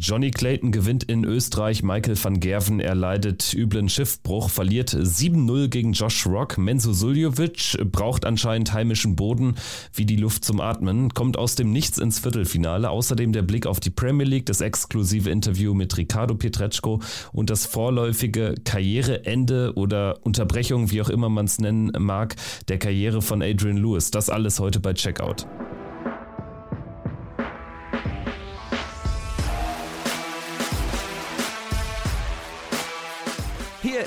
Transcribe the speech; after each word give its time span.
Johnny 0.00 0.30
Clayton 0.30 0.72
gewinnt 0.72 1.04
in 1.04 1.24
Österreich. 1.24 1.82
Michael 1.82 2.16
van 2.16 2.40
Gerven 2.40 2.80
erleidet 2.80 3.52
üblen 3.52 3.90
Schiffbruch, 3.90 4.48
verliert 4.48 4.94
7-0 4.94 5.68
gegen 5.68 5.92
Josh 5.92 6.26
Rock. 6.26 6.56
Menzo 6.56 6.94
Suljovic 6.94 7.76
braucht 7.92 8.24
anscheinend 8.24 8.72
heimischen 8.72 9.14
Boden 9.14 9.56
wie 9.92 10.06
die 10.06 10.16
Luft 10.16 10.42
zum 10.42 10.62
Atmen, 10.62 11.12
kommt 11.12 11.36
aus 11.36 11.54
dem 11.54 11.70
Nichts 11.70 11.98
ins 11.98 12.18
Viertelfinale. 12.18 12.88
Außerdem 12.88 13.34
der 13.34 13.42
Blick 13.42 13.66
auf 13.66 13.78
die 13.78 13.90
Premier 13.90 14.26
League, 14.26 14.46
das 14.46 14.62
exklusive 14.62 15.28
Interview 15.28 15.74
mit 15.74 15.94
Ricardo 15.98 16.34
Pietreczko 16.34 17.02
und 17.32 17.50
das 17.50 17.66
vorläufige 17.66 18.54
Karriereende 18.64 19.74
oder 19.74 20.24
Unterbrechung, 20.24 20.90
wie 20.90 21.02
auch 21.02 21.10
immer 21.10 21.28
man 21.28 21.44
es 21.44 21.58
nennen 21.58 21.92
mag, 21.98 22.36
der 22.68 22.78
Karriere 22.78 23.20
von 23.20 23.42
Adrian 23.42 23.76
Lewis. 23.76 24.10
Das 24.10 24.30
alles 24.30 24.60
heute 24.60 24.80
bei 24.80 24.94
Checkout. 24.94 25.46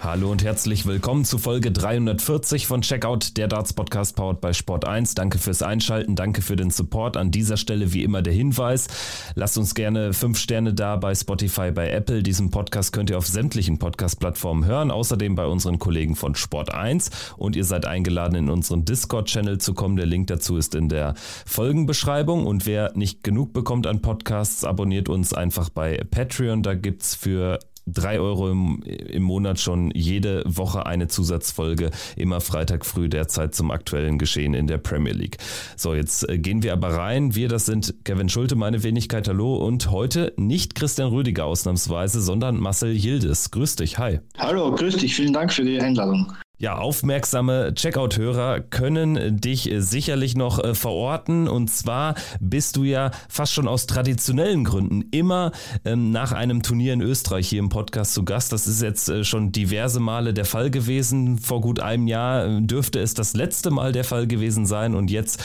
Hallo 0.00 0.30
und 0.30 0.44
herzlich 0.44 0.86
willkommen 0.86 1.24
zu 1.24 1.38
Folge 1.38 1.72
340 1.72 2.68
von 2.68 2.82
Checkout, 2.82 3.36
der 3.36 3.48
Darts 3.48 3.72
Podcast 3.72 4.14
powered 4.14 4.40
bei 4.40 4.52
Sport 4.52 4.86
1. 4.86 5.16
Danke 5.16 5.38
fürs 5.38 5.60
Einschalten, 5.60 6.14
danke 6.14 6.40
für 6.40 6.54
den 6.54 6.70
Support. 6.70 7.16
An 7.16 7.32
dieser 7.32 7.56
Stelle 7.56 7.92
wie 7.92 8.04
immer 8.04 8.22
der 8.22 8.32
Hinweis, 8.32 8.86
lasst 9.34 9.58
uns 9.58 9.74
gerne 9.74 10.12
5 10.12 10.38
Sterne 10.38 10.72
da 10.72 10.94
bei 10.94 11.16
Spotify, 11.16 11.72
bei 11.72 11.90
Apple. 11.90 12.22
Diesen 12.22 12.52
Podcast 12.52 12.92
könnt 12.92 13.10
ihr 13.10 13.18
auf 13.18 13.26
sämtlichen 13.26 13.80
Podcast-Plattformen 13.80 14.66
hören, 14.66 14.92
außerdem 14.92 15.34
bei 15.34 15.46
unseren 15.46 15.80
Kollegen 15.80 16.14
von 16.14 16.36
Sport 16.36 16.72
1 16.72 17.34
und 17.36 17.56
ihr 17.56 17.64
seid 17.64 17.84
eingeladen 17.84 18.36
in 18.36 18.50
unseren 18.50 18.84
Discord-Channel 18.84 19.58
zu 19.58 19.74
kommen. 19.74 19.96
Der 19.96 20.06
Link 20.06 20.28
dazu 20.28 20.56
ist 20.56 20.76
in 20.76 20.88
der 20.88 21.14
Folgenbeschreibung 21.44 22.46
und 22.46 22.66
wer 22.66 22.96
nicht 22.96 23.24
genug 23.24 23.52
bekommt 23.52 23.88
an 23.88 24.00
Podcasts, 24.00 24.62
abonniert 24.62 25.08
uns 25.08 25.34
einfach 25.34 25.70
bei 25.70 26.00
Patreon. 26.08 26.62
Da 26.62 26.74
gibt 26.74 27.02
es 27.02 27.16
für 27.16 27.58
drei 27.92 28.20
Euro 28.20 28.50
im, 28.50 28.82
im 28.82 29.22
Monat 29.22 29.60
schon 29.60 29.90
jede 29.94 30.42
Woche 30.46 30.86
eine 30.86 31.08
Zusatzfolge, 31.08 31.90
immer 32.16 32.40
Freitag 32.40 32.86
früh 32.86 33.08
derzeit 33.08 33.54
zum 33.54 33.70
aktuellen 33.70 34.18
Geschehen 34.18 34.54
in 34.54 34.66
der 34.66 34.78
Premier 34.78 35.12
League. 35.12 35.38
So, 35.76 35.94
jetzt 35.94 36.28
äh, 36.28 36.38
gehen 36.38 36.62
wir 36.62 36.72
aber 36.72 36.90
rein. 36.90 37.34
Wir, 37.34 37.48
das 37.48 37.66
sind 37.66 37.94
Kevin 38.04 38.28
Schulte, 38.28 38.56
meine 38.56 38.82
Wenigkeit, 38.82 39.28
hallo 39.28 39.56
und 39.56 39.90
heute 39.90 40.32
nicht 40.36 40.74
Christian 40.74 41.08
Rüdiger 41.08 41.44
ausnahmsweise, 41.44 42.20
sondern 42.20 42.58
Marcel 42.58 42.94
Yildiz. 42.94 43.50
Grüß 43.50 43.76
dich, 43.76 43.98
hi. 43.98 44.20
Hallo, 44.38 44.72
grüß 44.72 44.96
dich, 44.96 45.14
vielen 45.14 45.32
Dank 45.32 45.52
für 45.52 45.64
die 45.64 45.80
Einladung. 45.80 46.32
Ja, 46.60 46.76
aufmerksame 46.76 47.72
Checkout-Hörer 47.72 48.58
können 48.58 49.40
dich 49.40 49.70
sicherlich 49.76 50.34
noch 50.34 50.58
äh, 50.58 50.74
verorten. 50.74 51.46
Und 51.46 51.70
zwar 51.70 52.16
bist 52.40 52.74
du 52.74 52.82
ja 52.82 53.12
fast 53.28 53.52
schon 53.52 53.68
aus 53.68 53.86
traditionellen 53.86 54.64
Gründen 54.64 55.02
immer 55.12 55.52
ähm, 55.84 56.10
nach 56.10 56.32
einem 56.32 56.64
Turnier 56.64 56.94
in 56.94 57.00
Österreich 57.00 57.48
hier 57.48 57.60
im 57.60 57.68
Podcast 57.68 58.12
zu 58.12 58.24
Gast. 58.24 58.50
Das 58.52 58.66
ist 58.66 58.82
jetzt 58.82 59.08
äh, 59.08 59.22
schon 59.22 59.52
diverse 59.52 60.00
Male 60.00 60.34
der 60.34 60.44
Fall 60.44 60.72
gewesen. 60.72 61.38
Vor 61.38 61.60
gut 61.60 61.78
einem 61.78 62.08
Jahr 62.08 62.44
äh, 62.44 62.60
dürfte 62.60 62.98
es 62.98 63.14
das 63.14 63.34
letzte 63.34 63.70
Mal 63.70 63.92
der 63.92 64.02
Fall 64.02 64.26
gewesen 64.26 64.66
sein. 64.66 64.96
Und 64.96 65.12
jetzt 65.12 65.40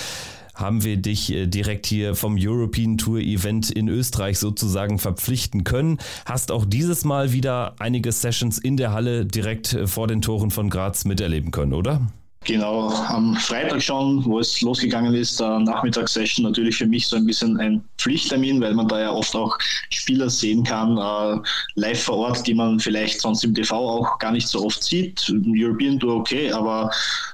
haben 0.56 0.84
wir 0.84 0.98
dich 0.98 1.32
äh, 1.32 1.48
direkt 1.48 1.86
hier 1.86 2.16
vom 2.16 2.38
European 2.40 2.98
Tour 2.98 3.20
Event 3.20 3.70
in 3.70 3.88
Österreich 3.88 4.40
sozusagen 4.40 5.00
verpflichten 5.00 5.64
können. 5.64 5.98
Hast 6.26 6.52
auch 6.52 6.66
dieses 6.66 7.06
Mal 7.06 7.32
wieder 7.32 7.76
einige 7.80 8.12
Sessions 8.12 8.58
in 8.58 8.78
der 8.78 8.92
Halle 8.92 9.26
direkt 9.26 9.74
äh, 9.74 9.88
vor 9.88 10.08
den 10.08 10.22
Toren 10.22 10.52
von 10.52 10.70
Graz 10.70 11.06
miterleben 11.06 11.52
können, 11.52 11.74
oder? 11.74 12.02
Genau, 12.46 12.90
am 12.90 13.36
Freitag 13.36 13.82
schon, 13.82 14.26
wo 14.26 14.40
es 14.40 14.60
losgegangen 14.60 15.14
ist, 15.14 15.40
der 15.40 15.60
Nachmittagssession 15.60 16.44
natürlich 16.44 16.76
für 16.76 16.86
mich 16.86 17.08
so 17.08 17.16
ein 17.16 17.26
bisschen 17.26 17.58
ein 17.58 17.82
Pflichttermin, 17.98 18.60
weil 18.60 18.74
man 18.74 18.88
da 18.90 19.00
ja 19.00 19.12
oft 19.12 19.34
auch 19.34 19.58
Spieler 19.90 20.30
sehen 20.30 20.64
kann, 20.64 20.98
äh, 20.98 21.40
live 21.76 22.04
vor 22.04 22.18
Ort, 22.18 22.46
die 22.46 22.54
man 22.54 22.82
vielleicht 22.82 23.22
sonst 23.22 23.46
im 23.46 23.56
TV 23.56 23.76
auch 23.76 24.20
gar 24.20 24.34
nicht 24.34 24.48
so 24.50 24.66
oft 24.66 24.84
sieht. 24.84 25.32
European 25.56 25.98
Tour 25.98 26.16
okay, 26.16 26.52
aber 26.52 26.92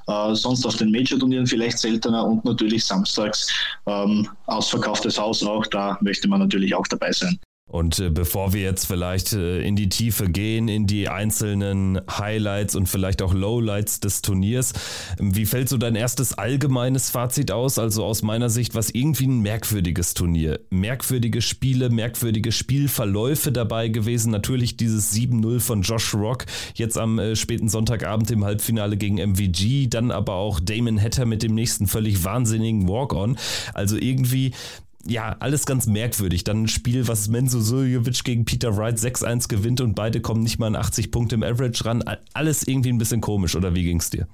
äh, 0.07 0.35
sonst 0.35 0.63
auf 0.66 0.75
den 0.75 0.91
Major-Turnieren 0.91 1.47
vielleicht 1.47 1.79
seltener 1.79 2.23
und 2.25 2.45
natürlich 2.45 2.85
samstags 2.85 3.51
ähm, 3.88 4.29
ausverkauftes 4.45 5.17
Haus 5.17 5.44
auch, 5.44 5.66
da 5.66 5.97
möchte 6.01 6.28
man 6.28 6.39
natürlich 6.39 6.75
auch 6.75 6.88
dabei 6.88 7.12
sein. 7.12 7.39
Und 7.69 8.00
äh, 8.00 8.09
bevor 8.09 8.52
wir 8.53 8.62
jetzt 8.62 8.85
vielleicht 8.85 9.34
äh, 9.34 9.62
in 9.62 9.75
die 9.75 9.90
Tiefe 9.90 10.28
gehen, 10.28 10.68
in 10.68 10.88
die 10.88 11.07
einzelnen 11.07 12.02
Highlights 12.09 12.75
und 12.75 12.90
vielleicht 12.90 13.22
auch 13.22 13.34
Lowlights 13.34 14.00
des 14.00 14.24
Turniers, 14.24 14.74
wie 15.19 15.46
fällt 15.46 15.69
so 15.69 15.78
dein 15.78 15.96
erstes 15.96 16.34
allgemeines 16.34 17.12
Fazit 17.12 17.52
aus? 17.52 17.78
Also 17.78 18.03
aus 18.03 18.24
meiner 18.24 18.50
Sicht 18.50 18.74
was 18.74 18.90
irgendwie 18.90 19.28
ein 19.28 19.41
merkwürdiges 19.41 20.16
Turnier. 20.16 20.59
Merkwürdige 20.72 21.44
Spiele, 21.44 21.91
merkwürdige 21.91 22.52
Spielverläufe 22.52 23.52
dabei 23.52 23.90
gewesen. 23.90 24.31
Natürlich 24.31 24.75
dieses 24.75 25.13
7-0 25.13 25.59
von 25.59 25.84
Josh 25.84 26.16
Rock, 26.16 26.47
jetzt 26.74 26.97
am 26.97 27.19
äh, 27.19 27.36
späten 27.36 27.69
Sonntagabend 27.69 28.31
im 28.31 28.46
Halbfinale 28.46 28.97
gegen 28.97 29.18
MVG, 29.18 29.90
dann 29.90 30.09
aber 30.09 30.34
auch 30.34 30.59
Damon 30.59 31.00
Hatter 31.00 31.28
mit 31.28 31.44
dem 31.44 31.53
nächsten 31.53 31.86
völlig 31.86 32.24
wahnsinnigen 32.24 32.88
Walk-On. 32.88 33.38
Also 33.75 33.96
irgendwie 33.96 34.53
ja, 35.05 35.35
alles 35.39 35.65
ganz 35.65 35.87
merkwürdig. 35.87 36.43
Dann 36.43 36.63
ein 36.63 36.67
Spiel, 36.67 37.07
was 37.07 37.29
Menzo 37.29 37.61
Suljovic 37.61 38.23
gegen 38.23 38.45
Peter 38.45 38.75
Wright 38.75 38.97
6-1 38.97 39.47
gewinnt 39.47 39.81
und 39.81 39.95
beide 39.95 40.21
kommen 40.21 40.43
nicht 40.43 40.59
mal 40.59 40.67
an 40.67 40.75
80 40.75 41.11
Punkte 41.11 41.35
im 41.35 41.43
Average 41.43 41.85
ran. 41.85 42.03
Alles 42.33 42.67
irgendwie 42.67 42.89
ein 42.89 42.97
bisschen 42.97 43.21
komisch, 43.21 43.55
oder 43.55 43.73
wie 43.75 43.83
ging 43.83 43.99
es 43.99 44.09
dir? 44.09 44.27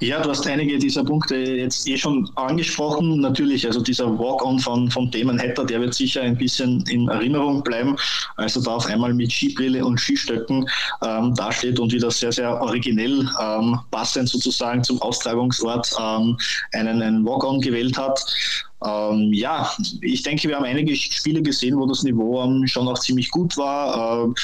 Ja, 0.00 0.22
du 0.22 0.30
hast 0.30 0.46
einige 0.46 0.78
dieser 0.78 1.04
Punkte 1.04 1.36
jetzt 1.36 1.88
eh 1.88 1.98
schon 1.98 2.30
angesprochen. 2.36 3.20
Natürlich, 3.20 3.66
also 3.66 3.80
dieser 3.82 4.06
Walk-on 4.18 4.58
von, 4.60 4.90
von 4.90 5.10
Damon 5.10 5.38
Hatter, 5.38 5.64
der 5.64 5.80
wird 5.80 5.94
sicher 5.94 6.22
ein 6.22 6.36
bisschen 6.36 6.84
in 6.88 7.08
Erinnerung 7.08 7.62
bleiben. 7.62 7.96
Also 8.36 8.62
da 8.62 8.76
auf 8.76 8.86
einmal 8.86 9.12
mit 9.12 9.32
Skibrille 9.32 9.84
und 9.84 9.98
Skistöcken 9.98 10.68
ähm, 11.04 11.34
dasteht 11.34 11.80
und 11.80 11.92
wieder 11.92 12.10
sehr, 12.10 12.32
sehr 12.32 12.60
originell 12.62 13.28
ähm, 13.40 13.78
passend 13.90 14.28
sozusagen 14.28 14.82
zum 14.84 15.02
Austragungsort 15.02 15.92
ähm, 16.00 16.38
einen, 16.72 17.02
einen 17.02 17.26
Walk-on 17.26 17.60
gewählt 17.60 17.98
hat. 17.98 18.24
Ähm, 18.84 19.32
ja, 19.32 19.70
ich 20.02 20.22
denke, 20.22 20.48
wir 20.48 20.56
haben 20.56 20.64
einige 20.64 20.94
Spiele 20.94 21.42
gesehen, 21.42 21.76
wo 21.76 21.86
das 21.86 22.02
Niveau 22.02 22.42
ähm, 22.42 22.66
schon 22.66 22.86
auch 22.86 22.98
ziemlich 22.98 23.30
gut 23.30 23.56
war. 23.56 24.24
Ähm, 24.24 24.34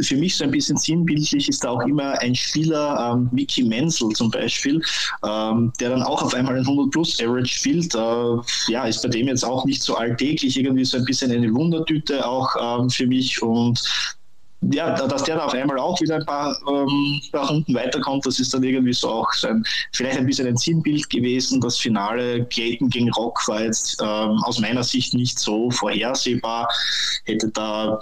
für 0.00 0.16
mich 0.16 0.36
so 0.36 0.44
ein 0.44 0.50
bisschen 0.50 0.76
sinnbildlich 0.76 1.48
ist 1.48 1.64
da 1.64 1.70
auch 1.70 1.82
immer 1.82 2.18
ein 2.20 2.34
Spieler, 2.34 3.12
ähm, 3.12 3.28
Mickey 3.32 3.64
Menzel 3.64 4.10
zum 4.10 4.30
Beispiel, 4.30 4.80
ähm, 5.24 5.72
der 5.80 5.90
dann 5.90 6.02
auch 6.02 6.22
auf 6.22 6.34
einmal 6.34 6.56
ein 6.56 6.64
100-Plus-Average 6.64 7.52
spielt. 7.52 7.94
Äh, 7.94 8.72
ja, 8.72 8.86
ist 8.86 9.02
bei 9.02 9.08
dem 9.08 9.28
jetzt 9.28 9.44
auch 9.44 9.64
nicht 9.64 9.82
so 9.82 9.96
alltäglich, 9.96 10.56
irgendwie 10.56 10.84
so 10.84 10.98
ein 10.98 11.04
bisschen 11.04 11.32
eine 11.32 11.52
Wundertüte 11.52 12.26
auch 12.26 12.80
ähm, 12.80 12.90
für 12.90 13.06
mich 13.06 13.42
und 13.42 13.82
ja, 14.72 14.94
dass 15.06 15.24
der 15.24 15.36
da 15.36 15.44
auf 15.44 15.54
einmal 15.54 15.78
auch 15.78 16.00
wieder 16.00 16.16
ein 16.16 16.24
paar, 16.24 16.56
ähm, 16.68 17.20
paar 17.32 17.48
Runden 17.48 17.74
weiterkommt, 17.74 18.24
das 18.26 18.38
ist 18.38 18.54
dann 18.54 18.62
irgendwie 18.62 18.92
so 18.92 19.08
auch 19.08 19.32
so 19.32 19.48
ein, 19.48 19.64
vielleicht 19.92 20.18
ein 20.18 20.26
bisschen 20.26 20.46
ein 20.46 20.56
Sinnbild 20.56 21.10
gewesen. 21.10 21.60
Das 21.60 21.78
Finale 21.78 22.44
Clayton 22.46 22.88
gegen 22.88 23.10
Rock 23.12 23.46
war 23.48 23.62
jetzt 23.62 24.00
ähm, 24.00 24.40
aus 24.44 24.60
meiner 24.60 24.82
Sicht 24.82 25.14
nicht 25.14 25.38
so 25.38 25.70
vorhersehbar. 25.70 26.68
Hätte 27.24 27.48
da 27.48 27.98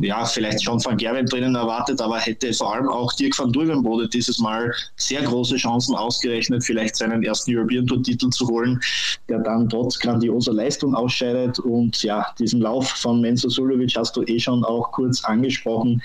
ja 0.00 0.24
vielleicht 0.24 0.62
schon 0.62 0.82
Van 0.84 0.96
Gerwen 0.96 1.26
drinnen 1.26 1.54
erwartet, 1.54 2.00
aber 2.00 2.18
hätte 2.18 2.52
vor 2.52 2.74
allem 2.74 2.88
auch 2.88 3.12
Dirk 3.14 3.38
van 3.38 3.52
Duivenbode 3.52 4.08
dieses 4.08 4.38
Mal 4.38 4.72
sehr 4.96 5.22
große 5.22 5.56
Chancen 5.56 5.94
ausgerechnet, 5.94 6.64
vielleicht 6.64 6.96
seinen 6.96 7.22
ersten 7.22 7.56
European 7.56 7.86
Tour 7.86 8.02
Titel 8.02 8.30
zu 8.30 8.46
holen, 8.48 8.80
der 9.28 9.40
dann 9.40 9.68
trotz 9.68 9.98
grandioser 9.98 10.52
Leistung 10.52 10.94
ausscheidet 10.94 11.58
und 11.58 12.02
ja, 12.02 12.26
diesen 12.38 12.60
Lauf 12.60 12.88
von 12.88 13.20
Menzo 13.20 13.48
Sulovic 13.48 13.96
hast 13.96 14.16
du 14.16 14.22
eh 14.24 14.38
schon 14.38 14.64
auch 14.64 14.92
kurz 14.92 15.24
angesprochen 15.24 15.89
haben. 15.90 16.02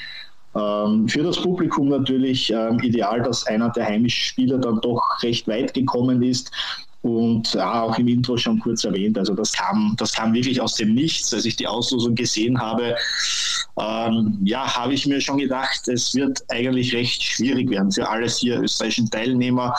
Ähm, 0.55 1.07
für 1.09 1.23
das 1.23 1.41
Publikum 1.41 1.89
natürlich 1.89 2.51
ähm, 2.51 2.79
ideal, 2.79 3.21
dass 3.21 3.45
einer 3.45 3.69
der 3.69 3.85
heimischen 3.85 4.21
Spieler 4.21 4.57
dann 4.57 4.79
doch 4.81 5.01
recht 5.21 5.47
weit 5.47 5.73
gekommen 5.73 6.23
ist. 6.23 6.51
Und 7.01 7.53
ja, 7.53 7.83
auch 7.83 7.99
im 7.99 8.07
Intro 8.07 8.35
schon 8.35 8.59
kurz 8.59 8.83
erwähnt, 8.83 9.15
also 9.19 9.35
das 9.35 9.53
kam, 9.53 9.95
das 9.99 10.11
kam 10.11 10.33
wirklich 10.33 10.59
aus 10.59 10.73
dem 10.73 10.95
Nichts. 10.95 11.31
Als 11.33 11.45
ich 11.45 11.55
die 11.55 11.67
Auslosung 11.67 12.15
gesehen 12.15 12.59
habe, 12.59 12.95
ähm, 13.79 14.39
ja, 14.43 14.75
habe 14.75 14.93
ich 14.95 15.05
mir 15.05 15.21
schon 15.21 15.37
gedacht, 15.37 15.87
es 15.87 16.15
wird 16.15 16.43
eigentlich 16.47 16.95
recht 16.95 17.21
schwierig 17.21 17.69
werden 17.69 17.91
für 17.91 18.09
alle 18.09 18.27
vier 18.27 18.59
österreichischen 18.59 19.11
Teilnehmer. 19.11 19.75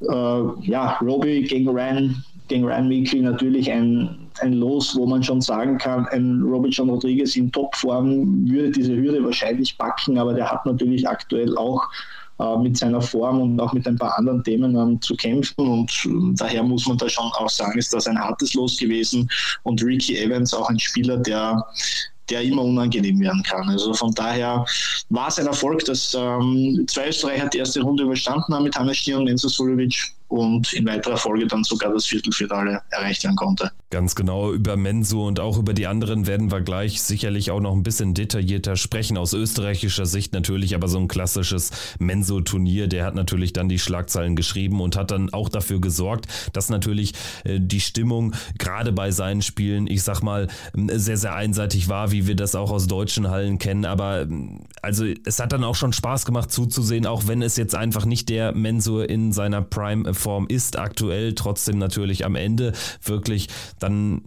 Äh, 0.00 0.42
ja, 0.62 0.98
Robbie 1.00 1.42
gegen 1.44 1.68
Ryan, 1.68 2.22
gegen 2.48 2.66
Ryan 2.66 2.88
Meekley 2.88 3.22
natürlich 3.22 3.70
ein 3.70 4.25
ein 4.40 4.54
Los, 4.54 4.94
wo 4.96 5.06
man 5.06 5.22
schon 5.22 5.40
sagen 5.40 5.78
kann, 5.78 6.06
ein 6.08 6.42
Robert 6.42 6.74
John 6.74 6.90
Rodriguez 6.90 7.36
in 7.36 7.50
Topform 7.52 8.48
würde 8.48 8.70
diese 8.70 8.94
Hürde 8.94 9.24
wahrscheinlich 9.24 9.76
backen, 9.78 10.18
aber 10.18 10.34
der 10.34 10.50
hat 10.50 10.64
natürlich 10.66 11.08
aktuell 11.08 11.56
auch 11.56 11.82
äh, 12.38 12.56
mit 12.58 12.76
seiner 12.76 13.00
Form 13.00 13.40
und 13.40 13.60
auch 13.60 13.72
mit 13.72 13.86
ein 13.86 13.96
paar 13.96 14.18
anderen 14.18 14.44
Themen 14.44 14.76
ähm, 14.76 15.00
zu 15.00 15.16
kämpfen 15.16 15.66
und 15.66 15.90
äh, 16.04 16.34
daher 16.34 16.62
muss 16.62 16.86
man 16.86 16.98
da 16.98 17.08
schon 17.08 17.24
auch 17.24 17.48
sagen, 17.48 17.78
ist 17.78 17.94
das 17.94 18.06
ein 18.06 18.18
hartes 18.18 18.54
Los 18.54 18.76
gewesen 18.76 19.28
und 19.62 19.82
Ricky 19.82 20.18
Evans 20.18 20.52
auch 20.52 20.68
ein 20.68 20.78
Spieler, 20.78 21.16
der 21.16 21.64
der 22.28 22.42
immer 22.42 22.62
unangenehm 22.62 23.20
werden 23.20 23.42
kann. 23.44 23.68
Also 23.68 23.94
von 23.94 24.12
daher 24.12 24.64
war 25.10 25.28
es 25.28 25.38
ein 25.38 25.46
Erfolg, 25.46 25.84
dass 25.84 26.12
ähm, 26.18 26.84
zwei 26.88 27.08
Österreicher 27.08 27.46
die 27.46 27.58
erste 27.58 27.82
Runde 27.82 28.02
überstanden 28.02 28.52
haben 28.52 28.64
mit 28.64 28.76
Hannes 28.76 28.96
Stier 28.96 29.18
und 29.18 29.28
Enzo 29.28 29.48
Sulovic 29.48 30.12
und 30.28 30.72
in 30.72 30.86
weiterer 30.86 31.16
Folge 31.16 31.46
dann 31.46 31.64
sogar 31.64 31.92
das 31.92 32.06
Viertelfinale 32.06 32.80
erreicht 32.90 33.24
werden 33.24 33.36
konnte. 33.36 33.70
Ganz 33.90 34.14
genau, 34.16 34.52
über 34.52 34.76
Menso 34.76 35.26
und 35.26 35.38
auch 35.38 35.58
über 35.58 35.72
die 35.72 35.86
anderen 35.86 36.26
werden 36.26 36.50
wir 36.50 36.60
gleich 36.60 37.00
sicherlich 37.02 37.52
auch 37.52 37.60
noch 37.60 37.72
ein 37.72 37.84
bisschen 37.84 38.14
detaillierter 38.14 38.76
sprechen, 38.76 39.16
aus 39.16 39.32
österreichischer 39.32 40.06
Sicht 40.06 40.32
natürlich, 40.32 40.74
aber 40.74 40.88
so 40.88 40.98
ein 40.98 41.06
klassisches 41.06 41.70
Menso-Turnier, 42.00 42.88
der 42.88 43.04
hat 43.04 43.14
natürlich 43.14 43.52
dann 43.52 43.68
die 43.68 43.78
Schlagzeilen 43.78 44.34
geschrieben 44.34 44.80
und 44.80 44.96
hat 44.96 45.12
dann 45.12 45.32
auch 45.32 45.48
dafür 45.48 45.80
gesorgt, 45.80 46.26
dass 46.52 46.68
natürlich 46.68 47.12
äh, 47.44 47.60
die 47.60 47.80
Stimmung 47.80 48.34
gerade 48.58 48.92
bei 48.92 49.12
seinen 49.12 49.42
Spielen, 49.42 49.86
ich 49.86 50.02
sag 50.02 50.20
mal, 50.20 50.48
sehr, 50.74 51.16
sehr 51.16 51.34
einseitig 51.34 51.88
war, 51.88 52.10
wie 52.10 52.26
wir 52.26 52.34
das 52.34 52.56
auch 52.56 52.72
aus 52.72 52.88
deutschen 52.88 53.30
Hallen 53.30 53.58
kennen, 53.58 53.84
aber 53.84 54.26
also 54.82 55.04
es 55.24 55.38
hat 55.38 55.52
dann 55.52 55.64
auch 55.64 55.76
schon 55.76 55.92
Spaß 55.92 56.24
gemacht 56.24 56.50
zuzusehen, 56.50 57.06
auch 57.06 57.28
wenn 57.28 57.40
es 57.40 57.56
jetzt 57.56 57.74
einfach 57.74 58.04
nicht 58.04 58.28
der 58.28 58.52
Mensur 58.52 59.08
in 59.08 59.32
seiner 59.32 59.62
Prime-Form 60.16 60.46
ist 60.48 60.78
aktuell, 60.78 61.34
trotzdem 61.34 61.78
natürlich 61.78 62.24
am 62.24 62.34
Ende 62.34 62.72
wirklich 63.02 63.48
dann 63.78 64.22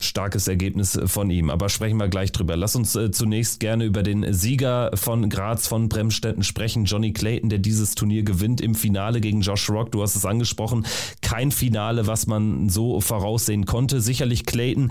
starkes 0.00 0.46
Ergebnis 0.46 0.98
von 1.06 1.28
ihm. 1.28 1.50
Aber 1.50 1.68
sprechen 1.68 1.96
wir 1.96 2.08
gleich 2.08 2.30
drüber. 2.30 2.56
Lass 2.56 2.76
uns 2.76 2.94
äh, 2.94 3.10
zunächst 3.10 3.58
gerne 3.58 3.84
über 3.84 4.02
den 4.04 4.32
Sieger 4.32 4.90
von 4.94 5.28
Graz 5.28 5.66
von 5.66 5.88
Bremstetten 5.88 6.44
sprechen, 6.44 6.84
Johnny 6.84 7.12
Clayton, 7.12 7.50
der 7.50 7.58
dieses 7.58 7.94
Turnier 7.94 8.22
gewinnt 8.22 8.60
im 8.60 8.76
Finale 8.76 9.20
gegen 9.20 9.40
Josh 9.40 9.68
Rock. 9.68 9.90
Du 9.90 10.02
hast 10.02 10.14
es 10.14 10.24
angesprochen. 10.24 10.86
Kein 11.20 11.50
Finale, 11.50 12.06
was 12.06 12.26
man 12.28 12.68
so 12.68 13.00
voraussehen 13.00 13.66
konnte. 13.66 14.00
Sicherlich 14.00 14.46
Clayton 14.46 14.90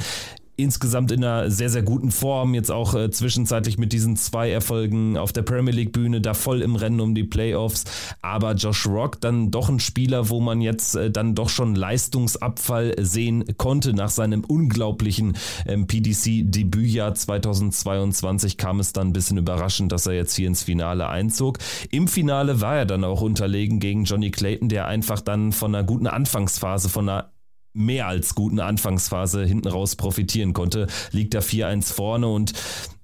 insgesamt 0.58 1.12
in 1.12 1.24
einer 1.24 1.50
sehr, 1.52 1.70
sehr 1.70 1.84
guten 1.84 2.12
Form. 2.12 2.54
Jetzt 2.56 2.72
auch 2.72 2.96
äh, 2.96 3.12
zwischenzeitlich 3.12 3.78
mit 3.78 3.94
diesen 3.94 4.18
zwei 4.18 4.50
Erfolgen 4.50 5.16
auf 5.16 5.32
der 5.32 5.44
Premier 5.44 5.74
League 5.74 5.94
Bühne, 5.94 6.20
da 6.20 6.34
voll 6.34 6.62
im 6.62 6.76
Rennen 6.76 7.00
um 7.00 7.14
die 7.16 7.24
Playoffs. 7.24 7.86
Aber 8.22 8.54
Josh 8.54 8.88
Rock 8.88 9.22
dann 9.22 9.52
doch 9.52 9.70
ein 9.70 9.80
Spieler, 9.80 10.30
wo 10.30 10.40
man 10.40 10.60
jetzt 10.60 10.96
äh, 10.96 11.12
dann 11.12 11.36
doch 11.36 11.50
schon 11.50 11.76
Leistungsabfall 11.76 12.96
sehen 13.00 13.46
konnte. 13.58 13.94
Nach 13.94 14.10
seinem 14.10 14.44
unglaublichen 14.44 15.38
ähm, 15.68 15.86
PDC-Debütjahr 15.86 17.14
2022 17.14 18.58
kam 18.58 18.80
es 18.80 18.94
dann 18.94 19.10
ein 19.10 19.14
bisschen 19.14 19.38
überraschend, 19.38 19.92
dass 19.92 20.08
er 20.08 20.14
jetzt 20.14 20.36
hier 20.36 20.48
ins 20.48 20.64
Finale 20.64 21.08
einzog. 21.08 21.60
Im 21.92 22.08
Finale 22.08 22.62
war 22.62 22.78
er 22.78 22.86
dann 22.88 23.04
auch 23.04 23.22
unterlegen 23.22 23.80
gegen 23.80 24.06
Johnny 24.06 24.32
Clayton, 24.32 24.70
der 24.70 24.88
einfach 24.88 25.22
dann 25.22 25.52
von 25.52 25.76
einer 25.76 25.86
guten 25.86 26.08
Anfangsphase, 26.08 26.90
von 26.90 27.08
einer 27.08 27.32
mehr 27.78 28.08
als 28.08 28.36
guten 28.36 28.60
Anfangsphase 28.60 29.46
hinten 29.46 29.68
raus 29.68 29.96
profitieren 29.96 30.54
konnte. 30.54 30.88
Liegt 31.12 31.34
da 31.34 31.40
4-1 31.40 31.94
vorne 31.94 32.28
und 32.28 32.54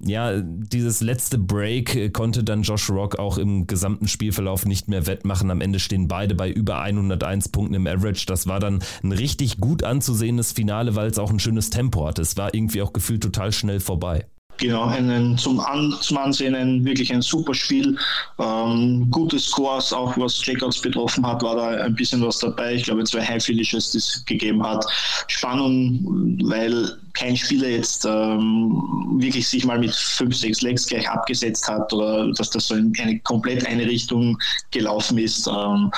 ja, 0.06 0.42
dieses 0.42 1.02
letzte 1.02 1.38
Break 1.38 2.14
konnte 2.14 2.44
dann 2.44 2.64
Josh 2.64 2.90
Rock 2.90 3.20
auch 3.20 3.38
im 3.38 3.68
gesamten 3.68 4.08
Spielverlauf 4.08 4.66
nicht 4.66 4.90
mehr 4.90 5.08
wettmachen. 5.08 5.50
Am 5.50 5.62
Ende 5.62 5.80
stehen 5.80 6.08
beide 6.08 6.36
bei 6.36 6.52
über 6.52 6.82
101 6.82 7.50
Punkten 7.50 7.76
im 7.76 7.88
Average. 7.88 8.26
Das 8.26 8.48
war 8.48 8.60
dann 8.60 8.84
ein 9.02 9.14
richtig 9.14 9.60
gut 9.60 9.84
anzusehendes 9.84 10.52
Finale, 10.52 10.96
weil 10.96 11.08
es 11.08 11.20
auch 11.20 11.32
ein 11.32 11.40
schönes 11.40 11.70
Tempo 11.70 12.06
hatte. 12.06 12.22
Es 12.22 12.36
war 12.36 12.54
irgendwie 12.54 12.82
auch 12.82 12.92
gefühlt 12.92 13.24
total 13.24 13.54
schnell 13.54 13.80
vorbei. 13.80 14.26
Genau, 14.64 14.86
einen, 14.86 15.38
zum, 15.38 15.60
An, 15.60 15.94
zum 16.00 16.18
Ansehen 16.18 16.56
ein, 16.56 16.86
wirklich 16.86 17.12
ein 17.12 17.22
super 17.22 17.54
Spiel. 17.54 17.98
Ähm, 18.40 19.12
gute 19.12 19.38
Scores, 19.38 19.92
auch 19.92 20.18
was 20.18 20.40
Checkouts 20.40 20.80
betroffen 20.80 21.28
hat, 21.28 21.44
war 21.44 21.58
da 21.58 21.84
ein 21.84 21.94
bisschen 21.96 22.26
was 22.26 22.38
dabei. 22.40 22.76
Ich 22.76 22.84
glaube, 22.84 23.04
zwei 23.04 23.26
High 23.26 23.44
Finishes, 23.44 23.92
die 23.92 23.98
es 23.98 24.24
gegeben 24.26 24.64
hat. 24.66 24.86
Spannung, 25.28 26.40
weil 26.46 26.98
kein 27.14 27.38
Spieler 27.38 27.70
jetzt 27.70 28.06
ähm, 28.06 29.18
wirklich 29.18 29.48
sich 29.48 29.66
mal 29.66 29.78
mit 29.78 29.94
fünf, 29.94 30.36
sechs 30.36 30.62
Legs 30.62 30.88
gleich 30.88 31.08
abgesetzt 31.08 31.68
hat 31.68 31.94
oder 31.94 32.32
dass 32.34 32.50
das 32.50 32.68
so 32.68 32.76
in 32.76 32.94
eine 33.00 33.20
komplett 33.20 33.66
eine 33.68 33.86
Richtung 33.86 34.38
gelaufen 34.72 35.18
ist. 35.20 35.48
Ähm, 35.48 35.92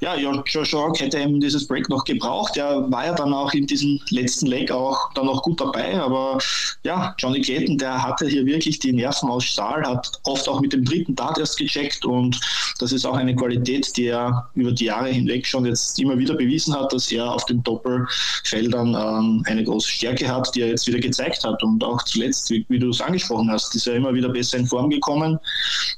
ja, 0.00 0.16
Josh 0.16 0.72
Rock 0.72 1.00
hätte 1.00 1.18
eben 1.18 1.40
dieses 1.40 1.66
Break 1.66 1.88
noch 1.88 2.04
gebraucht. 2.04 2.56
Er 2.56 2.90
war 2.90 3.06
ja 3.06 3.14
dann 3.14 3.34
auch 3.34 3.52
in 3.52 3.66
diesem 3.66 4.00
letzten 4.10 4.46
Leg 4.46 4.70
auch 4.70 5.12
dann 5.14 5.26
noch 5.26 5.42
gut 5.42 5.60
dabei, 5.60 6.00
aber 6.00 6.38
ja, 6.84 7.14
Johnny 7.18 7.40
Clayton, 7.40 7.76
der 7.76 8.02
hatte 8.02 8.26
hier 8.26 8.46
wirklich 8.46 8.78
die 8.78 8.92
Nerven 8.92 9.28
aus 9.28 9.44
Stahl, 9.44 9.82
hat 9.84 10.20
oft 10.24 10.48
auch 10.48 10.60
mit 10.60 10.72
dem 10.72 10.84
dritten 10.84 11.16
Dart 11.16 11.38
erst 11.38 11.58
gecheckt 11.58 12.04
und 12.04 12.40
das 12.78 12.92
ist 12.92 13.04
auch 13.04 13.16
eine 13.16 13.34
Qualität, 13.34 13.96
die 13.96 14.06
er 14.06 14.48
über 14.54 14.72
die 14.72 14.84
Jahre 14.84 15.08
hinweg 15.08 15.46
schon 15.46 15.66
jetzt 15.66 15.98
immer 15.98 16.16
wieder 16.16 16.34
bewiesen 16.34 16.74
hat, 16.74 16.92
dass 16.92 17.10
er 17.10 17.30
auf 17.32 17.44
den 17.46 17.62
Doppelfeldern 17.64 18.94
ähm, 18.94 19.42
eine 19.46 19.64
große 19.64 19.88
Stärke 19.88 20.28
hat, 20.28 20.54
die 20.54 20.59
er 20.60 20.68
jetzt 20.68 20.86
wieder 20.86 20.98
gezeigt 20.98 21.44
hat. 21.44 21.62
Und 21.62 21.82
auch 21.84 22.02
zuletzt, 22.04 22.50
wie, 22.50 22.64
wie 22.68 22.78
du 22.78 22.90
es 22.90 23.00
angesprochen 23.00 23.50
hast, 23.50 23.74
ist 23.74 23.86
er 23.86 23.94
immer 23.94 24.14
wieder 24.14 24.28
besser 24.28 24.58
in 24.58 24.66
Form 24.66 24.90
gekommen. 24.90 25.38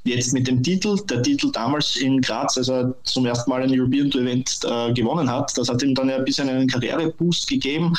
Jetzt 0.05 0.33
mit 0.33 0.47
dem 0.47 0.63
Titel, 0.63 0.97
der 1.09 1.23
Titel 1.23 1.51
damals 1.53 1.97
in 1.97 2.21
Graz, 2.21 2.57
als 2.57 2.69
er 2.69 2.95
zum 3.05 3.27
ersten 3.27 3.51
Mal 3.51 3.63
ein 3.63 3.71
European 3.71 4.11
Tour 4.11 4.23
Event 4.23 4.61
äh, 4.65 4.93
gewonnen 4.93 5.31
hat, 5.31 5.57
das 5.57 5.69
hat 5.69 5.83
ihm 5.83 5.95
dann 5.95 6.09
ja 6.09 6.17
ein 6.17 6.25
bisschen 6.25 6.49
einen 6.49 6.69
Karriereboost 6.69 7.49
gegeben. 7.49 7.93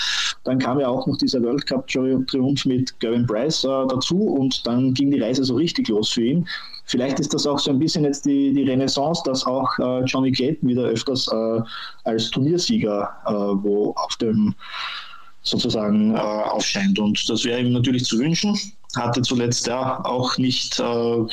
Dann 0.44 0.60
kam 0.60 0.80
ja 0.80 0.88
auch 0.88 1.06
noch 1.08 1.18
dieser 1.18 1.42
World 1.42 1.66
Cup 1.66 1.88
Triumph 1.88 2.66
mit 2.66 3.00
Gavin 3.00 3.26
Price 3.26 3.64
äh, 3.64 3.88
dazu 3.90 4.18
und 4.18 4.66
dann 4.66 4.94
ging 4.94 5.12
die 5.12 5.22
Reise 5.22 5.44
so 5.44 5.56
richtig 5.56 5.88
los 5.88 6.10
für 6.10 6.24
ihn. 6.24 6.48
Vielleicht 6.86 7.20
ist 7.20 7.34
das 7.34 7.48
auch 7.48 7.60
so 7.60 7.72
ein 7.72 7.80
bisschen 7.80 8.04
jetzt 8.04 8.26
die, 8.26 8.54
die 8.54 8.64
Renaissance, 8.64 9.22
dass 9.26 9.46
auch 9.46 9.70
äh, 9.80 10.04
Johnny 10.04 10.32
Clayton 10.32 10.68
wieder 10.70 10.84
öfters 10.84 11.28
äh, 11.32 11.62
als 12.04 12.30
Turniersieger 12.32 13.10
äh, 13.26 13.32
wo 13.32 13.94
auf 13.96 14.16
dem 14.18 14.54
sozusagen 15.44 16.16
äh, 16.16 16.20
aufscheint. 16.20 17.00
Und 17.00 17.30
das 17.30 17.44
wäre 17.44 17.60
ihm 17.60 17.72
natürlich 17.72 18.06
zu 18.06 18.18
wünschen 18.18 18.58
hatte 18.96 19.22
zuletzt 19.22 19.68
ja 19.68 20.04
auch 20.06 20.38
nicht 20.38 20.80
äh, 20.80 21.26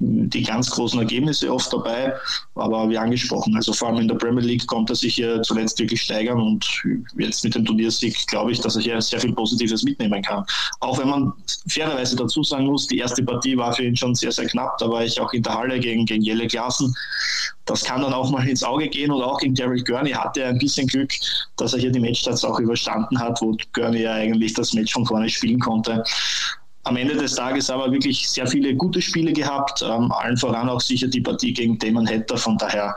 die 0.00 0.42
ganz 0.42 0.70
großen 0.70 0.98
Ergebnisse 0.98 1.52
oft 1.52 1.72
dabei, 1.72 2.14
aber 2.54 2.88
wie 2.88 2.98
angesprochen, 2.98 3.56
also 3.56 3.72
vor 3.72 3.88
allem 3.88 4.02
in 4.02 4.08
der 4.08 4.14
Premier 4.14 4.44
League 4.44 4.66
konnte 4.66 4.92
er 4.92 4.96
sich 4.96 5.16
hier 5.16 5.42
zuletzt 5.42 5.78
wirklich 5.80 6.02
steigern 6.02 6.40
und 6.40 6.84
jetzt 7.16 7.42
mit 7.42 7.54
dem 7.54 7.64
Turniersieg 7.64 8.26
glaube 8.28 8.52
ich, 8.52 8.60
dass 8.60 8.76
er 8.76 8.82
hier 8.82 9.00
sehr 9.00 9.20
viel 9.20 9.32
Positives 9.32 9.82
mitnehmen 9.82 10.22
kann. 10.22 10.44
Auch 10.80 10.98
wenn 10.98 11.08
man 11.08 11.32
fairerweise 11.68 12.14
dazu 12.14 12.42
sagen 12.44 12.66
muss, 12.66 12.86
die 12.86 12.98
erste 12.98 13.22
Partie 13.22 13.56
war 13.56 13.72
für 13.72 13.84
ihn 13.84 13.96
schon 13.96 14.14
sehr, 14.14 14.30
sehr 14.30 14.46
knapp, 14.46 14.78
da 14.78 14.88
war 14.88 15.04
ich 15.04 15.20
auch 15.20 15.32
in 15.32 15.42
der 15.42 15.54
Halle 15.54 15.80
gegen, 15.80 16.06
gegen 16.06 16.22
Jelle 16.22 16.46
Klassen. 16.46 16.94
Das 17.64 17.84
kann 17.84 18.00
dann 18.00 18.14
auch 18.14 18.30
mal 18.30 18.48
ins 18.48 18.62
Auge 18.62 18.88
gehen 18.88 19.10
und 19.10 19.22
auch 19.22 19.38
gegen 19.38 19.54
Derek 19.54 19.84
Gurney 19.84 20.12
hatte 20.12 20.42
er 20.42 20.48
ein 20.50 20.58
bisschen 20.58 20.86
Glück, 20.86 21.12
dass 21.56 21.74
er 21.74 21.80
hier 21.80 21.90
die 21.90 22.00
Matchstarts 22.00 22.44
auch 22.44 22.58
überstanden 22.60 23.18
hat, 23.18 23.42
wo 23.42 23.56
Gurney 23.74 24.02
ja 24.02 24.12
eigentlich 24.14 24.54
das 24.54 24.72
Match 24.72 24.92
von 24.92 25.04
vorne 25.04 25.28
spielen 25.28 25.58
konnte 25.58 26.02
am 26.84 26.96
Ende 26.96 27.16
des 27.16 27.34
Tages 27.34 27.70
aber 27.70 27.90
wirklich 27.92 28.28
sehr 28.28 28.46
viele 28.46 28.74
gute 28.74 29.02
Spiele 29.02 29.32
gehabt, 29.32 29.82
ähm, 29.82 30.10
allen 30.12 30.36
voran 30.36 30.68
auch 30.68 30.80
sicher 30.80 31.08
die 31.08 31.20
Partie 31.20 31.52
gegen 31.52 31.78
Damon 31.78 32.08
Hatter. 32.08 32.36
Von 32.36 32.56
daher 32.58 32.94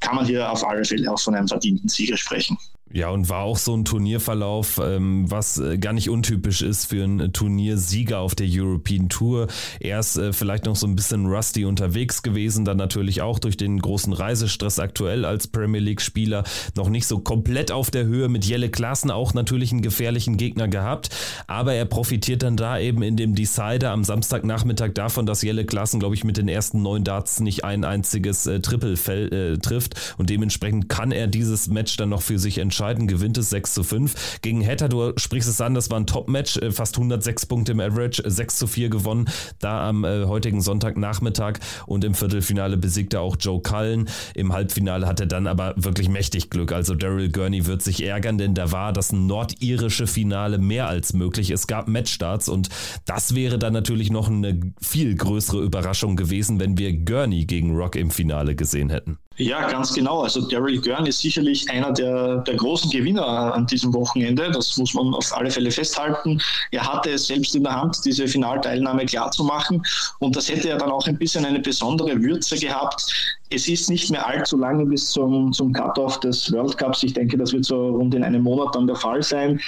kann 0.00 0.16
man 0.16 0.24
hier 0.24 0.50
auf 0.50 0.66
alle 0.66 0.84
Fälle 0.84 1.10
auch 1.10 1.20
von 1.20 1.34
einem 1.34 1.48
verdienten 1.48 1.88
Sieger 1.88 2.16
sprechen. 2.16 2.56
Ja, 2.90 3.10
und 3.10 3.28
war 3.28 3.42
auch 3.42 3.58
so 3.58 3.76
ein 3.76 3.84
Turnierverlauf, 3.84 4.80
ähm, 4.82 5.30
was 5.30 5.58
äh, 5.58 5.76
gar 5.76 5.92
nicht 5.92 6.08
untypisch 6.08 6.62
ist 6.62 6.86
für 6.86 7.04
einen 7.04 7.34
Turniersieger 7.34 8.18
auf 8.20 8.34
der 8.34 8.46
European 8.48 9.10
Tour. 9.10 9.48
Er 9.78 10.00
ist 10.00 10.16
äh, 10.16 10.32
vielleicht 10.32 10.64
noch 10.64 10.74
so 10.74 10.86
ein 10.86 10.96
bisschen 10.96 11.26
rusty 11.26 11.66
unterwegs 11.66 12.22
gewesen, 12.22 12.64
dann 12.64 12.78
natürlich 12.78 13.20
auch 13.20 13.40
durch 13.40 13.58
den 13.58 13.78
großen 13.78 14.14
Reisestress 14.14 14.78
aktuell 14.78 15.26
als 15.26 15.48
Premier 15.48 15.82
League-Spieler 15.82 16.44
noch 16.76 16.88
nicht 16.88 17.06
so 17.06 17.18
komplett 17.18 17.72
auf 17.72 17.90
der 17.90 18.06
Höhe 18.06 18.30
mit 18.30 18.46
Jelle 18.46 18.70
Klassen 18.70 19.10
auch 19.10 19.34
natürlich 19.34 19.70
einen 19.70 19.82
gefährlichen 19.82 20.38
Gegner 20.38 20.66
gehabt, 20.66 21.10
aber 21.46 21.74
er 21.74 21.84
profitiert 21.84 22.42
dann 22.42 22.56
da 22.56 22.78
eben 22.78 23.02
in 23.02 23.18
dem 23.18 23.34
Decider 23.34 23.90
am 23.90 24.02
Samstagnachmittag 24.02 24.92
davon, 24.94 25.26
dass 25.26 25.42
Jelle 25.42 25.66
Klassen, 25.66 26.00
glaube 26.00 26.14
ich, 26.14 26.24
mit 26.24 26.38
den 26.38 26.48
ersten 26.48 26.80
neun 26.80 27.04
Darts 27.04 27.40
nicht 27.40 27.64
ein 27.64 27.84
einziges 27.84 28.46
äh, 28.46 28.60
Triple 28.60 28.94
äh, 28.94 29.58
trifft. 29.58 30.14
Und 30.16 30.30
dementsprechend 30.30 30.88
kann 30.88 31.12
er 31.12 31.26
dieses 31.26 31.68
Match 31.68 31.96
dann 31.98 32.08
noch 32.08 32.22
für 32.22 32.38
sich 32.38 32.56
entscheiden 32.56 32.77
entscheiden, 32.78 33.08
gewinnt 33.08 33.36
es 33.38 33.50
6 33.50 33.74
zu 33.74 33.82
5. 33.82 34.40
Gegen 34.40 34.64
Hatter, 34.64 34.88
du 34.88 35.12
sprichst 35.16 35.48
es 35.48 35.60
an, 35.60 35.74
das 35.74 35.90
war 35.90 35.98
ein 35.98 36.06
Top-Match, 36.06 36.58
äh, 36.58 36.70
fast 36.70 36.96
106 36.96 37.46
Punkte 37.46 37.72
im 37.72 37.80
Average, 37.80 38.22
6 38.24 38.56
zu 38.56 38.66
4 38.68 38.88
gewonnen, 38.88 39.28
da 39.58 39.88
am 39.88 40.04
äh, 40.04 40.26
heutigen 40.26 40.60
Sonntagnachmittag 40.60 41.58
und 41.86 42.04
im 42.04 42.14
Viertelfinale 42.14 42.76
besiegte 42.76 43.18
auch 43.18 43.36
Joe 43.40 43.60
Cullen. 43.60 44.08
Im 44.34 44.52
Halbfinale 44.52 45.08
hat 45.08 45.18
er 45.18 45.26
dann 45.26 45.48
aber 45.48 45.74
wirklich 45.76 46.08
mächtig 46.08 46.50
Glück. 46.50 46.70
Also 46.70 46.94
Daryl 46.94 47.32
Gurney 47.32 47.66
wird 47.66 47.82
sich 47.82 48.04
ärgern, 48.04 48.38
denn 48.38 48.54
da 48.54 48.70
war 48.70 48.92
das 48.92 49.12
nordirische 49.12 50.06
Finale 50.06 50.58
mehr 50.58 50.86
als 50.86 51.14
möglich. 51.14 51.50
Es 51.50 51.66
gab 51.66 51.88
Matchstarts 51.88 52.48
und 52.48 52.68
das 53.06 53.34
wäre 53.34 53.58
dann 53.58 53.72
natürlich 53.72 54.10
noch 54.10 54.28
eine 54.28 54.60
viel 54.80 55.16
größere 55.16 55.62
Überraschung 55.62 56.14
gewesen, 56.14 56.60
wenn 56.60 56.78
wir 56.78 56.92
Gurney 56.92 57.44
gegen 57.44 57.74
Rock 57.74 57.96
im 57.96 58.12
Finale 58.12 58.54
gesehen 58.54 58.90
hätten. 58.90 59.18
Ja, 59.38 59.68
ganz 59.68 59.94
genau. 59.94 60.22
Also 60.22 60.40
Daryl 60.48 60.80
Gurn 60.80 61.06
ist 61.06 61.20
sicherlich 61.20 61.70
einer 61.70 61.92
der, 61.92 62.38
der 62.38 62.56
großen 62.56 62.90
Gewinner 62.90 63.54
an 63.54 63.66
diesem 63.66 63.94
Wochenende. 63.94 64.50
Das 64.50 64.76
muss 64.76 64.94
man 64.94 65.14
auf 65.14 65.32
alle 65.32 65.50
Fälle 65.50 65.70
festhalten. 65.70 66.40
Er 66.72 66.92
hatte 66.92 67.10
es 67.10 67.28
selbst 67.28 67.54
in 67.54 67.62
der 67.62 67.80
Hand, 67.80 68.04
diese 68.04 68.26
Finalteilnahme 68.26 69.06
klarzumachen. 69.06 69.80
Und 70.18 70.34
das 70.34 70.48
hätte 70.48 70.68
ja 70.68 70.76
dann 70.76 70.90
auch 70.90 71.06
ein 71.06 71.16
bisschen 71.16 71.44
eine 71.44 71.60
besondere 71.60 72.20
Würze 72.20 72.58
gehabt. 72.58 73.36
Es 73.50 73.68
ist 73.68 73.88
nicht 73.88 74.10
mehr 74.10 74.26
allzu 74.26 74.58
lange 74.58 74.84
bis 74.84 75.12
zum, 75.12 75.52
zum 75.52 75.72
Cut-off 75.72 76.18
des 76.18 76.52
World 76.52 76.76
Cups. 76.76 77.04
Ich 77.04 77.12
denke, 77.12 77.38
das 77.38 77.52
wird 77.52 77.64
so 77.64 77.90
rund 77.90 78.14
in 78.16 78.24
einem 78.24 78.42
Monat 78.42 78.74
dann 78.74 78.88
der 78.88 78.96
Fall 78.96 79.22
sein. 79.22 79.60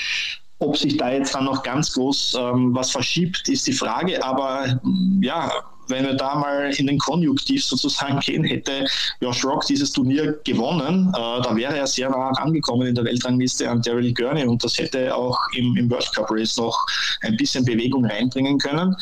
Ob 0.59 0.77
sich 0.77 0.97
da 0.97 1.13
jetzt 1.13 1.35
dann 1.35 1.45
noch 1.45 1.63
ganz 1.63 1.93
groß 1.95 2.37
ähm, 2.39 2.75
was 2.75 2.91
verschiebt, 2.91 3.49
ist 3.49 3.67
die 3.69 3.73
Frage. 3.73 4.23
Aber 4.23 4.81
ja, 5.23 5.51
wenn 5.91 6.05
wir 6.05 6.15
da 6.15 6.35
mal 6.37 6.73
in 6.77 6.87
den 6.87 6.99
Konjunktiv 6.99 7.65
sozusagen 7.65 8.21
gehen, 8.21 8.45
hätte 8.45 8.87
Josh 9.21 9.45
Rock 9.45 9.67
dieses 9.67 9.93
Turnier 9.93 10.39
gewonnen, 10.45 11.13
äh, 11.17 11.43
dann 11.43 11.57
wäre 11.57 11.77
er 11.77 11.87
sehr 11.87 12.11
nah 12.11 12.31
angekommen 12.31 12.87
in 12.87 12.95
der 12.95 13.05
Weltrangliste 13.05 13.69
an 13.69 13.83
Daryl 13.83 14.13
Gurney 14.15 14.45
und 14.45 14.63
das 14.63 14.79
hätte 14.79 15.15
auch 15.15 15.39
im, 15.57 15.77
im 15.77 15.91
World 15.91 16.11
Cup 16.15 16.31
Race 16.31 16.57
noch 16.57 16.87
ein 17.23 17.37
bisschen 17.37 17.65
Bewegung 17.65 18.05
reinbringen 18.05 18.59
können. 18.59 18.97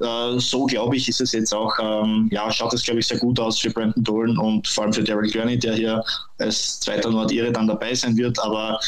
Äh, 0.00 0.38
so 0.38 0.64
glaube 0.64 0.96
ich, 0.96 1.08
ist 1.08 1.20
es 1.20 1.32
jetzt 1.32 1.54
auch, 1.54 1.74
ähm, 1.80 2.28
ja, 2.32 2.50
schaut 2.50 2.72
es 2.72 2.82
glaube 2.82 3.00
ich 3.00 3.06
sehr 3.06 3.18
gut 3.18 3.38
aus 3.38 3.58
für 3.58 3.70
Brandon 3.70 4.02
Dolan 4.02 4.38
und 4.38 4.66
vor 4.66 4.84
allem 4.84 4.92
für 4.92 5.04
Daryl 5.04 5.30
Gurney, 5.30 5.58
der 5.58 5.74
hier 5.74 6.04
als 6.38 6.80
zweiter 6.80 7.10
Nordire 7.10 7.52
dann 7.52 7.66
dabei 7.66 7.94
sein 7.94 8.16
wird. 8.16 8.38
Aber 8.42 8.80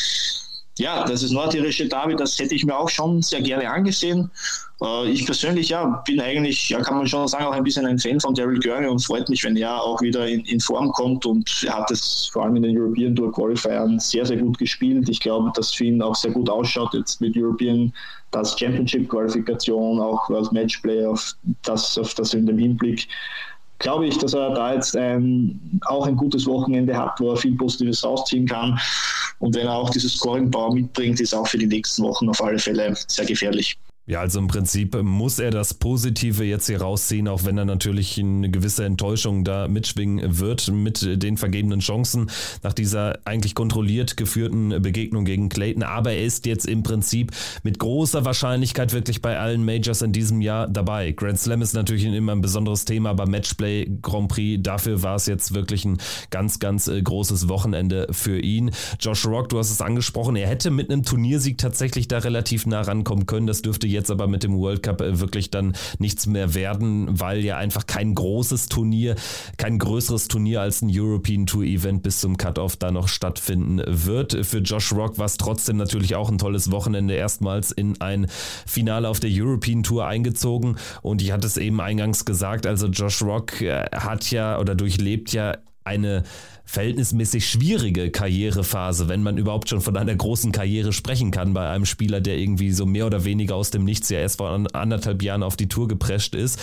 ja, 0.79 1.05
das 1.05 1.23
ist 1.23 1.33
nordirische 1.33 1.87
Derby, 1.87 2.17
das 2.17 2.39
hätte 2.39 2.55
ich 2.55 2.65
mir 2.65 2.77
auch 2.77 2.89
schon 2.89 3.21
sehr 3.21 3.43
gerne 3.43 3.69
angesehen. 3.71 4.31
Äh, 4.83 5.11
ich 5.11 5.27
persönlich 5.27 5.69
ja 5.69 6.03
bin 6.07 6.21
eigentlich, 6.21 6.71
ja 6.71 6.81
kann 6.81 6.97
man 6.97 7.07
schon 7.07 7.29
sagen, 7.29 7.45
auch 7.45 7.53
ein 7.53 7.63
bisschen 7.63 7.85
ein 7.85 7.99
Fan 7.99 8.19
von 8.21 8.35
Daryl 8.35 8.59
Gurney 8.59 8.87
und 8.87 9.05
freut 9.05 9.29
mich, 9.29 9.45
wenn 9.45 9.57
er 9.57 9.83
auch 9.83 10.01
wieder 10.01 10.27
in, 10.27 10.41
in, 10.47 10.61
Form 10.61 10.91
kommt 10.93 11.27
und 11.27 11.65
er 11.67 11.79
hat 11.79 11.91
es 11.91 12.31
vor 12.33 12.45
allem 12.45 12.57
in 12.57 12.63
den 12.63 12.79
European 12.79 13.15
Tour 13.15 13.31
Qualifiern 13.33 13.99
sehr, 14.01 14.25
sehr 14.25 14.39
gut 14.39 14.59
gespielt. 14.59 15.09
Ich 15.09 15.21
glaube, 15.21 15.53
dass 15.55 15.73
für 15.73 15.85
ihn 15.85 16.01
auch 16.01 16.15
sehr 16.15 16.31
gut 16.31 16.49
ausschaut 16.49 16.95
jetzt 16.95 17.21
mit 17.21 17.37
European 17.37 17.93
das 18.31 18.59
Championship 18.59 19.11
Qualifikation, 19.11 20.01
auch 20.01 20.31
als 20.31 20.51
Matchplay 20.53 21.05
auf 21.05 21.37
das, 21.63 21.99
auf 21.99 22.15
das 22.15 22.33
in 22.33 22.47
dem 22.47 22.57
Hinblick 22.59 23.07
glaube 23.83 24.07
ich, 24.07 24.17
dass 24.19 24.33
er 24.33 24.55
da 24.55 24.75
jetzt 24.75 24.97
ein, 24.97 25.81
auch 25.87 26.07
ein 26.07 26.17
gutes 26.17 26.47
Wochenende 26.47 26.97
hat, 26.97 27.21
wo 27.21 27.33
er 27.33 27.37
viel 27.37 27.57
Positives 27.57 28.03
rausziehen 28.03 28.47
kann. 28.47 28.79
Und 29.41 29.55
wenn 29.55 29.67
er 29.67 29.75
auch 29.75 29.91
dieses 29.91 30.15
Scoring-Power 30.15 30.75
mitbringt, 30.75 31.21
ist 31.21 31.35
auch 31.35 31.47
für 31.47 31.59
die 31.59 31.67
nächsten 31.67 32.03
Wochen 32.05 32.29
auf 32.29 32.43
alle 32.43 32.59
Fälle 32.59 32.95
sehr 33.09 33.27
gefährlich. 33.27 33.77
Ja, 34.05 34.19
also 34.19 34.41
im 34.41 34.49
Prinzip 34.49 35.01
muss 35.01 35.39
er 35.39 35.53
das 35.53 35.75
Positive 35.75 36.43
jetzt 36.43 36.67
hier 36.67 36.81
rausziehen, 36.81 37.29
auch 37.29 37.45
wenn 37.45 37.57
er 37.57 37.65
natürlich 37.65 38.19
eine 38.19 38.51
gewisse 38.51 38.85
Enttäuschung 38.85 39.45
da 39.45 39.69
mitschwingen 39.69 40.41
wird 40.41 40.73
mit 40.73 41.23
den 41.23 41.37
vergebenen 41.37 41.79
Chancen 41.79 42.29
nach 42.65 42.73
dieser 42.73 43.21
eigentlich 43.25 43.55
kontrolliert 43.55 44.17
geführten 44.17 44.71
Begegnung 44.83 45.25
gegen 45.25 45.49
Clayton. 45.49 45.85
Aber 45.85 46.11
er 46.11 46.25
ist 46.25 46.47
jetzt 46.47 46.67
im 46.67 46.83
Prinzip 46.83 47.31
mit 47.63 47.79
großer 47.79 48.25
Wahrscheinlichkeit 48.25 48.93
wirklich 48.93 49.23
bei 49.23 49.39
allen 49.39 49.65
Majors 49.65 50.03
in 50.03 50.11
diesem 50.11 50.41
Jahr 50.41 50.67
dabei. 50.67 51.13
Grand 51.13 51.39
Slam 51.39 51.63
ist 51.63 51.75
natürlich 51.75 52.05
immer 52.05 52.33
ein 52.33 52.41
besonderes 52.41 52.85
Thema, 52.85 53.11
aber 53.11 53.29
Matchplay 53.29 53.89
Grand 54.03 54.31
Prix, 54.31 54.61
dafür 54.65 55.05
war 55.05 55.15
es 55.15 55.27
jetzt 55.27 55.55
wirklich 55.55 55.85
ein 55.85 55.99
ganz, 56.31 56.59
ganz 56.59 56.89
äh, 56.89 57.01
großes 57.01 57.49
Wochenende 57.49 58.09
für 58.11 58.41
ihn. 58.41 58.73
Josh 58.99 59.25
Rock, 59.27 59.51
du 59.51 59.61
hast 59.61 59.71
es 59.71 59.81
angesprochen, 59.81 60.35
er 60.35 60.49
hätte 60.49 60.73
mit 60.73 60.91
einem 60.91 61.05
Turniersieg 61.05 61.57
tatsächlich 61.59 62.09
da 62.09 62.19
relativ 62.19 62.67
nah 62.67 62.81
rankommen 62.81 63.27
können. 63.27 63.47
Das 63.47 63.63
dürfte 63.63 63.92
jetzt 63.93 64.11
aber 64.11 64.27
mit 64.27 64.43
dem 64.43 64.57
World 64.57 64.83
Cup 64.83 65.01
äh, 65.01 65.21
wirklich 65.21 65.51
dann 65.51 65.75
nichts 65.99 66.27
mehr 66.27 66.55
werden, 66.55 67.09
weil 67.21 67.45
ja 67.45 67.57
einfach 67.57 67.87
kein 67.87 68.15
großes 68.15 68.67
Turnier, 68.67 69.15
kein 69.57 69.79
größeres 69.79 70.29
Turnier 70.29 70.61
als 70.61 70.83
ein 70.83 70.91
European 70.93 71.47
Tour 71.47 71.65
Event 71.65 72.03
bis 72.03 72.21
zum 72.21 72.37
Cut-Off 72.37 72.77
da 72.77 72.91
noch 72.91 73.09
stattfinden 73.09 73.83
wird. 73.87 74.45
Für 74.47 74.59
Josh 74.59 74.93
Rock 74.93 75.19
war 75.19 75.27
es 75.27 75.37
trotzdem 75.37 75.77
natürlich 75.77 76.15
auch 76.15 76.31
ein 76.31 76.39
tolles 76.39 76.71
Wochenende, 76.71 77.15
erstmals 77.15 77.71
in 77.71 78.01
ein 78.01 78.27
Finale 78.67 79.09
auf 79.09 79.21
der 79.21 79.31
European 79.33 79.83
Tour 79.83 80.07
eingezogen 80.07 80.77
und 81.03 81.23
ich 81.23 81.33
hatte 81.33 81.47
es 81.47 81.57
eben 81.57 81.81
eingangs 81.81 82.25
gesagt, 82.25 82.67
also 82.67 82.87
Josh 82.89 83.23
Rock 83.23 83.61
äh, 83.61 83.87
hat 83.93 84.31
ja 84.31 84.59
oder 84.59 84.75
durchlebt 84.75 85.33
ja 85.33 85.57
eine 85.85 86.23
verhältnismäßig 86.73 87.47
schwierige 87.47 88.11
Karrierephase, 88.11 89.07
wenn 89.07 89.23
man 89.23 89.37
überhaupt 89.37 89.69
schon 89.69 89.83
von 89.83 89.95
einer 89.95 90.15
großen 90.15 90.53
Karriere 90.53 90.95
sprechen 90.95 91.31
kann 91.31 91.53
bei 91.53 91.69
einem 91.69 91.85
Spieler, 91.85 92.23
der 92.23 92.39
irgendwie 92.39 92.73
so 92.73 92.87
mehr 92.87 93.05
oder 93.05 93.27
weniger 93.27 93.57
aus 93.57 93.71
dem 93.71 93.85
Nichts 93.85 94.09
ja 94.09 94.21
erst 94.21 94.39
vor 94.39 94.51
anderthalb 94.73 95.23
Jahren 95.23 95.43
auf 95.43 95.57
die 95.57 95.69
Tour 95.69 95.87
geprescht 95.87 96.35
ist. 96.35 96.59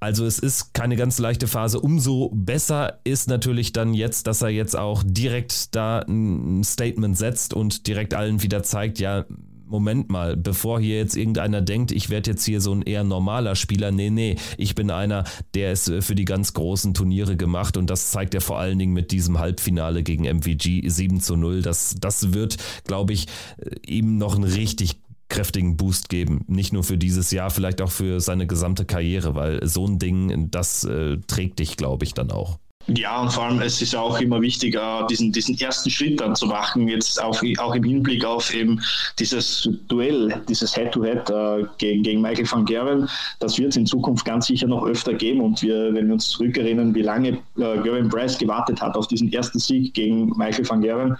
Also 0.00 0.26
es 0.26 0.40
ist 0.40 0.74
keine 0.74 0.96
ganz 0.96 1.20
leichte 1.20 1.46
Phase. 1.46 1.78
Umso 1.78 2.30
besser 2.34 2.98
ist 3.04 3.28
natürlich 3.28 3.72
dann 3.72 3.94
jetzt, 3.94 4.26
dass 4.26 4.42
er 4.42 4.48
jetzt 4.48 4.76
auch 4.76 5.04
direkt 5.06 5.72
da 5.76 6.00
ein 6.00 6.64
Statement 6.64 7.16
setzt 7.16 7.54
und 7.54 7.86
direkt 7.86 8.14
allen 8.14 8.42
wieder 8.42 8.64
zeigt, 8.64 8.98
ja, 8.98 9.24
Moment 9.68 10.10
mal, 10.10 10.36
bevor 10.36 10.80
hier 10.80 10.96
jetzt 10.96 11.16
irgendeiner 11.16 11.60
denkt, 11.60 11.92
ich 11.92 12.10
werde 12.10 12.30
jetzt 12.30 12.44
hier 12.44 12.60
so 12.60 12.72
ein 12.72 12.82
eher 12.82 13.04
normaler 13.04 13.54
Spieler, 13.54 13.90
nee, 13.90 14.10
nee, 14.10 14.36
ich 14.56 14.74
bin 14.74 14.90
einer, 14.90 15.24
der 15.54 15.72
ist 15.72 15.88
äh, 15.88 16.02
für 16.02 16.14
die 16.14 16.24
ganz 16.24 16.54
großen 16.54 16.94
Turniere 16.94 17.36
gemacht 17.36 17.76
und 17.76 17.88
das 17.90 18.10
zeigt 18.10 18.34
er 18.34 18.40
vor 18.40 18.58
allen 18.58 18.78
Dingen 18.78 18.92
mit 18.92 19.12
diesem 19.12 19.38
Halbfinale 19.38 20.02
gegen 20.02 20.24
MVG 20.24 20.88
7 20.88 21.20
zu 21.20 21.36
0. 21.36 21.62
Das, 21.62 21.96
das 22.00 22.32
wird, 22.32 22.56
glaube 22.84 23.12
ich, 23.12 23.26
äh, 23.58 23.76
ihm 23.86 24.18
noch 24.18 24.34
einen 24.34 24.44
richtig 24.44 25.00
kräftigen 25.28 25.76
Boost 25.76 26.08
geben. 26.08 26.44
Nicht 26.48 26.72
nur 26.72 26.84
für 26.84 26.98
dieses 26.98 27.30
Jahr, 27.30 27.50
vielleicht 27.50 27.82
auch 27.82 27.90
für 27.90 28.20
seine 28.20 28.46
gesamte 28.46 28.84
Karriere, 28.84 29.34
weil 29.34 29.66
so 29.66 29.86
ein 29.86 29.98
Ding, 29.98 30.50
das 30.50 30.84
äh, 30.84 31.18
trägt 31.26 31.58
dich, 31.58 31.76
glaube 31.76 32.04
ich, 32.04 32.14
dann 32.14 32.30
auch. 32.30 32.58
Ja, 32.94 33.20
und 33.20 33.30
vor 33.30 33.44
allem, 33.44 33.60
es 33.60 33.82
ist 33.82 33.94
auch 33.94 34.18
immer 34.18 34.40
wichtig, 34.40 34.74
äh, 34.74 35.06
diesen, 35.10 35.30
diesen 35.30 35.58
ersten 35.58 35.90
Schritt 35.90 36.20
dann 36.20 36.34
zu 36.34 36.46
machen, 36.46 36.88
jetzt 36.88 37.22
auch, 37.22 37.38
auch 37.58 37.74
im 37.74 37.84
Hinblick 37.84 38.24
auf 38.24 38.54
eben 38.54 38.80
dieses 39.18 39.68
Duell, 39.88 40.40
dieses 40.48 40.74
Head-to-Head 40.74 41.28
-Head, 41.28 41.60
äh, 41.60 41.66
gegen, 41.76 42.02
gegen 42.02 42.22
Michael 42.22 42.50
van 42.50 42.64
Gerwen. 42.64 43.06
Das 43.40 43.58
wird 43.58 43.70
es 43.70 43.76
in 43.76 43.84
Zukunft 43.84 44.24
ganz 44.24 44.46
sicher 44.46 44.66
noch 44.66 44.86
öfter 44.86 45.12
geben. 45.12 45.42
Und 45.42 45.62
wir, 45.62 45.92
wenn 45.92 46.06
wir 46.06 46.14
uns 46.14 46.30
zurückerinnern, 46.30 46.94
wie 46.94 47.02
lange 47.02 47.28
äh, 47.28 47.36
Gerwin 47.56 48.08
Price 48.08 48.38
gewartet 48.38 48.80
hat 48.80 48.96
auf 48.96 49.06
diesen 49.06 49.30
ersten 49.30 49.58
Sieg 49.58 49.92
gegen 49.92 50.30
Michael 50.38 50.66
van 50.66 50.80
Gerwen, 50.80 51.18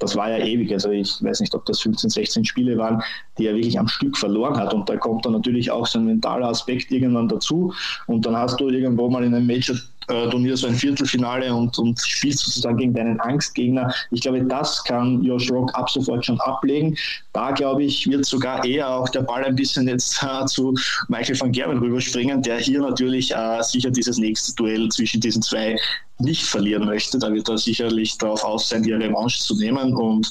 das 0.00 0.16
war 0.16 0.28
ja 0.30 0.44
ewig. 0.44 0.72
Also 0.72 0.90
ich 0.90 1.22
weiß 1.22 1.40
nicht, 1.40 1.54
ob 1.54 1.64
das 1.66 1.80
15, 1.80 2.10
16 2.10 2.44
Spiele 2.44 2.76
waren, 2.76 3.02
die 3.38 3.46
er 3.46 3.54
wirklich 3.54 3.78
am 3.78 3.88
Stück 3.88 4.16
verloren 4.16 4.56
hat. 4.56 4.74
Und 4.74 4.88
da 4.88 4.96
kommt 4.96 5.24
dann 5.24 5.32
natürlich 5.32 5.70
auch 5.70 5.86
so 5.86 5.98
ein 5.98 6.06
mentaler 6.06 6.48
Aspekt 6.48 6.90
irgendwann 6.90 7.28
dazu. 7.28 7.72
Und 8.06 8.26
dann 8.26 8.36
hast 8.36 8.60
du 8.60 8.68
irgendwo 8.68 9.08
mal 9.08 9.24
in 9.24 9.34
einem 9.34 9.46
Major 9.46 9.76
Turnier 10.06 10.56
so 10.56 10.66
ein 10.66 10.74
Viertelfinale 10.74 11.54
und, 11.54 11.78
und 11.78 12.00
spielst 12.00 12.40
sozusagen 12.40 12.76
gegen 12.76 12.94
deinen 12.94 13.20
Angstgegner. 13.20 13.92
Ich 14.10 14.22
glaube, 14.22 14.42
das 14.42 14.82
kann 14.84 15.22
Josh 15.22 15.50
Rock 15.50 15.74
ab 15.74 15.90
sofort 15.90 16.24
schon 16.24 16.40
ablegen. 16.40 16.96
Da, 17.32 17.50
glaube 17.52 17.84
ich, 17.84 18.08
wird 18.08 18.24
sogar 18.24 18.64
eher 18.64 18.88
auch 18.88 19.08
der 19.08 19.22
Ball 19.22 19.44
ein 19.44 19.56
bisschen 19.56 19.88
jetzt 19.88 20.22
äh, 20.22 20.44
zu 20.46 20.74
Michael 21.08 21.40
van 21.40 21.52
Gerwen 21.52 21.78
rüberspringen, 21.78 22.42
der 22.42 22.58
hier 22.58 22.80
natürlich 22.80 23.34
äh, 23.34 23.62
sicher 23.62 23.90
dieses 23.90 24.18
nächste 24.18 24.54
Duell 24.56 24.88
zwischen 24.90 25.20
diesen 25.20 25.42
zwei 25.42 25.76
nicht 26.18 26.44
verlieren 26.44 26.84
möchte. 26.84 27.18
Da 27.18 27.32
wird 27.32 27.48
er 27.48 27.58
sicherlich 27.58 28.16
darauf 28.18 28.44
aus 28.44 28.68
sein, 28.68 28.82
die 28.82 28.92
Revanche 28.92 29.38
zu 29.38 29.56
nehmen. 29.56 29.94
Und 29.94 30.30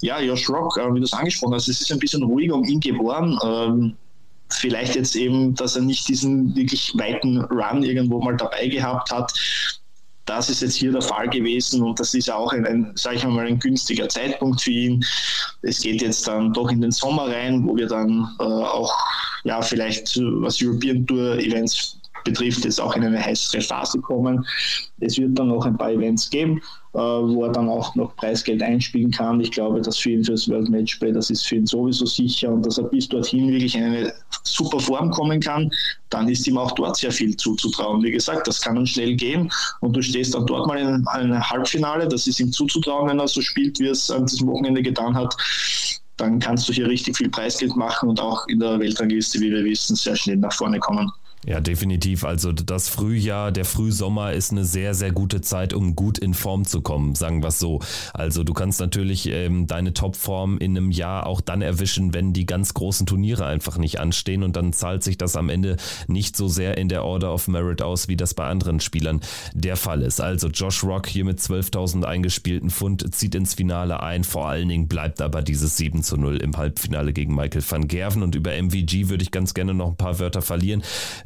ja, 0.00 0.20
Josh 0.20 0.48
Rock, 0.48 0.78
äh, 0.78 0.94
wie 0.94 1.00
du 1.00 1.04
es 1.04 1.12
angesprochen 1.12 1.54
hast, 1.54 1.68
es 1.68 1.80
ist 1.80 1.92
ein 1.92 1.98
bisschen 1.98 2.22
ruhig 2.22 2.50
um 2.50 2.64
ihn 2.64 2.80
geworden. 2.80 3.38
Ähm, 3.44 3.96
vielleicht 4.54 4.96
jetzt 4.96 5.16
eben, 5.16 5.54
dass 5.54 5.76
er 5.76 5.82
nicht 5.82 6.08
diesen 6.08 6.54
wirklich 6.54 6.92
weiten 6.96 7.38
Run 7.44 7.82
irgendwo 7.82 8.20
mal 8.20 8.36
dabei 8.36 8.68
gehabt 8.68 9.10
hat. 9.10 9.32
Das 10.26 10.48
ist 10.48 10.62
jetzt 10.62 10.76
hier 10.76 10.92
der 10.92 11.02
Fall 11.02 11.28
gewesen 11.28 11.82
und 11.82 11.98
das 11.98 12.14
ist 12.14 12.30
auch 12.30 12.52
ein, 12.52 12.64
ein 12.66 12.92
sage 12.94 13.16
ich 13.16 13.24
mal, 13.24 13.46
ein 13.46 13.58
günstiger 13.58 14.08
Zeitpunkt 14.08 14.60
für 14.60 14.70
ihn. 14.70 15.04
Es 15.62 15.80
geht 15.80 16.02
jetzt 16.02 16.28
dann 16.28 16.52
doch 16.52 16.70
in 16.70 16.80
den 16.80 16.92
Sommer 16.92 17.28
rein, 17.28 17.66
wo 17.66 17.76
wir 17.76 17.88
dann 17.88 18.28
äh, 18.38 18.44
auch 18.44 18.94
ja 19.44 19.60
vielleicht 19.60 20.16
was 20.18 20.62
European 20.62 21.06
Tour 21.06 21.38
Events 21.38 21.99
betrifft, 22.24 22.64
jetzt 22.64 22.80
auch 22.80 22.94
in 22.96 23.04
eine 23.04 23.24
heißere 23.24 23.62
Phase 23.62 24.00
kommen. 24.00 24.44
Es 25.00 25.18
wird 25.18 25.38
dann 25.38 25.48
noch 25.48 25.64
ein 25.64 25.76
paar 25.76 25.90
Events 25.90 26.28
geben, 26.30 26.58
äh, 26.94 26.98
wo 26.98 27.44
er 27.44 27.52
dann 27.52 27.68
auch 27.68 27.94
noch 27.94 28.16
Preisgeld 28.16 28.62
einspielen 28.62 29.10
kann. 29.10 29.40
Ich 29.40 29.50
glaube, 29.50 29.80
dass 29.80 29.98
für 29.98 30.10
ihn 30.10 30.24
fürs 30.24 30.48
World 30.48 30.68
Matchplay, 30.68 31.12
das 31.12 31.30
ist 31.30 31.46
für 31.46 31.56
ihn 31.56 31.66
sowieso 31.66 32.06
sicher 32.06 32.50
und 32.50 32.64
dass 32.66 32.78
er 32.78 32.84
bis 32.84 33.08
dorthin 33.08 33.50
wirklich 33.50 33.74
in 33.74 33.84
eine 33.84 34.12
super 34.44 34.80
Form 34.80 35.10
kommen 35.10 35.40
kann, 35.40 35.70
dann 36.10 36.28
ist 36.28 36.46
ihm 36.46 36.58
auch 36.58 36.72
dort 36.72 36.96
sehr 36.96 37.12
viel 37.12 37.36
zuzutrauen. 37.36 38.02
Wie 38.02 38.10
gesagt, 38.10 38.46
das 38.46 38.60
kann 38.60 38.76
dann 38.76 38.86
schnell 38.86 39.14
gehen 39.14 39.50
und 39.80 39.96
du 39.96 40.02
stehst 40.02 40.34
dann 40.34 40.46
dort 40.46 40.66
mal 40.66 40.78
in 40.78 41.06
einem 41.06 41.50
Halbfinale, 41.50 42.08
das 42.08 42.26
ist 42.26 42.40
ihm 42.40 42.52
zuzutrauen, 42.52 43.08
wenn 43.08 43.20
er 43.20 43.28
so 43.28 43.40
spielt, 43.40 43.78
wie 43.78 43.86
er 43.86 43.92
es 43.92 44.10
an 44.10 44.26
diesem 44.26 44.48
Wochenende 44.48 44.82
getan 44.82 45.14
hat 45.14 45.36
dann 46.20 46.38
kannst 46.38 46.68
du 46.68 46.72
hier 46.72 46.86
richtig 46.86 47.16
viel 47.16 47.30
Preisgeld 47.30 47.74
machen 47.76 48.08
und 48.08 48.20
auch 48.20 48.46
in 48.48 48.60
der 48.60 48.78
Weltrangliste, 48.78 49.40
wie 49.40 49.50
wir 49.50 49.64
wissen, 49.64 49.96
sehr 49.96 50.16
schnell 50.16 50.36
nach 50.36 50.52
vorne 50.52 50.78
kommen. 50.78 51.10
Ja, 51.46 51.58
definitiv. 51.60 52.24
Also 52.24 52.52
das 52.52 52.90
Frühjahr, 52.90 53.50
der 53.50 53.64
Frühsommer 53.64 54.34
ist 54.34 54.52
eine 54.52 54.66
sehr, 54.66 54.92
sehr 54.92 55.10
gute 55.10 55.40
Zeit, 55.40 55.72
um 55.72 55.96
gut 55.96 56.18
in 56.18 56.34
Form 56.34 56.66
zu 56.66 56.82
kommen, 56.82 57.14
sagen 57.14 57.42
wir 57.42 57.48
es 57.48 57.58
so. 57.58 57.80
Also 58.12 58.44
du 58.44 58.52
kannst 58.52 58.78
natürlich 58.78 59.26
ähm, 59.26 59.66
deine 59.66 59.94
Topform 59.94 60.58
in 60.58 60.76
einem 60.76 60.90
Jahr 60.90 61.26
auch 61.26 61.40
dann 61.40 61.62
erwischen, 61.62 62.12
wenn 62.12 62.34
die 62.34 62.44
ganz 62.44 62.74
großen 62.74 63.06
Turniere 63.06 63.46
einfach 63.46 63.78
nicht 63.78 64.00
anstehen 64.00 64.42
und 64.42 64.54
dann 64.54 64.74
zahlt 64.74 65.02
sich 65.02 65.16
das 65.16 65.34
am 65.34 65.48
Ende 65.48 65.78
nicht 66.08 66.36
so 66.36 66.46
sehr 66.46 66.76
in 66.76 66.90
der 66.90 67.04
Order 67.04 67.32
of 67.32 67.48
Merit 67.48 67.80
aus, 67.80 68.06
wie 68.06 68.16
das 68.16 68.34
bei 68.34 68.44
anderen 68.44 68.80
Spielern 68.80 69.20
der 69.54 69.76
Fall 69.76 70.02
ist. 70.02 70.20
Also 70.20 70.48
Josh 70.48 70.84
Rock 70.84 71.08
hier 71.08 71.24
mit 71.24 71.38
12.000 71.38 72.04
eingespielten 72.04 72.68
Pfund 72.68 73.14
zieht 73.14 73.34
ins 73.34 73.54
Finale 73.54 74.02
ein. 74.02 74.24
Vor 74.24 74.46
allen 74.46 74.68
Dingen 74.68 74.88
bleibt 74.88 75.22
aber 75.22 75.40
dieses 75.40 75.78
7 75.78 76.02
zu 76.02 76.18
0 76.18 76.36
im 76.36 76.58
Halbfinale 76.58 77.14
gegen 77.14 77.34
Michael 77.34 77.64
van 77.66 77.88
Gerven 77.88 78.22
und 78.22 78.34
über 78.34 78.52
MVG 78.52 79.08
würde 79.08 79.22
ich 79.22 79.30
ganz 79.30 79.54
gerne 79.54 79.72
noch 79.72 79.88
ein 79.88 79.96
paar 79.96 80.18
Wörter 80.18 80.42
verlieren 80.42 80.82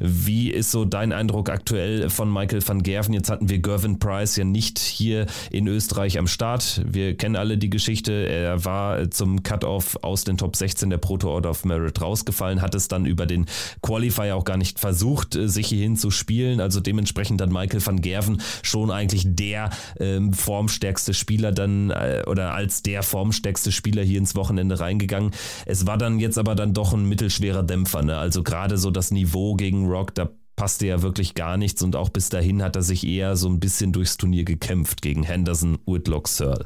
Wie 0.07 0.51
ist 0.51 0.71
so 0.71 0.85
dein 0.85 1.11
Eindruck 1.11 1.49
aktuell 1.49 2.09
von 2.09 2.31
Michael 2.31 2.65
van 2.67 2.83
Gerven? 2.83 3.13
Jetzt 3.13 3.29
hatten 3.29 3.49
wir 3.49 3.59
Gervin 3.59 3.99
Price 3.99 4.35
ja 4.35 4.43
nicht 4.43 4.79
hier 4.79 5.25
in 5.51 5.67
Österreich 5.67 6.17
am 6.17 6.27
Start. 6.27 6.81
Wir 6.85 7.15
kennen 7.15 7.35
alle 7.35 7.57
die 7.57 7.69
Geschichte. 7.69 8.11
Er 8.13 8.65
war 8.65 9.09
zum 9.11 9.43
Cut-Off 9.43 9.97
aus 10.01 10.23
den 10.23 10.37
Top 10.37 10.55
16 10.55 10.89
der 10.89 10.97
Proto 10.97 11.29
Order 11.29 11.51
of 11.51 11.65
Merit 11.65 12.01
rausgefallen, 12.01 12.61
hat 12.61 12.75
es 12.75 12.87
dann 12.87 13.05
über 13.05 13.25
den 13.25 13.45
Qualifier 13.81 14.35
auch 14.35 14.45
gar 14.45 14.57
nicht 14.57 14.79
versucht, 14.79 15.37
sich 15.39 15.67
hierhin 15.67 15.95
zu 15.95 16.11
spielen. 16.11 16.59
Also 16.59 16.79
dementsprechend 16.79 17.41
hat 17.41 17.49
Michael 17.49 17.85
van 17.85 18.01
Gerven 18.01 18.41
schon 18.61 18.91
eigentlich 18.91 19.23
der 19.25 19.69
ähm, 19.99 20.33
formstärkste 20.33 21.13
Spieler 21.13 21.51
dann 21.51 21.89
äh, 21.89 22.23
oder 22.27 22.53
als 22.53 22.83
der 22.83 23.03
formstärkste 23.03 23.71
Spieler 23.71 24.03
hier 24.03 24.19
ins 24.19 24.35
Wochenende 24.35 24.79
reingegangen. 24.79 25.31
Es 25.65 25.85
war 25.87 25.97
dann 25.97 26.19
jetzt 26.19 26.37
aber 26.37 26.55
dann 26.55 26.73
doch 26.73 26.93
ein 26.93 27.05
mittelschwerer 27.05 27.63
Dämpfer. 27.63 28.03
Ne? 28.03 28.17
Also 28.17 28.43
gerade 28.43 28.77
so 28.77 28.91
das 28.91 29.11
Niveau 29.11 29.55
gegen 29.55 29.87
Rock, 29.95 30.13
da 30.13 30.29
passte 30.55 30.87
ja 30.87 31.01
wirklich 31.01 31.35
gar 31.35 31.57
nichts 31.57 31.81
und 31.81 31.95
auch 31.95 32.09
bis 32.09 32.29
dahin 32.29 32.61
hat 32.61 32.75
er 32.75 32.83
sich 32.83 33.05
eher 33.05 33.35
so 33.35 33.49
ein 33.49 33.59
bisschen 33.59 33.91
durchs 33.91 34.17
Turnier 34.17 34.43
gekämpft 34.43 35.01
gegen 35.01 35.23
Henderson, 35.23 35.77
Whitlock, 35.85 36.27
Searle. 36.27 36.65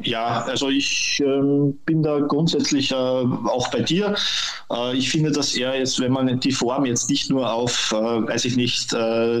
Ja, 0.00 0.42
also 0.42 0.70
ich 0.70 1.22
ähm, 1.24 1.78
bin 1.86 2.02
da 2.02 2.18
grundsätzlich 2.18 2.90
äh, 2.90 2.94
auch 2.94 3.68
bei 3.70 3.80
dir. 3.80 4.14
Äh, 4.70 4.96
ich 4.96 5.08
finde, 5.08 5.30
dass 5.30 5.54
er 5.54 5.78
jetzt, 5.78 6.00
wenn 6.00 6.10
man 6.10 6.40
die 6.40 6.50
Form 6.50 6.84
jetzt 6.84 7.08
nicht 7.08 7.30
nur 7.30 7.50
auf, 7.50 7.92
äh, 7.92 7.96
weiß 7.96 8.44
ich 8.44 8.56
nicht, 8.56 8.92
äh, 8.92 9.40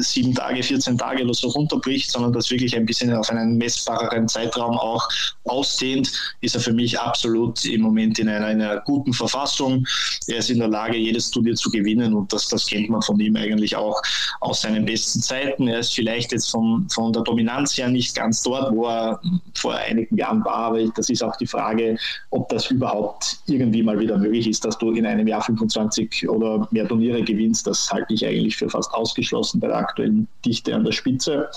sieben 0.00 0.34
Tage, 0.34 0.62
14 0.64 0.98
Tage 0.98 1.22
oder 1.22 1.32
so 1.32 1.48
runterbricht, 1.48 2.10
sondern 2.10 2.32
das 2.32 2.50
wirklich 2.50 2.74
ein 2.76 2.86
bisschen 2.86 3.14
auf 3.14 3.30
einen 3.30 3.56
messbareren 3.56 4.26
Zeitraum 4.26 4.76
auch 4.76 5.08
ausdehnt, 5.44 6.10
ist 6.40 6.56
er 6.56 6.60
für 6.60 6.72
mich 6.72 6.98
absolut 6.98 7.64
im 7.64 7.82
Moment 7.82 8.18
in 8.18 8.28
einer, 8.28 8.46
einer 8.46 8.80
guten 8.80 9.12
Verfassung. 9.12 9.86
Er 10.26 10.38
ist 10.38 10.50
in 10.50 10.58
der 10.58 10.68
Lage, 10.68 10.96
jedes 10.96 11.30
Turnier 11.30 11.54
zu 11.54 11.70
gewinnen 11.70 12.14
und 12.14 12.32
das, 12.32 12.48
das 12.48 12.66
kennt 12.66 12.90
man 12.90 13.02
von 13.02 13.20
ihm 13.20 13.36
eigentlich 13.36 13.76
auch 13.76 14.02
aus 14.40 14.62
seinen 14.62 14.84
besten 14.84 15.20
Zeiten. 15.20 15.68
Er 15.68 15.78
ist 15.78 15.94
vielleicht 15.94 16.32
jetzt 16.32 16.50
von, 16.50 16.88
von 16.92 17.12
der 17.12 17.22
Dominanz 17.22 17.78
her 17.78 17.88
nicht 17.88 18.16
ganz 18.16 18.42
dort, 18.42 18.74
wo 18.74 18.86
er 18.86 19.20
vor 19.54 19.74
einigen 19.84 20.16
Jahren 20.16 20.44
war, 20.44 20.56
aber 20.56 20.84
das 20.96 21.08
ist 21.08 21.22
auch 21.22 21.36
die 21.36 21.46
Frage, 21.46 21.96
ob 22.30 22.48
das 22.48 22.70
überhaupt 22.70 23.38
irgendwie 23.46 23.82
mal 23.82 23.98
wieder 23.98 24.18
möglich 24.18 24.48
ist, 24.48 24.64
dass 24.64 24.78
du 24.78 24.92
in 24.92 25.06
einem 25.06 25.26
Jahr 25.26 25.42
25 25.42 26.28
oder 26.28 26.66
mehr 26.70 26.88
Turniere 26.88 27.22
gewinnst. 27.22 27.66
Das 27.66 27.90
halte 27.90 28.14
ich 28.14 28.26
eigentlich 28.26 28.56
für 28.56 28.68
fast 28.68 28.92
ausgeschlossen 28.94 29.60
bei 29.60 29.68
der 29.68 29.76
aktuellen 29.76 30.28
Dichte 30.44 30.74
an 30.74 30.84
der 30.84 30.92
Spitze. 30.92 31.48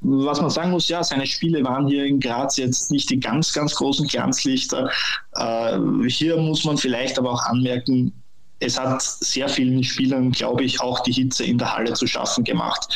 Was 0.00 0.40
man 0.40 0.50
sagen 0.50 0.70
muss, 0.70 0.88
ja, 0.88 1.02
seine 1.02 1.26
Spiele 1.26 1.64
waren 1.64 1.88
hier 1.88 2.04
in 2.04 2.20
Graz 2.20 2.56
jetzt 2.56 2.92
nicht 2.92 3.10
die 3.10 3.18
ganz, 3.18 3.52
ganz 3.52 3.74
großen 3.74 4.06
Glanzlichter. 4.06 4.90
Äh, 5.34 5.78
hier 6.06 6.36
muss 6.36 6.64
man 6.64 6.76
vielleicht 6.76 7.18
aber 7.18 7.32
auch 7.32 7.44
anmerken, 7.46 8.12
es 8.60 8.78
hat 8.78 9.02
sehr 9.02 9.48
vielen 9.48 9.82
Spielern, 9.84 10.32
glaube 10.32 10.64
ich, 10.64 10.80
auch 10.80 11.00
die 11.00 11.12
Hitze 11.12 11.44
in 11.44 11.58
der 11.58 11.74
Halle 11.74 11.92
zu 11.92 12.06
schaffen 12.06 12.44
gemacht. 12.44 12.88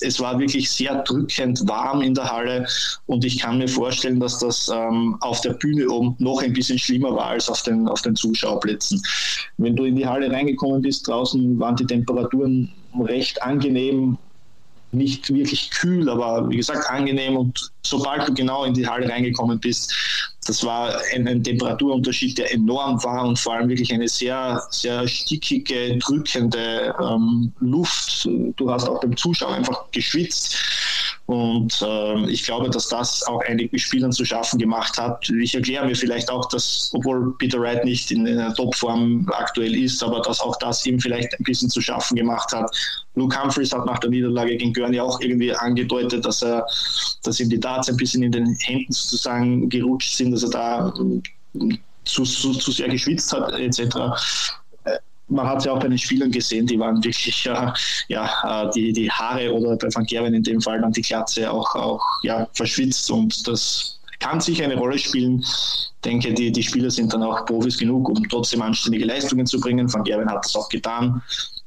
Es 0.00 0.20
war 0.20 0.38
wirklich 0.38 0.70
sehr 0.70 1.02
drückend 1.02 1.66
warm 1.66 2.02
in 2.02 2.14
der 2.14 2.30
Halle 2.30 2.66
und 3.06 3.24
ich 3.24 3.38
kann 3.38 3.58
mir 3.58 3.68
vorstellen, 3.68 4.20
dass 4.20 4.38
das 4.38 4.68
ähm, 4.68 5.16
auf 5.20 5.40
der 5.40 5.54
Bühne 5.54 5.88
oben 5.88 6.14
noch 6.18 6.42
ein 6.42 6.52
bisschen 6.52 6.78
schlimmer 6.78 7.14
war 7.14 7.28
als 7.28 7.48
auf 7.48 7.62
den, 7.62 7.88
auf 7.88 8.02
den 8.02 8.14
Zuschauerplätzen. 8.14 9.02
Wenn 9.56 9.74
du 9.74 9.84
in 9.84 9.96
die 9.96 10.06
Halle 10.06 10.30
reingekommen 10.30 10.82
bist, 10.82 11.08
draußen 11.08 11.58
waren 11.58 11.76
die 11.76 11.86
Temperaturen 11.86 12.72
recht 13.00 13.42
angenehm, 13.42 14.18
nicht 14.92 15.32
wirklich 15.32 15.70
kühl, 15.70 16.08
aber 16.08 16.48
wie 16.48 16.56
gesagt 16.56 16.88
angenehm. 16.90 17.36
Und 17.36 17.70
sobald 17.82 18.28
du 18.28 18.34
genau 18.34 18.64
in 18.64 18.74
die 18.74 18.86
Halle 18.86 19.08
reingekommen 19.08 19.58
bist, 19.58 19.94
das 20.46 20.64
war 20.64 20.98
ein, 21.14 21.28
ein, 21.28 21.44
Temperaturunterschied, 21.44 22.38
der 22.38 22.54
enorm 22.54 23.02
war 23.04 23.26
und 23.26 23.38
vor 23.38 23.54
allem 23.54 23.68
wirklich 23.68 23.92
eine 23.92 24.08
sehr, 24.08 24.62
sehr 24.70 25.06
stickige, 25.06 25.98
drückende 25.98 26.94
ähm, 27.00 27.52
Luft. 27.60 28.26
Du 28.56 28.70
hast 28.70 28.88
auch 28.88 29.00
beim 29.00 29.14
Zuschauen 29.16 29.54
einfach 29.54 29.90
geschwitzt. 29.90 30.56
Und 31.28 31.82
äh, 31.82 32.30
ich 32.30 32.42
glaube, 32.42 32.70
dass 32.70 32.88
das 32.88 33.22
auch 33.24 33.42
einigen 33.42 33.78
Spielern 33.78 34.10
zu 34.10 34.24
schaffen 34.24 34.58
gemacht 34.58 34.96
hat. 34.96 35.28
Ich 35.28 35.54
erkläre 35.54 35.84
mir 35.84 35.94
vielleicht 35.94 36.30
auch, 36.30 36.48
dass, 36.48 36.90
obwohl 36.94 37.36
Peter 37.36 37.60
Wright 37.60 37.84
nicht 37.84 38.10
in 38.10 38.26
einer 38.26 38.54
Topform 38.54 39.28
aktuell 39.34 39.76
ist, 39.76 40.02
aber 40.02 40.22
dass 40.22 40.40
auch 40.40 40.56
das 40.56 40.86
ihm 40.86 40.98
vielleicht 40.98 41.38
ein 41.38 41.44
bisschen 41.44 41.68
zu 41.68 41.82
schaffen 41.82 42.16
gemacht 42.16 42.50
hat. 42.52 42.74
Luke 43.14 43.38
Humphreys 43.38 43.74
hat 43.74 43.84
nach 43.84 43.98
der 43.98 44.08
Niederlage 44.08 44.56
gegen 44.56 44.72
Gurney 44.72 45.00
auch 45.00 45.20
irgendwie 45.20 45.52
angedeutet, 45.52 46.24
dass 46.24 46.42
er, 46.42 46.66
dass 47.24 47.38
ihm 47.40 47.50
die 47.50 47.60
Darts 47.60 47.90
ein 47.90 47.98
bisschen 47.98 48.22
in 48.22 48.32
den 48.32 48.56
Händen 48.60 48.90
sozusagen 48.90 49.68
gerutscht 49.68 50.16
sind, 50.16 50.30
dass 50.30 50.44
er 50.44 50.50
da 50.50 50.94
zu, 52.06 52.22
zu, 52.22 52.54
zu 52.54 52.72
sehr 52.72 52.88
geschwitzt 52.88 53.30
hat, 53.34 53.52
etc 53.52 54.16
man 55.28 55.46
hat 55.46 55.64
ja 55.64 55.72
auch 55.72 55.80
bei 55.80 55.88
den 55.88 55.98
Spielern 55.98 56.30
gesehen, 56.30 56.66
die 56.66 56.78
waren 56.78 57.02
wirklich, 57.04 57.46
äh, 57.46 57.72
ja, 58.08 58.64
äh, 58.66 58.70
die, 58.70 58.92
die 58.92 59.10
Haare 59.10 59.52
oder 59.52 59.76
bei 59.76 59.88
Van 59.94 60.04
Gerwen 60.04 60.34
in 60.34 60.42
dem 60.42 60.60
Fall 60.60 60.80
dann 60.80 60.92
die 60.92 61.02
Glatze 61.02 61.50
auch, 61.50 61.74
auch 61.74 62.02
ja, 62.22 62.48
verschwitzt 62.52 63.10
und 63.10 63.46
das 63.46 63.98
kann 64.20 64.40
sicher 64.40 64.64
eine 64.64 64.76
Rolle 64.76 64.98
spielen. 64.98 65.40
Ich 65.40 65.90
denke, 66.04 66.32
die, 66.32 66.50
die 66.50 66.62
Spieler 66.62 66.90
sind 66.90 67.12
dann 67.12 67.22
auch 67.22 67.44
Profis 67.46 67.78
genug, 67.78 68.08
um 68.08 68.28
trotzdem 68.28 68.62
anständige 68.62 69.04
Leistungen 69.04 69.46
zu 69.46 69.60
bringen. 69.60 69.92
Van 69.92 70.04
Gerwen 70.04 70.30
hat 70.30 70.44
das 70.44 70.56
auch 70.56 70.68
getan, 70.68 71.22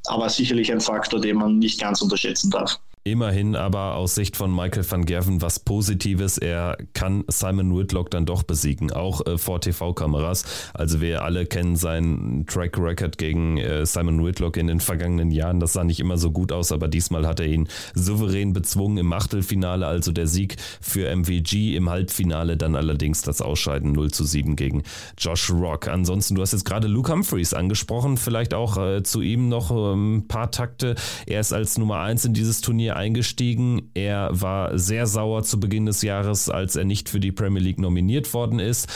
aber 0.08 0.30
sicherlich 0.30 0.72
ein 0.72 0.82
Faktor, 0.82 1.22
den 1.22 1.38
man 1.38 1.60
nicht 1.60 1.80
ganz 1.80 2.02
unterschätzen 2.02 2.50
darf. 2.50 2.80
Immerhin 3.04 3.56
aber 3.56 3.96
aus 3.96 4.14
Sicht 4.14 4.38
von 4.38 4.56
Michael 4.56 4.86
van 4.88 5.06
Gerven 5.06 5.42
was 5.42 5.60
Positives. 5.60 6.38
Er 6.38 6.78
kann 6.94 7.24
Simon 7.30 7.76
Whitlock 7.76 8.12
dann 8.12 8.28
doch 8.28 8.44
besiegen, 8.44 8.92
auch 8.92 9.26
äh, 9.26 9.40
vor 9.40 9.60
TV-Kameras. 9.60 10.72
Also 10.76 11.02
wir 11.02 11.24
alle 11.24 11.48
kennen 11.48 11.76
seinen 11.78 12.46
Track 12.46 12.78
Record 12.78 13.18
gegen 13.18 13.58
äh, 13.58 13.88
Simon 13.88 14.24
Whitlock 14.24 14.56
in 14.56 14.68
den 14.68 14.80
vergangenen 14.80 15.32
Jahren. 15.32 15.60
Das 15.60 15.74
sah 15.74 15.84
nicht 15.84 16.00
immer 16.00 16.20
so 16.20 16.30
gut 16.30 16.52
aus, 16.52 16.72
aber 16.72 16.88
diesmal 16.88 17.26
hat 17.26 17.40
er 17.40 17.48
ihn 17.48 17.68
souverän 17.96 18.54
bezwungen 18.54 19.00
im 19.00 19.12
Achtelfinale, 19.14 19.88
also 19.88 20.12
der 20.12 20.28
Sieg 20.28 20.58
für 20.80 21.10
MVG. 21.10 21.76
Im 21.76 21.90
Halbfinale 21.90 22.56
dann 22.56 22.76
allerdings 22.76 23.24
das 23.24 23.42
Ausscheiden 23.42 23.94
0 23.94 24.12
zu 24.12 24.26
7 24.26 24.56
gegen 24.56 24.84
Josh 25.18 25.50
Rock. 25.50 25.88
Ansonsten, 25.88 26.36
du 26.36 26.44
hast 26.44 26.52
jetzt 26.52 26.66
gerade 26.66 26.88
Luke 26.88 27.12
Humphreys 27.12 27.56
angesprochen, 27.56 28.18
vielleicht 28.18 28.54
auch 28.54 28.78
äh, 28.78 29.02
zu 29.02 29.22
ihm 29.22 29.50
noch 29.50 29.72
ein 29.72 29.94
ähm, 29.94 30.26
paar 30.28 30.52
Takte. 30.52 30.94
Er 31.26 31.40
ist 31.40 31.52
als 31.52 31.80
Nummer 31.80 32.02
1 32.02 32.26
in 32.26 32.36
dieses 32.36 32.62
Turnier 32.62 32.91
Turnier 32.92 32.96
eingestiegen. 32.96 33.92
Er 33.94 34.30
war 34.32 34.78
sehr 34.78 35.08
sauer 35.08 35.44
zu 35.44 35.60
Beginn 35.60 35.86
des 35.86 36.02
Jahres, 36.02 36.50
als 36.50 36.76
er 36.76 36.86
nicht 36.86 37.10
für 37.10 37.20
die 37.20 37.32
Premier 37.32 37.62
League 37.62 37.80
nominiert 37.80 38.34
worden 38.34 38.60
ist. 38.60 38.88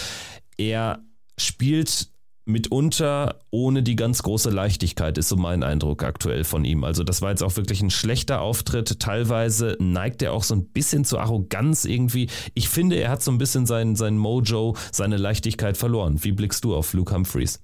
Er 0.57 0.99
spielt 1.37 2.09
mitunter 2.47 3.39
ohne 3.49 3.81
die 3.81 3.95
ganz 3.95 4.21
große 4.21 4.51
Leichtigkeit, 4.51 5.17
ist 5.17 5.29
so 5.29 5.35
mein 5.35 5.63
Eindruck 5.63 6.03
aktuell 6.03 6.43
von 6.43 6.63
ihm. 6.63 6.83
Also 6.83 7.03
das 7.03 7.23
war 7.23 7.31
jetzt 7.31 7.41
auch 7.41 7.57
wirklich 7.57 7.81
ein 7.81 7.89
schlechter 7.89 8.41
Auftritt. 8.41 8.99
Teilweise 8.99 9.77
neigt 9.79 10.21
er 10.21 10.31
auch 10.31 10.43
so 10.43 10.53
ein 10.53 10.67
bisschen 10.67 11.05
zur 11.05 11.21
Arroganz 11.21 11.85
irgendwie. 11.85 12.29
Ich 12.53 12.69
finde, 12.69 12.97
er 12.97 13.09
hat 13.09 13.23
so 13.23 13.31
ein 13.31 13.39
bisschen 13.39 13.65
sein, 13.65 13.95
sein 13.95 14.17
Mojo, 14.17 14.75
seine 14.91 15.17
Leichtigkeit 15.17 15.75
verloren. 15.75 16.23
Wie 16.23 16.33
blickst 16.33 16.63
du 16.63 16.75
auf 16.75 16.93
Luke 16.93 17.13
Humphreys? 17.15 17.61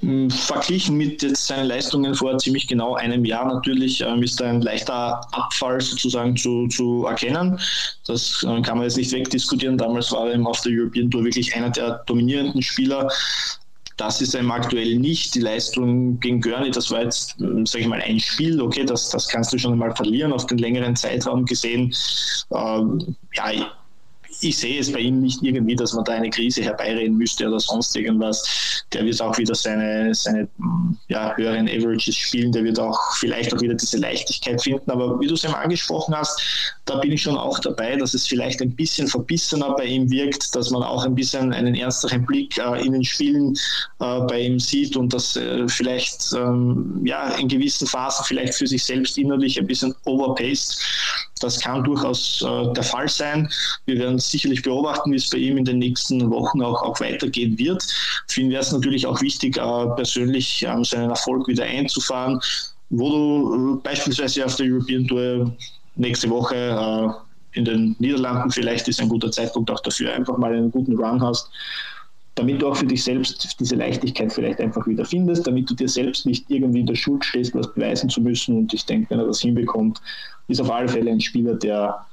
Hm, 0.00 0.30
verglichen 0.30 0.96
mit 0.96 1.22
jetzt 1.22 1.46
seinen 1.46 1.66
Leistungen 1.66 2.14
vor 2.14 2.38
ziemlich 2.38 2.66
genau 2.68 2.94
einem 2.94 3.24
Jahr 3.24 3.46
natürlich 3.46 4.00
ähm, 4.00 4.22
ist 4.22 4.40
ein 4.40 4.62
leichter 4.62 5.20
Abfall 5.32 5.80
sozusagen 5.80 6.36
zu, 6.36 6.68
zu 6.68 7.06
erkennen. 7.06 7.58
Das 8.06 8.44
äh, 8.44 8.62
kann 8.62 8.78
man 8.78 8.84
jetzt 8.84 8.96
nicht 8.96 9.12
wegdiskutieren. 9.12 9.76
Damals 9.76 10.12
war 10.12 10.28
er 10.28 10.34
eben 10.34 10.46
auf 10.46 10.60
der 10.60 10.72
European 10.72 11.10
Tour 11.10 11.24
wirklich 11.24 11.54
einer 11.56 11.70
der 11.70 12.02
dominierenden 12.06 12.62
Spieler. 12.62 13.10
Das 13.96 14.20
ist 14.20 14.36
einem 14.36 14.52
aktuell 14.52 14.96
nicht. 14.96 15.34
Die 15.34 15.40
Leistung 15.40 16.20
gegen 16.20 16.40
Gurney, 16.40 16.70
das 16.70 16.90
war 16.92 17.02
jetzt, 17.02 17.36
hm, 17.38 17.66
sage 17.66 17.82
ich 17.82 17.88
mal, 17.88 18.00
ein 18.00 18.20
Spiel. 18.20 18.60
Okay, 18.60 18.84
das, 18.84 19.10
das 19.10 19.26
kannst 19.26 19.52
du 19.52 19.58
schon 19.58 19.72
einmal 19.72 19.94
verlieren 19.96 20.32
auf 20.32 20.46
den 20.46 20.58
längeren 20.58 20.94
Zeitraum 20.94 21.44
gesehen. 21.44 21.92
Ähm, 22.54 23.16
ja, 23.34 23.72
ich 24.40 24.58
sehe 24.58 24.80
es 24.80 24.92
bei 24.92 25.00
ihm 25.00 25.20
nicht 25.20 25.42
irgendwie, 25.42 25.74
dass 25.74 25.92
man 25.92 26.04
da 26.04 26.12
eine 26.12 26.30
Krise 26.30 26.62
herbeireden 26.62 27.16
müsste 27.16 27.48
oder 27.48 27.60
sonst 27.60 27.96
irgendwas. 27.96 28.84
Der 28.92 29.04
wird 29.04 29.20
auch 29.20 29.36
wieder 29.38 29.54
seine, 29.54 30.14
seine 30.14 30.48
ja, 31.08 31.34
höheren 31.36 31.68
Averages 31.68 32.16
spielen, 32.16 32.52
der 32.52 32.64
wird 32.64 32.78
auch 32.78 32.98
vielleicht 33.16 33.52
auch 33.54 33.60
wieder 33.60 33.74
diese 33.74 33.98
Leichtigkeit 33.98 34.62
finden. 34.62 34.90
Aber 34.90 35.18
wie 35.20 35.26
du 35.26 35.34
es 35.34 35.44
eben 35.44 35.54
angesprochen 35.54 36.14
hast, 36.14 36.40
da 36.84 36.96
bin 36.96 37.12
ich 37.12 37.22
schon 37.22 37.36
auch 37.36 37.58
dabei, 37.58 37.96
dass 37.96 38.14
es 38.14 38.26
vielleicht 38.26 38.62
ein 38.62 38.74
bisschen 38.74 39.08
verbissener 39.08 39.74
bei 39.74 39.84
ihm 39.84 40.10
wirkt, 40.10 40.54
dass 40.54 40.70
man 40.70 40.82
auch 40.82 41.04
ein 41.04 41.14
bisschen 41.14 41.52
einen 41.52 41.74
ernsteren 41.74 42.24
Blick 42.24 42.56
äh, 42.58 42.84
in 42.84 42.92
den 42.92 43.04
Spielen 43.04 43.54
äh, 44.00 44.20
bei 44.20 44.40
ihm 44.40 44.58
sieht 44.60 44.96
und 44.96 45.12
dass 45.12 45.36
äh, 45.36 45.68
vielleicht 45.68 46.32
ähm, 46.34 47.02
ja, 47.04 47.34
in 47.34 47.48
gewissen 47.48 47.86
Phasen 47.86 48.24
vielleicht 48.24 48.54
für 48.54 48.66
sich 48.66 48.84
selbst 48.84 49.18
innerlich 49.18 49.58
ein 49.58 49.66
bisschen 49.66 49.94
overpaced. 50.04 50.78
Das 51.38 51.60
kann 51.60 51.84
durchaus 51.84 52.42
äh, 52.42 52.72
der 52.72 52.82
Fall 52.82 53.08
sein. 53.08 53.48
Wir 53.86 53.98
werden 53.98 54.18
sicherlich 54.18 54.62
beobachten, 54.62 55.12
wie 55.12 55.16
es 55.16 55.30
bei 55.30 55.38
ihm 55.38 55.56
in 55.56 55.64
den 55.64 55.78
nächsten 55.78 56.30
Wochen 56.30 56.62
auch, 56.62 56.82
auch 56.82 57.00
weitergehen 57.00 57.58
wird. 57.58 57.82
Für 58.26 58.40
ihn 58.40 58.50
wäre 58.50 58.62
es 58.62 58.72
natürlich 58.72 59.06
auch 59.06 59.20
wichtig, 59.20 59.56
äh, 59.56 59.86
persönlich 59.96 60.64
ähm, 60.66 60.84
seinen 60.84 61.10
Erfolg 61.10 61.48
wieder 61.48 61.64
einzufahren, 61.64 62.40
wo 62.90 63.10
du 63.10 63.78
äh, 63.78 63.82
beispielsweise 63.82 64.44
auf 64.44 64.56
der 64.56 64.66
European 64.66 65.06
Tour 65.06 65.52
nächste 65.96 66.30
Woche 66.30 66.54
äh, 66.54 67.58
in 67.58 67.64
den 67.64 67.96
Niederlanden 67.98 68.50
vielleicht 68.50 68.86
ist 68.88 69.00
ein 69.00 69.08
guter 69.08 69.30
Zeitpunkt 69.30 69.70
auch 69.70 69.80
dafür, 69.80 70.12
einfach 70.12 70.36
mal 70.36 70.52
einen 70.52 70.70
guten 70.70 70.96
Run 70.96 71.20
hast 71.22 71.50
damit 72.38 72.62
du 72.62 72.68
auch 72.68 72.76
für 72.76 72.86
dich 72.86 73.02
selbst 73.02 73.58
diese 73.58 73.74
Leichtigkeit 73.74 74.32
vielleicht 74.32 74.60
einfach 74.60 74.86
wieder 74.86 75.04
findest, 75.04 75.46
damit 75.46 75.68
du 75.68 75.74
dir 75.74 75.88
selbst 75.88 76.24
nicht 76.24 76.48
irgendwie 76.48 76.80
in 76.80 76.86
der 76.86 76.94
Schuld 76.94 77.24
stehst, 77.24 77.54
was 77.54 77.74
beweisen 77.74 78.08
zu 78.08 78.20
müssen. 78.20 78.56
Und 78.56 78.72
ich 78.72 78.86
denke, 78.86 79.10
wenn 79.10 79.18
er 79.18 79.26
das 79.26 79.40
hinbekommt, 79.40 80.00
ist 80.46 80.60
auf 80.60 80.70
alle 80.70 80.88
Fälle 80.88 81.10
ein 81.10 81.20
Spieler, 81.20 81.54
der, 81.54 82.06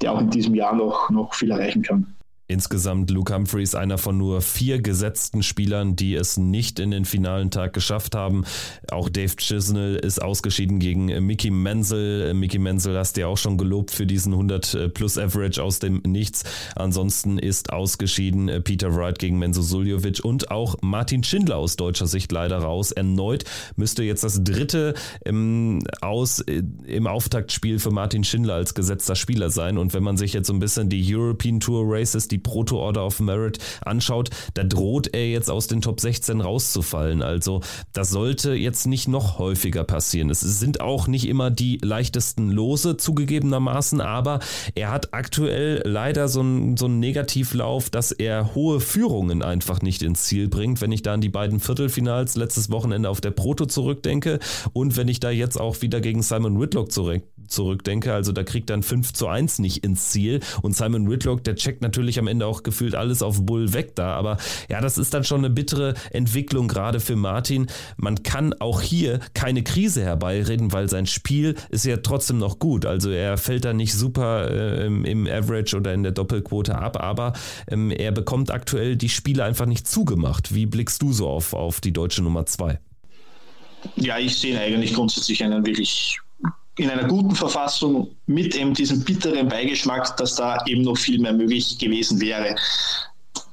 der 0.00 0.12
auch 0.12 0.20
in 0.20 0.30
diesem 0.30 0.54
Jahr 0.54 0.74
noch, 0.74 1.08
noch 1.10 1.34
viel 1.34 1.50
erreichen 1.50 1.82
kann. 1.82 2.14
Insgesamt 2.48 3.10
Luke 3.10 3.34
Humphreys 3.34 3.74
einer 3.74 3.96
von 3.96 4.18
nur 4.18 4.42
vier 4.42 4.82
gesetzten 4.82 5.42
Spielern, 5.42 5.96
die 5.96 6.14
es 6.14 6.36
nicht 6.36 6.80
in 6.80 6.90
den 6.90 7.04
finalen 7.04 7.50
Tag 7.50 7.72
geschafft 7.72 8.14
haben. 8.14 8.44
Auch 8.90 9.08
Dave 9.08 9.36
Chisnell 9.36 9.96
ist 9.96 10.20
ausgeschieden 10.20 10.78
gegen 10.78 11.06
Mickey 11.24 11.50
Menzel. 11.50 12.34
Mickey 12.34 12.58
Menzel 12.58 12.98
hast 12.98 13.16
du 13.16 13.22
ja 13.22 13.26
auch 13.28 13.38
schon 13.38 13.56
gelobt 13.56 13.90
für 13.90 14.06
diesen 14.06 14.32
100 14.32 14.92
plus 14.92 15.16
Average 15.16 15.62
aus 15.62 15.78
dem 15.78 16.02
Nichts. 16.06 16.44
Ansonsten 16.76 17.38
ist 17.38 17.72
ausgeschieden 17.72 18.50
Peter 18.64 18.94
Wright 18.94 19.18
gegen 19.18 19.38
Menzo 19.38 19.62
Suljovic 19.62 20.20
und 20.22 20.50
auch 20.50 20.76
Martin 20.82 21.24
Schindler 21.24 21.56
aus 21.56 21.76
deutscher 21.76 22.06
Sicht 22.06 22.32
leider 22.32 22.58
raus. 22.58 22.92
Erneut 22.92 23.44
müsste 23.76 24.02
jetzt 24.02 24.24
das 24.24 24.44
dritte 24.44 24.94
im, 25.24 25.82
aus, 26.00 26.40
im 26.40 27.06
Auftaktspiel 27.06 27.78
für 27.78 27.92
Martin 27.92 28.24
Schindler 28.24 28.54
als 28.54 28.74
gesetzter 28.74 29.14
Spieler 29.14 29.48
sein. 29.48 29.78
Und 29.78 29.94
wenn 29.94 30.02
man 30.02 30.16
sich 30.18 30.34
jetzt 30.34 30.48
so 30.48 30.52
ein 30.52 30.58
bisschen 30.58 30.90
die 30.90 31.14
European 31.14 31.60
Tour 31.60 31.84
Races, 31.86 32.28
die 32.28 32.41
Proto-Order 32.42 33.06
of 33.06 33.20
Merit 33.20 33.58
anschaut, 33.84 34.30
da 34.54 34.64
droht 34.64 35.14
er 35.14 35.28
jetzt 35.28 35.50
aus 35.50 35.66
den 35.66 35.80
Top 35.80 36.00
16 36.00 36.40
rauszufallen. 36.40 37.22
Also 37.22 37.60
das 37.92 38.10
sollte 38.10 38.54
jetzt 38.54 38.86
nicht 38.86 39.08
noch 39.08 39.38
häufiger 39.38 39.84
passieren. 39.84 40.30
Es 40.30 40.40
sind 40.40 40.80
auch 40.80 41.06
nicht 41.06 41.26
immer 41.28 41.50
die 41.50 41.78
leichtesten 41.82 42.50
Lose 42.50 42.96
zugegebenermaßen, 42.96 44.00
aber 44.00 44.40
er 44.74 44.90
hat 44.90 45.14
aktuell 45.14 45.82
leider 45.84 46.28
so 46.28 46.40
einen, 46.40 46.76
so 46.76 46.86
einen 46.86 47.00
Negativlauf, 47.00 47.90
dass 47.90 48.12
er 48.12 48.54
hohe 48.54 48.80
Führungen 48.80 49.42
einfach 49.42 49.82
nicht 49.82 50.02
ins 50.02 50.24
Ziel 50.24 50.48
bringt. 50.48 50.80
Wenn 50.80 50.92
ich 50.92 51.02
da 51.02 51.14
an 51.14 51.20
die 51.20 51.28
beiden 51.28 51.60
Viertelfinals 51.60 52.36
letztes 52.36 52.70
Wochenende 52.70 53.08
auf 53.08 53.20
der 53.20 53.30
Proto 53.30 53.66
zurückdenke 53.66 54.38
und 54.72 54.96
wenn 54.96 55.08
ich 55.08 55.20
da 55.20 55.30
jetzt 55.30 55.60
auch 55.60 55.82
wieder 55.82 56.00
gegen 56.00 56.22
Simon 56.22 56.60
Whitlock 56.60 56.92
zurück, 56.92 57.22
zurückdenke, 57.52 58.12
also 58.12 58.32
da 58.32 58.42
kriegt 58.42 58.70
dann 58.70 58.82
5 58.82 59.12
zu 59.12 59.28
1 59.28 59.58
nicht 59.58 59.84
ins 59.84 60.10
Ziel 60.10 60.40
und 60.62 60.76
Simon 60.76 61.10
Whitlock, 61.10 61.44
der 61.44 61.56
checkt 61.56 61.82
natürlich 61.82 62.18
am 62.18 62.26
Ende 62.26 62.46
auch 62.46 62.62
gefühlt 62.62 62.94
alles 62.94 63.22
auf 63.22 63.44
Bull 63.44 63.72
weg 63.72 63.94
da. 63.94 64.14
Aber 64.14 64.38
ja, 64.68 64.80
das 64.80 64.98
ist 64.98 65.14
dann 65.14 65.24
schon 65.24 65.38
eine 65.38 65.50
bittere 65.50 65.94
Entwicklung, 66.10 66.68
gerade 66.68 67.00
für 67.00 67.16
Martin. 67.16 67.66
Man 67.96 68.22
kann 68.22 68.54
auch 68.54 68.80
hier 68.80 69.20
keine 69.34 69.62
Krise 69.62 70.02
herbeireden, 70.02 70.72
weil 70.72 70.88
sein 70.88 71.06
Spiel 71.06 71.54
ist 71.70 71.84
ja 71.84 71.98
trotzdem 71.98 72.38
noch 72.38 72.58
gut. 72.58 72.86
Also 72.86 73.10
er 73.10 73.36
fällt 73.36 73.64
da 73.64 73.72
nicht 73.72 73.94
super 73.94 74.50
äh, 74.50 74.86
im, 74.86 75.26
Average 75.26 75.76
oder 75.76 75.92
in 75.92 76.02
der 76.02 76.12
Doppelquote 76.12 76.76
ab, 76.76 77.02
aber 77.02 77.32
ähm, 77.68 77.90
er 77.90 78.12
bekommt 78.12 78.50
aktuell 78.50 78.96
die 78.96 79.08
Spiele 79.08 79.44
einfach 79.44 79.66
nicht 79.66 79.86
zugemacht. 79.86 80.54
Wie 80.54 80.66
blickst 80.66 81.00
du 81.02 81.12
so 81.12 81.28
auf, 81.28 81.52
auf 81.52 81.80
die 81.80 81.92
deutsche 81.92 82.22
Nummer 82.22 82.46
2? 82.46 82.78
Ja, 83.96 84.18
ich 84.18 84.36
sehe 84.36 84.58
eigentlich 84.58 84.94
grundsätzlich 84.94 85.42
einen 85.42 85.66
wirklich 85.66 86.18
in 86.76 86.90
einer 86.90 87.04
guten 87.04 87.34
Verfassung 87.34 88.14
mit 88.26 88.54
eben 88.56 88.72
diesem 88.74 89.04
bitteren 89.04 89.48
Beigeschmack, 89.48 90.16
dass 90.16 90.36
da 90.36 90.58
eben 90.66 90.82
noch 90.82 90.96
viel 90.96 91.20
mehr 91.20 91.32
möglich 91.32 91.78
gewesen 91.78 92.20
wäre. 92.20 92.56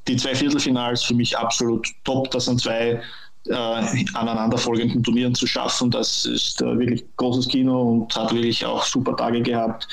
Die 0.07 0.15
zwei 0.15 0.33
Viertelfinals 0.33 1.03
für 1.03 1.13
mich 1.13 1.37
absolut 1.37 1.87
top. 2.05 2.31
Das 2.31 2.45
sind 2.45 2.61
zwei 2.61 3.01
äh, 3.47 3.53
aneinanderfolgenden 3.53 5.03
Turnieren 5.03 5.35
zu 5.35 5.47
schaffen. 5.47 5.91
Das 5.91 6.25
ist 6.25 6.61
äh, 6.61 6.77
wirklich 6.77 7.03
großes 7.17 7.47
Kino 7.47 7.81
und 7.81 8.15
hat 8.15 8.33
wirklich 8.33 8.65
auch 8.65 8.83
super 8.83 9.15
Tage 9.15 9.41
gehabt. 9.41 9.87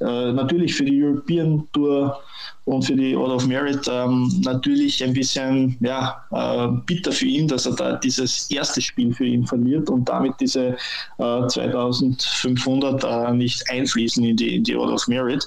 Äh, 0.00 0.32
natürlich 0.32 0.74
für 0.74 0.84
die 0.84 1.02
European 1.02 1.66
Tour 1.72 2.20
und 2.66 2.84
für 2.84 2.96
die 2.96 3.14
Order 3.14 3.36
of 3.36 3.46
Merit 3.46 3.88
ähm, 3.88 4.28
natürlich 4.44 5.02
ein 5.02 5.12
bisschen 5.12 5.76
ja, 5.80 6.24
äh, 6.32 6.66
bitter 6.84 7.12
für 7.12 7.26
ihn, 7.26 7.46
dass 7.46 7.64
er 7.64 7.76
da 7.76 7.94
dieses 7.94 8.50
erste 8.50 8.82
Spiel 8.82 9.14
für 9.14 9.24
ihn 9.24 9.46
verliert 9.46 9.88
und 9.88 10.08
damit 10.08 10.34
diese 10.40 10.76
äh, 11.18 11.46
2500 11.46 13.04
äh, 13.04 13.32
nicht 13.34 13.70
einfließen 13.70 14.24
in 14.24 14.36
die, 14.36 14.56
in 14.56 14.64
die 14.64 14.74
Order 14.74 14.94
of 14.94 15.06
Merit. 15.06 15.46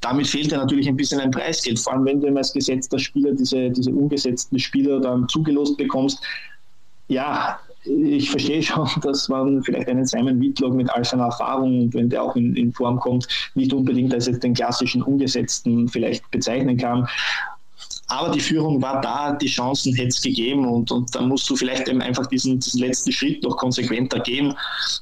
Damit 0.00 0.26
fehlt 0.26 0.50
er 0.50 0.58
natürlich 0.58 0.88
ein 0.88 0.96
bisschen 0.96 1.20
ein 1.20 1.30
Preisgeld, 1.30 1.78
vor 1.78 1.92
allem 1.92 2.04
wenn 2.06 2.20
du 2.20 2.36
als 2.36 2.52
gesetzter 2.52 2.98
Spieler 2.98 3.32
diese, 3.32 3.70
diese 3.70 3.92
ungesetzten 3.92 4.58
Spieler 4.58 4.98
dann 4.98 5.28
zugelost 5.28 5.76
bekommst. 5.76 6.18
Ja, 7.06 7.60
ich 7.84 8.30
verstehe 8.30 8.62
schon, 8.62 8.88
dass 9.02 9.28
man 9.28 9.62
vielleicht 9.62 9.88
einen 9.88 10.06
Simon 10.06 10.40
Whitlock 10.40 10.74
mit 10.74 10.90
all 10.90 11.04
seiner 11.04 11.26
Erfahrung, 11.26 11.92
wenn 11.92 12.08
der 12.08 12.22
auch 12.22 12.36
in, 12.36 12.54
in 12.56 12.72
Form 12.72 12.98
kommt, 12.98 13.26
nicht 13.54 13.72
unbedingt 13.72 14.14
als 14.14 14.26
den 14.26 14.54
klassischen 14.54 15.02
Umgesetzten 15.02 15.88
vielleicht 15.88 16.30
bezeichnen 16.30 16.76
kann. 16.76 17.08
Aber 18.08 18.30
die 18.30 18.40
Führung 18.40 18.82
war 18.82 19.00
da, 19.00 19.32
die 19.32 19.46
Chancen 19.46 19.94
hätte 19.94 20.08
es 20.08 20.20
gegeben 20.20 20.66
und, 20.66 20.90
und 20.90 21.14
dann 21.14 21.28
musst 21.28 21.48
du 21.48 21.56
vielleicht 21.56 21.88
eben 21.88 22.02
einfach 22.02 22.26
diesen, 22.26 22.60
diesen 22.60 22.80
letzten 22.80 23.10
Schritt 23.10 23.42
noch 23.42 23.56
konsequenter 23.56 24.20
gehen. 24.20 24.54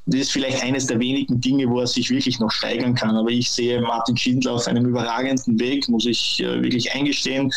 Das 0.07 0.21
ist 0.21 0.33
vielleicht 0.33 0.63
eines 0.63 0.87
der 0.87 1.01
wenigen 1.01 1.41
Dinge, 1.41 1.69
wo 1.69 1.81
er 1.81 1.89
sich 1.89 2.09
wirklich 2.11 2.39
noch 2.39 2.53
steigern 2.53 2.95
kann. 2.95 3.17
Aber 3.17 3.31
ich 3.31 3.51
sehe 3.51 3.81
Martin 3.81 4.17
Schindler 4.17 4.53
auf 4.53 4.69
einem 4.69 4.87
überragenden 4.87 5.59
Weg, 5.59 5.89
muss 5.89 6.07
ich 6.07 6.41
äh, 6.41 6.63
wirklich 6.63 6.95
eingestehen. 6.95 7.53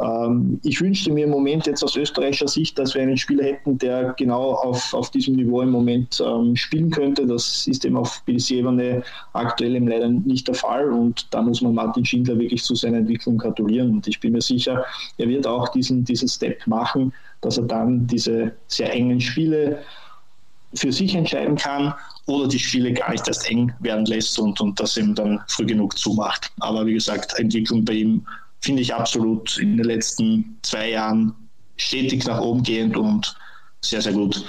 Ähm, 0.00 0.60
ich 0.62 0.80
wünschte 0.80 1.12
mir 1.12 1.24
im 1.24 1.30
Moment 1.30 1.66
jetzt 1.66 1.82
aus 1.82 1.96
österreichischer 1.96 2.48
Sicht, 2.48 2.78
dass 2.78 2.94
wir 2.94 3.02
einen 3.02 3.16
Spieler 3.16 3.44
hätten, 3.44 3.78
der 3.78 4.14
genau 4.16 4.52
auf, 4.52 4.94
auf 4.94 5.10
diesem 5.10 5.34
Niveau 5.36 5.60
im 5.62 5.70
Moment 5.70 6.22
ähm, 6.24 6.54
spielen 6.54 6.90
könnte. 6.90 7.26
Das 7.26 7.66
ist 7.66 7.84
eben 7.84 7.96
auf 7.96 8.22
BC-Ebene 8.24 9.02
aktuell 9.32 9.74
eben 9.74 9.88
leider 9.88 10.08
nicht 10.08 10.46
der 10.46 10.54
Fall 10.54 10.90
und 10.90 11.26
da 11.32 11.42
muss 11.42 11.62
man 11.62 11.74
Martin 11.74 12.04
Schindler 12.04 12.38
wirklich 12.38 12.62
zu 12.62 12.74
seiner 12.74 12.98
Entwicklung 12.98 13.38
gratulieren 13.38 13.90
und 13.90 14.06
ich 14.06 14.20
bin 14.20 14.32
mir 14.32 14.42
sicher, 14.42 14.84
er 15.16 15.28
wird 15.28 15.46
auch 15.46 15.68
diesen, 15.68 16.04
diesen 16.04 16.28
Step 16.28 16.66
machen, 16.66 17.12
dass 17.40 17.58
er 17.58 17.64
dann 17.64 18.06
diese 18.06 18.52
sehr 18.68 18.92
engen 18.92 19.20
Spiele 19.20 19.80
für 20.74 20.92
sich 20.92 21.14
entscheiden 21.14 21.56
kann 21.56 21.94
oder 22.26 22.46
die 22.46 22.58
Spiele 22.58 22.92
gar 22.92 23.10
nicht 23.10 23.26
erst 23.26 23.50
eng 23.50 23.72
werden 23.80 24.04
lässt 24.04 24.38
und, 24.38 24.60
und 24.60 24.78
das 24.78 24.96
eben 24.96 25.14
dann 25.14 25.40
früh 25.48 25.64
genug 25.64 25.96
zumacht. 25.98 26.52
Aber 26.60 26.84
wie 26.86 26.94
gesagt, 26.94 27.38
Entwicklung 27.38 27.84
bei 27.84 27.94
ihm 27.94 28.26
finde 28.60 28.82
ich 28.82 28.94
absolut 28.94 29.58
in 29.58 29.76
den 29.76 29.86
letzten 29.86 30.58
zwei 30.62 30.90
Jahren 30.90 31.34
stetig 31.76 32.24
nach 32.26 32.40
oben 32.40 32.62
gehend 32.62 32.96
und 32.96 33.34
sehr, 33.80 34.02
sehr 34.02 34.12
gut. 34.12 34.44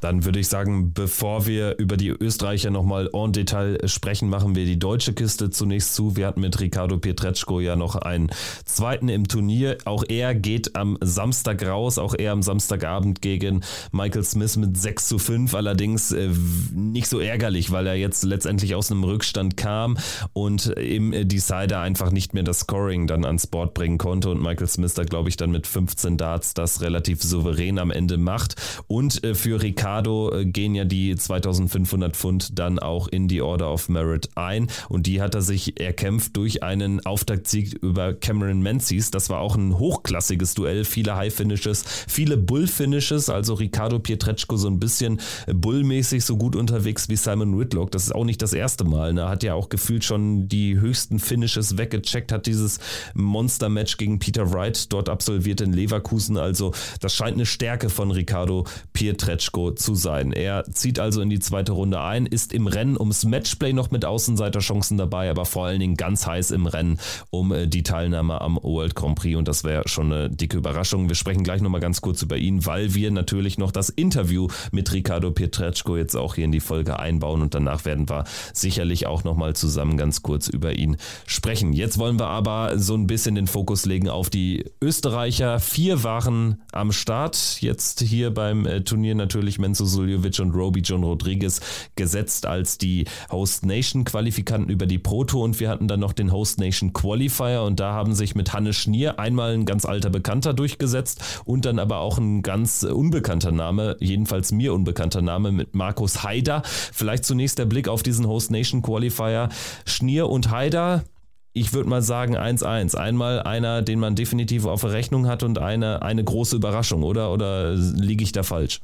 Dann 0.00 0.24
würde 0.24 0.38
ich 0.38 0.48
sagen, 0.48 0.92
bevor 0.92 1.46
wir 1.46 1.76
über 1.78 1.96
die 1.96 2.10
Österreicher 2.10 2.70
nochmal 2.70 3.10
en 3.12 3.32
Detail 3.32 3.78
sprechen, 3.88 4.28
machen 4.28 4.54
wir 4.54 4.64
die 4.64 4.78
deutsche 4.78 5.12
Kiste 5.12 5.50
zunächst 5.50 5.94
zu. 5.94 6.16
Wir 6.16 6.26
hatten 6.28 6.40
mit 6.40 6.60
Ricardo 6.60 6.98
Pietreczko 6.98 7.60
ja 7.60 7.74
noch 7.74 7.96
einen 7.96 8.30
zweiten 8.64 9.08
im 9.08 9.26
Turnier. 9.26 9.78
Auch 9.84 10.04
er 10.08 10.34
geht 10.34 10.76
am 10.76 10.98
Samstag 11.00 11.66
raus, 11.66 11.98
auch 11.98 12.14
er 12.16 12.32
am 12.32 12.42
Samstagabend 12.42 13.22
gegen 13.22 13.62
Michael 13.90 14.22
Smith 14.22 14.56
mit 14.56 14.76
6 14.76 15.08
zu 15.08 15.18
5. 15.18 15.54
Allerdings 15.54 16.12
äh, 16.12 16.30
nicht 16.72 17.08
so 17.08 17.18
ärgerlich, 17.18 17.72
weil 17.72 17.86
er 17.86 17.94
jetzt 17.94 18.22
letztendlich 18.22 18.76
aus 18.76 18.92
einem 18.92 19.02
Rückstand 19.02 19.56
kam 19.56 19.98
und 20.32 20.66
im 20.66 21.28
Decider 21.28 21.80
einfach 21.80 22.12
nicht 22.12 22.34
mehr 22.34 22.44
das 22.44 22.60
Scoring 22.60 23.08
dann 23.08 23.24
ans 23.24 23.48
Board 23.48 23.74
bringen 23.74 23.98
konnte 23.98 24.30
und 24.30 24.40
Michael 24.40 24.68
Smith 24.68 24.94
da, 24.94 25.02
glaube 25.02 25.28
ich, 25.28 25.36
dann 25.36 25.50
mit 25.50 25.66
15 25.66 26.16
Darts 26.16 26.54
das 26.54 26.82
relativ 26.82 27.22
souverän 27.22 27.78
am 27.78 27.90
Ende 27.90 28.16
macht. 28.16 28.54
Und 28.86 29.24
äh, 29.24 29.34
für 29.34 29.60
Ricardo 29.60 29.87
Ricardo 29.88 30.34
äh, 30.34 30.44
gehen 30.44 30.74
ja 30.74 30.84
die 30.84 31.16
2500 31.16 32.14
Pfund 32.14 32.58
dann 32.58 32.78
auch 32.78 33.08
in 33.08 33.26
die 33.26 33.40
Order 33.40 33.72
of 33.72 33.88
Merit 33.88 34.28
ein 34.34 34.66
und 34.90 35.06
die 35.06 35.22
hat 35.22 35.34
er 35.34 35.40
sich 35.40 35.80
erkämpft 35.80 36.36
durch 36.36 36.62
einen 36.62 37.04
Auftaktsieg 37.06 37.72
über 37.72 38.12
Cameron 38.12 38.60
Menzies. 38.60 39.10
Das 39.10 39.30
war 39.30 39.40
auch 39.40 39.56
ein 39.56 39.78
hochklassiges 39.78 40.52
Duell, 40.52 40.84
viele 40.84 41.16
High 41.16 41.34
Finishes, 41.34 41.84
viele 42.06 42.36
Bull 42.36 42.66
Finishes, 42.66 43.30
also 43.30 43.54
Ricardo 43.54 43.98
Pietreczko 43.98 44.58
so 44.58 44.68
ein 44.68 44.78
bisschen 44.78 45.20
bullmäßig 45.46 46.22
so 46.22 46.36
gut 46.36 46.54
unterwegs 46.54 47.08
wie 47.08 47.16
Simon 47.16 47.58
Whitlock. 47.58 47.90
Das 47.90 48.02
ist 48.02 48.14
auch 48.14 48.24
nicht 48.24 48.42
das 48.42 48.52
erste 48.52 48.84
Mal. 48.84 49.14
Ne? 49.14 49.22
Er 49.22 49.28
hat 49.30 49.42
ja 49.42 49.54
auch 49.54 49.70
gefühlt 49.70 50.04
schon 50.04 50.50
die 50.50 50.78
höchsten 50.78 51.18
Finishes 51.18 51.78
weggecheckt, 51.78 52.30
hat 52.30 52.44
dieses 52.44 52.78
Monster-Match 53.14 53.96
gegen 53.96 54.18
Peter 54.18 54.52
Wright 54.52 54.92
dort 54.92 55.08
absolviert 55.08 55.62
in 55.62 55.72
Leverkusen. 55.72 56.36
Also 56.36 56.74
das 57.00 57.14
scheint 57.14 57.36
eine 57.36 57.46
Stärke 57.46 57.88
von 57.88 58.10
Ricardo 58.10 58.66
Pietreczko 58.92 59.77
zu 59.78 59.94
sein. 59.94 60.32
Er 60.32 60.64
zieht 60.64 60.98
also 60.98 61.20
in 61.20 61.30
die 61.30 61.38
zweite 61.38 61.72
Runde 61.72 62.00
ein, 62.00 62.26
ist 62.26 62.52
im 62.52 62.66
Rennen 62.66 62.98
ums 62.98 63.24
Matchplay 63.24 63.72
noch 63.72 63.90
mit 63.90 64.04
Außenseiterchancen 64.04 64.98
dabei, 64.98 65.30
aber 65.30 65.44
vor 65.44 65.66
allen 65.66 65.80
Dingen 65.80 65.96
ganz 65.96 66.26
heiß 66.26 66.50
im 66.50 66.66
Rennen 66.66 66.98
um 67.30 67.52
äh, 67.52 67.66
die 67.66 67.82
Teilnahme 67.82 68.40
am 68.40 68.58
World 68.62 68.94
Grand 68.94 69.18
Prix 69.18 69.36
und 69.36 69.46
das 69.46 69.64
wäre 69.64 69.88
schon 69.88 70.12
eine 70.12 70.30
dicke 70.30 70.56
Überraschung. 70.56 71.08
Wir 71.08 71.14
sprechen 71.14 71.44
gleich 71.44 71.62
nochmal 71.62 71.80
ganz 71.80 72.00
kurz 72.00 72.22
über 72.22 72.36
ihn, 72.36 72.66
weil 72.66 72.94
wir 72.94 73.10
natürlich 73.10 73.58
noch 73.58 73.70
das 73.70 73.88
Interview 73.88 74.48
mit 74.72 74.92
Ricardo 74.92 75.30
Pietreczko 75.30 75.96
jetzt 75.96 76.16
auch 76.16 76.34
hier 76.34 76.44
in 76.44 76.52
die 76.52 76.60
Folge 76.60 76.98
einbauen 76.98 77.42
und 77.42 77.54
danach 77.54 77.84
werden 77.84 78.08
wir 78.08 78.24
sicherlich 78.52 79.06
auch 79.06 79.24
nochmal 79.24 79.54
zusammen 79.54 79.96
ganz 79.96 80.22
kurz 80.22 80.48
über 80.48 80.74
ihn 80.74 80.96
sprechen. 81.26 81.72
Jetzt 81.72 81.98
wollen 81.98 82.18
wir 82.18 82.26
aber 82.26 82.78
so 82.78 82.94
ein 82.94 83.06
bisschen 83.06 83.36
den 83.36 83.46
Fokus 83.46 83.86
legen 83.86 84.08
auf 84.08 84.30
die 84.30 84.64
Österreicher. 84.82 85.60
Vier 85.60 86.02
waren 86.02 86.62
am 86.72 86.90
Start, 86.90 87.58
jetzt 87.60 88.00
hier 88.00 88.34
beim 88.34 88.66
äh, 88.66 88.82
Turnier 88.82 89.14
natürlich 89.14 89.58
mit 89.58 89.67
Menzo 89.68 89.84
Suljovic 89.84 90.40
und 90.40 90.54
Roby 90.54 90.80
John 90.80 91.04
Rodriguez 91.04 91.60
gesetzt 91.94 92.46
als 92.46 92.78
die 92.78 93.04
Host 93.30 93.66
Nation 93.66 94.04
Qualifikanten 94.04 94.70
über 94.70 94.86
die 94.86 94.98
Proto 94.98 95.44
und 95.44 95.60
wir 95.60 95.68
hatten 95.68 95.88
dann 95.88 96.00
noch 96.00 96.14
den 96.14 96.32
Host 96.32 96.58
Nation 96.58 96.94
Qualifier 96.94 97.64
und 97.66 97.78
da 97.80 97.92
haben 97.92 98.14
sich 98.14 98.34
mit 98.34 98.54
Hannes 98.54 98.76
Schnier 98.76 99.18
einmal 99.18 99.52
ein 99.52 99.66
ganz 99.66 99.84
alter 99.84 100.08
Bekannter 100.08 100.54
durchgesetzt 100.54 101.42
und 101.44 101.66
dann 101.66 101.78
aber 101.78 101.98
auch 101.98 102.16
ein 102.16 102.40
ganz 102.40 102.82
unbekannter 102.82 103.52
Name, 103.52 103.98
jedenfalls 104.00 104.52
mir 104.52 104.72
unbekannter 104.72 105.20
Name 105.20 105.52
mit 105.52 105.74
Markus 105.74 106.22
Haider. 106.22 106.62
Vielleicht 106.64 107.26
zunächst 107.26 107.58
der 107.58 107.66
Blick 107.66 107.88
auf 107.88 108.02
diesen 108.02 108.26
Host 108.26 108.50
Nation 108.50 108.80
Qualifier. 108.80 109.50
Schnier 109.84 110.30
und 110.30 110.50
Haider, 110.50 111.04
ich 111.52 111.74
würde 111.74 111.90
mal 111.90 112.02
sagen 112.02 112.36
1-1. 112.36 112.96
Einmal 112.96 113.42
einer, 113.42 113.82
den 113.82 113.98
man 113.98 114.14
definitiv 114.14 114.64
auf 114.64 114.80
der 114.82 114.92
Rechnung 114.92 115.26
hat 115.26 115.42
und 115.42 115.58
eine, 115.58 116.02
eine 116.02 116.24
große 116.24 116.56
Überraschung, 116.56 117.02
oder? 117.02 117.32
Oder 117.32 117.74
liege 117.74 118.24
ich 118.24 118.32
da 118.32 118.42
falsch? 118.42 118.80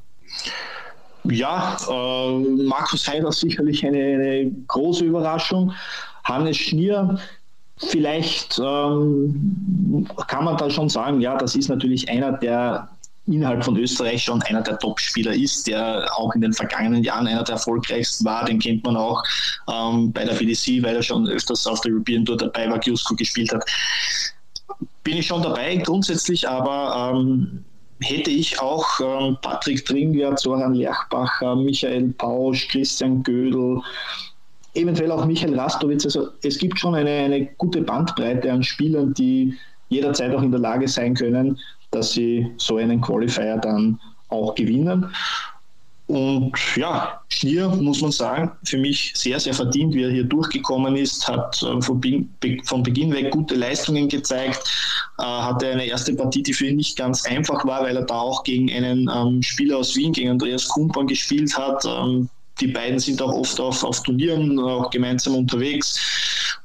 Ja, 1.23 1.77
äh, 1.89 2.39
Markus 2.63 3.07
Heider 3.07 3.31
sicherlich 3.31 3.85
eine, 3.85 3.97
eine, 3.97 4.51
große 4.67 5.05
Überraschung. 5.05 5.73
Hannes 6.23 6.57
Schnier, 6.57 7.19
vielleicht 7.77 8.59
ähm, 8.59 10.07
kann 10.27 10.45
man 10.45 10.57
da 10.57 10.69
schon 10.69 10.89
sagen, 10.89 11.21
ja, 11.21 11.35
das 11.37 11.55
ist 11.55 11.69
natürlich 11.69 12.09
einer, 12.09 12.33
der 12.33 12.89
innerhalb 13.27 13.63
von 13.63 13.77
Österreich 13.77 14.23
schon 14.23 14.41
einer 14.43 14.61
der 14.61 14.77
Top-Spieler 14.77 15.33
ist, 15.33 15.65
der 15.67 16.07
auch 16.15 16.33
in 16.35 16.41
den 16.41 16.53
vergangenen 16.53 17.03
Jahren 17.03 17.27
einer 17.27 17.43
der 17.43 17.55
erfolgreichsten 17.55 18.23
war. 18.25 18.45
Den 18.45 18.59
kennt 18.59 18.83
man 18.83 18.95
auch 18.95 19.23
ähm, 19.67 20.11
bei 20.11 20.25
der 20.25 20.33
BDC, 20.33 20.83
weil 20.83 20.95
er 20.95 21.03
schon 21.03 21.27
öfters 21.27 21.65
auf 21.65 21.81
der 21.81 21.93
European 21.93 22.23
Tour 22.23 22.37
dabei 22.37 22.69
war, 22.69 22.79
Giusko 22.79 23.15
gespielt 23.15 23.51
hat. 23.51 23.65
Bin 25.03 25.17
ich 25.17 25.27
schon 25.27 25.41
dabei 25.41 25.75
grundsätzlich, 25.77 26.47
aber 26.47 27.13
ähm, 27.15 27.63
hätte 28.01 28.29
ich 28.29 28.59
auch 28.59 28.85
ähm, 28.99 29.37
Patrick 29.41 29.85
Tringer, 29.85 30.35
Zoran 30.35 30.73
Lerchbacher, 30.73 31.55
Michael 31.55 32.13
Pausch, 32.17 32.67
Christian 32.67 33.23
Gödel, 33.23 33.81
eventuell 34.73 35.11
auch 35.11 35.25
Michael 35.25 35.57
Rastowitz. 35.57 36.05
Also 36.05 36.29
es 36.43 36.57
gibt 36.57 36.79
schon 36.79 36.95
eine, 36.95 37.09
eine 37.09 37.45
gute 37.57 37.81
Bandbreite 37.81 38.51
an 38.51 38.63
Spielern, 38.63 39.13
die 39.13 39.53
jederzeit 39.89 40.33
auch 40.35 40.41
in 40.41 40.51
der 40.51 40.59
Lage 40.59 40.87
sein 40.87 41.13
können, 41.13 41.59
dass 41.91 42.11
sie 42.11 42.51
so 42.57 42.77
einen 42.77 43.01
Qualifier 43.01 43.57
dann 43.57 43.99
auch 44.29 44.55
gewinnen. 44.55 45.09
Und 46.07 46.53
ja, 46.75 47.19
Schnier 47.29 47.67
muss 47.67 48.01
man 48.01 48.11
sagen, 48.11 48.51
für 48.63 48.77
mich 48.77 49.11
sehr, 49.15 49.39
sehr 49.39 49.55
verdient, 49.55 49.95
wie 49.95 50.03
er 50.03 50.11
hier 50.11 50.23
durchgekommen 50.23 50.95
ist, 50.95 51.27
hat 51.27 51.63
äh, 51.63 51.81
von, 51.81 51.99
Beginn 51.99 53.11
weg 53.11 53.31
gute 53.31 53.55
Leistungen 53.55 54.07
gezeigt, 54.07 54.61
äh, 55.17 55.23
hatte 55.23 55.67
eine 55.67 55.85
erste 55.85 56.13
Partie, 56.13 56.43
die 56.43 56.53
für 56.53 56.67
ihn 56.67 56.75
nicht 56.75 56.95
ganz 56.95 57.25
einfach 57.25 57.65
war, 57.65 57.83
weil 57.83 57.95
er 57.95 58.03
da 58.03 58.19
auch 58.19 58.43
gegen 58.43 58.71
einen 58.71 59.09
ähm, 59.13 59.41
Spieler 59.41 59.77
aus 59.77 59.95
Wien, 59.95 60.13
gegen 60.13 60.29
Andreas 60.29 60.67
Kumpan 60.67 61.07
gespielt 61.07 61.57
hat. 61.57 61.83
Die 62.59 62.67
beiden 62.67 62.99
sind 62.99 63.21
auch 63.21 63.33
oft 63.33 63.59
auf, 63.59 63.83
auf 63.83 64.01
Turnieren 64.03 64.57
auch 64.59 64.89
gemeinsam 64.89 65.35
unterwegs. 65.35 65.99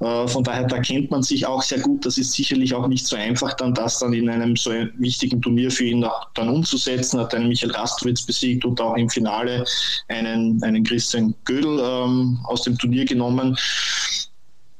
Äh, 0.00 0.28
von 0.28 0.42
daher, 0.44 0.64
da 0.64 0.78
kennt 0.78 1.10
man 1.10 1.22
sich 1.22 1.46
auch 1.46 1.62
sehr 1.62 1.80
gut. 1.80 2.06
Das 2.06 2.16
ist 2.16 2.32
sicherlich 2.32 2.74
auch 2.74 2.86
nicht 2.88 3.06
so 3.06 3.16
einfach, 3.16 3.54
dann 3.54 3.74
das 3.74 3.98
dann 3.98 4.12
in 4.12 4.28
einem 4.28 4.56
so 4.56 4.70
wichtigen 4.98 5.42
Turnier 5.42 5.70
für 5.70 5.84
ihn 5.84 6.06
dann 6.34 6.48
umzusetzen. 6.48 7.20
Hat 7.20 7.34
einen 7.34 7.48
Michael 7.48 7.72
Rastowitz 7.72 8.22
besiegt 8.22 8.64
und 8.64 8.80
auch 8.80 8.96
im 8.96 9.10
Finale 9.10 9.64
einen, 10.08 10.62
einen 10.62 10.84
Christian 10.84 11.34
Gödel 11.44 11.78
ähm, 11.80 12.38
aus 12.44 12.62
dem 12.62 12.78
Turnier 12.78 13.04
genommen. 13.04 13.56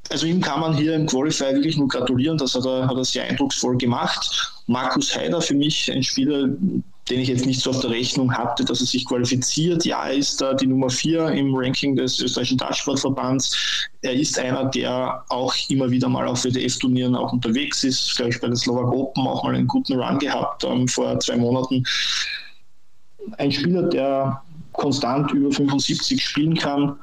Also 0.09 0.27
ihm 0.27 0.40
kann 0.40 0.61
man 0.61 0.77
hier 0.77 0.94
im 0.94 1.07
Qualifier 1.07 1.55
wirklich 1.55 1.77
nur 1.77 1.87
gratulieren. 1.87 2.38
Das 2.38 2.55
hat 2.55 2.64
er, 2.64 2.88
hat 2.88 2.96
er 2.96 3.05
sehr 3.05 3.25
eindrucksvoll 3.25 3.77
gemacht. 3.77 4.53
Markus 4.66 5.14
Heider 5.16 5.40
für 5.40 5.55
mich 5.55 5.90
ein 5.92 6.03
Spieler, 6.03 6.49
den 7.11 7.20
ich 7.20 7.29
jetzt 7.29 7.44
nicht 7.44 7.61
so 7.61 7.70
auf 7.70 7.81
der 7.81 7.90
Rechnung 7.90 8.33
hatte, 8.33 8.64
dass 8.64 8.81
er 8.81 8.87
sich 8.87 9.05
qualifiziert. 9.05 9.85
Ja, 9.85 10.07
er 10.07 10.14
ist 10.14 10.40
da 10.40 10.55
die 10.55 10.66
Nummer 10.66 10.88
vier 10.88 11.29
im 11.29 11.55
Ranking 11.55 11.96
des 11.96 12.20
österreichischen 12.20 12.59
Dartsportverbands. 12.59 13.88
Er 14.03 14.14
ist 14.14 14.38
einer, 14.38 14.66
der 14.66 15.25
auch 15.29 15.55
immer 15.68 15.90
wieder 15.90 16.09
mal 16.09 16.27
auf 16.29 16.44
WDF-Turnieren 16.44 17.16
auch 17.16 17.33
unterwegs 17.33 17.83
ist. 17.85 18.16
Glaube 18.16 18.31
ich, 18.31 18.40
bei 18.40 18.46
den 18.46 18.57
Slovak 18.57 18.92
Open 18.92 19.27
auch 19.27 19.42
mal 19.44 19.55
einen 19.55 19.66
guten 19.66 20.01
Run 20.01 20.18
gehabt 20.18 20.64
ähm, 20.64 20.87
vor 20.87 21.18
zwei 21.20 21.37
Monaten. 21.37 21.85
Ein 23.38 23.53
Spieler, 23.53 23.83
der 23.83 24.40
konstant 24.73 25.33
über 25.33 25.51
75 25.51 26.23
spielen 26.23 26.55
kann, 26.55 26.96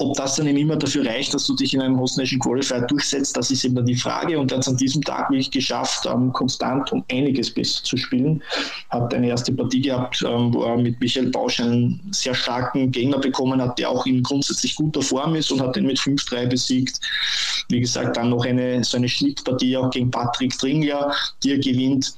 ob 0.00 0.16
das 0.16 0.36
dann 0.36 0.46
eben 0.46 0.58
immer 0.58 0.76
dafür 0.76 1.04
reicht, 1.04 1.34
dass 1.34 1.46
du 1.46 1.56
dich 1.56 1.74
in 1.74 1.82
einem 1.82 1.98
Host 1.98 2.18
Nation 2.18 2.38
Qualifier 2.38 2.82
durchsetzt, 2.82 3.36
das 3.36 3.50
ist 3.50 3.64
eben 3.64 3.74
dann 3.74 3.86
die 3.86 3.96
Frage. 3.96 4.38
Und 4.38 4.52
er 4.52 4.58
hat 4.58 4.62
es 4.62 4.68
an 4.68 4.76
diesem 4.76 5.02
Tag 5.02 5.28
wirklich 5.28 5.50
geschafft, 5.50 6.06
ähm, 6.06 6.32
konstant 6.32 6.92
um 6.92 7.04
einiges 7.10 7.52
besser 7.52 7.82
zu 7.82 7.96
spielen. 7.96 8.40
Hat 8.90 9.12
eine 9.12 9.28
erste 9.28 9.52
Partie 9.52 9.80
gehabt, 9.80 10.24
ähm, 10.26 10.54
wo 10.54 10.62
er 10.62 10.76
mit 10.76 11.00
Michael 11.00 11.30
Bausch 11.30 11.58
einen 11.58 12.00
sehr 12.12 12.34
starken 12.34 12.92
Gegner 12.92 13.18
bekommen 13.18 13.60
hat, 13.60 13.78
der 13.78 13.90
auch 13.90 14.06
in 14.06 14.22
grundsätzlich 14.22 14.76
guter 14.76 15.02
Form 15.02 15.34
ist 15.34 15.50
und 15.50 15.60
hat 15.60 15.74
den 15.74 15.86
mit 15.86 15.98
5-3 15.98 16.46
besiegt. 16.46 17.00
Wie 17.68 17.80
gesagt, 17.80 18.16
dann 18.16 18.30
noch 18.30 18.44
eine, 18.44 18.84
so 18.84 18.96
eine 18.96 19.08
Schnittpartie 19.08 19.76
auch 19.76 19.90
gegen 19.90 20.10
Patrick 20.12 20.56
Dringler, 20.58 21.12
die 21.42 21.52
er 21.52 21.58
gewinnt 21.58 22.14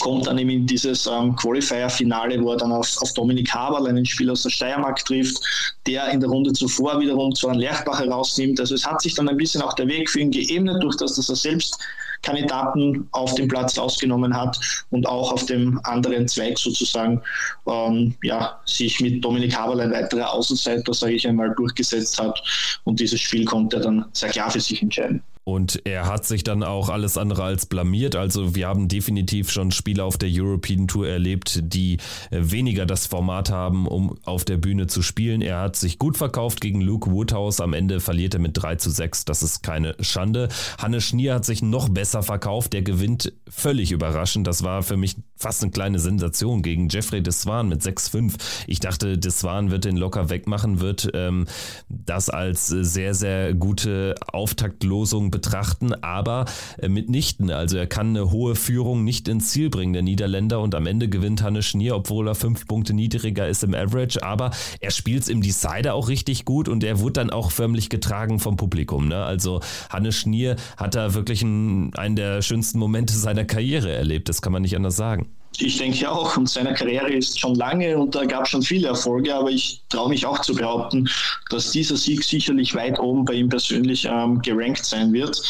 kommt 0.00 0.26
dann 0.26 0.38
eben 0.38 0.50
in 0.50 0.66
dieses 0.66 1.06
ähm, 1.06 1.34
Qualifier-Finale, 1.36 2.42
wo 2.42 2.52
er 2.52 2.58
dann 2.58 2.72
auf, 2.72 2.96
auf 3.00 3.12
Dominik 3.14 3.52
Haberl, 3.52 3.86
einen 3.86 4.04
Spieler 4.04 4.32
aus 4.32 4.42
der 4.42 4.50
Steiermark, 4.50 5.04
trifft, 5.04 5.38
der 5.86 6.08
in 6.08 6.20
der 6.20 6.28
Runde 6.28 6.52
zuvor 6.52 7.00
wiederum 7.00 7.34
zu 7.34 7.48
einem 7.48 7.60
Lerchbach 7.60 8.00
herausnimmt. 8.00 8.60
Also 8.60 8.74
es 8.74 8.86
hat 8.86 9.00
sich 9.00 9.14
dann 9.14 9.28
ein 9.28 9.36
bisschen 9.36 9.62
auch 9.62 9.74
der 9.74 9.88
Weg 9.88 10.10
für 10.10 10.20
ihn 10.20 10.30
geebnet, 10.30 10.82
durch 10.82 10.96
das, 10.96 11.16
dass 11.16 11.28
er 11.28 11.36
selbst 11.36 11.78
Kandidaten 12.22 13.08
auf 13.12 13.34
dem 13.34 13.48
Platz 13.48 13.78
ausgenommen 13.78 14.36
hat 14.36 14.58
und 14.90 15.06
auch 15.06 15.32
auf 15.32 15.46
dem 15.46 15.80
anderen 15.84 16.26
Zweig 16.26 16.58
sozusagen 16.58 17.22
ähm, 17.66 18.14
ja, 18.22 18.58
sich 18.64 19.00
mit 19.00 19.24
Dominik 19.24 19.56
Haberl 19.56 19.80
ein 19.80 19.92
weiterer 19.92 20.32
Außenseiter, 20.32 20.92
sage 20.92 21.14
ich 21.14 21.26
einmal, 21.26 21.54
durchgesetzt 21.54 22.20
hat. 22.20 22.42
Und 22.84 23.00
dieses 23.00 23.20
Spiel 23.20 23.44
konnte 23.44 23.76
er 23.76 23.82
dann 23.82 24.04
sehr 24.12 24.30
klar 24.30 24.50
für 24.50 24.60
sich 24.60 24.82
entscheiden. 24.82 25.22
Und 25.48 25.80
er 25.86 26.04
hat 26.04 26.26
sich 26.26 26.44
dann 26.44 26.62
auch 26.62 26.90
alles 26.90 27.16
andere 27.16 27.42
als 27.42 27.64
blamiert. 27.64 28.16
Also 28.16 28.54
wir 28.54 28.68
haben 28.68 28.86
definitiv 28.86 29.50
schon 29.50 29.70
Spieler 29.70 30.04
auf 30.04 30.18
der 30.18 30.28
European 30.30 30.88
Tour 30.88 31.08
erlebt, 31.08 31.60
die 31.62 31.94
äh, 32.30 32.40
weniger 32.42 32.84
das 32.84 33.06
Format 33.06 33.48
haben, 33.48 33.88
um 33.88 34.18
auf 34.26 34.44
der 34.44 34.58
Bühne 34.58 34.88
zu 34.88 35.00
spielen. 35.00 35.40
Er 35.40 35.60
hat 35.60 35.74
sich 35.74 35.98
gut 35.98 36.18
verkauft 36.18 36.60
gegen 36.60 36.82
Luke 36.82 37.10
Woodhouse. 37.10 37.62
Am 37.62 37.72
Ende 37.72 38.00
verliert 38.00 38.34
er 38.34 38.40
mit 38.40 38.62
3 38.62 38.76
zu 38.76 38.90
6. 38.90 39.24
Das 39.24 39.42
ist 39.42 39.62
keine 39.62 39.96
Schande. 40.00 40.50
Hannes 40.76 41.04
Schnier 41.04 41.36
hat 41.36 41.46
sich 41.46 41.62
noch 41.62 41.88
besser 41.88 42.22
verkauft. 42.22 42.74
Der 42.74 42.82
gewinnt 42.82 43.32
völlig 43.48 43.90
überraschend. 43.90 44.46
Das 44.46 44.64
war 44.64 44.82
für 44.82 44.98
mich 44.98 45.16
fast 45.34 45.62
eine 45.62 45.72
kleine 45.72 45.98
Sensation 45.98 46.60
gegen 46.60 46.90
Jeffrey 46.90 47.22
Deswan 47.22 47.70
mit 47.70 47.80
6-5. 47.80 48.34
Ich 48.66 48.80
dachte, 48.80 49.16
Deswan 49.16 49.70
wird 49.70 49.86
den 49.86 49.96
locker 49.96 50.28
wegmachen, 50.28 50.80
wird 50.80 51.08
ähm, 51.14 51.46
das 51.88 52.28
als 52.28 52.66
sehr, 52.66 53.14
sehr 53.14 53.54
gute 53.54 54.14
Auftaktlosung 54.30 55.30
betrachten, 55.38 55.94
aber 56.02 56.46
äh, 56.78 56.88
mitnichten. 56.88 57.50
Also 57.50 57.76
er 57.76 57.86
kann 57.86 58.08
eine 58.08 58.32
hohe 58.32 58.56
Führung 58.56 59.04
nicht 59.04 59.28
ins 59.28 59.50
Ziel 59.50 59.70
bringen, 59.70 59.92
der 59.92 60.02
Niederländer, 60.02 60.60
und 60.60 60.74
am 60.74 60.86
Ende 60.86 61.08
gewinnt 61.08 61.42
Hannes 61.42 61.64
Schnier, 61.64 61.94
obwohl 61.94 62.26
er 62.26 62.34
fünf 62.34 62.66
Punkte 62.66 62.92
niedriger 62.92 63.46
ist 63.46 63.62
im 63.62 63.72
Average, 63.72 64.22
aber 64.24 64.50
er 64.80 64.90
spielt 64.90 65.22
es 65.22 65.28
im 65.28 65.40
Decider 65.40 65.94
auch 65.94 66.08
richtig 66.08 66.44
gut 66.44 66.68
und 66.68 66.82
er 66.82 66.98
wurde 66.98 67.12
dann 67.14 67.30
auch 67.30 67.52
förmlich 67.52 67.88
getragen 67.88 68.40
vom 68.40 68.56
Publikum. 68.56 69.06
Ne? 69.06 69.22
Also 69.22 69.60
Hannes 69.90 70.16
Schnier 70.16 70.56
hat 70.76 70.96
da 70.96 71.14
wirklich 71.14 71.42
einen, 71.42 71.94
einen 71.94 72.16
der 72.16 72.42
schönsten 72.42 72.80
Momente 72.80 73.14
seiner 73.14 73.44
Karriere 73.44 73.92
erlebt, 73.92 74.28
das 74.28 74.42
kann 74.42 74.52
man 74.52 74.62
nicht 74.62 74.74
anders 74.74 74.96
sagen. 74.96 75.28
Ich 75.60 75.76
denke 75.78 76.08
auch, 76.08 76.36
und 76.36 76.48
seine 76.48 76.72
Karriere 76.72 77.12
ist 77.12 77.40
schon 77.40 77.56
lange 77.56 77.98
und 77.98 78.14
da 78.14 78.24
gab 78.24 78.44
es 78.44 78.50
schon 78.50 78.62
viele 78.62 78.88
Erfolge, 78.88 79.34
aber 79.34 79.50
ich 79.50 79.82
traue 79.88 80.08
mich 80.08 80.24
auch 80.24 80.40
zu 80.40 80.54
behaupten, 80.54 81.08
dass 81.50 81.72
dieser 81.72 81.96
Sieg 81.96 82.22
sicherlich 82.22 82.74
weit 82.74 82.98
oben 83.00 83.24
bei 83.24 83.34
ihm 83.34 83.48
persönlich 83.48 84.04
ähm, 84.04 84.40
gerankt 84.40 84.84
sein 84.84 85.12
wird. 85.12 85.40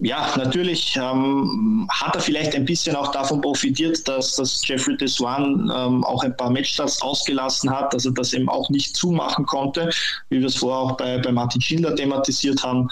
Ja, 0.00 0.32
natürlich 0.36 0.96
ähm, 0.96 1.88
hat 1.90 2.14
er 2.14 2.20
vielleicht 2.20 2.54
ein 2.54 2.64
bisschen 2.64 2.94
auch 2.94 3.10
davon 3.10 3.40
profitiert, 3.40 4.06
dass, 4.06 4.36
dass 4.36 4.66
Jeffrey 4.66 4.96
Deswan 4.96 5.72
ähm, 5.74 6.04
auch 6.04 6.22
ein 6.22 6.36
paar 6.36 6.50
Matchstarts 6.50 7.02
ausgelassen 7.02 7.68
hat, 7.68 7.92
dass 7.92 8.04
er 8.04 8.12
das 8.12 8.32
eben 8.32 8.48
auch 8.48 8.70
nicht 8.70 8.94
zumachen 8.94 9.44
konnte, 9.46 9.90
wie 10.30 10.38
wir 10.38 10.46
es 10.46 10.56
vorher 10.56 10.78
auch 10.78 10.96
bei, 10.96 11.18
bei 11.18 11.32
Martin 11.32 11.60
Schindler 11.60 11.96
thematisiert 11.96 12.62
haben. 12.62 12.88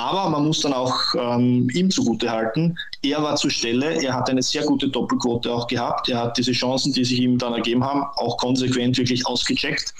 Aber 0.00 0.30
man 0.30 0.46
muss 0.46 0.60
dann 0.60 0.72
auch 0.72 0.98
ähm, 1.14 1.68
ihm 1.74 1.90
zugutehalten, 1.90 2.78
er 3.02 3.22
war 3.22 3.36
zur 3.36 3.50
Stelle, 3.50 4.02
er 4.02 4.14
hat 4.14 4.30
eine 4.30 4.42
sehr 4.42 4.64
gute 4.64 4.88
Doppelquote 4.88 5.52
auch 5.52 5.66
gehabt, 5.66 6.08
er 6.08 6.20
hat 6.22 6.38
diese 6.38 6.52
Chancen, 6.52 6.92
die 6.94 7.04
sich 7.04 7.20
ihm 7.20 7.36
dann 7.36 7.52
ergeben 7.52 7.84
haben, 7.84 8.04
auch 8.16 8.38
konsequent 8.38 8.96
wirklich 8.96 9.26
ausgecheckt. 9.26 9.92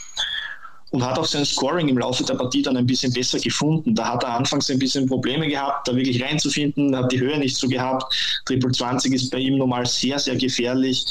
und 0.93 1.05
hat 1.05 1.19
auch 1.19 1.27
sein 1.27 1.45
Scoring 1.45 1.89
im 1.89 1.99
Laufe 1.99 2.25
der 2.25 2.35
Partie 2.35 2.63
dann 2.63 2.77
ein 2.79 2.87
bisschen 2.87 3.13
besser 3.13 3.39
gefunden. 3.39 3.95
Da 3.95 4.13
hat 4.15 4.25
er 4.25 4.35
anfangs 4.35 4.71
ein 4.71 4.79
bisschen 4.79 5.07
Probleme 5.07 5.47
gehabt, 5.47 5.87
da 5.87 5.95
wirklich 5.95 6.23
reinzufinden, 6.23 6.97
hat 6.97 7.13
die 7.13 7.21
Höhe 7.21 7.39
nicht 7.39 7.57
so 7.57 7.69
gehabt. 7.69 8.13
Triple 8.47 8.73
20 8.73 9.13
ist 9.13 9.31
bei 9.31 9.39
ihm 9.39 9.59
normal 9.59 9.87
sehr, 9.87 10.19
sehr 10.19 10.37
gefährlich. 10.37 11.05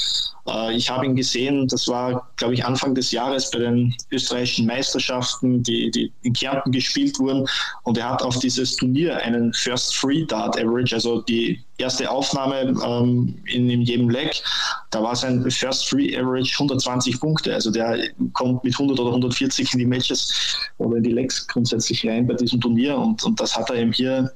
Äh, 0.50 0.76
ich 0.76 0.90
habe 0.90 1.06
ihn 1.06 1.16
gesehen, 1.16 1.66
das 1.68 1.86
war, 1.88 2.28
glaube 2.36 2.54
ich, 2.54 2.64
Anfang 2.64 2.94
des 2.94 3.10
Jahres 3.12 3.50
bei 3.50 3.60
den 3.60 3.94
österreichischen 4.10 4.66
Meisterschaften, 4.66 5.62
die, 5.62 5.90
die 5.90 6.12
in 6.22 6.32
Kärnten 6.32 6.72
gespielt 6.72 7.18
wurden. 7.18 7.46
Und 7.84 7.98
er 7.98 8.10
hat 8.10 8.22
auf 8.22 8.38
dieses 8.38 8.76
Turnier 8.76 9.16
einen 9.18 9.52
First 9.52 9.96
Free 9.96 10.24
Dart 10.24 10.58
Average, 10.58 10.94
also 10.94 11.22
die 11.22 11.60
erste 11.78 12.10
Aufnahme 12.10 12.74
ähm, 12.84 13.34
in, 13.46 13.70
in, 13.70 13.82
jedem 13.82 14.10
Leg, 14.10 14.42
da 14.90 15.02
war 15.02 15.16
sein 15.16 15.48
First 15.50 15.88
Free 15.88 16.16
Average 16.16 16.52
120 16.54 17.20
Punkte. 17.20 17.54
Also 17.54 17.70
der 17.70 17.98
kommt 18.32 18.62
mit 18.64 18.74
100 18.74 18.98
oder 18.98 19.10
140 19.10 19.72
in 19.72 19.78
die 19.78 19.86
Matches 19.86 20.56
oder 20.78 20.96
in 20.96 21.02
die 21.02 21.12
Legs 21.12 21.46
grundsätzlich 21.46 22.06
rein 22.06 22.26
bei 22.26 22.34
diesem 22.34 22.60
Turnier. 22.60 22.96
Und, 22.96 23.22
und 23.24 23.40
das 23.40 23.56
hat 23.56 23.70
er 23.70 23.76
eben 23.76 23.92
hier 23.92 24.30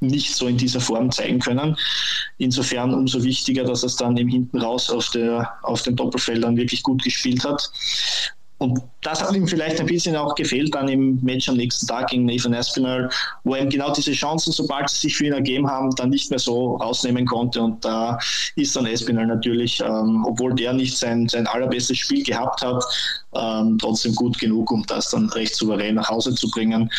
nicht 0.00 0.34
so 0.34 0.46
in 0.46 0.56
dieser 0.56 0.80
Form 0.80 1.10
zeigen 1.10 1.38
können. 1.38 1.76
Insofern 2.38 2.94
umso 2.94 3.22
wichtiger, 3.22 3.64
dass 3.64 3.82
es 3.82 3.96
dann 3.96 4.16
eben 4.16 4.28
hinten 4.28 4.60
raus 4.60 4.90
auf, 4.90 5.10
der, 5.10 5.52
auf 5.62 5.82
den 5.82 5.96
Doppelfeldern 5.96 6.56
wirklich 6.56 6.82
gut 6.82 7.02
gespielt 7.02 7.44
hat. 7.44 7.70
Und 8.58 8.80
das 9.02 9.22
hat 9.22 9.34
ihm 9.36 9.46
vielleicht 9.46 9.78
ein 9.78 9.86
bisschen 9.86 10.16
auch 10.16 10.34
gefehlt 10.34 10.74
dann 10.74 10.88
im 10.88 11.20
Match 11.22 11.48
am 11.48 11.56
nächsten 11.56 11.86
Tag 11.86 12.08
gegen 12.08 12.24
Nathan 12.24 12.54
Aspinall, 12.54 13.08
wo 13.44 13.54
er 13.54 13.64
genau 13.66 13.92
diese 13.92 14.12
Chancen, 14.12 14.52
sobald 14.52 14.90
sie 14.90 15.02
sich 15.02 15.16
für 15.16 15.26
ihn 15.26 15.32
ergeben 15.32 15.68
haben, 15.68 15.94
dann 15.94 16.10
nicht 16.10 16.28
mehr 16.30 16.40
so 16.40 16.74
rausnehmen 16.76 17.24
konnte. 17.24 17.62
Und 17.62 17.84
da 17.84 18.18
ist 18.56 18.74
dann 18.74 18.86
Aspinall 18.86 19.28
natürlich, 19.28 19.80
ähm, 19.80 20.24
obwohl 20.26 20.54
der 20.56 20.72
nicht 20.72 20.96
sein, 20.96 21.28
sein 21.28 21.46
allerbestes 21.46 21.98
Spiel 21.98 22.24
gehabt 22.24 22.60
hat, 22.62 22.84
ähm, 23.36 23.78
trotzdem 23.80 24.16
gut 24.16 24.36
genug, 24.40 24.72
um 24.72 24.84
das 24.86 25.10
dann 25.10 25.28
recht 25.30 25.54
souverän 25.54 25.94
nach 25.94 26.08
Hause 26.08 26.34
zu 26.34 26.50
bringen 26.50 26.90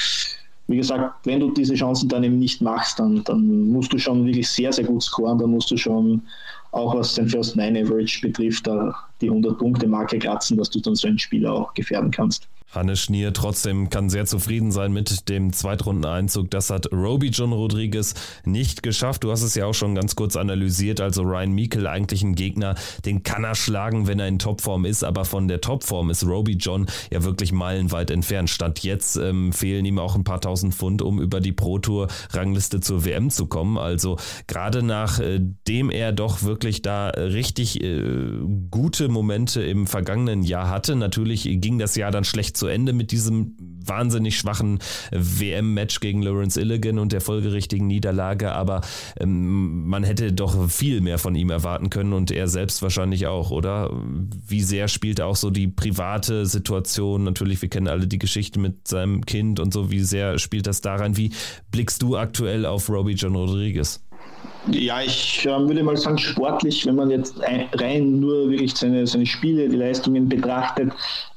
wie 0.69 0.77
gesagt, 0.77 1.25
wenn 1.25 1.39
du 1.39 1.51
diese 1.51 1.73
Chancen 1.73 2.08
dann 2.10 2.23
eben 2.23 2.38
nicht 2.38 2.62
machst, 2.62 2.99
dann, 2.99 3.23
dann 3.23 3.69
musst 3.69 3.91
du 3.91 3.97
schon 3.97 4.25
wirklich 4.25 4.47
sehr, 4.47 4.71
sehr 4.71 4.86
gut 4.86 5.01
scoren, 5.01 5.39
dann 5.39 5.49
musst 5.49 5.71
du 5.71 5.77
schon 5.77 6.21
auch 6.71 6.95
was 6.95 7.15
den 7.15 7.27
First 7.27 7.55
Nine 7.55 7.82
Average 7.82 8.21
betrifft, 8.21 8.67
da 8.67 8.93
die 9.21 9.32
100-Punkte-Marke 9.32 10.19
kratzen, 10.19 10.58
dass 10.58 10.69
du 10.69 10.79
dann 10.79 10.95
so 10.95 11.08
ein 11.08 11.19
Spiel 11.19 11.45
auch 11.45 11.73
gefährden 11.73 12.12
kannst. 12.12 12.47
Hannes 12.71 12.99
Schnier 12.99 13.34
trotzdem 13.34 13.89
kann 13.89 14.10
sehr 14.10 14.25
zufrieden 14.25 14.71
sein 14.71 14.93
mit 14.93 15.27
dem 15.27 15.53
Zweitrundeneinzug. 15.53 16.51
Das 16.51 16.69
hat 16.69 16.91
Roby 16.91 17.29
John 17.29 17.51
Rodriguez 17.51 18.13
nicht 18.45 18.84
geschafft. 18.84 19.23
Du 19.23 19.32
hast 19.32 19.41
es 19.41 19.55
ja 19.55 19.65
auch 19.65 19.73
schon 19.73 19.95
ganz 19.95 20.15
kurz 20.15 20.36
analysiert. 20.36 21.01
Also 21.01 21.23
Ryan 21.23 21.53
Meikle 21.53 21.89
eigentlich 21.89 22.21
ein 22.21 22.36
Gegner, 22.36 22.75
den 23.05 23.23
kann 23.23 23.43
er 23.43 23.55
schlagen, 23.55 24.05
wenn 24.05 24.19
er 24.19 24.27
in 24.27 24.38
Topform 24.38 24.86
ist. 24.86 25.03
Aber 25.03 25.25
von 25.25 25.47
der 25.47 25.62
Topform 25.62 26.12
ist 26.12 26.23
Roby 26.25 26.53
John 26.53 26.86
ja 27.12 27.23
wirklich 27.23 27.51
meilenweit 27.51 28.12
entfernt. 28.12 28.51
Statt 28.51 28.79
jetzt 28.79 29.15
ähm, 29.15 29.51
fehlen 29.51 29.86
ihm 29.86 29.97
auch 29.97 30.15
ein 30.15 30.23
paar 30.23 30.41
tausend 30.41 30.75
Pfund, 30.75 31.01
um 31.01 31.19
über 31.19 31.39
die 31.39 31.53
Pro 31.53 31.79
Tour 31.79 32.08
Rangliste 32.34 32.82
zur 32.82 33.03
WM 33.03 33.32
zu 33.32 33.47
kommen. 33.47 33.79
Also 33.79 34.17
gerade 34.45 34.84
nachdem 34.84 35.89
äh, 35.89 35.97
er 35.97 36.12
doch 36.12 36.43
wirklich 36.43 36.84
da 36.84 37.08
richtig 37.10 37.84
äh, 37.84 38.03
gute 38.69 39.09
Momente 39.10 39.62
im 39.62 39.88
vergangenen 39.88 40.43
Jahr 40.43 40.69
hatte. 40.69 40.95
Natürlich 40.95 41.43
ging 41.43 41.80
das 41.80 41.95
Jahr 41.95 42.12
dann 42.12 42.24
schlecht 42.24 42.58
zu 42.58 42.67
Ende 42.67 42.93
mit 42.93 43.12
diesem 43.12 43.56
wahnsinnig 43.86 44.38
schwachen 44.38 44.80
WM-Match 45.12 46.00
gegen 46.00 46.22
Lawrence 46.22 46.60
Illigan 46.60 47.00
und 47.00 47.12
der 47.12 47.22
folgerichtigen 47.22 47.88
Niederlage, 47.88 48.52
aber 48.52 48.82
ähm, 49.19 49.88
man 49.88 50.04
hätte 50.04 50.32
doch 50.32 50.69
viel 50.69 51.02
mehr 51.02 51.17
von 51.17 51.36
ihm 51.36 51.50
erwarten 51.50 51.89
können 51.89 52.13
und 52.13 52.32
er 52.32 52.48
selbst 52.48 52.82
wahrscheinlich 52.82 53.28
auch, 53.28 53.52
oder? 53.52 53.91
Wie 54.48 54.62
sehr 54.62 54.88
spielt 54.88 55.22
auch 55.22 55.36
so 55.36 55.50
die 55.50 55.67
private 55.67 56.45
Situation? 56.45 57.24
Natürlich, 57.24 57.62
wir 57.62 57.69
kennen 57.69 57.88
alle 57.88 58.08
die 58.08 58.19
Geschichte 58.19 58.60
mit 58.60 58.88
seinem 58.88 59.26
Kind 59.26 59.60
und 59.60 59.74
so, 59.74 59.91
wie 59.91 60.02
sehr 60.02 60.38
spielt 60.39 60.67
das 60.67 60.82
da 60.82 60.95
rein? 60.95 61.17
Wie 61.17 61.32
blickst 61.72 62.02
du 62.02 62.17
aktuell 62.17 62.65
auf 62.65 62.89
Robbie 62.89 63.13
John 63.13 63.36
Rodriguez? 63.36 64.02
Ja, 64.71 65.02
ich 65.02 65.45
äh, 65.45 65.49
würde 65.49 65.84
mal 65.84 65.97
sagen, 65.97 66.17
sportlich, 66.17 66.86
wenn 66.86 66.95
man 66.95 67.10
jetzt 67.10 67.36
rein 67.39 68.19
nur 68.19 68.49
wirklich 68.49 68.75
seine, 68.75 69.08
seine 69.08 69.25
Spiele, 69.25 69.69
die 69.69 69.78
Leistungen 69.78 70.30
betrachtet, 70.30 70.91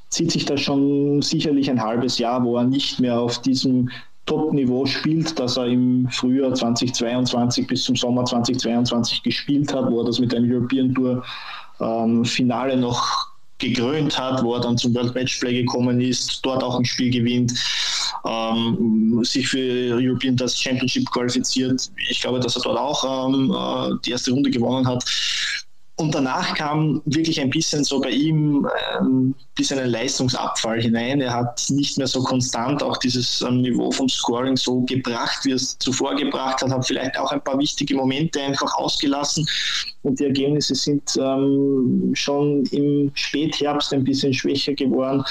zieht 0.09 0.31
sich 0.31 0.45
das 0.45 0.61
schon 0.61 1.21
sicherlich 1.21 1.69
ein 1.69 1.81
halbes 1.81 2.19
Jahr, 2.19 2.43
wo 2.43 2.57
er 2.57 2.65
nicht 2.65 2.99
mehr 2.99 3.19
auf 3.19 3.41
diesem 3.41 3.89
Top-Niveau 4.25 4.85
spielt, 4.85 5.37
das 5.39 5.57
er 5.57 5.67
im 5.67 6.07
Frühjahr 6.09 6.53
2022 6.53 7.67
bis 7.67 7.83
zum 7.83 7.95
Sommer 7.95 8.23
2022 8.23 9.23
gespielt 9.23 9.73
hat, 9.73 9.89
wo 9.91 10.01
er 10.01 10.05
das 10.05 10.19
mit 10.19 10.33
einem 10.33 10.51
European 10.51 10.93
Tour 10.93 11.23
ähm, 11.81 12.23
Finale 12.23 12.77
noch 12.77 13.27
gekrönt 13.57 14.17
hat, 14.17 14.43
wo 14.43 14.55
er 14.55 14.61
dann 14.61 14.77
zum 14.77 14.93
World 14.93 15.15
Matchplay 15.15 15.61
gekommen 15.61 15.99
ist, 15.99 16.39
dort 16.43 16.63
auch 16.63 16.77
ein 16.77 16.85
Spiel 16.85 17.11
gewinnt, 17.11 17.53
ähm, 18.25 19.23
sich 19.23 19.47
für 19.47 19.95
European 19.95 20.37
Tour 20.37 20.49
Championship 20.49 21.09
qualifiziert. 21.11 21.91
Ich 22.09 22.21
glaube, 22.21 22.39
dass 22.39 22.55
er 22.55 22.61
dort 22.63 22.77
auch 22.77 23.27
ähm, 23.27 23.51
äh, 23.51 23.95
die 24.05 24.11
erste 24.11 24.31
Runde 24.31 24.49
gewonnen 24.49 24.87
hat. 24.87 25.03
Und 25.95 26.15
danach 26.15 26.55
kam 26.55 27.03
wirklich 27.05 27.39
ein 27.39 27.51
bisschen 27.51 27.83
so 27.83 28.01
bei 28.01 28.09
ihm 28.09 28.65
ein 28.65 29.05
ähm, 29.05 29.35
bisschen 29.53 29.77
ein 29.77 29.91
Leistungsabfall 29.91 30.81
hinein. 30.81 31.21
Er 31.21 31.33
hat 31.33 31.67
nicht 31.69 31.99
mehr 31.99 32.07
so 32.07 32.23
konstant 32.23 32.81
auch 32.81 32.97
dieses 32.97 33.41
ähm, 33.41 33.61
Niveau 33.61 33.91
vom 33.91 34.09
Scoring 34.09 34.57
so 34.57 34.81
gebracht, 34.81 35.45
wie 35.45 35.51
er 35.51 35.57
es 35.57 35.77
zuvor 35.77 36.15
gebracht 36.15 36.63
hat, 36.63 36.71
hat 36.71 36.87
vielleicht 36.87 37.15
auch 37.19 37.31
ein 37.31 37.43
paar 37.43 37.59
wichtige 37.59 37.95
Momente 37.95 38.41
einfach 38.41 38.73
ausgelassen. 38.73 39.47
Und 40.01 40.19
die 40.19 40.25
Ergebnisse 40.25 40.73
sind 40.73 41.15
ähm, 41.17 42.11
schon 42.15 42.65
im 42.71 43.11
Spätherbst 43.13 43.93
ein 43.93 44.03
bisschen 44.03 44.33
schwächer 44.33 44.73
geworden. 44.73 45.23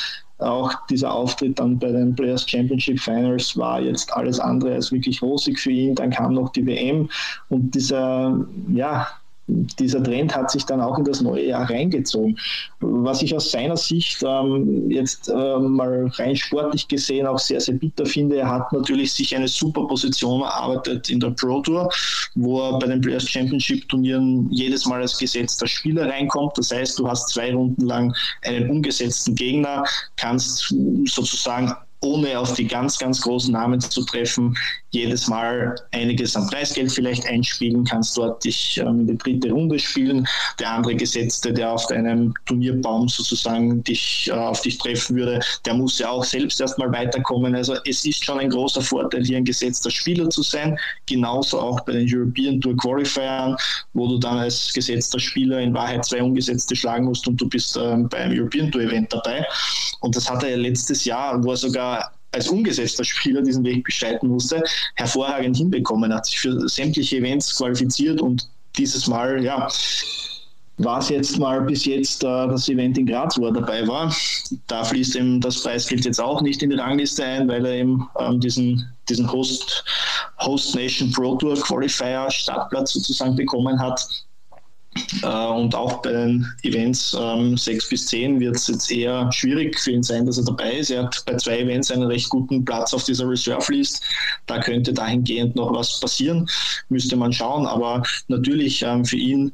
Auch 0.42 0.74
dieser 0.90 1.12
Auftritt 1.12 1.58
dann 1.58 1.78
bei 1.78 1.90
den 1.90 2.14
Players 2.14 2.48
Championship 2.48 3.00
Finals 3.00 3.56
war 3.56 3.80
jetzt 3.80 4.12
alles 4.14 4.40
andere 4.40 4.74
als 4.74 4.92
wirklich 4.92 5.22
rosig 5.22 5.58
für 5.58 5.70
ihn. 5.70 5.94
Dann 5.94 6.10
kam 6.10 6.34
noch 6.34 6.50
die 6.50 6.66
WM 6.66 7.08
und 7.48 7.74
dieser, 7.74 8.38
ja, 8.68 9.08
dieser 9.46 10.02
Trend 10.02 10.34
hat 10.34 10.50
sich 10.50 10.64
dann 10.64 10.80
auch 10.80 10.98
in 10.98 11.04
das 11.04 11.20
neue 11.20 11.46
Jahr 11.46 11.68
reingezogen. 11.68 12.38
Was 12.80 13.22
ich 13.22 13.34
aus 13.34 13.50
seiner 13.50 13.76
Sicht 13.76 14.22
ähm, 14.22 14.90
jetzt 14.90 15.28
äh, 15.28 15.58
mal 15.58 16.10
rein 16.14 16.36
sportlich 16.36 16.86
gesehen 16.88 17.26
auch 17.26 17.38
sehr, 17.38 17.60
sehr 17.60 17.74
bitter 17.74 18.06
finde, 18.06 18.36
er 18.36 18.48
hat 18.48 18.72
natürlich 18.72 19.12
sich 19.12 19.34
eine 19.34 19.48
super 19.48 19.86
Position 19.86 20.42
erarbeitet 20.42 21.10
in 21.10 21.20
der 21.20 21.30
Pro 21.30 21.60
Tour, 21.60 21.90
wo 22.34 22.60
er 22.62 22.78
bei 22.78 22.86
den 22.86 23.00
Players 23.00 23.28
Championship 23.28 23.88
Turnieren 23.88 24.48
jedes 24.50 24.86
Mal 24.86 25.00
als 25.00 25.18
gesetzter 25.18 25.66
Spieler 25.66 26.08
reinkommt. 26.08 26.56
Das 26.56 26.70
heißt, 26.70 26.98
du 26.98 27.08
hast 27.08 27.30
zwei 27.30 27.52
Runden 27.52 27.86
lang 27.86 28.14
einen 28.42 28.70
ungesetzten 28.70 29.34
Gegner, 29.34 29.84
kannst 30.16 30.74
sozusagen 31.06 31.74
ohne 32.02 32.38
auf 32.38 32.54
die 32.54 32.66
ganz, 32.66 32.98
ganz 32.98 33.20
großen 33.20 33.52
Namen 33.52 33.80
zu 33.80 34.04
treffen, 34.04 34.56
jedes 34.92 35.26
Mal 35.26 35.74
einiges 35.92 36.36
an 36.36 36.46
Preisgeld 36.46 36.92
vielleicht 36.92 37.26
einspielen, 37.26 37.84
kannst 37.84 38.16
dort 38.16 38.44
dich 38.44 38.78
ähm, 38.78 39.00
in 39.00 39.06
die 39.06 39.18
dritte 39.18 39.50
Runde 39.50 39.78
spielen. 39.78 40.26
Der 40.60 40.70
andere 40.70 40.94
Gesetzte, 40.94 41.52
der 41.52 41.72
auf 41.72 41.86
deinem 41.86 42.34
Turnierbaum 42.46 43.08
sozusagen 43.08 43.82
dich 43.84 44.28
äh, 44.28 44.32
auf 44.32 44.60
dich 44.60 44.78
treffen 44.78 45.16
würde, 45.16 45.40
der 45.64 45.74
muss 45.74 45.98
ja 45.98 46.10
auch 46.10 46.24
selbst 46.24 46.60
erstmal 46.60 46.92
weiterkommen. 46.92 47.54
Also 47.54 47.76
es 47.86 48.04
ist 48.04 48.24
schon 48.24 48.38
ein 48.38 48.50
großer 48.50 48.82
Vorteil, 48.82 49.24
hier 49.24 49.38
ein 49.38 49.44
gesetzter 49.44 49.90
Spieler 49.90 50.28
zu 50.28 50.42
sein. 50.42 50.78
Genauso 51.06 51.60
auch 51.60 51.80
bei 51.80 51.92
den 51.92 52.06
European 52.10 52.60
Tour 52.60 52.76
Qualifiern, 52.76 53.56
wo 53.94 54.06
du 54.08 54.18
dann 54.18 54.38
als 54.38 54.72
gesetzter 54.74 55.18
Spieler 55.18 55.58
in 55.60 55.72
Wahrheit 55.72 56.04
zwei 56.04 56.22
Ungesetzte 56.22 56.76
schlagen 56.76 57.06
musst 57.06 57.26
und 57.26 57.40
du 57.40 57.48
bist 57.48 57.78
ähm, 57.78 58.08
beim 58.10 58.30
European 58.30 58.70
Tour 58.70 58.82
Event 58.82 59.10
dabei. 59.12 59.46
Und 60.00 60.14
das 60.14 60.28
hat 60.28 60.42
er 60.42 60.50
ja 60.50 60.56
letztes 60.56 61.06
Jahr, 61.06 61.42
wo 61.42 61.52
er 61.52 61.56
sogar 61.56 62.12
als 62.32 62.48
ungesetzter 62.48 63.04
Spieler 63.04 63.42
diesen 63.42 63.64
Weg 63.64 63.84
bestreiten 63.84 64.28
musste, 64.28 64.62
hervorragend 64.94 65.56
hinbekommen, 65.56 66.12
hat 66.12 66.26
sich 66.26 66.40
für 66.40 66.68
sämtliche 66.68 67.18
Events 67.18 67.56
qualifiziert 67.56 68.20
und 68.20 68.48
dieses 68.76 69.06
Mal, 69.06 69.44
ja, 69.44 69.68
war 70.78 70.98
es 70.98 71.10
jetzt 71.10 71.38
mal 71.38 71.60
bis 71.60 71.84
jetzt 71.84 72.24
äh, 72.24 72.48
das 72.48 72.68
Event 72.68 72.96
in 72.98 73.06
Graz, 73.06 73.38
wo 73.38 73.46
er 73.46 73.52
dabei 73.52 73.86
war. 73.86 74.14
Da 74.66 74.84
fließt 74.84 75.14
ihm 75.16 75.40
das 75.40 75.62
Preisgeld 75.62 76.04
jetzt 76.04 76.20
auch 76.20 76.40
nicht 76.40 76.62
in 76.62 76.70
die 76.70 76.76
Rangliste 76.76 77.24
ein, 77.24 77.48
weil 77.48 77.64
er 77.66 77.74
eben 77.74 78.08
ähm, 78.18 78.40
diesen, 78.40 78.84
diesen 79.08 79.30
Host, 79.30 79.84
Host 80.40 80.74
Nation 80.74 81.12
Pro 81.12 81.36
Tour 81.36 81.54
Qualifier 81.54 82.30
Startplatz 82.30 82.94
sozusagen 82.94 83.36
bekommen 83.36 83.78
hat. 83.78 84.02
Äh, 85.22 85.26
und 85.26 85.74
auch 85.74 86.02
bei 86.02 86.12
den 86.12 86.46
Events 86.62 87.16
ähm, 87.18 87.56
6 87.56 87.88
bis 87.88 88.06
10 88.06 88.40
wird 88.40 88.56
es 88.56 88.68
jetzt 88.68 88.90
eher 88.90 89.30
schwierig 89.32 89.78
für 89.78 89.92
ihn 89.92 90.02
sein, 90.02 90.26
dass 90.26 90.38
er 90.38 90.44
dabei 90.44 90.74
ist. 90.74 90.90
Er 90.90 91.04
hat 91.04 91.22
bei 91.26 91.36
zwei 91.36 91.60
Events 91.60 91.90
einen 91.90 92.04
recht 92.04 92.28
guten 92.28 92.64
Platz 92.64 92.92
auf 92.92 93.04
dieser 93.04 93.28
Reserve 93.28 93.72
List. 93.72 94.02
Da 94.46 94.60
könnte 94.60 94.92
dahingehend 94.92 95.56
noch 95.56 95.72
was 95.72 96.00
passieren, 96.00 96.48
müsste 96.88 97.16
man 97.16 97.32
schauen. 97.32 97.66
Aber 97.66 98.02
natürlich 98.28 98.82
ähm, 98.82 99.04
für 99.04 99.16
ihn 99.16 99.52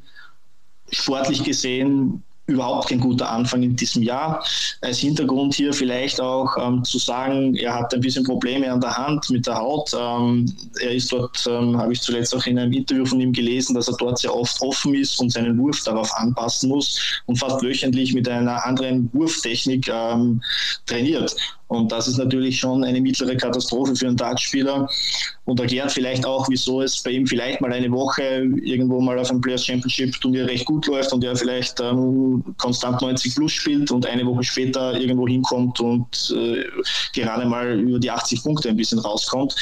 sportlich 0.91 1.43
gesehen 1.43 2.23
überhaupt 2.49 2.89
kein 2.89 2.99
guter 2.99 3.29
Anfang 3.29 3.63
in 3.63 3.75
diesem 3.75 4.03
Jahr. 4.03 4.43
Als 4.81 4.99
Hintergrund 4.99 5.53
hier 5.53 5.73
vielleicht 5.73 6.19
auch 6.19 6.55
ähm, 6.57 6.83
zu 6.83 6.97
sagen, 6.97 7.55
er 7.55 7.75
hat 7.75 7.93
ein 7.93 8.01
bisschen 8.01 8.23
Probleme 8.23 8.71
an 8.71 8.81
der 8.81 8.97
Hand 8.97 9.29
mit 9.29 9.47
der 9.47 9.55
Haut. 9.55 9.91
Ähm, 9.97 10.51
er 10.81 10.91
ist 10.91 11.11
dort, 11.11 11.45
ähm, 11.47 11.77
habe 11.77 11.93
ich 11.93 12.01
zuletzt 12.01 12.35
auch 12.35 12.45
in 12.45 12.57
einem 12.57 12.73
Interview 12.73 13.05
von 13.05 13.19
ihm 13.19 13.33
gelesen, 13.33 13.75
dass 13.75 13.87
er 13.87 13.97
dort 13.97 14.19
sehr 14.19 14.35
oft 14.35 14.61
offen 14.61 14.93
ist 14.93 15.19
und 15.19 15.31
seinen 15.31 15.57
Wurf 15.57 15.83
darauf 15.83 16.13
anpassen 16.15 16.69
muss 16.69 17.21
und 17.25 17.37
fast 17.37 17.61
wöchentlich 17.61 18.13
mit 18.13 18.27
einer 18.27 18.65
anderen 18.65 19.09
Wurftechnik 19.13 19.87
ähm, 19.87 20.41
trainiert. 20.85 21.35
Und 21.69 21.91
das 21.91 22.07
ist 22.07 22.17
natürlich 22.17 22.59
schon 22.59 22.83
eine 22.83 22.99
mittlere 22.99 23.35
Katastrophe 23.35 23.95
für 23.95 24.07
einen 24.07 24.17
Dartspieler 24.17 24.89
und 25.45 25.59
erklärt 25.59 25.91
vielleicht 25.91 26.25
auch, 26.25 26.49
wieso 26.49 26.81
es 26.81 27.01
bei 27.03 27.11
ihm 27.11 27.27
vielleicht 27.27 27.61
mal 27.61 27.71
eine 27.71 27.91
Woche 27.91 28.23
irgendwo 28.63 28.99
mal 28.99 29.19
auf 29.19 29.29
einem 29.29 29.39
Players 29.39 29.67
Championship 29.67 30.19
Turnier 30.19 30.47
recht 30.47 30.65
gut 30.65 30.87
läuft 30.87 31.13
und 31.13 31.23
er 31.23 31.35
vielleicht 31.35 31.79
ähm, 31.79 32.43
konstant 32.57 32.99
90 33.01 33.35
plus 33.35 33.51
spielt 33.51 33.91
und 33.91 34.07
eine 34.07 34.25
Woche 34.25 34.43
später 34.43 34.99
irgendwo 34.99 35.27
hinkommt 35.27 35.79
und 35.79 36.35
äh, 36.35 36.63
gerade 37.13 37.45
mal 37.45 37.79
über 37.79 37.99
die 37.99 38.09
80 38.09 38.43
Punkte 38.43 38.69
ein 38.69 38.75
bisschen 38.75 38.97
rauskommt. 38.97 39.55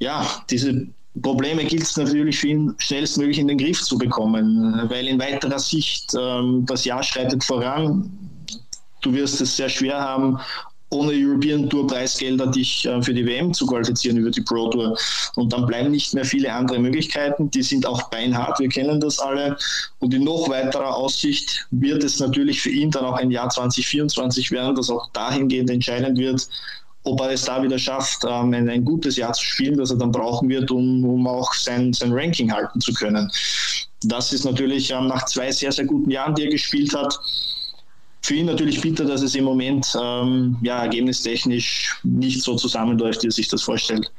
Ja, 0.00 0.26
diese 0.50 0.88
Probleme 1.22 1.64
gilt 1.64 1.84
es 1.84 1.96
natürlich 1.96 2.40
für 2.40 2.48
ihn 2.48 2.74
schnellstmöglich 2.78 3.38
in 3.38 3.46
den 3.46 3.58
Griff 3.58 3.80
zu 3.80 3.96
bekommen, 3.96 4.88
weil 4.88 5.06
in 5.06 5.20
weiterer 5.20 5.60
Sicht 5.60 6.12
ähm, 6.18 6.66
das 6.66 6.84
Jahr 6.84 7.04
schreitet 7.04 7.44
voran. 7.44 8.10
Du 9.02 9.14
wirst 9.14 9.40
es 9.40 9.56
sehr 9.56 9.68
schwer 9.68 10.00
haben, 10.00 10.40
ohne 10.90 11.12
European 11.12 11.68
Tour 11.68 11.86
Preisgelder 11.86 12.46
dich 12.46 12.84
äh, 12.86 13.02
für 13.02 13.12
die 13.12 13.26
WM 13.26 13.52
zu 13.52 13.66
qualifizieren 13.66 14.18
über 14.18 14.30
die 14.30 14.40
Pro 14.40 14.68
Tour. 14.68 14.96
Und 15.34 15.52
dann 15.52 15.66
bleiben 15.66 15.90
nicht 15.90 16.14
mehr 16.14 16.24
viele 16.24 16.52
andere 16.52 16.78
Möglichkeiten. 16.78 17.50
Die 17.50 17.62
sind 17.62 17.86
auch 17.86 18.08
beinhart, 18.10 18.58
wir 18.60 18.68
kennen 18.68 19.00
das 19.00 19.18
alle. 19.18 19.56
Und 19.98 20.14
in 20.14 20.24
noch 20.24 20.48
weiterer 20.48 20.94
Aussicht 20.94 21.66
wird 21.70 22.04
es 22.04 22.20
natürlich 22.20 22.60
für 22.60 22.70
ihn 22.70 22.90
dann 22.90 23.04
auch 23.04 23.14
ein 23.14 23.30
Jahr 23.30 23.48
2024 23.48 24.50
werden, 24.52 24.76
das 24.76 24.90
auch 24.90 25.10
dahingehend 25.12 25.70
entscheidend 25.70 26.18
wird, 26.18 26.48
ob 27.02 27.20
er 27.20 27.30
es 27.30 27.44
da 27.44 27.62
wieder 27.62 27.78
schafft, 27.78 28.24
ähm, 28.24 28.52
ein, 28.52 28.68
ein, 28.68 28.84
gutes 28.84 29.16
Jahr 29.16 29.32
zu 29.32 29.44
spielen, 29.44 29.78
das 29.78 29.90
er 29.90 29.96
dann 29.96 30.12
brauchen 30.12 30.48
wird, 30.48 30.70
um, 30.70 31.04
um 31.04 31.26
auch 31.26 31.52
sein, 31.54 31.92
sein 31.92 32.12
Ranking 32.12 32.52
halten 32.52 32.80
zu 32.80 32.92
können. 32.92 33.30
Das 34.02 34.32
ist 34.32 34.44
natürlich 34.44 34.90
ähm, 34.90 35.08
nach 35.08 35.24
zwei 35.26 35.50
sehr, 35.50 35.72
sehr 35.72 35.84
guten 35.84 36.10
Jahren, 36.10 36.34
die 36.34 36.44
er 36.44 36.50
gespielt 36.50 36.94
hat, 36.94 37.18
für 38.26 38.34
ihn 38.34 38.46
natürlich 38.46 38.80
bitter, 38.80 39.04
dass 39.04 39.22
es 39.22 39.36
im 39.36 39.44
Moment 39.44 39.86
ähm, 40.02 40.56
ja, 40.60 40.82
ergebnistechnisch 40.82 41.96
nicht 42.02 42.42
so 42.42 42.56
zusammenläuft, 42.56 43.22
wie 43.22 43.28
er 43.28 43.32
sich 43.32 43.46
das 43.46 43.62
vorstellt. 43.62 44.10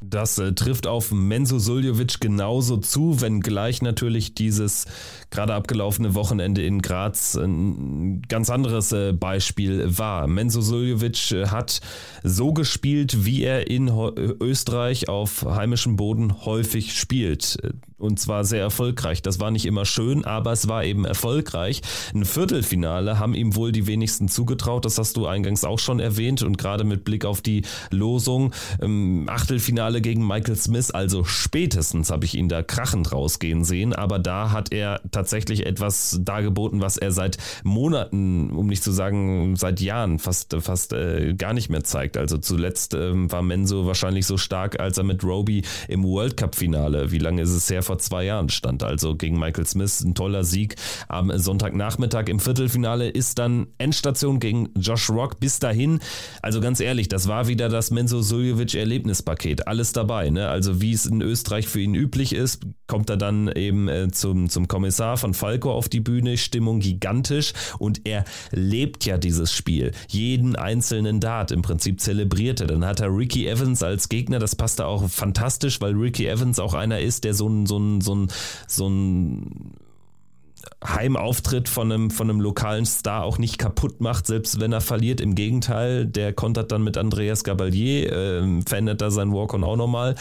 Das 0.00 0.36
äh, 0.38 0.52
trifft 0.52 0.88
auf 0.88 1.12
Menzo 1.12 1.60
Suljovic 1.60 2.20
genauso 2.20 2.78
zu, 2.78 3.20
wenngleich 3.20 3.80
natürlich 3.80 4.34
dieses 4.34 4.86
gerade 5.32 5.54
abgelaufene 5.54 6.14
Wochenende 6.14 6.62
in 6.62 6.82
Graz 6.82 7.34
ein 7.34 8.22
ganz 8.28 8.50
anderes 8.50 8.92
äh, 8.92 9.12
Beispiel 9.12 9.98
war. 9.98 10.28
Menzo 10.28 10.60
Suljovic 10.60 11.32
äh, 11.32 11.46
hat 11.48 11.80
so 12.22 12.52
gespielt, 12.52 13.24
wie 13.24 13.42
er 13.42 13.68
in 13.68 13.88
Österreich 13.88 15.08
auf 15.08 15.44
heimischem 15.44 15.96
Boden 15.96 16.44
häufig 16.44 16.96
spielt 16.96 17.58
und 18.02 18.18
zwar 18.18 18.44
sehr 18.44 18.60
erfolgreich. 18.60 19.22
Das 19.22 19.38
war 19.40 19.50
nicht 19.50 19.64
immer 19.64 19.84
schön, 19.84 20.24
aber 20.24 20.52
es 20.52 20.68
war 20.68 20.84
eben 20.84 21.04
erfolgreich. 21.04 21.82
Ein 22.12 22.24
Viertelfinale 22.24 23.18
haben 23.18 23.34
ihm 23.34 23.54
wohl 23.54 23.70
die 23.70 23.86
wenigsten 23.86 24.28
zugetraut, 24.28 24.84
das 24.84 24.98
hast 24.98 25.16
du 25.16 25.26
eingangs 25.26 25.64
auch 25.64 25.78
schon 25.78 26.00
erwähnt 26.00 26.42
und 26.42 26.58
gerade 26.58 26.84
mit 26.84 27.04
Blick 27.04 27.24
auf 27.24 27.40
die 27.40 27.62
Losung 27.90 28.52
ähm, 28.80 29.26
Achtelfinale 29.28 30.00
gegen 30.00 30.26
Michael 30.26 30.56
Smith, 30.56 30.90
also 30.90 31.24
spätestens 31.24 32.10
habe 32.10 32.24
ich 32.24 32.34
ihn 32.34 32.48
da 32.48 32.62
krachend 32.62 33.12
rausgehen 33.12 33.64
sehen, 33.64 33.92
aber 33.94 34.18
da 34.18 34.50
hat 34.50 34.72
er 34.72 35.00
tatsächlich 35.12 35.21
etwas 35.22 36.18
dargeboten, 36.22 36.80
was 36.80 36.96
er 36.96 37.12
seit 37.12 37.38
Monaten, 37.64 38.50
um 38.50 38.66
nicht 38.66 38.82
zu 38.82 38.92
sagen 38.92 39.56
seit 39.56 39.80
Jahren 39.80 40.18
fast 40.18 40.56
fast 40.60 40.92
äh, 40.92 41.34
gar 41.34 41.52
nicht 41.52 41.70
mehr 41.70 41.84
zeigt. 41.84 42.16
Also 42.16 42.38
zuletzt 42.38 42.94
ähm, 42.94 43.30
war 43.30 43.42
Menzo 43.42 43.86
wahrscheinlich 43.86 44.26
so 44.26 44.36
stark, 44.36 44.80
als 44.80 44.98
er 44.98 45.04
mit 45.04 45.24
Roby 45.24 45.62
im 45.88 46.04
World 46.04 46.36
Cup 46.36 46.54
Finale, 46.54 47.10
wie 47.10 47.18
lange 47.18 47.42
ist 47.42 47.50
es 47.50 47.70
her, 47.70 47.82
vor 47.82 47.98
zwei 47.98 48.24
Jahren 48.24 48.48
stand. 48.48 48.82
Also 48.82 49.16
gegen 49.16 49.38
Michael 49.38 49.66
Smith 49.66 50.00
ein 50.00 50.14
toller 50.14 50.44
Sieg 50.44 50.76
am 51.08 51.36
Sonntagnachmittag 51.36 52.28
im 52.28 52.40
Viertelfinale 52.40 53.08
ist 53.08 53.38
dann 53.38 53.66
Endstation 53.78 54.40
gegen 54.40 54.70
Josh 54.76 55.10
Rock. 55.10 55.40
Bis 55.40 55.58
dahin, 55.58 56.00
also 56.42 56.60
ganz 56.60 56.80
ehrlich, 56.80 57.08
das 57.08 57.28
war 57.28 57.48
wieder 57.48 57.68
das 57.68 57.90
Menzo 57.90 58.22
Suljovic 58.22 58.74
Erlebnispaket. 58.74 59.66
Alles 59.66 59.92
dabei. 59.92 60.30
Ne? 60.30 60.48
Also 60.48 60.80
wie 60.80 60.92
es 60.92 61.06
in 61.06 61.22
Österreich 61.22 61.68
für 61.68 61.80
ihn 61.80 61.94
üblich 61.94 62.34
ist, 62.34 62.62
kommt 62.86 63.10
er 63.10 63.16
dann 63.16 63.48
eben 63.48 63.88
äh, 63.88 64.10
zum, 64.10 64.48
zum 64.48 64.68
Kommissar 64.68 65.11
von 65.16 65.34
Falco 65.34 65.72
auf 65.72 65.88
die 65.88 66.00
Bühne. 66.00 66.36
Stimmung 66.36 66.80
gigantisch 66.80 67.52
und 67.78 68.02
er 68.04 68.24
lebt 68.50 69.04
ja 69.04 69.18
dieses 69.18 69.52
Spiel. 69.52 69.92
Jeden 70.08 70.56
einzelnen 70.56 71.20
Dart 71.20 71.50
im 71.50 71.62
Prinzip 71.62 72.00
zelebriert 72.00 72.60
er. 72.60 72.66
Dann 72.66 72.84
hat 72.84 73.00
er 73.00 73.14
Ricky 73.14 73.46
Evans 73.46 73.82
als 73.82 74.08
Gegner. 74.08 74.38
Das 74.38 74.56
passte 74.56 74.86
auch 74.86 75.08
fantastisch, 75.08 75.80
weil 75.80 75.94
Ricky 75.94 76.26
Evans 76.26 76.58
auch 76.58 76.74
einer 76.74 77.00
ist, 77.00 77.24
der 77.24 77.34
so 77.34 77.48
ein, 77.48 77.66
so 77.66 77.78
ein, 77.78 78.00
so 78.00 78.14
ein, 78.14 78.28
so 78.66 78.88
ein 78.88 79.72
Heimauftritt 80.84 81.68
von 81.68 81.92
einem, 81.92 82.10
von 82.10 82.28
einem 82.28 82.40
lokalen 82.40 82.86
Star 82.86 83.24
auch 83.24 83.38
nicht 83.38 83.58
kaputt 83.58 84.00
macht, 84.00 84.26
selbst 84.26 84.60
wenn 84.60 84.72
er 84.72 84.80
verliert. 84.80 85.20
Im 85.20 85.34
Gegenteil, 85.34 86.06
der 86.06 86.32
kontert 86.32 86.72
dann 86.72 86.82
mit 86.82 86.98
Andreas 86.98 87.44
Gabalier, 87.44 88.12
äh, 88.12 88.60
verändert 88.66 89.00
da 89.00 89.10
sein 89.10 89.32
Walk-on 89.32 89.64
auch 89.64 89.76
nochmal. 89.76 90.14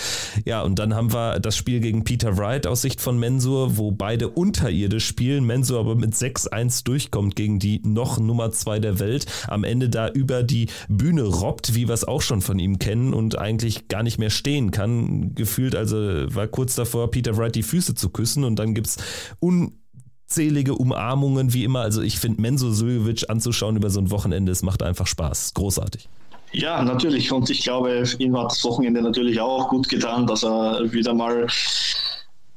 Ja, 0.46 0.62
und 0.62 0.80
dann 0.80 0.94
haben 0.94 1.14
wir 1.14 1.40
das 1.40 1.56
Spiel 1.56 1.80
gegen 1.80 2.04
Peter 2.04 2.38
Wright 2.38 2.68
aus 2.68 2.82
Sicht 2.82 3.02
von 3.02 3.18
Mensur, 3.18 3.78
wo 3.78 3.92
beide 3.92 4.30
unterirdisch 4.30 5.06
spielen, 5.06 5.46
Mensur 5.46 5.80
aber 5.80 5.96
mit 5.96 6.14
6-1 6.14 6.84
durchkommt 6.84 7.36
gegen 7.36 7.60
die 7.60 7.82
noch 7.84 8.20
Nummer 8.20 8.52
2 8.52 8.80
der 8.80 9.00
Welt, 9.00 9.26
am 9.48 9.64
Ende 9.64 9.90
da 9.90 10.10
über 10.10 10.44
die 10.44 10.68
Bühne 10.88 11.24
robbt, 11.24 11.76
wie 11.76 11.88
wir 11.88 11.94
es 11.94 12.08
auch 12.08 12.22
schon 12.22 12.42
von 12.42 12.60
ihm 12.60 12.80
kennen 12.80 13.14
und 13.14 13.38
eigentlich 13.38 13.88
gar 13.88 14.04
nicht 14.04 14.20
mehr 14.20 14.30
stehen 14.30 14.72
kann. 14.72 15.34
Gefühlt 15.36 15.76
also 15.76 15.96
war 15.98 16.48
kurz 16.48 16.76
davor, 16.76 17.12
Peter 17.12 17.38
Wright 17.38 17.56
die 17.56 17.64
Füße 17.64 17.96
zu 17.96 18.10
küssen 18.10 18.44
und 18.44 18.58
dann 18.58 18.74
gibt 18.74 18.88
es 18.88 18.98
un 19.40 19.74
unzählige 20.32 20.76
Umarmungen, 20.76 21.54
wie 21.54 21.66
immer. 21.66 21.82
Also 21.82 22.02
ich 22.02 22.18
finde 22.18 22.42
Menzo 22.42 22.72
Suljovic 22.72 23.30
anzuschauen 23.30 23.76
über 23.76 23.90
so 23.90 24.00
ein 24.00 24.12
Wochenende, 24.12 24.54
es 24.54 24.64
macht 24.64 24.82
einfach 24.82 25.06
Spaß. 25.06 25.54
Großartig. 25.56 26.08
Ja, 26.54 26.82
natürlich. 26.82 27.32
Und 27.34 27.50
ich 27.50 27.64
glaube, 27.64 28.04
ihm 28.18 28.38
hat 28.38 28.52
das 28.52 28.64
Wochenende 28.64 29.02
natürlich 29.02 29.42
auch 29.42 29.68
gut 29.68 29.90
getan, 29.90 30.26
dass 30.26 30.44
er 30.44 30.82
wieder 30.94 31.14
mal 31.14 31.48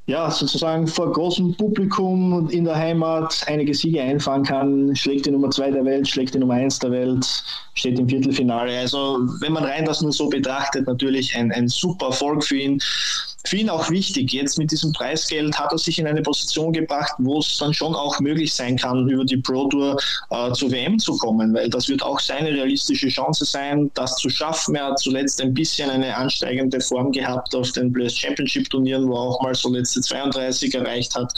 ja, 0.07 0.31
sozusagen 0.31 0.87
vor 0.87 1.13
großem 1.13 1.57
Publikum 1.57 2.49
in 2.51 2.65
der 2.65 2.77
Heimat 2.77 3.43
einige 3.47 3.75
Siege 3.75 4.03
einfahren 4.03 4.45
kann, 4.45 4.95
schlägt 4.95 5.27
die 5.27 5.31
Nummer 5.31 5.51
2 5.51 5.71
der 5.73 5.85
Welt, 5.85 6.07
schlägt 6.07 6.35
die 6.35 6.39
Nummer 6.39 6.55
1 6.55 6.79
der 6.79 6.91
Welt, 6.93 7.27
steht 7.73 7.99
im 7.99 8.09
Viertelfinale. 8.09 8.79
Also 8.79 9.19
wenn 9.41 9.53
man 9.53 9.65
rein 9.65 9.85
das 9.85 10.03
nur 10.03 10.13
so 10.13 10.29
betrachtet, 10.29 10.87
natürlich 10.87 11.35
ein, 11.35 11.51
ein 11.53 11.69
super 11.69 12.07
Erfolg 12.07 12.45
für 12.45 12.57
ihn 12.57 12.79
für 13.47 13.57
ihn 13.57 13.69
auch 13.69 13.91
wichtig. 13.91 14.33
Jetzt 14.33 14.59
mit 14.59 14.71
diesem 14.71 14.93
Preisgeld 14.93 15.59
hat 15.59 15.73
er 15.73 15.79
sich 15.79 15.99
in 15.99 16.07
eine 16.07 16.23
Position 16.23 16.73
gebracht, 16.73 17.13
wo 17.19 17.39
es 17.39 17.59
dann 17.59 17.75
schon 17.75 17.95
auch 17.95 18.19
möglich 18.21 18.55
sein 18.55 18.77
kann, 18.77 19.09
über 19.09 19.25
die 19.25 19.37
Pro 19.37 19.69
Tour 19.69 20.01
äh, 20.31 20.53
zur 20.53 20.71
WM 20.71 20.99
zu 20.99 21.17
kommen, 21.19 21.55
weil 21.55 21.69
das 21.69 21.89
wird 21.89 22.03
auch 22.03 22.19
seine 22.21 22.49
realistische 22.51 23.09
Chance 23.09 23.45
sein, 23.45 23.91
das 23.95 24.17
zu 24.17 24.31
schaffen. 24.31 24.75
Er 24.77 24.87
hat 24.87 24.99
zuletzt 24.99 25.41
ein 25.41 25.53
bisschen 25.53 25.91
eine 25.91 26.17
ansteigende 26.17 26.81
Form 26.81 27.13
gehabt 27.13 27.55
auf 27.55 27.71
den 27.73 27.93
Players 27.93 28.17
Championship 28.17 28.71
Turnieren, 28.71 29.09
wo 29.09 29.15
er 29.15 29.21
auch 29.21 29.43
mal 29.43 29.55
so 29.55 29.69
letzte 29.69 30.01
32 30.01 30.75
erreicht 30.75 31.15
hat. 31.15 31.33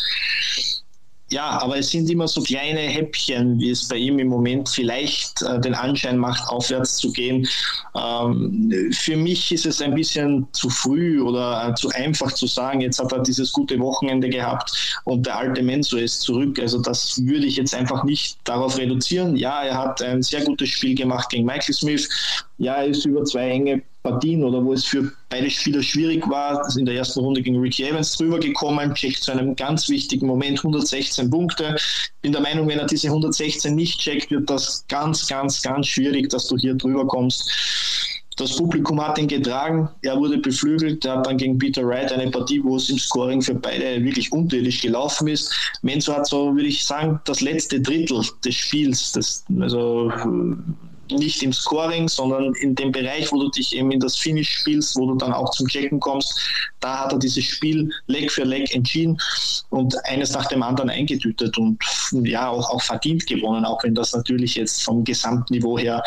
Ja, 1.28 1.60
aber 1.60 1.78
es 1.78 1.90
sind 1.90 2.08
immer 2.08 2.28
so 2.28 2.40
kleine 2.40 2.78
Häppchen, 2.78 3.58
wie 3.58 3.70
es 3.70 3.88
bei 3.88 3.96
ihm 3.96 4.20
im 4.20 4.28
Moment 4.28 4.68
vielleicht 4.68 5.42
äh, 5.42 5.60
den 5.60 5.74
Anschein 5.74 6.18
macht, 6.18 6.48
aufwärts 6.48 6.98
zu 6.98 7.10
gehen. 7.10 7.48
Ähm, 7.96 8.92
für 8.92 9.16
mich 9.16 9.50
ist 9.50 9.66
es 9.66 9.82
ein 9.82 9.96
bisschen 9.96 10.46
zu 10.52 10.70
früh 10.70 11.20
oder 11.20 11.68
äh, 11.68 11.74
zu 11.74 11.88
einfach 11.88 12.30
zu 12.30 12.46
sagen, 12.46 12.80
jetzt 12.80 13.00
hat 13.00 13.10
er 13.10 13.24
dieses 13.24 13.50
gute 13.50 13.76
Wochenende 13.80 14.28
gehabt 14.28 15.00
und 15.02 15.26
der 15.26 15.36
alte 15.38 15.64
Menso 15.64 15.96
ist 15.96 16.20
zurück. 16.20 16.60
Also 16.60 16.80
das 16.80 17.20
würde 17.24 17.46
ich 17.46 17.56
jetzt 17.56 17.74
einfach 17.74 18.04
nicht 18.04 18.38
darauf 18.44 18.78
reduzieren. 18.78 19.34
Ja, 19.34 19.64
er 19.64 19.78
hat 19.78 20.02
ein 20.02 20.22
sehr 20.22 20.44
gutes 20.44 20.68
Spiel 20.68 20.94
gemacht 20.94 21.28
gegen 21.30 21.44
Michael 21.44 21.74
Smith. 21.74 22.08
Ja, 22.58 22.74
er 22.74 22.86
ist 22.86 23.04
über 23.04 23.24
zwei 23.24 23.50
enge 23.50 23.82
Partien 24.07 24.44
oder 24.44 24.64
wo 24.64 24.72
es 24.72 24.84
für 24.84 25.11
beide 25.28 25.50
Spieler 25.50 25.82
schwierig 25.82 26.28
war, 26.28 26.64
in 26.78 26.86
der 26.86 26.94
ersten 26.94 27.20
Runde 27.20 27.42
gegen 27.42 27.59
Ricky 27.59 27.82
Evans 27.84 28.16
drüber 28.16 28.38
gekommen, 28.38 28.94
checkt 28.94 29.22
zu 29.22 29.32
einem 29.32 29.57
ganz 29.57 29.88
wichtigen 29.88 30.28
Moment 30.28 30.59
116 30.59 31.28
Punkte. 31.28 31.74
Bin 32.22 32.30
der 32.30 32.40
Meinung, 32.40 32.68
wenn 32.68 32.78
er 32.78 32.86
diese 32.86 33.09
116 33.09 33.74
nicht 33.74 33.98
checkt, 33.98 34.30
wird 34.30 34.48
das 34.48 34.84
ganz, 34.88 35.26
ganz, 35.26 35.61
ganz 35.61 35.88
schwierig, 35.88 36.30
dass 36.30 36.46
du 36.46 36.57
hier 36.57 36.74
drüber 36.74 37.07
kommst. 37.07 37.50
Das 38.36 38.54
Publikum 38.54 39.00
hat 39.00 39.18
ihn 39.18 39.28
getragen, 39.28 39.88
er 40.02 40.18
wurde 40.18 40.36
beflügelt, 40.36 41.07
er 41.07 41.16
hat 41.16 41.26
dann 41.26 41.38
gegen 41.38 41.57
Peter 41.57 41.82
Wright 41.82 42.12
eine 42.12 42.30
Partie, 42.30 42.62
wo 42.62 42.76
es 42.76 42.90
im 42.90 42.98
Scoring 42.98 43.40
für 43.40 43.54
beide 43.54 44.04
wirklich 44.04 44.30
unterirdisch 44.30 44.82
gelaufen 44.82 45.28
ist. 45.28 45.50
Menzo 45.80 46.12
hat 46.12 46.26
so, 46.26 46.54
würde 46.54 46.68
ich 46.68 46.84
sagen, 46.84 47.18
das 47.24 47.40
letzte 47.40 47.80
Drittel 47.80 48.20
des 48.44 48.54
Spiels, 48.54 49.12
das, 49.12 49.42
also 49.59 50.12
nicht 51.11 51.42
im 51.42 51.52
Scoring, 51.52 52.09
sondern 52.09 52.54
in 52.54 52.74
dem 52.74 52.92
Bereich, 52.92 53.30
wo 53.32 53.40
du 53.40 53.50
dich 53.50 53.74
eben 53.74 53.90
in 53.90 54.00
das 54.00 54.16
Finish 54.16 54.50
spielst, 54.59 54.96
wo 54.96 55.07
du 55.07 55.14
dann 55.14 55.32
auch 55.32 55.50
zum 55.50 55.66
Checken 55.66 56.00
kommst. 56.00 56.38
Da 56.80 57.00
hat 57.00 57.12
er 57.12 57.18
dieses 57.18 57.44
Spiel 57.44 57.90
Leg 58.07 58.30
für 58.30 58.44
Leg 58.44 58.74
entschieden 58.74 59.18
und 59.70 59.94
eines 60.07 60.32
nach 60.32 60.46
dem 60.46 60.62
anderen 60.62 60.90
eingetütet 60.90 61.57
und 61.59 61.78
ja, 62.12 62.48
auch, 62.48 62.70
auch 62.70 62.82
verdient 62.82 63.26
gewonnen, 63.26 63.64
auch 63.64 63.82
wenn 63.84 63.94
das 63.94 64.12
natürlich 64.12 64.54
jetzt 64.54 64.82
vom 64.82 65.04
Gesamtniveau 65.04 65.78
her 65.78 66.02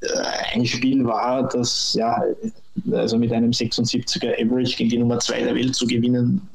äh, 0.00 0.54
ein 0.54 0.66
Spiel 0.66 1.04
war, 1.04 1.48
das 1.48 1.94
ja, 1.94 2.22
also 2.92 3.18
mit 3.18 3.32
einem 3.32 3.50
76er 3.50 4.34
Average 4.34 4.76
gegen 4.76 4.90
die 4.90 4.98
Nummer 4.98 5.18
2 5.18 5.42
der 5.42 5.54
Welt 5.54 5.74
zu 5.74 5.86
gewinnen, 5.86 6.46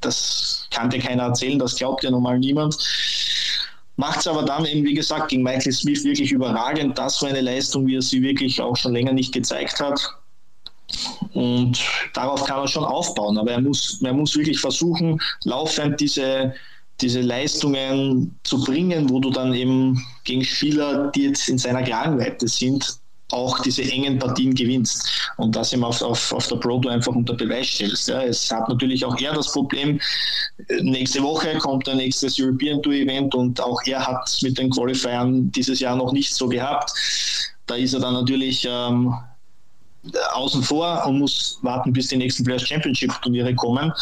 das 0.00 0.66
kann 0.70 0.90
dir 0.90 1.00
keiner 1.00 1.24
erzählen, 1.24 1.58
das 1.58 1.76
glaubt 1.76 2.04
ja 2.04 2.10
normal 2.10 2.38
niemand. 2.38 2.76
Macht 3.96 4.20
es 4.20 4.26
aber 4.26 4.42
dann 4.42 4.64
eben, 4.64 4.84
wie 4.84 4.94
gesagt, 4.94 5.28
gegen 5.28 5.42
Michael 5.42 5.72
Smith 5.72 6.04
wirklich 6.04 6.32
überragend. 6.32 6.98
Das 6.98 7.22
war 7.22 7.28
eine 7.28 7.40
Leistung, 7.40 7.86
wie 7.86 7.96
er 7.96 8.02
sie 8.02 8.22
wirklich 8.22 8.60
auch 8.60 8.76
schon 8.76 8.92
länger 8.92 9.12
nicht 9.12 9.32
gezeigt 9.32 9.80
hat. 9.80 10.00
Und 11.32 11.80
darauf 12.12 12.44
kann 12.44 12.60
er 12.60 12.68
schon 12.68 12.84
aufbauen. 12.84 13.38
Aber 13.38 13.52
er 13.52 13.60
muss, 13.60 14.00
er 14.02 14.12
muss 14.12 14.36
wirklich 14.36 14.60
versuchen, 14.60 15.20
laufend 15.44 16.00
diese, 16.00 16.54
diese 17.00 17.20
Leistungen 17.20 18.38
zu 18.44 18.62
bringen, 18.62 19.08
wo 19.10 19.20
du 19.20 19.30
dann 19.30 19.54
eben 19.54 20.04
gegen 20.24 20.44
Spieler, 20.44 21.10
die 21.12 21.24
jetzt 21.24 21.48
in 21.48 21.58
seiner 21.58 21.82
Kragenweite 21.82 22.48
sind, 22.48 22.98
auch 23.34 23.58
diese 23.60 23.82
engen 23.82 24.18
Partien 24.18 24.54
gewinnst 24.54 25.08
und 25.36 25.56
das 25.56 25.72
eben 25.72 25.84
auf, 25.84 26.00
auf, 26.02 26.32
auf 26.32 26.46
der 26.46 26.56
Pro 26.56 26.80
einfach 26.88 27.14
unter 27.14 27.34
Beweis 27.34 27.66
stellst. 27.66 28.08
Ja. 28.08 28.22
Es 28.22 28.50
hat 28.50 28.68
natürlich 28.68 29.04
auch 29.04 29.18
er 29.20 29.34
das 29.34 29.52
Problem, 29.52 30.00
nächste 30.80 31.22
Woche 31.22 31.58
kommt 31.58 31.88
ein 31.88 31.96
nächstes 31.96 32.38
European 32.38 32.80
Tour 32.82 32.94
Event 32.94 33.34
und 33.34 33.60
auch 33.60 33.80
er 33.86 34.06
hat 34.06 34.38
mit 34.42 34.56
den 34.56 34.70
Qualifiern 34.70 35.50
dieses 35.52 35.80
Jahr 35.80 35.96
noch 35.96 36.12
nicht 36.12 36.34
so 36.34 36.48
gehabt. 36.48 36.92
Da 37.66 37.74
ist 37.74 37.94
er 37.94 38.00
dann 38.00 38.14
natürlich 38.14 38.66
ähm, 38.70 39.14
außen 40.32 40.62
vor 40.62 41.04
und 41.06 41.18
muss 41.18 41.58
warten, 41.62 41.92
bis 41.92 42.08
die 42.08 42.16
nächsten 42.16 42.44
Players 42.44 42.68
Championship 42.68 43.10
Turniere 43.22 43.54
kommen. 43.54 43.92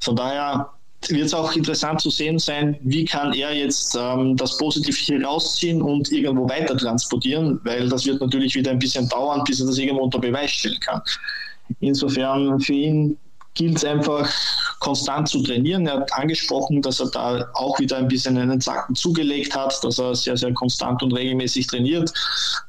Von 0.00 0.16
daher 0.16 0.70
wird 1.10 1.26
es 1.26 1.34
auch 1.34 1.54
interessant 1.54 2.00
zu 2.00 2.10
sehen 2.10 2.38
sein, 2.38 2.78
wie 2.82 3.04
kann 3.04 3.32
er 3.32 3.52
jetzt 3.52 3.96
ähm, 3.98 4.36
das 4.36 4.56
Positive 4.58 4.96
hier 4.96 5.24
rausziehen 5.24 5.82
und 5.82 6.10
irgendwo 6.12 6.48
weiter 6.48 6.76
transportieren, 6.76 7.60
weil 7.64 7.88
das 7.88 8.06
wird 8.06 8.20
natürlich 8.20 8.54
wieder 8.54 8.70
ein 8.70 8.78
bisschen 8.78 9.08
dauern, 9.08 9.42
bis 9.44 9.60
er 9.60 9.66
das 9.66 9.78
irgendwo 9.78 10.04
unter 10.04 10.18
Beweis 10.18 10.50
stellen 10.50 10.80
kann. 10.80 11.02
Insofern 11.80 12.60
für 12.60 12.72
ihn 12.72 13.18
gilt 13.56 13.76
es 13.78 13.84
einfach 13.84 14.30
konstant 14.80 15.28
zu 15.28 15.42
trainieren. 15.42 15.86
Er 15.86 16.00
hat 16.00 16.12
angesprochen, 16.12 16.82
dass 16.82 17.00
er 17.00 17.10
da 17.10 17.48
auch 17.54 17.78
wieder 17.78 17.96
ein 17.96 18.08
bisschen 18.08 18.36
einen 18.36 18.60
Zacken 18.60 18.94
zugelegt 18.94 19.56
hat, 19.56 19.82
dass 19.82 19.98
er 19.98 20.14
sehr, 20.14 20.36
sehr 20.36 20.52
konstant 20.52 21.02
und 21.02 21.12
regelmäßig 21.12 21.66
trainiert. 21.66 22.12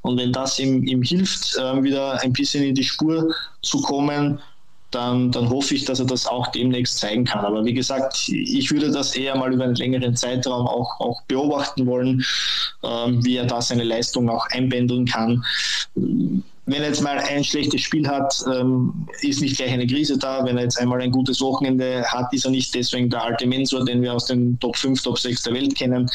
Und 0.02 0.18
wenn 0.18 0.32
das 0.32 0.58
ihm, 0.60 0.84
ihm 0.84 1.04
hilft, 1.04 1.56
äh, 1.58 1.84
wieder 1.84 2.22
ein 2.22 2.34
bisschen 2.34 2.64
in 2.64 2.74
die 2.74 2.84
Spur 2.84 3.34
zu 3.62 3.82
kommen, 3.82 4.40
dann, 4.98 5.32
dann 5.32 5.50
hoffe 5.50 5.76
ich, 5.76 5.86
dass 5.86 6.00
er 6.00 6.08
das 6.08 6.26
auch 6.26 6.48
demnächst 6.48 6.98
zeigen 6.98 7.24
kann. 7.24 7.46
Aber 7.46 7.64
wie 7.64 7.74
gesagt, 7.74 8.28
ich 8.30 8.72
würde 8.72 8.92
das 8.92 9.16
eher 9.16 9.38
mal 9.38 9.54
über 9.54 9.64
einen 9.66 9.76
längeren 9.76 10.16
Zeitraum 10.16 10.68
auch, 10.68 11.00
auch 11.00 11.22
beobachten 11.28 11.86
wollen, 11.86 12.26
ähm, 12.84 13.24
wie 13.24 13.38
er 13.38 13.46
da 13.46 13.62
seine 13.62 13.84
Leistung 13.84 14.28
auch 14.28 14.48
einbändeln 14.50 15.06
kann. 15.06 15.46
Wenn 15.94 16.82
er 16.82 16.88
jetzt 16.88 17.04
mal 17.04 17.20
ein 17.20 17.44
schlechtes 17.44 17.82
Spiel 17.82 18.08
hat, 18.08 18.44
ähm, 18.52 19.08
ist 19.22 19.40
nicht 19.40 19.58
gleich 19.58 19.72
eine 19.72 19.86
Krise 19.86 20.18
da. 20.18 20.44
Wenn 20.44 20.58
er 20.58 20.64
jetzt 20.64 20.80
einmal 20.80 21.00
ein 21.00 21.12
gutes 21.12 21.40
Wochenende 21.42 22.04
hat, 22.04 22.34
ist 22.34 22.46
er 22.46 22.52
nicht 22.52 22.74
deswegen 22.74 23.10
der 23.10 23.24
alte 23.24 23.46
Mensur, 23.46 23.86
den 23.86 24.02
wir 24.02 24.16
aus 24.16 24.26
den 24.26 24.60
Top 24.60 24.76
5, 24.76 25.02
Top 25.02 25.20
6 25.20 25.44
der 25.44 25.54
Welt 25.54 25.76
kennen. 25.76 26.10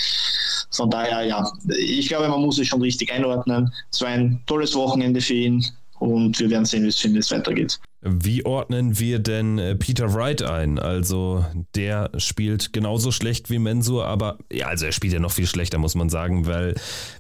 Von 0.72 0.90
daher, 0.90 1.22
ja, 1.22 1.48
ich 1.78 2.08
glaube, 2.08 2.28
man 2.28 2.40
muss 2.40 2.58
es 2.58 2.66
schon 2.66 2.82
richtig 2.82 3.12
einordnen. 3.12 3.72
Es 3.92 4.00
war 4.00 4.08
ein 4.08 4.42
tolles 4.46 4.74
Wochenende 4.74 5.20
für 5.20 5.34
ihn 5.34 5.64
und 6.00 6.38
wir 6.40 6.50
werden 6.50 6.64
sehen, 6.64 6.82
wie 6.84 7.18
es 7.18 7.30
weitergeht. 7.30 7.78
Wie 8.04 8.44
ordnen 8.44 8.98
wir 8.98 9.20
denn 9.20 9.58
äh, 9.58 9.76
Peter 9.76 10.12
Wright 10.12 10.42
ein? 10.42 10.80
Also 10.80 11.46
der 11.76 12.10
spielt 12.16 12.72
genauso 12.72 13.12
schlecht 13.12 13.48
wie 13.48 13.60
Mensur, 13.60 14.06
aber 14.06 14.38
ja, 14.52 14.66
also 14.66 14.86
er 14.86 14.92
spielt 14.92 15.12
ja 15.12 15.20
noch 15.20 15.30
viel 15.30 15.46
schlechter, 15.46 15.78
muss 15.78 15.94
man 15.94 16.08
sagen, 16.08 16.46
weil 16.46 16.74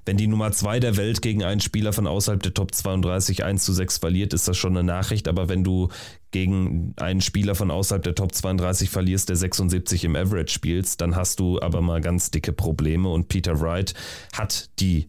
wenn 0.04 0.16
die 0.16 0.26
Nummer 0.26 0.50
2 0.50 0.80
der 0.80 0.96
Welt 0.96 1.22
gegen 1.22 1.44
einen 1.44 1.60
Spieler 1.60 1.92
von 1.92 2.08
außerhalb 2.08 2.42
der 2.42 2.52
Top 2.52 2.74
32 2.74 3.44
1 3.44 3.62
zu 3.62 3.72
6 3.72 3.98
verliert, 3.98 4.34
ist 4.34 4.48
das 4.48 4.56
schon 4.56 4.76
eine 4.76 4.82
Nachricht, 4.84 5.28
aber 5.28 5.48
wenn 5.48 5.62
du 5.62 5.88
gegen 6.32 6.94
einen 6.96 7.20
Spieler 7.20 7.54
von 7.54 7.70
außerhalb 7.70 8.02
der 8.02 8.16
Top 8.16 8.34
32 8.34 8.90
verlierst, 8.90 9.28
der 9.28 9.36
76 9.36 10.02
im 10.02 10.16
Average 10.16 10.52
spielst, 10.52 11.00
dann 11.00 11.14
hast 11.14 11.38
du 11.38 11.60
aber 11.60 11.80
mal 11.80 12.00
ganz 12.00 12.32
dicke 12.32 12.52
Probleme 12.52 13.08
und 13.08 13.28
Peter 13.28 13.60
Wright 13.60 13.94
hat 14.32 14.68
die 14.80 15.08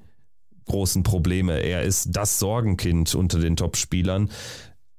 großen 0.65 1.01
Probleme. 1.01 1.59
Er 1.59 1.81
ist 1.81 2.09
das 2.11 2.37
Sorgenkind 2.37 3.15
unter 3.15 3.39
den 3.39 3.55
Top-Spielern 3.55 4.29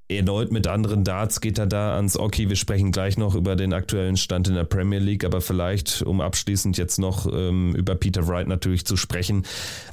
erneut 0.08 0.52
mit 0.52 0.66
anderen 0.66 1.02
Darts 1.02 1.40
geht 1.40 1.58
er 1.58 1.66
da 1.66 1.96
ans 1.96 2.18
Okay. 2.18 2.48
Wir 2.48 2.56
sprechen 2.56 2.92
gleich 2.92 3.16
noch 3.16 3.34
über 3.34 3.56
den 3.56 3.72
aktuellen 3.72 4.16
Stand 4.18 4.48
in 4.48 4.54
der 4.54 4.64
Premier 4.64 4.98
League, 4.98 5.24
aber 5.24 5.40
vielleicht, 5.40 6.02
um 6.02 6.20
abschließend 6.20 6.76
jetzt 6.76 6.98
noch 6.98 7.26
ähm, 7.32 7.74
über 7.74 7.94
Peter 7.94 8.28
Wright 8.28 8.46
natürlich 8.46 8.84
zu 8.84 8.96
sprechen. 8.96 9.44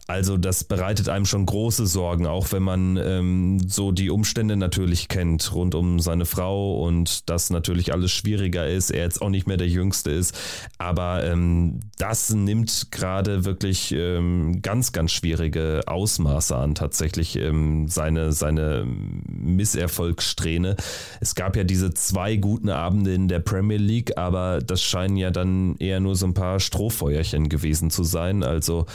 Also, 0.07 0.37
das 0.37 0.65
bereitet 0.65 1.07
einem 1.07 1.25
schon 1.25 1.45
große 1.45 1.87
Sorgen, 1.87 2.25
auch 2.27 2.51
wenn 2.51 2.63
man 2.63 2.97
ähm, 2.97 3.59
so 3.65 3.93
die 3.93 4.09
Umstände 4.09 4.57
natürlich 4.57 5.07
kennt 5.07 5.53
rund 5.53 5.75
um 5.75 5.99
seine 5.99 6.25
Frau 6.25 6.81
und 6.81 7.29
das 7.29 7.49
natürlich 7.49 7.93
alles 7.93 8.11
schwieriger 8.11 8.67
ist. 8.67 8.91
Er 8.91 9.03
jetzt 9.03 9.21
auch 9.21 9.29
nicht 9.29 9.47
mehr 9.47 9.57
der 9.57 9.69
Jüngste 9.69 10.11
ist. 10.11 10.37
Aber 10.77 11.23
ähm, 11.23 11.79
das 11.97 12.33
nimmt 12.33 12.91
gerade 12.91 13.45
wirklich 13.45 13.93
ähm, 13.93 14.61
ganz, 14.61 14.91
ganz 14.91 15.11
schwierige 15.11 15.81
Ausmaße 15.85 16.55
an, 16.55 16.75
tatsächlich 16.75 17.37
ähm, 17.37 17.87
seine, 17.87 18.33
seine 18.33 18.85
Misserfolge 18.85 20.00
Erfolgssträhne. 20.01 20.75
Es 21.19 21.35
gab 21.35 21.55
ja 21.55 21.63
diese 21.63 21.93
zwei 21.93 22.35
guten 22.35 22.69
Abende 22.69 23.13
in 23.13 23.27
der 23.27 23.39
Premier 23.39 23.77
League, 23.77 24.17
aber 24.17 24.59
das 24.59 24.81
scheinen 24.81 25.15
ja 25.15 25.29
dann 25.29 25.75
eher 25.77 25.99
nur 25.99 26.15
so 26.15 26.25
ein 26.25 26.33
paar 26.33 26.59
Strohfeuerchen 26.59 27.49
gewesen 27.49 27.91
zu 27.91 28.03
sein. 28.03 28.43
Also 28.43 28.85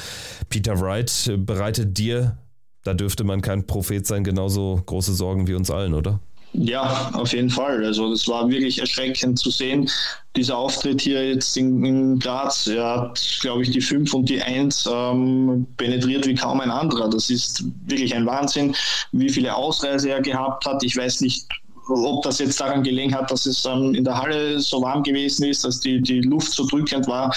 Peter 0.49 0.81
Wright 0.81 1.33
bereitet 1.39 1.97
dir, 1.97 2.39
da 2.83 2.95
dürfte 2.95 3.25
man 3.25 3.41
kein 3.41 3.67
Prophet 3.67 4.07
sein, 4.07 4.25
genauso 4.25 4.83
große 4.85 5.15
Sorgen 5.15 5.47
wie 5.47 5.55
uns 5.55 5.71
allen, 5.71 5.95
oder? 5.95 6.21
Ja, 6.59 7.11
auf 7.13 7.33
jeden 7.33 7.51
Fall. 7.51 7.85
Also 7.85 8.11
das 8.11 8.27
war 8.29 8.49
wirklich 8.49 8.79
erschreckend 8.79 9.39
zu 9.39 9.51
sehen. 9.51 9.91
Dieser 10.37 10.57
Auftritt 10.57 11.03
hier 11.03 11.29
jetzt 11.29 11.55
in, 11.57 11.85
in 11.85 12.19
Graz, 12.19 12.67
er 12.67 13.03
hat, 13.03 13.39
glaube 13.41 13.63
ich, 13.63 13.71
die 13.71 13.81
5 13.81 14.13
und 14.15 14.29
die 14.29 14.41
1 14.41 14.89
ähm, 14.91 15.67
penetriert 15.77 16.27
wie 16.27 16.35
kaum 16.35 16.61
ein 16.61 16.71
anderer. 16.71 17.11
Das 17.11 17.29
ist 17.29 17.65
wirklich 17.87 18.15
ein 18.15 18.25
Wahnsinn, 18.25 18.75
wie 19.13 19.29
viele 19.29 19.55
Ausreise 19.55 20.11
er 20.11 20.23
gehabt 20.23 20.65
hat. 20.65 20.83
Ich 20.83 20.97
weiß 20.97 21.21
nicht, 21.21 21.47
ob 21.89 22.23
das 22.23 22.39
jetzt 22.39 22.59
daran 22.59 22.83
gelegen 22.83 23.15
hat, 23.15 23.31
dass 23.31 23.45
es 23.45 23.65
ähm, 23.67 23.95
in 23.95 24.05
der 24.05 24.17
Halle 24.17 24.59
so 24.59 24.81
warm 24.81 25.03
gewesen 25.03 25.45
ist, 25.45 25.63
dass 25.63 25.81
die, 25.81 26.01
die 26.01 26.23
Luft 26.23 26.53
so 26.53 26.67
drückend 26.67 27.07
war, 27.07 27.35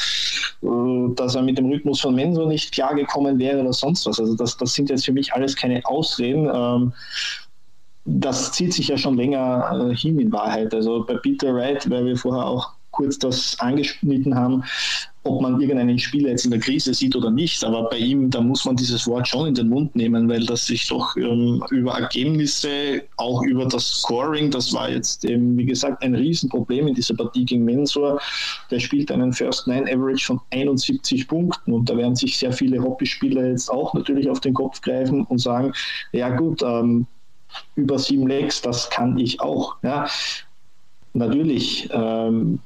äh, 0.63 1.13
dass 1.15 1.36
er 1.36 1.41
mit 1.41 1.57
dem 1.57 1.65
Rhythmus 1.65 1.99
von 1.99 2.15
Menso 2.15 2.47
nicht 2.47 2.72
klargekommen 2.72 3.38
wäre 3.38 3.59
oder 3.59 3.74
sonst 3.74 4.05
was. 4.05 4.20
Also 4.20 4.36
das, 4.36 4.55
das 4.55 4.74
sind 4.74 4.89
jetzt 4.89 5.05
für 5.05 5.13
mich 5.13 5.34
alles 5.34 5.55
keine 5.55 5.86
Ausreden. 5.86 6.49
Ähm, 6.51 6.93
das 8.20 8.51
zieht 8.51 8.74
sich 8.74 8.88
ja 8.89 8.97
schon 8.97 9.17
länger 9.17 9.89
äh, 9.89 9.95
hin 9.95 10.20
in 10.20 10.32
Wahrheit. 10.32 10.74
Also 10.74 11.05
bei 11.05 11.15
Peter 11.15 11.53
Wright, 11.53 11.89
weil 11.89 12.05
wir 12.05 12.17
vorher 12.17 12.45
auch 12.45 12.74
kurz 12.91 13.17
das 13.20 13.57
angeschnitten 13.59 14.36
haben, 14.36 14.63
ob 15.24 15.41
man 15.41 15.61
irgendeinen 15.61 15.99
Spieler 15.99 16.30
jetzt 16.30 16.45
in 16.45 16.51
der 16.51 16.59
Krise 16.59 16.93
sieht 16.93 17.15
oder 17.15 17.30
nicht, 17.30 17.63
aber 17.63 17.89
bei 17.89 17.97
ihm, 17.97 18.30
da 18.30 18.41
muss 18.41 18.65
man 18.65 18.76
dieses 18.76 19.05
Wort 19.05 19.28
schon 19.28 19.47
in 19.47 19.53
den 19.53 19.70
Mund 19.70 19.95
nehmen, 19.95 20.28
weil 20.28 20.45
das 20.45 20.65
sich 20.65 20.88
doch 20.88 21.15
ähm, 21.15 21.63
über 21.70 21.93
Ergebnisse, 21.93 23.03
auch 23.17 23.43
über 23.43 23.65
das 23.65 23.86
Scoring, 23.86 24.49
das 24.49 24.74
war 24.74 24.89
jetzt 24.89 25.24
eben, 25.26 25.57
wie 25.57 25.65
gesagt, 25.65 26.01
ein 26.03 26.15
Riesenproblem 26.15 26.88
in 26.88 26.95
dieser 26.95 27.15
Partie 27.15 27.45
gegen 27.45 27.63
Mensur. 27.63 28.20
Der 28.72 28.80
spielt 28.80 29.11
einen 29.11 29.34
First 29.34 29.67
Nine 29.67 29.91
Average 29.91 30.26
von 30.26 30.41
71 30.51 31.28
Punkten 31.28 31.74
und 31.74 31.89
da 31.89 31.95
werden 31.95 32.15
sich 32.15 32.38
sehr 32.38 32.51
viele 32.51 32.82
Hobbyspieler 32.82 33.47
jetzt 33.47 33.70
auch 33.70 33.93
natürlich 33.93 34.30
auf 34.30 34.39
den 34.39 34.53
Kopf 34.53 34.82
greifen 34.82 35.26
und 35.26 35.38
sagen, 35.38 35.74
ja 36.11 36.36
gut, 36.36 36.63
ähm, 36.63 37.05
über 37.75 37.97
sieben 37.97 38.27
Legs, 38.27 38.61
das 38.61 38.89
kann 38.89 39.17
ich 39.17 39.39
auch. 39.41 39.75
Ja. 39.83 40.07
Natürlich, 41.13 41.89
ähm, 41.91 42.59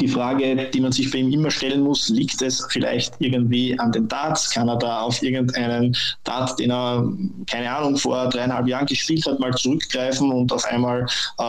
die 0.00 0.08
Frage, 0.08 0.70
die 0.70 0.80
man 0.80 0.92
sich 0.92 1.10
bei 1.10 1.18
ihm 1.18 1.32
immer 1.32 1.50
stellen 1.50 1.80
muss, 1.80 2.08
liegt 2.08 2.40
es 2.40 2.64
vielleicht 2.70 3.14
irgendwie 3.18 3.78
an 3.80 3.90
den 3.90 4.06
Darts? 4.06 4.50
Kann 4.50 4.68
er 4.68 4.76
da 4.76 5.00
auf 5.00 5.20
irgendeinen 5.22 5.96
Dart, 6.22 6.58
den 6.58 6.70
er, 6.70 7.10
keine 7.46 7.74
Ahnung, 7.74 7.96
vor 7.96 8.28
dreieinhalb 8.28 8.68
Jahren 8.68 8.86
gespielt 8.86 9.26
hat, 9.26 9.40
mal 9.40 9.52
zurückgreifen 9.54 10.30
und 10.30 10.52
auf 10.52 10.64
einmal 10.66 11.04
äh, 11.38 11.42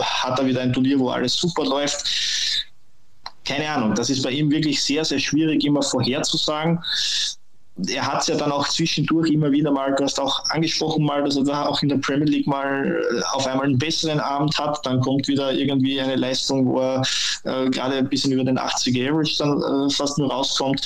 hat 0.00 0.38
er 0.38 0.46
wieder 0.46 0.62
ein 0.62 0.72
Turnier, 0.72 0.98
wo 0.98 1.10
alles 1.10 1.34
super 1.34 1.64
läuft? 1.64 2.66
Keine 3.44 3.68
Ahnung, 3.68 3.94
das 3.94 4.08
ist 4.08 4.22
bei 4.22 4.30
ihm 4.30 4.50
wirklich 4.50 4.82
sehr, 4.82 5.04
sehr 5.04 5.18
schwierig 5.18 5.64
immer 5.64 5.82
vorherzusagen 5.82 6.78
er 7.88 8.06
hat 8.06 8.22
es 8.22 8.26
ja 8.28 8.36
dann 8.36 8.52
auch 8.52 8.68
zwischendurch 8.68 9.30
immer 9.30 9.50
wieder 9.50 9.70
mal, 9.70 9.94
du 9.94 10.04
hast 10.04 10.20
auch 10.20 10.44
angesprochen 10.50 11.04
mal, 11.04 11.22
dass 11.24 11.36
er 11.36 11.44
da 11.44 11.66
auch 11.66 11.82
in 11.82 11.88
der 11.88 11.96
Premier 11.96 12.26
League 12.26 12.46
mal 12.46 12.86
äh, 12.86 13.22
auf 13.32 13.46
einmal 13.46 13.66
einen 13.66 13.78
besseren 13.78 14.20
Abend 14.20 14.58
hat, 14.58 14.84
dann 14.84 15.00
kommt 15.00 15.28
wieder 15.28 15.52
irgendwie 15.52 16.00
eine 16.00 16.16
Leistung, 16.16 16.66
wo 16.66 16.80
er 16.80 17.02
äh, 17.44 17.70
gerade 17.70 17.96
ein 17.96 18.08
bisschen 18.08 18.32
über 18.32 18.44
den 18.44 18.58
80er 18.58 19.10
Average 19.10 19.36
dann 19.38 19.62
äh, 19.62 19.90
fast 19.90 20.18
nur 20.18 20.30
rauskommt. 20.30 20.80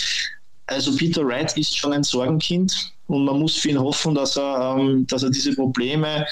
Also 0.66 0.97
Peter 0.97 1.24
Wright 1.26 1.57
ist 1.57 1.76
schon 1.76 1.92
ein 1.92 2.05
Sorgenkind 2.05 2.92
und 3.07 3.24
man 3.24 3.38
muss 3.38 3.57
für 3.57 3.70
ihn 3.70 3.80
hoffen, 3.80 4.14
dass 4.14 4.36
er, 4.36 4.76
ähm, 4.78 5.07
dass 5.07 5.22
er 5.22 5.30
diese 5.30 5.55
Probleme 5.55 6.26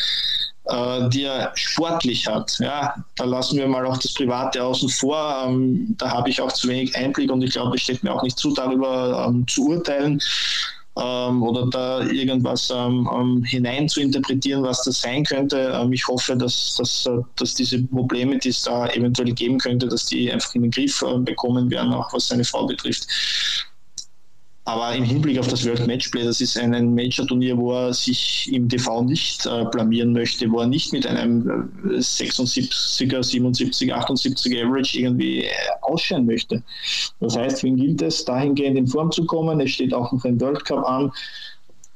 äh, 0.65 1.09
die 1.09 1.25
er 1.25 1.53
sportlich 1.55 2.27
hat. 2.27 2.57
Ja, 2.59 2.95
da 3.17 3.25
lassen 3.25 3.59
wir 3.59 3.67
mal 3.67 3.87
auch 3.87 3.99
das 3.99 4.15
Private 4.15 4.63
außen 4.63 4.89
vor. 4.89 5.45
Ähm, 5.47 5.95
da 5.99 6.11
habe 6.11 6.31
ich 6.31 6.41
auch 6.41 6.53
zu 6.53 6.69
wenig 6.69 6.97
Einblick 6.97 7.31
und 7.31 7.43
ich 7.43 7.53
glaube, 7.53 7.77
es 7.77 7.83
steht 7.83 8.03
mir 8.03 8.13
auch 8.13 8.23
nicht 8.23 8.39
zu, 8.39 8.55
darüber 8.55 9.27
ähm, 9.29 9.47
zu 9.49 9.69
urteilen 9.69 10.21
ähm, 10.99 11.43
oder 11.43 11.67
da 11.71 12.03
irgendwas 12.03 12.71
ähm, 12.71 13.09
ähm, 13.13 13.43
hinein 13.45 13.89
zu 13.89 14.01
interpretieren, 14.01 14.63
was 14.63 14.85
das 14.85 15.01
sein 15.01 15.25
könnte. 15.25 15.73
Ähm, 15.75 15.93
ich 15.93 16.07
hoffe, 16.07 16.37
dass, 16.37 16.77
dass, 16.77 17.07
äh, 17.07 17.19
dass 17.37 17.55
diese 17.55 17.83
Probleme, 17.85 18.39
die 18.39 18.51
es 18.51 18.63
da 18.63 18.89
eventuell 18.89 19.33
geben 19.33 19.59
könnte, 19.59 19.89
dass 19.89 20.07
die 20.07 20.31
einfach 20.31 20.55
in 20.55 20.63
den 20.63 20.71
Griff 20.71 21.03
äh, 21.03 21.19
bekommen 21.19 21.71
werden, 21.71 21.93
auch 21.95 22.13
was 22.13 22.29
seine 22.29 22.45
Frau 22.45 22.67
betrifft. 22.67 23.07
Aber 24.65 24.95
im 24.95 25.03
Hinblick 25.03 25.39
auf 25.41 25.49
das 25.49 25.67
World 25.67 25.87
Matchplay, 25.89 26.23
das 26.23 26.41
ist 26.41 26.57
ein, 26.57 26.73
ein 26.73 26.95
Major-Turnier, 26.95 27.59
wo 27.59 27.73
er 27.73 27.93
sich 27.93 28.49
im 28.53 28.69
TV 28.69 29.03
nicht 29.03 29.45
äh, 29.45 29.65
blamieren 29.65 30.13
möchte, 30.13 30.51
wo 30.51 30.61
er 30.61 30.69
nicht 30.69 30.93
mit 30.93 31.05
einem 31.05 31.69
76er, 31.85 33.23
77, 33.23 33.93
78er 33.93 34.65
Average 34.65 35.01
irgendwie 35.01 35.45
äh, 35.45 35.51
ausscheiden 35.81 36.27
möchte. 36.27 36.63
Das 37.19 37.37
heißt, 37.37 37.61
für 37.61 37.67
ihn 37.67 37.77
gilt 37.77 38.03
es, 38.03 38.25
dahingehend 38.25 38.79
in 38.79 38.87
Form 38.87 39.11
zu 39.11 39.27
kommen. 39.27 39.61
Es 39.61 39.73
steht 39.73 39.93
auch 39.93 40.13
noch 40.13 40.25
ein 40.25 40.41
World 40.41 40.65
Cup 40.65 40.89
an 40.89 41.11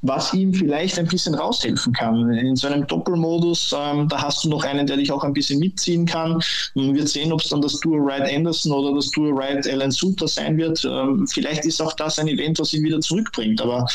was 0.01 0.33
ihm 0.33 0.53
vielleicht 0.53 0.99
ein 0.99 1.07
bisschen 1.07 1.35
raushelfen 1.35 1.91
kann. 1.93 2.31
In 2.31 2.55
so 2.55 2.67
einem 2.67 2.85
Doppelmodus, 2.85 3.75
ähm, 3.77 4.07
da 4.07 4.21
hast 4.21 4.43
du 4.43 4.49
noch 4.49 4.63
einen, 4.63 4.85
der 4.85 4.97
dich 4.97 5.11
auch 5.11 5.23
ein 5.23 5.33
bisschen 5.33 5.59
mitziehen 5.59 6.05
kann. 6.05 6.41
Wird 6.75 7.09
sehen, 7.09 7.31
ob 7.33 7.41
es 7.41 7.49
dann 7.49 7.61
das 7.61 7.79
Tour 7.79 7.97
Ride 7.97 8.33
Anderson 8.35 8.71
oder 8.71 8.95
das 8.95 9.09
Tour 9.09 9.29
Ride 9.29 9.69
Alan 9.71 9.91
Suter 9.91 10.27
sein 10.27 10.57
wird. 10.57 10.83
Ähm, 10.85 11.27
vielleicht 11.27 11.65
ist 11.65 11.81
auch 11.81 11.93
das 11.93 12.19
ein 12.19 12.27
Event, 12.27 12.59
was 12.59 12.73
ihn 12.73 12.83
wieder 12.83 12.99
zurückbringt. 12.99 13.59
Aber 13.59 13.87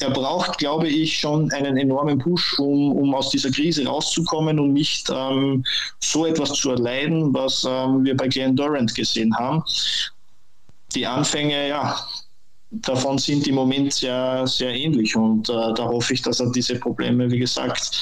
er 0.00 0.10
braucht, 0.10 0.58
glaube 0.58 0.88
ich, 0.88 1.18
schon 1.18 1.50
einen 1.52 1.76
enormen 1.76 2.18
Push, 2.18 2.58
um, 2.58 2.92
um 2.96 3.14
aus 3.14 3.30
dieser 3.30 3.50
Krise 3.50 3.86
rauszukommen 3.86 4.58
und 4.58 4.72
nicht 4.72 5.08
ähm, 5.10 5.64
so 6.00 6.26
etwas 6.26 6.52
zu 6.52 6.70
erleiden, 6.70 7.32
was 7.32 7.64
ähm, 7.68 8.04
wir 8.04 8.16
bei 8.16 8.28
Glenn 8.28 8.56
Durant 8.56 8.94
gesehen 8.94 9.34
haben. 9.38 9.62
Die 10.94 11.06
Anfänge, 11.06 11.68
ja, 11.68 11.98
davon 12.82 13.18
sind 13.18 13.46
im 13.46 13.54
Moment 13.54 13.92
sehr, 13.92 14.46
sehr 14.46 14.74
ähnlich. 14.74 15.16
Und 15.16 15.48
äh, 15.48 15.52
da 15.74 15.84
hoffe 15.84 16.14
ich, 16.14 16.22
dass 16.22 16.40
er 16.40 16.50
diese 16.52 16.76
Probleme, 16.76 17.30
wie 17.30 17.38
gesagt, 17.38 17.98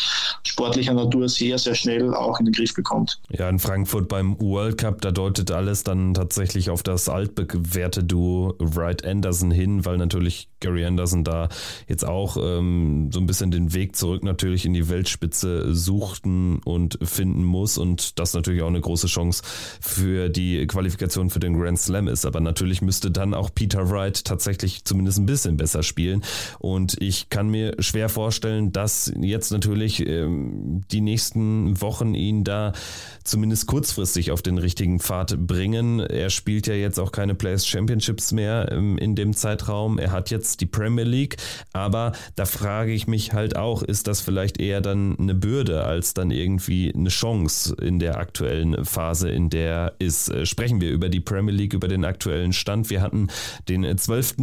sportlicher 0.47 0.95
Natur 0.95 1.29
sehr, 1.29 1.59
sehr 1.59 1.75
schnell 1.75 2.15
auch 2.15 2.39
in 2.41 2.47
den 2.47 2.53
Griff 2.53 2.75
bekommt. 2.75 3.21
Ja, 3.31 3.49
in 3.49 3.59
Frankfurt 3.59 4.09
beim 4.09 4.41
World 4.41 4.79
Cup, 4.79 5.01
da 5.01 5.11
deutet 5.11 5.51
alles 5.51 5.85
dann 5.85 6.15
tatsächlich 6.15 6.71
auf 6.71 6.83
das 6.83 7.09
altbewährte 7.09 8.05
Duo 8.05 8.55
Wright 8.59 9.05
Anderson 9.05 9.51
hin, 9.51 9.85
weil 9.85 9.99
natürlich 9.99 10.49
Gary 10.61 10.85
Anderson 10.85 11.25
da 11.25 11.49
jetzt 11.89 12.05
auch 12.05 12.37
ähm, 12.41 13.11
so 13.13 13.21
ein 13.21 13.27
bisschen 13.27 13.51
den 13.51 13.75
Weg 13.75 13.97
zurück 13.97 14.25
natürlich 14.25 14.65
in 14.65 14.73
die 14.73 14.89
Weltspitze 14.89 15.75
suchten 15.75 16.61
und 16.65 16.99
finden 17.03 17.45
muss 17.45 17.79
und 17.79 18.19
das 18.19 18.35
natürlich 18.35 18.63
auch 18.63 18.69
eine 18.69 18.81
große 18.81 19.07
Chance 19.07 19.43
für 19.81 20.29
die 20.29 20.67
Qualifikation 20.67 21.31
für 21.31 21.41
den 21.41 21.59
Grand 21.59 21.79
Slam 21.79 22.09
ist. 22.09 22.25
Aber 22.25 22.41
natürlich 22.41 22.81
müsste 22.81 23.11
dann 23.11 23.35
auch 23.35 23.51
Peter 23.55 23.91
Wright 23.91 24.25
tatsächlich 24.25 24.64
zumindest 24.85 25.19
ein 25.19 25.27
bisschen 25.27 25.57
besser 25.57 25.83
spielen 25.83 26.23
und 26.59 27.01
ich 27.01 27.29
kann 27.29 27.49
mir 27.49 27.75
schwer 27.79 28.09
vorstellen, 28.09 28.73
dass 28.73 29.13
jetzt 29.21 29.51
natürlich 29.51 30.07
ähm, 30.07 30.83
die 30.91 31.01
nächsten 31.01 31.81
Wochen 31.81 32.15
ihn 32.15 32.45
da 32.45 32.73
zumindest 33.25 33.67
kurzfristig 33.67 34.31
auf 34.31 34.43
den 34.43 34.59
richtigen 34.59 35.01
Pfad 35.01 35.47
bringen. 35.47 36.01
Er 36.01 36.31
spielt 36.31 36.67
ja 36.67 36.75
jetzt 36.75 36.99
auch 36.99 37.13
keine 37.13 37.35
Players 37.35 37.67
Championships 37.67 38.33
mehr 38.33 38.69
ähm, 38.71 38.99
in 38.99 39.15
dem 39.15 39.35
Zeitraum. 39.35 39.99
Er 39.99 40.13
hat 40.13 40.31
jetzt 40.31 40.61
die 40.61 40.67
Premier 40.67 41.05
League, 41.05 41.37
aber 41.73 42.13
da 42.37 42.45
frage 42.45 42.93
ich 42.93 43.07
mich 43.07 43.33
halt 43.33 43.57
auch, 43.57 43.83
ist 43.83 44.07
das 44.07 44.21
vielleicht 44.21 44.61
eher 44.61 44.81
dann 44.81 45.19
eine 45.19 45.35
Bürde 45.35 45.85
als 45.85 46.15
dann 46.15 46.31
irgendwie 46.31 46.93
eine 46.95 47.09
Chance 47.09 47.75
in 47.81 47.99
der 47.99 48.19
aktuellen 48.19 48.85
Phase, 48.85 49.31
in 49.31 49.51
der 49.51 49.95
ist. 49.99 50.29
Äh, 50.29 50.47
sprechen 50.47 50.81
wir 50.81 50.91
über 50.91 51.09
die 51.09 51.21
Premier 51.21 51.55
League, 51.55 51.75
über 51.75 51.89
den 51.89 52.05
aktuellen 52.05 52.53
Stand. 52.53 52.91
Wir 52.91 53.01
hatten 53.01 53.29
den 53.69 53.85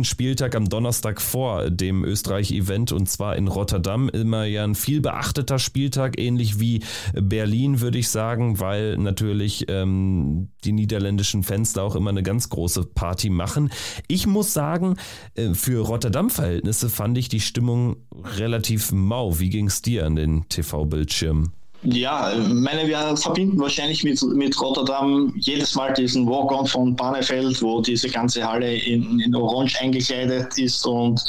zwölften 0.01 0.03
Spieltag 0.03 0.55
am 0.55 0.69
Donnerstag 0.69 1.21
vor 1.21 1.69
dem 1.69 2.03
Österreich-Event 2.03 2.91
und 2.91 3.09
zwar 3.09 3.35
in 3.35 3.47
Rotterdam. 3.47 4.09
Immer 4.09 4.45
ja 4.45 4.63
ein 4.63 4.75
viel 4.75 5.01
beachteter 5.01 5.59
Spieltag, 5.59 6.19
ähnlich 6.19 6.59
wie 6.59 6.81
Berlin, 7.13 7.81
würde 7.81 7.97
ich 7.97 8.09
sagen, 8.09 8.59
weil 8.59 8.97
natürlich 8.97 9.65
ähm, 9.67 10.49
die 10.63 10.71
niederländischen 10.71 11.43
Fans 11.43 11.73
da 11.73 11.83
auch 11.83 11.95
immer 11.95 12.09
eine 12.09 12.23
ganz 12.23 12.49
große 12.49 12.85
Party 12.85 13.29
machen. 13.29 13.71
Ich 14.07 14.27
muss 14.27 14.53
sagen, 14.53 14.97
äh, 15.35 15.53
für 15.53 15.85
Rotterdam 15.85 16.27
Rotterdam-Verhältnisse 16.27 16.89
fand 16.89 17.17
ich 17.17 17.29
die 17.29 17.39
Stimmung 17.39 17.97
relativ 18.37 18.91
mau. 18.91 19.39
Wie 19.39 19.49
ging 19.49 19.67
es 19.67 19.81
dir 19.81 20.05
an 20.05 20.15
den 20.15 20.47
TV-Bildschirmen? 20.49 21.53
Ja, 21.83 22.31
meine, 22.47 22.87
wir 22.87 23.17
verbinden 23.17 23.59
wahrscheinlich 23.59 24.03
mit, 24.03 24.21
mit 24.35 24.61
Rotterdam 24.61 25.33
jedes 25.37 25.73
Mal 25.73 25.91
diesen 25.93 26.27
Walk-on 26.27 26.67
von 26.67 26.95
Barnefeld, 26.95 27.59
wo 27.63 27.81
diese 27.81 28.07
ganze 28.07 28.47
Halle 28.47 28.75
in, 28.75 29.19
in 29.19 29.35
Orange 29.35 29.81
eingekleidet 29.81 30.55
ist 30.59 30.85
und 30.85 31.23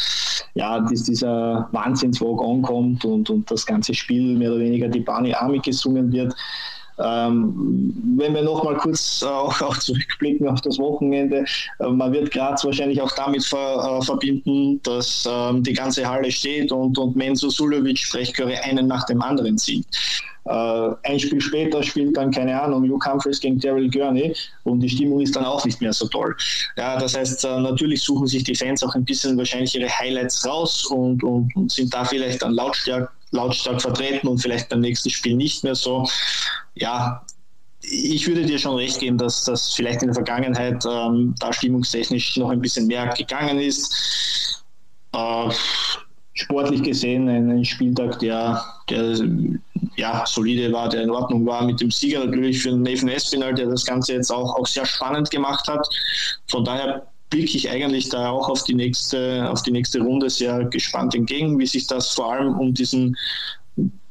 ja, 0.54 0.80
dass 0.80 1.04
dieser 1.04 1.68
Wahnsinns-Walk-on 1.72 2.60
kommt 2.60 3.02
und, 3.06 3.30
und 3.30 3.50
das 3.50 3.64
ganze 3.64 3.94
Spiel 3.94 4.36
mehr 4.36 4.50
oder 4.50 4.60
weniger 4.60 4.88
die 4.88 5.00
Bani 5.00 5.32
Army 5.32 5.58
gesungen 5.58 6.12
wird. 6.12 6.34
Ähm, 6.98 7.94
wenn 8.16 8.34
wir 8.34 8.42
nochmal 8.42 8.76
kurz 8.76 9.22
auch, 9.22 9.60
auch, 9.62 9.76
zurückblicken 9.78 10.46
auf 10.48 10.60
das 10.60 10.78
Wochenende, 10.78 11.44
äh, 11.78 11.88
man 11.88 12.12
wird 12.12 12.30
Graz 12.30 12.64
wahrscheinlich 12.64 13.00
auch 13.00 13.12
damit 13.12 13.44
ver, 13.44 13.98
äh, 14.00 14.04
verbinden, 14.04 14.80
dass 14.82 15.28
ähm, 15.30 15.62
die 15.62 15.72
ganze 15.72 16.08
Halle 16.08 16.30
steht 16.30 16.70
und, 16.70 16.98
und 16.98 17.16
Menzo 17.16 17.48
Sulovic 17.48 17.98
Sprechchöre 17.98 18.62
einen 18.62 18.86
nach 18.86 19.04
dem 19.06 19.22
anderen 19.22 19.56
zieht. 19.58 19.86
Äh, 20.44 20.90
ein 21.04 21.20
Spiel 21.20 21.40
später 21.40 21.82
spielt 21.82 22.16
dann, 22.16 22.30
keine 22.30 22.60
Ahnung, 22.60 22.84
Luke 22.84 23.10
Humphreys 23.10 23.40
gegen 23.40 23.60
Daryl 23.60 23.88
Gurney 23.88 24.34
und 24.64 24.80
die 24.80 24.88
Stimmung 24.88 25.20
ist 25.20 25.36
dann 25.36 25.44
auch 25.44 25.64
nicht 25.64 25.80
mehr 25.80 25.92
so 25.92 26.08
toll. 26.08 26.34
Ja, 26.76 26.98
das 26.98 27.16
heißt, 27.16 27.44
äh, 27.44 27.60
natürlich 27.60 28.02
suchen 28.02 28.26
sich 28.26 28.42
die 28.42 28.54
Fans 28.54 28.82
auch 28.82 28.94
ein 28.94 29.04
bisschen 29.04 29.38
wahrscheinlich 29.38 29.74
ihre 29.74 29.88
Highlights 29.88 30.44
raus 30.46 30.86
und, 30.86 31.22
und, 31.22 31.54
und 31.54 31.70
sind 31.70 31.94
da 31.94 32.04
vielleicht 32.04 32.42
dann 32.42 32.54
lautstark 32.54 33.12
lautstark 33.32 33.82
vertreten 33.82 34.28
und 34.28 34.38
vielleicht 34.38 34.68
beim 34.68 34.80
nächsten 34.80 35.10
Spiel 35.10 35.36
nicht 35.36 35.64
mehr 35.64 35.74
so. 35.74 36.08
Ja, 36.74 37.24
ich 37.82 38.26
würde 38.26 38.46
dir 38.46 38.58
schon 38.58 38.76
recht 38.76 39.00
geben, 39.00 39.18
dass 39.18 39.44
das 39.44 39.74
vielleicht 39.74 40.02
in 40.02 40.08
der 40.08 40.14
Vergangenheit 40.14 40.84
ähm, 40.88 41.34
da 41.40 41.52
stimmungstechnisch 41.52 42.36
noch 42.36 42.50
ein 42.50 42.60
bisschen 42.60 42.86
mehr 42.86 43.08
gegangen 43.08 43.58
ist. 43.58 44.64
Äh, 45.12 45.50
sportlich 46.34 46.82
gesehen 46.82 47.28
ein, 47.28 47.64
Spieltag, 47.64 48.18
der, 48.20 48.64
der 48.88 49.18
ja, 49.96 50.24
solide 50.26 50.72
war, 50.72 50.88
der 50.88 51.02
in 51.02 51.10
Ordnung 51.10 51.44
war, 51.44 51.64
mit 51.64 51.80
dem 51.80 51.90
Sieger 51.90 52.24
natürlich 52.24 52.62
für 52.62 52.72
Nathan 52.72 53.08
Espinal, 53.08 53.54
der 53.54 53.66
das 53.66 53.84
Ganze 53.84 54.14
jetzt 54.14 54.30
auch, 54.30 54.54
auch 54.56 54.66
sehr 54.66 54.86
spannend 54.86 55.30
gemacht 55.30 55.66
hat. 55.68 55.86
Von 56.48 56.64
daher 56.64 57.11
blicke 57.32 57.56
ich 57.56 57.70
eigentlich 57.70 58.10
da 58.10 58.30
auch 58.30 58.48
auf 58.48 58.62
die 58.64 58.74
nächste, 58.74 59.50
auf 59.50 59.62
die 59.62 59.72
nächste 59.72 60.00
Runde 60.00 60.28
sehr 60.30 60.64
gespannt 60.66 61.14
entgegen, 61.14 61.58
wie 61.58 61.66
sich 61.66 61.86
das 61.86 62.10
vor 62.10 62.32
allem 62.32 62.58
um 62.58 62.74
diesen 62.74 63.16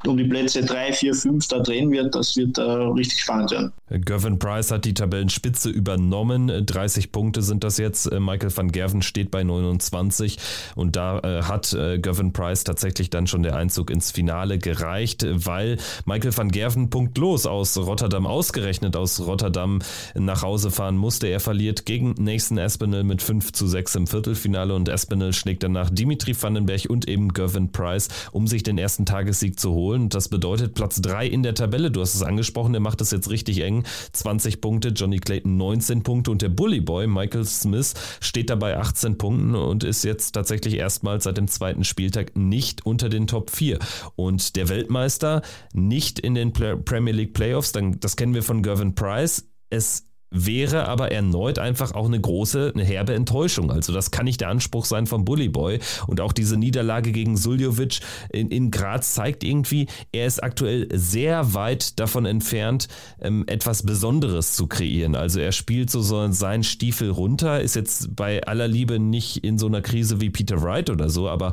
um 0.07 0.17
die 0.17 0.23
Plätze 0.23 0.63
3, 0.63 0.93
4, 0.93 1.13
5 1.13 1.47
da 1.47 1.59
drehen 1.59 1.91
wird, 1.91 2.15
das 2.15 2.35
wird 2.35 2.57
äh, 2.57 2.61
richtig 2.61 3.19
spannend 3.19 3.51
werden. 3.51 3.71
Gavin 4.05 4.39
Price 4.39 4.71
hat 4.71 4.85
die 4.85 4.93
Tabellenspitze 4.93 5.69
übernommen. 5.69 6.65
30 6.65 7.11
Punkte 7.11 7.41
sind 7.41 7.63
das 7.63 7.77
jetzt. 7.77 8.05
Äh, 8.11 8.19
Michael 8.19 8.55
van 8.55 8.71
Gerven 8.71 9.01
steht 9.01 9.31
bei 9.31 9.43
29 9.43 10.37
und 10.75 10.95
da 10.95 11.19
äh, 11.19 11.43
hat 11.43 11.73
äh, 11.73 11.99
Gavin 11.99 12.31
Price 12.31 12.63
tatsächlich 12.63 13.09
dann 13.09 13.27
schon 13.27 13.43
der 13.43 13.55
Einzug 13.55 13.89
ins 13.89 14.11
Finale 14.11 14.59
gereicht, 14.59 15.25
weil 15.29 15.77
Michael 16.05 16.35
van 16.35 16.51
Gerven 16.51 16.89
punktlos 16.89 17.45
aus 17.45 17.77
Rotterdam 17.77 18.25
ausgerechnet 18.25 18.95
aus 18.95 19.19
Rotterdam 19.19 19.79
nach 20.15 20.41
Hause 20.41 20.71
fahren 20.71 20.95
musste. 20.95 21.27
Er 21.27 21.39
verliert 21.39 21.85
gegen 21.85 22.15
Nathan 22.17 22.57
Espinel 22.57 23.03
mit 23.03 23.21
5 23.21 23.51
zu 23.51 23.67
6 23.67 23.95
im 23.95 24.07
Viertelfinale 24.07 24.73
und 24.73 24.87
Espinel 24.87 25.33
schlägt 25.33 25.63
danach 25.63 25.89
Dimitri 25.89 26.35
Vandenberg 26.39 26.85
und 26.89 27.07
eben 27.07 27.33
Gavin 27.33 27.71
Price, 27.71 28.07
um 28.31 28.47
sich 28.47 28.63
den 28.63 28.77
ersten 28.77 29.05
Tagessieg 29.05 29.59
zu 29.59 29.71
holen. 29.71 29.90
Das 29.99 30.29
bedeutet 30.29 30.73
Platz 30.73 31.01
3 31.01 31.27
in 31.27 31.43
der 31.43 31.53
Tabelle. 31.53 31.91
Du 31.91 32.01
hast 32.01 32.15
es 32.15 32.23
angesprochen, 32.23 32.73
der 32.73 32.81
macht 32.81 33.01
es 33.01 33.11
jetzt 33.11 33.29
richtig 33.29 33.61
eng. 33.61 33.83
20 34.13 34.61
Punkte, 34.61 34.89
Johnny 34.89 35.19
Clayton 35.19 35.57
19 35.57 36.03
Punkte 36.03 36.31
und 36.31 36.41
der 36.41 36.49
Bully 36.49 36.81
Boy 36.81 37.07
Michael 37.07 37.45
Smith 37.45 37.93
steht 38.19 38.49
dabei 38.49 38.77
18 38.77 39.17
Punkten 39.17 39.55
und 39.55 39.83
ist 39.83 40.03
jetzt 40.03 40.31
tatsächlich 40.31 40.75
erstmals 40.75 41.25
seit 41.25 41.37
dem 41.37 41.47
zweiten 41.47 41.83
Spieltag 41.83 42.35
nicht 42.35 42.85
unter 42.85 43.09
den 43.09 43.27
Top 43.27 43.49
4. 43.49 43.79
Und 44.15 44.55
der 44.55 44.69
Weltmeister 44.69 45.41
nicht 45.73 46.19
in 46.19 46.35
den 46.35 46.53
Premier 46.53 47.13
League 47.13 47.33
Playoffs, 47.33 47.73
das 47.73 48.15
kennen 48.15 48.33
wir 48.33 48.43
von 48.43 48.63
Gervin 48.63 48.95
Price. 48.95 49.47
Es 49.69 50.10
wäre 50.31 50.87
aber 50.87 51.11
erneut 51.11 51.59
einfach 51.59 51.93
auch 51.93 52.05
eine 52.05 52.19
große, 52.19 52.71
eine 52.73 52.83
herbe 52.83 53.13
Enttäuschung. 53.13 53.69
Also 53.69 53.91
das 53.91 54.11
kann 54.11 54.25
nicht 54.25 54.41
der 54.41 54.47
Anspruch 54.49 54.85
sein 54.85 55.05
vom 55.05 55.25
Bully 55.25 55.49
Boy. 55.49 55.79
Und 56.07 56.21
auch 56.21 56.31
diese 56.31 56.57
Niederlage 56.57 57.11
gegen 57.11 57.35
Suljovic 57.35 57.99
in, 58.29 58.49
in 58.49 58.71
Graz 58.71 59.13
zeigt 59.13 59.43
irgendwie, 59.43 59.87
er 60.13 60.25
ist 60.25 60.41
aktuell 60.41 60.87
sehr 60.93 61.53
weit 61.53 61.99
davon 61.99 62.25
entfernt, 62.25 62.87
ähm, 63.21 63.43
etwas 63.47 63.83
Besonderes 63.83 64.53
zu 64.53 64.67
kreieren. 64.67 65.15
Also 65.15 65.41
er 65.41 65.51
spielt 65.51 65.89
so, 65.89 66.01
so 66.01 66.31
seinen 66.31 66.63
Stiefel 66.63 67.09
runter, 67.09 67.61
ist 67.61 67.75
jetzt 67.75 68.15
bei 68.15 68.41
aller 68.43 68.69
Liebe 68.69 68.99
nicht 68.99 69.43
in 69.43 69.57
so 69.57 69.67
einer 69.67 69.81
Krise 69.81 70.21
wie 70.21 70.29
Peter 70.29 70.61
Wright 70.61 70.89
oder 70.89 71.09
so, 71.09 71.27
aber 71.27 71.51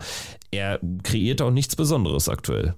er 0.53 0.79
kreiert 1.03 1.43
auch 1.43 1.51
nichts 1.51 1.75
Besonderes 1.75 2.29
aktuell. 2.29 2.75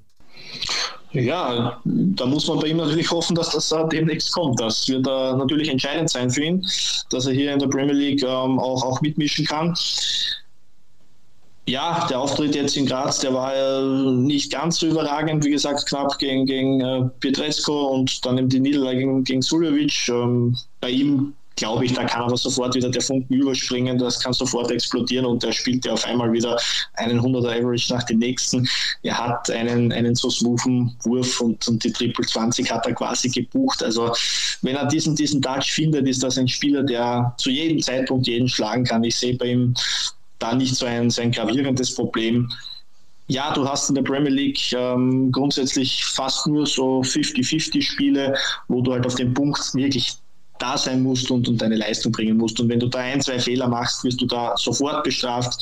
Ja, 1.12 1.80
da 1.84 2.26
muss 2.26 2.46
man 2.46 2.60
bei 2.60 2.68
ihm 2.68 2.76
natürlich 2.76 3.10
hoffen, 3.10 3.34
dass 3.34 3.50
das 3.50 3.74
demnächst 3.90 4.32
kommt. 4.32 4.60
Das 4.60 4.88
wird 4.88 5.06
uh, 5.06 5.36
natürlich 5.36 5.68
entscheidend 5.68 6.08
sein 6.08 6.30
für 6.30 6.44
ihn, 6.44 6.66
dass 7.10 7.26
er 7.26 7.32
hier 7.32 7.52
in 7.52 7.58
der 7.58 7.66
Premier 7.66 7.94
League 7.94 8.22
ähm, 8.22 8.58
auch, 8.60 8.84
auch 8.84 9.00
mitmischen 9.00 9.44
kann. 9.44 9.74
Ja, 11.66 12.06
der 12.08 12.18
Auftritt 12.20 12.54
jetzt 12.54 12.76
in 12.76 12.86
Graz, 12.86 13.18
der 13.18 13.34
war 13.34 13.54
ja 13.54 13.80
nicht 13.82 14.52
ganz 14.52 14.78
so 14.78 14.86
überragend. 14.86 15.44
Wie 15.44 15.50
gesagt, 15.50 15.86
knapp 15.86 16.18
gegen, 16.18 16.46
gegen 16.46 16.80
äh, 16.80 17.08
Pietrezco 17.20 17.88
und 17.88 18.24
dann 18.24 18.38
eben 18.38 18.48
die 18.48 18.60
Niederlage 18.60 18.98
gegen, 18.98 19.24
gegen 19.24 19.42
Suljovic. 19.42 20.08
Ähm, 20.08 20.56
bei 20.80 20.90
ihm 20.90 21.34
glaube 21.60 21.84
ich, 21.84 21.92
da 21.92 22.04
kann 22.04 22.22
aber 22.22 22.36
sofort 22.36 22.74
wieder 22.74 22.88
der 22.88 23.02
Funken 23.02 23.34
überspringen, 23.34 23.98
das 23.98 24.18
kann 24.18 24.32
sofort 24.32 24.70
explodieren 24.70 25.26
und 25.26 25.44
er 25.44 25.52
spielt 25.52 25.84
ja 25.84 25.92
auf 25.92 26.04
einmal 26.06 26.32
wieder 26.32 26.58
einen 26.94 27.20
100er 27.20 27.60
Average 27.60 27.92
nach 27.92 28.02
dem 28.04 28.18
nächsten. 28.18 28.66
Er 29.02 29.18
hat 29.18 29.50
einen, 29.50 29.92
einen 29.92 30.14
so 30.14 30.30
smoothen 30.30 30.96
Wurf 31.04 31.40
und, 31.40 31.68
und 31.68 31.84
die 31.84 31.92
Triple 31.92 32.26
20 32.26 32.72
hat 32.72 32.86
er 32.86 32.94
quasi 32.94 33.28
gebucht. 33.28 33.82
Also 33.82 34.12
wenn 34.62 34.74
er 34.74 34.86
diesen, 34.86 35.14
diesen 35.14 35.42
Touch 35.42 35.70
findet, 35.70 36.08
ist 36.08 36.22
das 36.22 36.38
ein 36.38 36.48
Spieler, 36.48 36.82
der 36.82 37.34
zu 37.36 37.50
jedem 37.50 37.80
Zeitpunkt 37.80 38.26
jeden 38.26 38.48
schlagen 38.48 38.84
kann. 38.84 39.04
Ich 39.04 39.16
sehe 39.16 39.36
bei 39.36 39.46
ihm 39.46 39.74
da 40.38 40.54
nicht 40.54 40.74
so 40.74 40.86
ein, 40.86 41.10
so 41.10 41.20
ein 41.20 41.30
gravierendes 41.30 41.94
Problem 41.94 42.50
ja, 43.26 43.52
du 43.52 43.68
hast 43.68 43.88
in 43.88 43.94
der 43.94 44.02
Premier 44.02 44.32
League 44.32 44.72
ähm, 44.72 45.30
grundsätzlich 45.30 46.04
fast 46.04 46.48
nur 46.48 46.66
so 46.66 47.00
50-50 47.02 47.80
Spiele, 47.80 48.34
wo 48.66 48.80
du 48.80 48.92
halt 48.92 49.06
auf 49.06 49.14
den 49.14 49.32
Punkt 49.32 49.72
wirklich 49.72 50.16
da 50.60 50.76
sein 50.76 51.02
musst 51.02 51.30
und, 51.30 51.48
und 51.48 51.60
deine 51.60 51.76
Leistung 51.76 52.12
bringen 52.12 52.36
musst. 52.36 52.60
Und 52.60 52.68
wenn 52.68 52.80
du 52.80 52.88
da 52.88 52.98
ein, 52.98 53.20
zwei 53.20 53.38
Fehler 53.38 53.68
machst, 53.68 54.04
wirst 54.04 54.20
du 54.20 54.26
da 54.26 54.56
sofort 54.56 55.04
bestraft. 55.04 55.58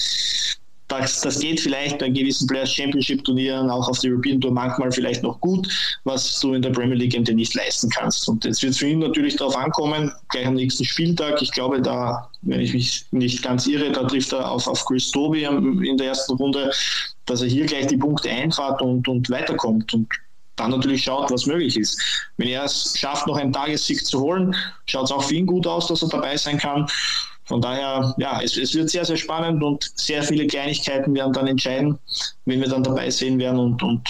Das, 0.88 1.20
das 1.20 1.38
geht 1.40 1.61
vielleicht 1.61 1.99
bei 1.99 2.09
gewissen 2.09 2.46
Players 2.46 2.72
Championship 2.72 3.22
Turnieren, 3.22 3.68
auch 3.68 3.86
auf 3.88 3.99
der 3.99 4.11
European 4.11 4.40
Tour 4.40 4.53
manchmal 4.53 4.90
vielleicht 4.90 5.22
noch 5.22 5.38
gut, 5.40 5.68
was 6.05 6.40
du 6.40 6.55
in 6.55 6.62
der 6.62 6.70
Premier 6.70 6.94
League 6.94 7.14
eben 7.14 7.36
nicht 7.36 7.55
leisten 7.55 7.90
kannst. 7.90 8.26
Und 8.26 8.44
jetzt 8.46 8.62
wird 8.62 8.72
es 8.72 8.78
für 8.78 8.88
ihn 8.88 9.01
natürlich 9.01 9.36
darauf 9.36 9.55
ankommen, 9.55 10.11
gleich 10.30 10.46
am 10.46 10.55
nächsten 10.55 10.86
Spieltag. 10.86 11.42
Ich 11.42 11.53
glaube, 11.53 11.82
da, 11.82 12.30
wenn 12.40 12.61
ich 12.61 12.72
mich 12.72 13.05
nicht 13.11 13.42
ganz 13.42 13.66
irre, 13.66 13.92
da 13.92 14.05
trifft 14.05 14.32
er 14.32 14.51
auf, 14.51 14.66
auf 14.66 14.82
Chris 14.86 15.11
Toby 15.11 15.44
in 15.44 15.99
der 15.99 16.09
ersten 16.09 16.32
Runde 16.34 16.70
dass 17.28 17.42
er 17.42 17.49
hier 17.49 17.66
gleich 17.66 17.86
die 17.86 17.96
Punkte 17.96 18.30
einfahrt 18.30 18.80
und, 18.82 19.07
und 19.09 19.30
weiterkommt 19.30 19.92
und 19.94 20.09
dann 20.59 20.71
natürlich 20.71 21.05
schaut, 21.05 21.31
was 21.31 21.47
möglich 21.47 21.77
ist. 21.77 22.01
Wenn 22.37 22.49
er 22.49 22.65
es 22.65 22.95
schafft, 22.99 23.27
noch 23.27 23.37
einen 23.37 23.53
Tagessieg 23.53 24.05
zu 24.05 24.21
holen, 24.21 24.55
schaut 24.87 25.05
es 25.05 25.13
auch 25.13 25.23
für 25.23 25.35
ihn 25.35 25.47
gut 25.47 25.67
aus, 25.67 25.87
dass 25.89 26.03
er 26.03 26.09
dabei 26.09 26.37
sein 26.37 26.59
kann. 26.59 26.87
Von 27.45 27.63
daher, 27.63 28.15
ja, 28.19 28.43
es, 28.43 28.57
es, 28.59 28.75
wird 28.75 28.91
sehr, 28.91 29.07
sehr 29.07 29.17
spannend 29.17 29.63
und 29.63 29.91
sehr 29.95 30.23
viele 30.23 30.47
Kleinigkeiten 30.47 31.15
werden 31.15 31.33
dann 31.33 31.47
entscheiden, 31.47 31.99
wenn 32.45 32.61
wir 32.61 32.69
dann 32.69 32.83
dabei 32.83 33.09
sehen 33.09 33.39
werden 33.39 33.59
und, 33.59 33.83
und 33.83 34.07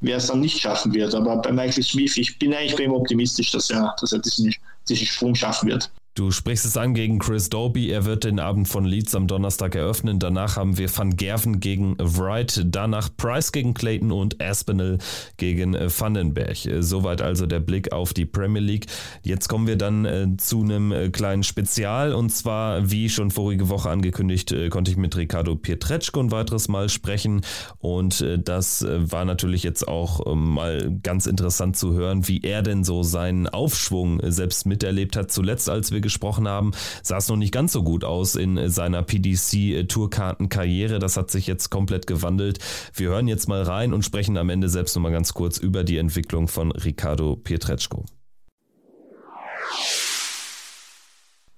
wer 0.00 0.18
es 0.18 0.26
dann 0.26 0.40
nicht 0.40 0.60
schaffen 0.60 0.92
wird. 0.92 1.14
Aber 1.14 1.36
bei 1.36 1.52
Michael 1.52 1.82
Smith, 1.82 2.18
ich 2.18 2.38
bin 2.38 2.52
eigentlich 2.52 2.76
bei 2.76 2.84
ihm 2.84 2.92
optimistisch, 2.92 3.50
dass 3.52 3.70
er, 3.70 3.94
dass 3.98 4.12
er 4.12 4.18
diesen, 4.18 4.54
diesen 4.88 5.06
Sprung 5.06 5.34
schaffen 5.34 5.70
wird. 5.70 5.90
Du 6.14 6.30
sprichst 6.30 6.66
es 6.66 6.76
an 6.76 6.92
gegen 6.92 7.18
Chris 7.18 7.48
Doby. 7.48 7.88
Er 7.88 8.04
wird 8.04 8.24
den 8.24 8.38
Abend 8.38 8.68
von 8.68 8.84
Leeds 8.84 9.14
am 9.14 9.26
Donnerstag 9.26 9.74
eröffnen. 9.74 10.18
Danach 10.18 10.56
haben 10.56 10.76
wir 10.76 10.94
Van 10.94 11.16
Gerven 11.16 11.58
gegen 11.58 11.96
Wright. 11.98 12.66
Danach 12.66 13.08
Price 13.16 13.50
gegen 13.50 13.72
Clayton 13.72 14.12
und 14.12 14.38
Aspinall 14.38 14.98
gegen 15.38 15.72
äh, 15.74 15.88
Vandenberg. 15.88 16.58
Soweit 16.80 17.22
also 17.22 17.46
der 17.46 17.60
Blick 17.60 17.92
auf 17.92 18.12
die 18.12 18.26
Premier 18.26 18.60
League. 18.60 18.88
Jetzt 19.22 19.48
kommen 19.48 19.66
wir 19.66 19.76
dann 19.76 20.04
äh, 20.04 20.26
zu 20.36 20.60
einem 20.60 20.92
äh, 20.92 21.08
kleinen 21.08 21.44
Spezial. 21.44 22.12
Und 22.12 22.28
zwar, 22.28 22.90
wie 22.90 23.08
schon 23.08 23.30
vorige 23.30 23.70
Woche 23.70 23.88
angekündigt, 23.88 24.54
konnte 24.68 24.90
ich 24.90 24.98
mit 24.98 25.16
Ricardo 25.16 25.56
Pietreczko 25.56 26.20
ein 26.20 26.30
weiteres 26.30 26.68
Mal 26.68 26.90
sprechen. 26.90 27.40
Und 27.78 28.22
das 28.44 28.84
war 28.86 29.24
natürlich 29.24 29.62
jetzt 29.62 29.88
auch 29.88 30.30
ähm, 30.30 30.50
mal 30.50 30.94
ganz 31.02 31.24
interessant 31.24 31.78
zu 31.78 31.94
hören, 31.94 32.28
wie 32.28 32.42
er 32.42 32.60
denn 32.60 32.84
so 32.84 33.02
seinen 33.02 33.46
Aufschwung 33.48 34.20
selbst 34.30 34.66
miterlebt 34.66 35.16
hat. 35.16 35.32
Zuletzt, 35.32 35.70
als 35.70 35.90
wir 35.90 36.01
gesprochen 36.02 36.46
haben, 36.46 36.72
sah 37.02 37.16
es 37.16 37.28
noch 37.28 37.36
nicht 37.36 37.52
ganz 37.52 37.72
so 37.72 37.82
gut 37.82 38.04
aus 38.04 38.36
in 38.36 38.68
seiner 38.68 39.02
PDC-Tourkartenkarriere. 39.02 40.98
Das 40.98 41.16
hat 41.16 41.30
sich 41.30 41.46
jetzt 41.46 41.70
komplett 41.70 42.06
gewandelt. 42.06 42.58
Wir 42.94 43.08
hören 43.08 43.28
jetzt 43.28 43.48
mal 43.48 43.62
rein 43.62 43.92
und 43.92 44.04
sprechen 44.04 44.36
am 44.36 44.50
Ende 44.50 44.68
selbst 44.68 44.94
noch 44.96 45.02
mal 45.02 45.12
ganz 45.12 45.32
kurz 45.32 45.58
über 45.58 45.84
die 45.84 45.96
Entwicklung 45.96 46.48
von 46.48 46.72
Ricardo 46.72 47.36
Pietreczko. 47.36 48.04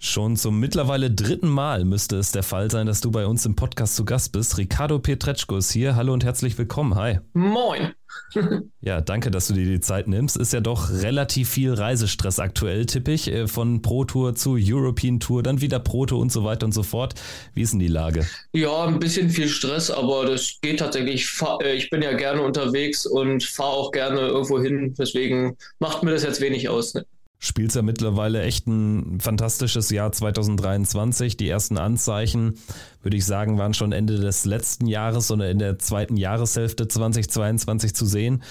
Schon 0.05 0.37
zum 0.37 0.61
mittlerweile 0.61 1.11
dritten 1.11 1.49
Mal 1.49 1.87
müsste 1.87 2.17
es 2.19 2.31
der 2.31 2.43
Fall 2.43 2.71
sein, 2.71 2.87
dass 2.87 3.01
du 3.01 3.11
bei 3.11 3.25
uns 3.25 3.47
im 3.47 3.57
Podcast 3.57 3.97
zu 3.97 4.05
Gast 4.05 4.33
bist. 4.33 4.59
Ricardo 4.59 4.99
Pietreczko 4.99 5.57
ist 5.57 5.73
hier. 5.73 5.97
Hallo 5.97 6.13
und 6.13 6.25
herzlich 6.25 6.59
willkommen. 6.59 6.95
Hi. 6.95 7.21
Moin. 7.33 7.95
ja, 8.83 9.01
danke, 9.01 9.31
dass 9.31 9.47
du 9.49 9.55
dir 9.55 9.65
die 9.65 9.81
Zeit 9.81 10.07
nimmst. 10.07 10.37
Ist 10.37 10.53
ja 10.53 10.61
doch 10.61 10.91
relativ 10.91 11.49
viel 11.49 11.73
Reisestress 11.73 12.39
aktuell, 12.39 12.85
tippig. 12.85 13.29
Äh, 13.29 13.49
von 13.49 13.81
Pro 13.81 14.05
Tour 14.05 14.35
zu 14.35 14.59
European 14.61 15.21
Tour, 15.21 15.43
dann 15.43 15.63
wieder 15.63 15.79
Pro 15.79 16.05
Tour 16.05 16.21
und 16.21 16.31
so 16.31 16.45
weiter 16.45 16.67
und 16.67 16.73
so 16.73 16.83
fort. 16.83 17.15
Wie 17.55 17.63
ist 17.63 17.73
denn 17.73 17.81
die 17.81 17.89
Lage? 17.89 18.27
Ja, 18.53 18.85
ein 18.85 18.99
bisschen 18.99 19.31
viel 19.31 19.49
Stress, 19.49 19.91
aber 19.91 20.27
das 20.27 20.59
geht 20.61 20.81
tatsächlich. 20.81 21.27
Äh, 21.63 21.77
ich 21.77 21.89
bin 21.89 22.03
ja 22.03 22.13
gerne 22.13 22.43
unterwegs 22.43 23.07
und 23.07 23.43
fahre 23.43 23.73
auch 23.73 23.91
gerne 23.91 24.21
irgendwo 24.21 24.61
hin. 24.61 24.95
Deswegen 24.99 25.57
macht 25.79 26.03
mir 26.03 26.11
das 26.11 26.25
jetzt 26.25 26.43
wenig 26.43 26.69
aus. 26.69 26.93
Ne? 26.93 27.07
Spielst 27.39 27.77
ja 27.77 27.83
mittlerweile 27.83 28.43
echt 28.43 28.67
ein 28.67 29.21
fantastisches 29.21 29.91
Jahr 29.91 30.13
2023. 30.13 31.37
Die 31.37 31.49
ersten 31.49 31.79
Anzeichen, 31.79 32.59
würde 33.03 33.17
ich 33.17 33.27
sagen, 33.27 33.59
waren 33.59 33.75
schon 33.75 33.93
Ende 33.93 34.19
des 34.19 34.45
letzten 34.45 34.87
Jahres 34.87 35.31
oder 35.31 35.51
in 35.51 35.59
der 35.59 35.79
zweiten 35.79 36.17
Jahreshälfte 36.17 36.89
2022 36.89 37.95
zu 37.95 38.07
sehen. 38.07 38.43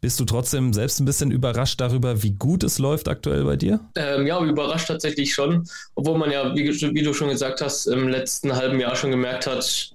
Bist 0.00 0.20
du 0.20 0.24
trotzdem 0.24 0.72
selbst 0.72 1.00
ein 1.00 1.04
bisschen 1.06 1.32
überrascht 1.32 1.80
darüber, 1.80 2.22
wie 2.22 2.30
gut 2.30 2.62
es 2.62 2.78
läuft 2.78 3.08
aktuell 3.08 3.44
bei 3.44 3.56
dir? 3.56 3.80
Ähm, 3.96 4.28
ja, 4.28 4.40
überrascht 4.40 4.86
tatsächlich 4.86 5.34
schon. 5.34 5.68
Obwohl 5.96 6.16
man 6.16 6.30
ja, 6.30 6.54
wie, 6.54 6.68
wie, 6.68 7.02
du 7.02 7.12
schon 7.12 7.30
gesagt 7.30 7.60
hast, 7.60 7.86
im 7.86 8.08
letzten 8.08 8.54
halben 8.54 8.78
Jahr 8.78 8.94
schon 8.94 9.10
gemerkt 9.10 9.48
hat, 9.48 9.90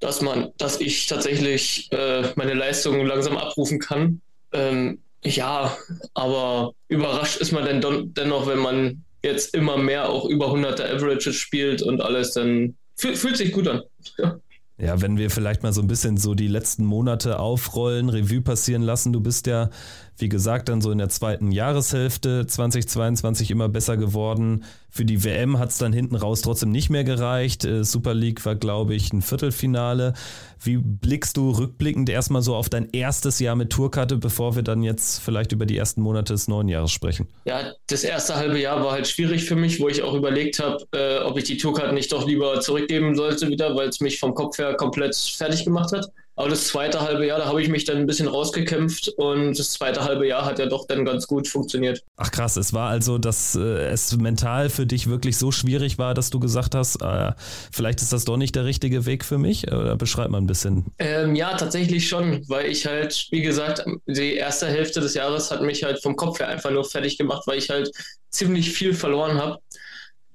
dass 0.00 0.22
man, 0.22 0.52
dass 0.56 0.80
ich 0.80 1.06
tatsächlich 1.06 1.90
äh, 1.92 2.22
meine 2.36 2.54
Leistungen 2.54 3.06
langsam 3.06 3.36
abrufen 3.36 3.78
kann. 3.78 4.22
Ähm, 4.52 5.00
ja, 5.24 5.76
aber 6.14 6.72
überrascht 6.88 7.38
ist 7.38 7.52
man 7.52 7.64
denn 7.64 8.12
dennoch, 8.14 8.46
wenn 8.46 8.58
man 8.58 9.04
jetzt 9.22 9.54
immer 9.54 9.76
mehr 9.76 10.08
auch 10.08 10.26
über 10.26 10.52
100er 10.52 10.94
Averages 10.94 11.36
spielt 11.36 11.82
und 11.82 12.00
alles, 12.00 12.32
dann 12.32 12.76
fühlt, 12.96 13.18
fühlt 13.18 13.36
sich 13.36 13.52
gut 13.52 13.68
an. 13.68 13.82
Ja. 14.18 14.38
Ja, 14.78 15.00
wenn 15.00 15.16
wir 15.16 15.30
vielleicht 15.30 15.62
mal 15.62 15.72
so 15.72 15.80
ein 15.80 15.86
bisschen 15.86 16.18
so 16.18 16.34
die 16.34 16.48
letzten 16.48 16.84
Monate 16.84 17.38
aufrollen, 17.38 18.10
Revue 18.10 18.42
passieren 18.42 18.82
lassen. 18.82 19.10
Du 19.10 19.20
bist 19.20 19.46
ja, 19.46 19.70
wie 20.18 20.28
gesagt, 20.28 20.68
dann 20.68 20.80
so 20.80 20.90
in 20.90 20.98
der 20.98 21.08
zweiten 21.08 21.52
Jahreshälfte 21.52 22.46
2022 22.46 23.50
immer 23.50 23.68
besser 23.68 23.96
geworden. 23.96 24.64
Für 24.90 25.04
die 25.04 25.24
WM 25.24 25.58
hat 25.58 25.70
es 25.70 25.78
dann 25.78 25.92
hinten 25.92 26.16
raus 26.16 26.40
trotzdem 26.40 26.70
nicht 26.70 26.88
mehr 26.88 27.04
gereicht. 27.04 27.66
Äh, 27.66 27.84
Super 27.84 28.14
League 28.14 28.44
war, 28.46 28.54
glaube 28.54 28.94
ich, 28.94 29.12
ein 29.12 29.20
Viertelfinale. 29.20 30.14
Wie 30.58 30.78
blickst 30.78 31.36
du 31.36 31.50
rückblickend 31.50 32.08
erstmal 32.08 32.40
so 32.40 32.54
auf 32.54 32.70
dein 32.70 32.88
erstes 32.92 33.38
Jahr 33.38 33.56
mit 33.56 33.70
Tourkarte, 33.70 34.16
bevor 34.16 34.56
wir 34.56 34.62
dann 34.62 34.82
jetzt 34.82 35.20
vielleicht 35.20 35.52
über 35.52 35.66
die 35.66 35.76
ersten 35.76 36.00
Monate 36.00 36.32
des 36.32 36.48
neuen 36.48 36.68
Jahres 36.68 36.92
sprechen? 36.92 37.28
Ja, 37.44 37.72
das 37.88 38.02
erste 38.02 38.36
halbe 38.36 38.58
Jahr 38.58 38.82
war 38.82 38.92
halt 38.92 39.06
schwierig 39.06 39.44
für 39.44 39.56
mich, 39.56 39.80
wo 39.80 39.88
ich 39.88 40.02
auch 40.02 40.14
überlegt 40.14 40.60
habe, 40.60 40.82
äh, 40.92 41.18
ob 41.18 41.36
ich 41.36 41.44
die 41.44 41.58
Tourkarte 41.58 41.94
nicht 41.94 42.10
doch 42.10 42.26
lieber 42.26 42.58
zurückgeben 42.60 43.14
sollte 43.16 43.48
wieder, 43.48 43.76
weil 43.76 43.90
es 43.90 44.00
mich 44.00 44.18
vom 44.18 44.34
Kopf 44.34 44.56
her 44.56 44.74
komplett 44.74 45.14
fertig 45.14 45.64
gemacht 45.64 45.92
hat. 45.92 46.10
Aber 46.36 46.50
das 46.50 46.66
zweite 46.66 47.00
halbe 47.00 47.26
Jahr, 47.26 47.38
da 47.38 47.46
habe 47.46 47.62
ich 47.62 47.70
mich 47.70 47.84
dann 47.84 47.96
ein 47.96 48.06
bisschen 48.06 48.28
rausgekämpft 48.28 49.08
und 49.16 49.58
das 49.58 49.70
zweite 49.70 50.04
halbe 50.04 50.28
Jahr 50.28 50.44
hat 50.44 50.58
ja 50.58 50.66
doch 50.66 50.86
dann 50.86 51.06
ganz 51.06 51.26
gut 51.26 51.48
funktioniert. 51.48 52.02
Ach 52.16 52.30
krass, 52.30 52.58
es 52.58 52.74
war 52.74 52.90
also, 52.90 53.16
dass 53.16 53.54
äh, 53.54 53.86
es 53.88 54.14
mental 54.16 54.68
für 54.68 54.84
dich 54.84 55.08
wirklich 55.08 55.38
so 55.38 55.50
schwierig 55.50 55.96
war, 55.96 56.12
dass 56.12 56.28
du 56.28 56.38
gesagt 56.38 56.74
hast, 56.74 57.00
äh, 57.00 57.32
vielleicht 57.72 58.02
ist 58.02 58.12
das 58.12 58.26
doch 58.26 58.36
nicht 58.36 58.54
der 58.54 58.66
richtige 58.66 59.06
Weg 59.06 59.24
für 59.24 59.38
mich? 59.38 59.66
Oder 59.66 59.96
beschreib 59.96 60.28
mal 60.28 60.38
ein 60.38 60.46
bisschen. 60.46 60.84
Ähm, 60.98 61.34
ja, 61.34 61.56
tatsächlich 61.56 62.06
schon, 62.06 62.46
weil 62.48 62.66
ich 62.66 62.84
halt, 62.84 63.28
wie 63.30 63.40
gesagt, 63.40 63.84
die 64.06 64.34
erste 64.34 64.66
Hälfte 64.66 65.00
des 65.00 65.14
Jahres 65.14 65.50
hat 65.50 65.62
mich 65.62 65.84
halt 65.84 66.02
vom 66.02 66.16
Kopf 66.16 66.38
her 66.38 66.48
einfach 66.48 66.70
nur 66.70 66.84
fertig 66.84 67.16
gemacht, 67.16 67.46
weil 67.46 67.56
ich 67.56 67.70
halt 67.70 67.90
ziemlich 68.28 68.72
viel 68.72 68.92
verloren 68.92 69.38
habe. 69.38 69.58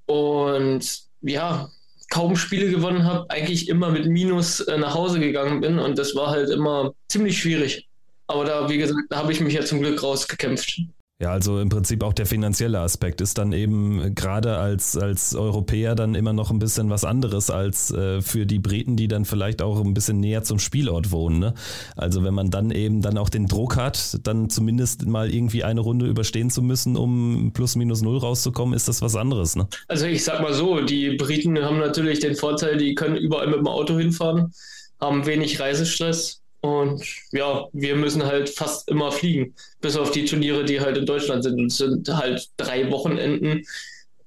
Und 0.07 0.83
ja, 1.21 1.69
kaum 2.11 2.35
Spiele 2.35 2.69
gewonnen 2.69 3.05
habe, 3.05 3.27
eigentlich 3.29 3.67
immer 3.67 3.89
mit 3.89 4.05
Minus 4.05 4.59
äh, 4.59 4.77
nach 4.77 4.93
Hause 4.93 5.19
gegangen 5.19 5.61
bin 5.61 5.79
und 5.79 5.97
das 5.97 6.13
war 6.13 6.29
halt 6.29 6.49
immer 6.51 6.93
ziemlich 7.09 7.39
schwierig. 7.39 7.87
Aber 8.27 8.45
da, 8.45 8.69
wie 8.69 8.77
gesagt, 8.77 8.99
da 9.09 9.17
habe 9.17 9.31
ich 9.31 9.39
mich 9.39 9.55
ja 9.55 9.65
zum 9.65 9.79
Glück 9.79 10.03
rausgekämpft. 10.03 10.81
Ja, 11.21 11.33
also 11.33 11.59
im 11.59 11.69
Prinzip 11.69 12.01
auch 12.03 12.13
der 12.13 12.25
finanzielle 12.25 12.79
Aspekt 12.79 13.21
ist 13.21 13.37
dann 13.37 13.53
eben 13.53 14.15
gerade 14.15 14.57
als, 14.57 14.97
als 14.97 15.35
Europäer 15.35 15.93
dann 15.93 16.15
immer 16.15 16.33
noch 16.33 16.49
ein 16.49 16.57
bisschen 16.57 16.89
was 16.89 17.05
anderes 17.05 17.51
als 17.51 17.91
äh, 17.91 18.23
für 18.23 18.47
die 18.47 18.57
Briten, 18.57 18.95
die 18.95 19.07
dann 19.07 19.25
vielleicht 19.25 19.61
auch 19.61 19.79
ein 19.85 19.93
bisschen 19.93 20.19
näher 20.19 20.41
zum 20.41 20.57
Spielort 20.57 21.11
wohnen. 21.11 21.37
Ne? 21.37 21.53
Also 21.95 22.23
wenn 22.23 22.33
man 22.33 22.49
dann 22.49 22.71
eben 22.71 23.03
dann 23.03 23.19
auch 23.19 23.29
den 23.29 23.45
Druck 23.45 23.75
hat, 23.75 24.17
dann 24.23 24.49
zumindest 24.49 25.05
mal 25.05 25.31
irgendwie 25.31 25.63
eine 25.63 25.81
Runde 25.81 26.07
überstehen 26.07 26.49
zu 26.49 26.63
müssen, 26.63 26.97
um 26.97 27.51
plus 27.53 27.75
minus 27.75 28.01
null 28.01 28.17
rauszukommen, 28.17 28.73
ist 28.73 28.87
das 28.87 29.03
was 29.03 29.15
anderes. 29.15 29.55
Ne? 29.55 29.67
Also 29.89 30.07
ich 30.07 30.23
sag 30.23 30.41
mal 30.41 30.55
so, 30.55 30.81
die 30.81 31.17
Briten 31.17 31.55
haben 31.63 31.77
natürlich 31.77 32.19
den 32.19 32.33
Vorteil, 32.35 32.77
die 32.77 32.95
können 32.95 33.15
überall 33.15 33.45
mit 33.45 33.57
dem 33.57 33.67
Auto 33.67 33.95
hinfahren, 33.95 34.53
haben 34.99 35.27
wenig 35.27 35.59
Reisestress 35.59 36.40
und 36.61 37.03
ja, 37.31 37.65
wir 37.73 37.95
müssen 37.95 38.23
halt 38.23 38.49
fast 38.49 38.87
immer 38.87 39.11
fliegen, 39.11 39.55
bis 39.81 39.97
auf 39.97 40.11
die 40.11 40.25
Turniere, 40.25 40.63
die 40.63 40.79
halt 40.79 40.97
in 40.97 41.05
Deutschland 41.05 41.43
sind. 41.43 41.59
Es 41.59 41.77
sind 41.77 42.07
halt 42.07 42.49
drei 42.57 42.89
Wochenenden 42.91 43.63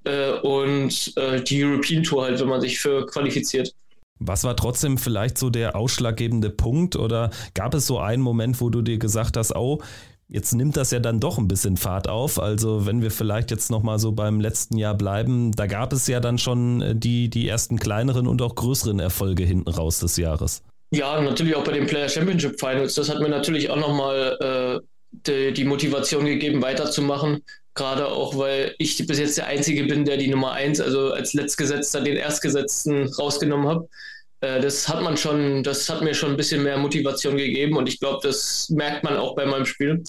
äh, 0.03 0.31
und 0.39 1.13
äh, 1.15 1.41
die 1.41 1.63
European 1.63 2.03
Tour 2.03 2.23
halt, 2.23 2.39
wenn 2.39 2.49
man 2.49 2.61
sich 2.61 2.79
für 2.79 3.05
qualifiziert. 3.05 3.73
Was 4.19 4.43
war 4.43 4.55
trotzdem 4.55 4.97
vielleicht 4.97 5.37
so 5.37 5.49
der 5.49 5.75
ausschlaggebende 5.75 6.49
Punkt 6.49 6.95
oder 6.95 7.31
gab 7.53 7.73
es 7.73 7.87
so 7.87 7.99
einen 7.99 8.21
Moment, 8.21 8.61
wo 8.61 8.69
du 8.69 8.81
dir 8.81 8.97
gesagt 8.97 9.37
hast, 9.37 9.55
oh, 9.55 9.81
Jetzt 10.27 10.55
nimmt 10.55 10.75
das 10.75 10.89
ja 10.89 10.99
dann 10.99 11.19
doch 11.19 11.37
ein 11.37 11.47
bisschen 11.47 11.77
Fahrt 11.77 12.09
auf. 12.09 12.39
Also 12.39 12.87
wenn 12.87 13.03
wir 13.03 13.11
vielleicht 13.11 13.51
jetzt 13.51 13.69
nochmal 13.69 13.99
so 13.99 14.11
beim 14.11 14.39
letzten 14.39 14.75
Jahr 14.75 14.95
bleiben, 14.95 15.51
da 15.51 15.67
gab 15.67 15.93
es 15.93 16.07
ja 16.07 16.19
dann 16.19 16.39
schon 16.39 16.81
äh, 16.81 16.95
die, 16.95 17.29
die 17.29 17.47
ersten 17.47 17.77
kleineren 17.77 18.25
und 18.25 18.41
auch 18.41 18.55
größeren 18.55 18.99
Erfolge 18.99 19.43
hinten 19.43 19.69
raus 19.69 19.99
des 19.99 20.17
Jahres. 20.17 20.63
Ja, 20.91 21.19
natürlich 21.21 21.55
auch 21.55 21.63
bei 21.63 21.73
den 21.73 21.87
Player 21.87 22.07
Championship 22.07 22.59
Finals. 22.59 22.95
Das 22.95 23.09
hat 23.09 23.19
mir 23.19 23.29
natürlich 23.29 23.69
auch 23.69 23.75
nochmal 23.75 24.37
äh, 24.39 24.85
die, 25.11 25.53
die 25.53 25.65
Motivation 25.65 26.25
gegeben, 26.25 26.61
weiterzumachen. 26.61 27.43
Gerade 27.73 28.07
auch, 28.07 28.37
weil 28.37 28.73
ich 28.77 29.05
bis 29.05 29.19
jetzt 29.19 29.37
der 29.37 29.47
Einzige 29.47 29.83
bin, 29.83 30.05
der 30.05 30.17
die 30.17 30.29
Nummer 30.29 30.53
1, 30.53 30.79
also 30.79 31.11
als 31.11 31.33
Letztgesetzter 31.33 32.01
den 32.01 32.15
Erstgesetzten 32.15 33.09
rausgenommen 33.13 33.67
habe. 33.67 33.89
Äh, 34.41 34.61
das 34.61 34.87
hat 34.87 35.01
man 35.01 35.17
schon, 35.17 35.63
das 35.63 35.89
hat 35.89 36.01
mir 36.01 36.13
schon 36.13 36.31
ein 36.31 36.37
bisschen 36.37 36.63
mehr 36.63 36.77
Motivation 36.77 37.35
gegeben 37.35 37.75
und 37.75 37.89
ich 37.89 37.99
glaube, 37.99 38.25
das 38.25 38.69
merkt 38.69 39.03
man 39.03 39.17
auch 39.17 39.35
bei 39.35 39.45
meinem 39.45 39.65
Spiel. 39.65 40.03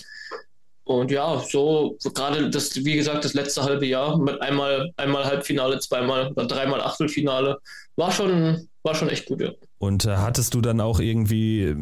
Und 0.84 1.10
ja, 1.10 1.42
so 1.48 1.98
gerade 2.14 2.48
das, 2.48 2.84
wie 2.84 2.94
gesagt, 2.94 3.24
das 3.24 3.34
letzte 3.34 3.64
halbe 3.64 3.86
Jahr 3.86 4.16
mit 4.18 4.40
einmal, 4.40 4.92
einmal 4.96 5.24
Halbfinale, 5.24 5.80
zweimal 5.80 6.30
oder 6.30 6.46
dreimal 6.46 6.80
Achtelfinale, 6.80 7.58
war 7.96 8.12
schon, 8.12 8.68
war 8.84 8.94
schon 8.94 9.08
echt 9.08 9.26
gut, 9.26 9.40
ja. 9.40 9.50
Und 9.78 10.06
äh, 10.06 10.16
hattest 10.16 10.54
du 10.54 10.62
dann 10.62 10.80
auch 10.80 11.00
irgendwie 11.00 11.62
äh, 11.62 11.74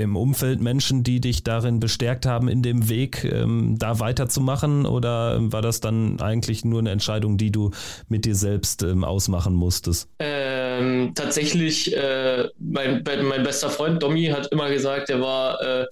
im 0.00 0.16
Umfeld 0.16 0.60
Menschen, 0.60 1.02
die 1.02 1.20
dich 1.20 1.42
darin 1.42 1.80
bestärkt 1.80 2.24
haben, 2.24 2.48
in 2.48 2.62
dem 2.62 2.88
Weg 2.88 3.24
ähm, 3.24 3.76
da 3.78 3.98
weiterzumachen? 3.98 4.86
Oder 4.86 5.38
war 5.52 5.60
das 5.60 5.80
dann 5.80 6.20
eigentlich 6.20 6.64
nur 6.64 6.78
eine 6.78 6.90
Entscheidung, 6.90 7.38
die 7.38 7.50
du 7.50 7.70
mit 8.08 8.24
dir 8.24 8.36
selbst 8.36 8.82
ähm, 8.84 9.02
ausmachen 9.02 9.54
musstest? 9.54 10.08
Ähm, 10.20 11.12
tatsächlich, 11.16 11.96
äh, 11.96 12.48
mein, 12.58 13.02
mein 13.04 13.42
bester 13.42 13.70
Freund 13.70 14.02
Domi 14.02 14.26
hat 14.26 14.46
immer 14.52 14.70
gesagt, 14.70 15.10
er 15.10 15.20
war 15.20 15.60
äh, 15.60 15.86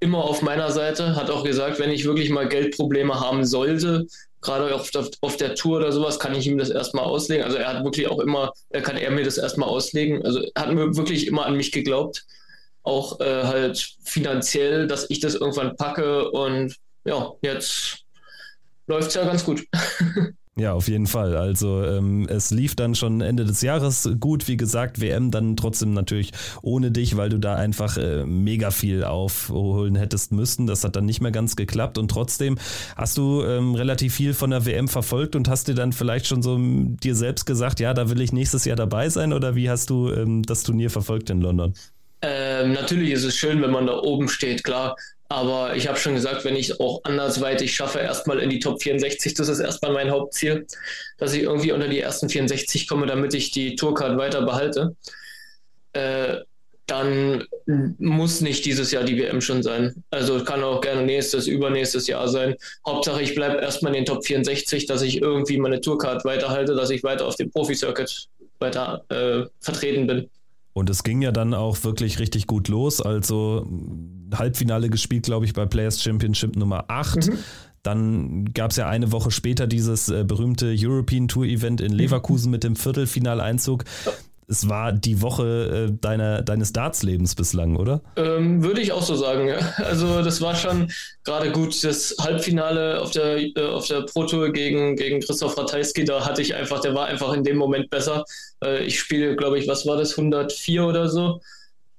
immer 0.00 0.24
auf 0.24 0.42
meiner 0.42 0.70
Seite, 0.70 1.16
hat 1.16 1.30
auch 1.30 1.44
gesagt, 1.44 1.78
wenn 1.78 1.90
ich 1.90 2.04
wirklich 2.04 2.30
mal 2.30 2.48
Geldprobleme 2.48 3.20
haben 3.20 3.44
sollte, 3.44 4.06
gerade 4.44 4.74
auf 4.74 4.90
auf 5.20 5.36
der 5.36 5.54
Tour 5.54 5.78
oder 5.78 5.92
sowas, 5.92 6.18
kann 6.18 6.34
ich 6.34 6.46
ihm 6.46 6.58
das 6.58 6.70
erstmal 6.70 7.04
auslegen. 7.04 7.44
Also 7.44 7.56
er 7.56 7.68
hat 7.68 7.84
wirklich 7.84 8.08
auch 8.08 8.20
immer, 8.20 8.52
er 8.70 8.82
kann 8.82 8.96
er 8.96 9.10
mir 9.10 9.24
das 9.24 9.38
erstmal 9.38 9.68
auslegen. 9.68 10.24
Also 10.24 10.40
er 10.54 10.62
hat 10.62 10.72
mir 10.72 10.96
wirklich 10.96 11.26
immer 11.26 11.46
an 11.46 11.56
mich 11.56 11.72
geglaubt. 11.72 12.24
Auch 12.82 13.20
äh, 13.20 13.44
halt 13.44 13.96
finanziell, 14.04 14.86
dass 14.86 15.08
ich 15.08 15.20
das 15.20 15.34
irgendwann 15.34 15.76
packe 15.76 16.30
und 16.30 16.76
ja, 17.04 17.32
jetzt 17.42 18.04
läuft 18.86 19.08
es 19.08 19.14
ja 19.14 19.24
ganz 19.24 19.44
gut. 19.44 19.64
Ja, 20.56 20.72
auf 20.72 20.86
jeden 20.86 21.08
Fall. 21.08 21.36
Also 21.36 21.82
ähm, 21.82 22.28
es 22.28 22.52
lief 22.52 22.76
dann 22.76 22.94
schon 22.94 23.20
Ende 23.20 23.44
des 23.44 23.60
Jahres 23.60 24.08
gut, 24.20 24.46
wie 24.46 24.56
gesagt, 24.56 25.00
WM 25.00 25.32
dann 25.32 25.56
trotzdem 25.56 25.94
natürlich 25.94 26.30
ohne 26.62 26.92
dich, 26.92 27.16
weil 27.16 27.28
du 27.28 27.38
da 27.38 27.56
einfach 27.56 27.96
äh, 27.96 28.24
mega 28.24 28.70
viel 28.70 29.02
aufholen 29.02 29.96
hättest 29.96 30.30
müssen. 30.30 30.68
Das 30.68 30.84
hat 30.84 30.94
dann 30.94 31.06
nicht 31.06 31.20
mehr 31.20 31.32
ganz 31.32 31.56
geklappt 31.56 31.98
und 31.98 32.08
trotzdem 32.08 32.56
hast 32.96 33.18
du 33.18 33.42
ähm, 33.42 33.74
relativ 33.74 34.14
viel 34.14 34.32
von 34.32 34.50
der 34.50 34.64
WM 34.64 34.86
verfolgt 34.86 35.34
und 35.34 35.48
hast 35.48 35.66
dir 35.66 35.74
dann 35.74 35.92
vielleicht 35.92 36.28
schon 36.28 36.40
so 36.40 36.56
dir 36.56 37.16
selbst 37.16 37.46
gesagt, 37.46 37.80
ja, 37.80 37.92
da 37.92 38.08
will 38.08 38.20
ich 38.20 38.32
nächstes 38.32 38.64
Jahr 38.64 38.76
dabei 38.76 39.08
sein 39.08 39.32
oder 39.32 39.56
wie 39.56 39.68
hast 39.68 39.90
du 39.90 40.12
ähm, 40.12 40.44
das 40.44 40.62
Turnier 40.62 40.90
verfolgt 40.90 41.30
in 41.30 41.40
London? 41.40 41.74
Ähm, 42.22 42.72
natürlich 42.72 43.10
ist 43.10 43.24
es 43.24 43.36
schön, 43.36 43.60
wenn 43.60 43.72
man 43.72 43.86
da 43.86 43.98
oben 43.98 44.28
steht, 44.28 44.62
klar. 44.62 44.96
Aber 45.34 45.74
ich 45.74 45.88
habe 45.88 45.98
schon 45.98 46.14
gesagt, 46.14 46.44
wenn 46.44 46.54
ich 46.54 46.70
es 46.70 46.78
auch 46.78 47.00
andersweitig 47.02 47.74
schaffe, 47.74 47.98
erstmal 47.98 48.38
in 48.38 48.50
die 48.50 48.60
Top 48.60 48.80
64, 48.80 49.34
das 49.34 49.48
ist 49.48 49.58
erstmal 49.58 49.92
mein 49.92 50.12
Hauptziel, 50.12 50.64
dass 51.18 51.34
ich 51.34 51.42
irgendwie 51.42 51.72
unter 51.72 51.88
die 51.88 51.98
ersten 51.98 52.28
64 52.28 52.86
komme, 52.86 53.06
damit 53.06 53.34
ich 53.34 53.50
die 53.50 53.74
Tourcard 53.74 54.16
weiter 54.16 54.42
behalte. 54.42 54.94
Äh, 55.92 56.36
dann 56.86 57.42
muss 57.98 58.42
nicht 58.42 58.64
dieses 58.64 58.92
Jahr 58.92 59.02
die 59.02 59.18
WM 59.18 59.40
schon 59.40 59.64
sein. 59.64 60.04
Also 60.10 60.44
kann 60.44 60.62
auch 60.62 60.80
gerne 60.80 61.02
nächstes, 61.02 61.48
übernächstes 61.48 62.06
Jahr 62.06 62.28
sein. 62.28 62.54
Hauptsache, 62.86 63.20
ich 63.20 63.34
bleibe 63.34 63.60
erstmal 63.60 63.92
in 63.92 64.04
den 64.04 64.06
Top 64.06 64.24
64, 64.24 64.86
dass 64.86 65.02
ich 65.02 65.20
irgendwie 65.20 65.58
meine 65.58 65.80
Tourcard 65.80 66.24
weiterhalte, 66.24 66.76
dass 66.76 66.90
ich 66.90 67.02
weiter 67.02 67.26
auf 67.26 67.34
dem 67.34 67.50
Profi-Circuit 67.50 68.28
weiter 68.60 69.04
äh, 69.08 69.48
vertreten 69.58 70.06
bin. 70.06 70.30
Und 70.74 70.90
es 70.90 71.02
ging 71.02 71.22
ja 71.22 71.32
dann 71.32 71.54
auch 71.54 71.82
wirklich 71.82 72.20
richtig 72.20 72.46
gut 72.46 72.68
los. 72.68 73.00
Also 73.00 73.66
Halbfinale 74.38 74.90
gespielt, 74.90 75.24
glaube 75.24 75.46
ich, 75.46 75.52
bei 75.52 75.66
Players 75.66 76.02
Championship 76.02 76.56
Nummer 76.56 76.84
8. 76.88 77.28
Mhm. 77.28 77.38
Dann 77.82 78.44
gab 78.54 78.70
es 78.70 78.78
ja 78.78 78.88
eine 78.88 79.12
Woche 79.12 79.30
später 79.30 79.66
dieses 79.66 80.08
äh, 80.08 80.24
berühmte 80.24 80.74
European 80.76 81.28
Tour 81.28 81.44
Event 81.44 81.80
in 81.80 81.92
Leverkusen 81.92 82.48
mhm. 82.48 82.52
mit 82.52 82.64
dem 82.64 82.76
Viertelfinaleinzug 82.76 83.84
es 84.46 84.68
war 84.68 84.92
die 84.92 85.22
Woche 85.22 85.88
äh, 85.88 85.98
deiner, 86.00 86.42
deines 86.42 86.72
Darts-Lebens 86.72 87.34
bislang, 87.34 87.76
oder? 87.76 88.02
Ähm, 88.16 88.62
würde 88.62 88.80
ich 88.80 88.92
auch 88.92 89.02
so 89.02 89.14
sagen, 89.14 89.48
ja. 89.48 89.58
Also 89.84 90.22
das 90.22 90.40
war 90.40 90.54
schon 90.54 90.90
gerade 91.24 91.52
gut. 91.52 91.82
Das 91.82 92.16
Halbfinale 92.20 93.00
auf 93.00 93.10
der, 93.10 93.38
äh, 93.38 93.52
auf 93.62 93.86
der 93.86 94.02
Pro 94.02 94.24
Tour 94.24 94.52
gegen, 94.52 94.96
gegen 94.96 95.20
Christoph 95.20 95.56
Ratajski, 95.56 96.04
da 96.04 96.24
hatte 96.26 96.42
ich 96.42 96.54
einfach, 96.54 96.80
der 96.80 96.94
war 96.94 97.06
einfach 97.06 97.32
in 97.32 97.44
dem 97.44 97.56
Moment 97.56 97.90
besser. 97.90 98.24
Äh, 98.62 98.84
ich 98.84 98.98
spiele, 98.98 99.36
glaube 99.36 99.58
ich, 99.58 99.68
was 99.68 99.86
war 99.86 99.96
das, 99.96 100.16
104 100.16 100.84
oder 100.84 101.08
so 101.08 101.40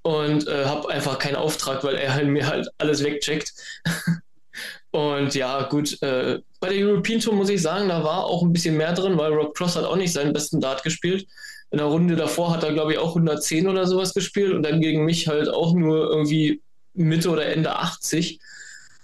und 0.06 0.46
äh, 0.46 0.64
habe 0.64 0.88
einfach 0.88 1.18
keinen 1.18 1.36
Auftrag, 1.36 1.82
weil 1.84 1.96
er 1.96 2.14
halt 2.14 2.28
mir 2.28 2.46
halt 2.46 2.68
alles 2.78 3.02
wegcheckt. 3.02 3.52
und 4.90 5.34
ja, 5.34 5.62
gut, 5.64 6.00
äh, 6.02 6.40
bei 6.60 6.68
der 6.68 6.86
European 6.86 7.20
Tour 7.20 7.34
muss 7.34 7.50
ich 7.50 7.60
sagen, 7.60 7.88
da 7.88 8.04
war 8.04 8.24
auch 8.24 8.42
ein 8.42 8.52
bisschen 8.52 8.76
mehr 8.76 8.92
drin, 8.92 9.18
weil 9.18 9.32
Rob 9.32 9.54
Cross 9.54 9.76
hat 9.76 9.84
auch 9.84 9.96
nicht 9.96 10.12
seinen 10.12 10.32
besten 10.32 10.60
Dart 10.60 10.82
gespielt 10.82 11.26
in 11.70 11.78
der 11.78 11.86
Runde 11.86 12.16
davor 12.16 12.52
hat 12.52 12.62
er, 12.62 12.72
glaube 12.72 12.92
ich, 12.92 12.98
auch 12.98 13.10
110 13.10 13.66
oder 13.66 13.86
sowas 13.86 14.14
gespielt 14.14 14.52
und 14.52 14.62
dann 14.62 14.80
gegen 14.80 15.04
mich 15.04 15.28
halt 15.28 15.48
auch 15.48 15.74
nur 15.74 16.08
irgendwie 16.08 16.62
Mitte 16.94 17.28
oder 17.28 17.46
Ende 17.46 17.76
80. 17.76 18.40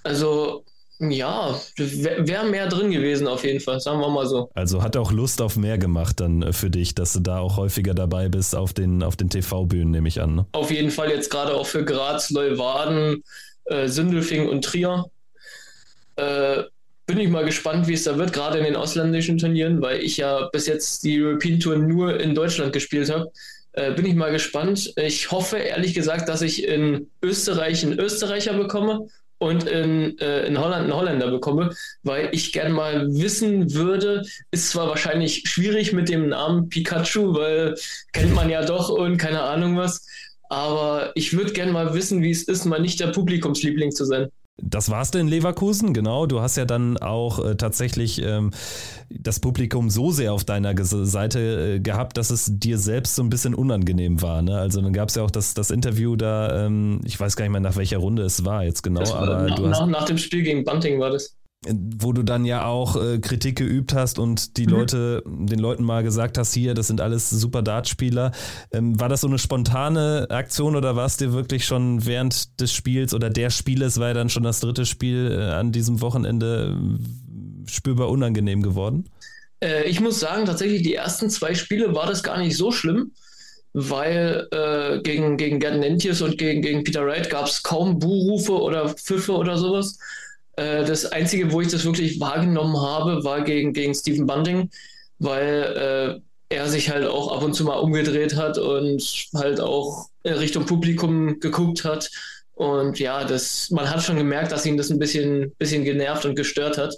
Also 0.04 0.64
ja, 1.10 1.58
wäre 1.76 2.26
wär 2.26 2.44
mehr 2.44 2.68
drin 2.68 2.90
gewesen 2.90 3.26
auf 3.26 3.44
jeden 3.44 3.60
Fall, 3.60 3.80
sagen 3.80 4.00
wir 4.00 4.08
mal 4.08 4.26
so. 4.26 4.50
Also 4.54 4.82
hat 4.82 4.96
auch 4.96 5.12
Lust 5.12 5.42
auf 5.42 5.56
mehr 5.56 5.78
gemacht 5.78 6.20
dann 6.20 6.42
äh, 6.42 6.52
für 6.52 6.70
dich, 6.70 6.94
dass 6.94 7.12
du 7.12 7.20
da 7.20 7.38
auch 7.38 7.56
häufiger 7.56 7.94
dabei 7.94 8.28
bist 8.28 8.54
auf 8.54 8.72
den, 8.72 9.02
auf 9.02 9.16
den 9.16 9.30
TV-Bühnen, 9.30 9.90
nehme 9.90 10.08
ich 10.08 10.20
an. 10.20 10.34
Ne? 10.34 10.46
Auf 10.52 10.70
jeden 10.70 10.90
Fall 10.90 11.10
jetzt 11.10 11.30
gerade 11.30 11.54
auch 11.54 11.66
für 11.66 11.84
Graz, 11.84 12.30
Leuwarden, 12.30 13.22
äh, 13.64 13.88
Sindelfing 13.88 14.48
und 14.48 14.64
Trier. 14.64 15.06
Äh, 16.16 16.64
bin 17.06 17.18
ich 17.18 17.28
mal 17.28 17.44
gespannt, 17.44 17.88
wie 17.88 17.94
es 17.94 18.04
da 18.04 18.16
wird, 18.16 18.32
gerade 18.32 18.58
in 18.58 18.64
den 18.64 18.76
ausländischen 18.76 19.38
Turnieren, 19.38 19.82
weil 19.82 20.00
ich 20.00 20.16
ja 20.16 20.48
bis 20.52 20.66
jetzt 20.66 21.02
die 21.04 21.20
European 21.20 21.58
Tour 21.58 21.76
nur 21.76 22.20
in 22.20 22.34
Deutschland 22.34 22.72
gespielt 22.72 23.10
habe. 23.10 23.30
Äh, 23.72 23.92
bin 23.92 24.06
ich 24.06 24.14
mal 24.14 24.30
gespannt. 24.30 24.92
Ich 24.96 25.30
hoffe 25.30 25.56
ehrlich 25.56 25.94
gesagt, 25.94 26.28
dass 26.28 26.42
ich 26.42 26.66
in 26.66 27.10
Österreich 27.22 27.84
einen 27.84 27.98
Österreicher 27.98 28.54
bekomme 28.54 29.08
und 29.42 29.64
in, 29.64 30.16
äh, 30.18 30.46
in 30.46 30.56
Holland 30.56 30.84
einen 30.84 30.94
Holländer 30.94 31.30
bekomme, 31.30 31.74
weil 32.04 32.28
ich 32.30 32.52
gerne 32.52 32.72
mal 32.72 33.08
wissen 33.12 33.74
würde, 33.74 34.22
ist 34.52 34.70
zwar 34.70 34.88
wahrscheinlich 34.88 35.42
schwierig 35.46 35.92
mit 35.92 36.08
dem 36.08 36.28
Namen 36.28 36.68
Pikachu, 36.68 37.34
weil 37.34 37.74
kennt 38.12 38.34
man 38.34 38.48
ja 38.50 38.64
doch 38.64 38.88
und 38.88 39.16
keine 39.16 39.42
Ahnung 39.42 39.76
was, 39.76 40.06
aber 40.48 41.10
ich 41.16 41.36
würde 41.36 41.52
gerne 41.52 41.72
mal 41.72 41.92
wissen, 41.92 42.22
wie 42.22 42.30
es 42.30 42.44
ist, 42.44 42.66
mal 42.66 42.80
nicht 42.80 43.00
der 43.00 43.08
Publikumsliebling 43.08 43.90
zu 43.90 44.04
sein. 44.04 44.30
Das 44.58 44.90
war's 44.90 45.10
denn 45.10 45.22
in 45.22 45.28
Leverkusen, 45.28 45.94
genau. 45.94 46.26
Du 46.26 46.40
hast 46.40 46.56
ja 46.56 46.66
dann 46.66 46.98
auch 46.98 47.44
äh, 47.44 47.56
tatsächlich 47.56 48.22
ähm, 48.22 48.50
das 49.08 49.40
Publikum 49.40 49.88
so 49.88 50.10
sehr 50.10 50.32
auf 50.32 50.44
deiner 50.44 50.74
Seite 50.84 51.76
äh, 51.76 51.80
gehabt, 51.80 52.18
dass 52.18 52.30
es 52.30 52.50
dir 52.58 52.78
selbst 52.78 53.14
so 53.14 53.22
ein 53.22 53.30
bisschen 53.30 53.54
unangenehm 53.54 54.20
war. 54.20 54.42
Ne? 54.42 54.58
Also 54.58 54.82
dann 54.82 54.92
gab 54.92 55.08
es 55.08 55.14
ja 55.14 55.22
auch 55.22 55.30
das, 55.30 55.54
das 55.54 55.70
Interview 55.70 56.16
da, 56.16 56.66
ähm, 56.66 57.00
ich 57.04 57.18
weiß 57.18 57.36
gar 57.36 57.44
nicht 57.44 57.52
mehr, 57.52 57.60
nach 57.62 57.76
welcher 57.76 57.98
Runde 57.98 58.22
es 58.22 58.44
war 58.44 58.64
jetzt 58.64 58.82
genau. 58.82 59.00
War 59.00 59.22
aber 59.22 59.48
nach, 59.48 59.56
du 59.56 59.68
hast, 59.68 59.80
nach, 59.80 59.86
nach 59.86 60.04
dem 60.04 60.18
Spiel 60.18 60.42
gegen 60.42 60.64
Bunting 60.64 61.00
war 61.00 61.10
das 61.10 61.34
wo 61.68 62.12
du 62.12 62.22
dann 62.22 62.44
ja 62.44 62.64
auch 62.64 62.96
äh, 62.96 63.18
Kritik 63.18 63.56
geübt 63.56 63.94
hast 63.94 64.18
und 64.18 64.56
die 64.56 64.66
mhm. 64.66 64.72
Leute, 64.72 65.22
den 65.26 65.58
Leuten 65.58 65.84
mal 65.84 66.02
gesagt 66.02 66.36
hast, 66.36 66.52
hier, 66.52 66.74
das 66.74 66.88
sind 66.88 67.00
alles 67.00 67.30
super 67.30 67.62
Dartspieler. 67.62 68.32
Ähm, 68.72 68.98
war 68.98 69.08
das 69.08 69.20
so 69.20 69.28
eine 69.28 69.38
spontane 69.38 70.26
Aktion 70.30 70.74
oder 70.74 70.96
war 70.96 71.06
es 71.06 71.16
dir 71.16 71.32
wirklich 71.32 71.64
schon 71.64 72.04
während 72.04 72.60
des 72.60 72.72
Spiels 72.72 73.14
oder 73.14 73.30
der 73.30 73.50
Spieles, 73.50 74.00
war 74.00 74.08
ja 74.08 74.14
dann 74.14 74.28
schon 74.28 74.42
das 74.42 74.60
dritte 74.60 74.86
Spiel 74.86 75.30
äh, 75.30 75.52
an 75.52 75.70
diesem 75.70 76.00
Wochenende 76.00 76.76
äh, 76.76 77.70
spürbar 77.70 78.08
unangenehm 78.08 78.62
geworden? 78.62 79.08
Äh, 79.62 79.84
ich 79.84 80.00
muss 80.00 80.18
sagen, 80.18 80.46
tatsächlich 80.46 80.82
die 80.82 80.94
ersten 80.94 81.30
zwei 81.30 81.54
Spiele 81.54 81.94
war 81.94 82.06
das 82.06 82.24
gar 82.24 82.38
nicht 82.38 82.56
so 82.56 82.72
schlimm 82.72 83.12
weil 83.74 84.48
äh, 84.50 85.00
gegen, 85.00 85.36
gegen 85.36 85.58
Gerd 85.58 85.78
Nentius 85.78 86.20
und 86.20 86.36
gegen, 86.36 86.60
gegen 86.60 86.84
Peter 86.84 87.06
Wright 87.06 87.30
gab 87.30 87.46
es 87.46 87.62
kaum 87.62 87.98
Buhrufe 87.98 88.52
oder 88.52 88.90
Pfiffe 88.90 89.32
oder 89.32 89.56
sowas. 89.56 89.98
Äh, 90.56 90.84
das 90.84 91.06
Einzige, 91.06 91.52
wo 91.52 91.60
ich 91.60 91.68
das 91.68 91.84
wirklich 91.84 92.20
wahrgenommen 92.20 92.80
habe, 92.80 93.24
war 93.24 93.42
gegen, 93.42 93.72
gegen 93.72 93.94
Stephen 93.94 94.26
Bunting, 94.26 94.70
weil 95.18 96.20
äh, 96.50 96.54
er 96.54 96.68
sich 96.68 96.90
halt 96.90 97.06
auch 97.06 97.32
ab 97.32 97.42
und 97.42 97.54
zu 97.54 97.64
mal 97.64 97.76
umgedreht 97.76 98.36
hat 98.36 98.58
und 98.58 99.02
halt 99.34 99.60
auch 99.60 100.08
Richtung 100.24 100.66
Publikum 100.66 101.40
geguckt 101.40 101.84
hat. 101.84 102.10
Und 102.54 102.98
ja, 102.98 103.24
das, 103.24 103.70
man 103.70 103.88
hat 103.88 104.02
schon 104.02 104.16
gemerkt, 104.16 104.52
dass 104.52 104.66
ihn 104.66 104.76
das 104.76 104.90
ein 104.90 104.98
bisschen, 104.98 105.52
bisschen 105.58 105.84
genervt 105.84 106.26
und 106.26 106.36
gestört 106.36 106.76
hat. 106.76 106.94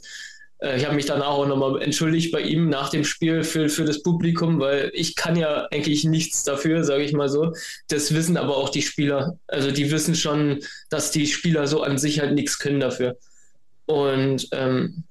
Äh, 0.58 0.76
ich 0.76 0.84
habe 0.84 0.96
mich 0.96 1.06
danach 1.06 1.28
auch 1.28 1.46
nochmal 1.46 1.80
entschuldigt 1.82 2.32
bei 2.32 2.40
ihm 2.40 2.68
nach 2.68 2.88
dem 2.88 3.04
Spiel 3.04 3.44
für, 3.44 3.68
für 3.68 3.84
das 3.84 4.02
Publikum, 4.02 4.58
weil 4.58 4.90
ich 4.94 5.14
kann 5.14 5.36
ja 5.36 5.68
eigentlich 5.70 6.04
nichts 6.04 6.42
dafür, 6.42 6.84
sage 6.84 7.04
ich 7.04 7.12
mal 7.12 7.28
so. 7.28 7.52
Das 7.88 8.14
wissen 8.14 8.36
aber 8.36 8.56
auch 8.56 8.68
die 8.70 8.82
Spieler. 8.82 9.38
Also 9.46 9.70
die 9.70 9.90
wissen 9.90 10.14
schon, 10.14 10.60
dass 10.90 11.10
die 11.10 11.26
Spieler 11.26 11.66
so 11.66 11.82
an 11.82 11.98
sich 11.98 12.20
halt 12.20 12.34
nichts 12.34 12.58
können 12.58 12.80
dafür. 12.80 13.16
Und 13.86 14.48
ähm, 14.52 15.04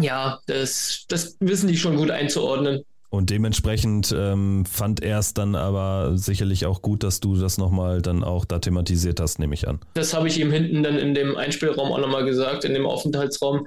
ja, 0.00 0.40
das, 0.46 1.04
das 1.08 1.36
wissen 1.40 1.68
die 1.68 1.76
schon 1.76 1.96
gut 1.96 2.10
einzuordnen. 2.10 2.84
Und 3.10 3.30
dementsprechend 3.30 4.14
ähm, 4.16 4.64
fand 4.64 5.02
er 5.02 5.18
es 5.18 5.34
dann 5.34 5.56
aber 5.56 6.12
sicherlich 6.14 6.64
auch 6.66 6.80
gut, 6.80 7.02
dass 7.02 7.18
du 7.18 7.34
das 7.36 7.58
nochmal 7.58 8.02
dann 8.02 8.22
auch 8.22 8.44
da 8.44 8.60
thematisiert 8.60 9.18
hast, 9.18 9.40
nehme 9.40 9.54
ich 9.54 9.66
an. 9.66 9.80
Das 9.94 10.14
habe 10.14 10.28
ich 10.28 10.38
ihm 10.38 10.52
hinten 10.52 10.84
dann 10.84 10.96
in 10.96 11.12
dem 11.12 11.36
Einspielraum 11.36 11.90
auch 11.90 11.98
nochmal 11.98 12.24
gesagt, 12.24 12.64
in 12.64 12.72
dem 12.72 12.86
Aufenthaltsraum, 12.86 13.66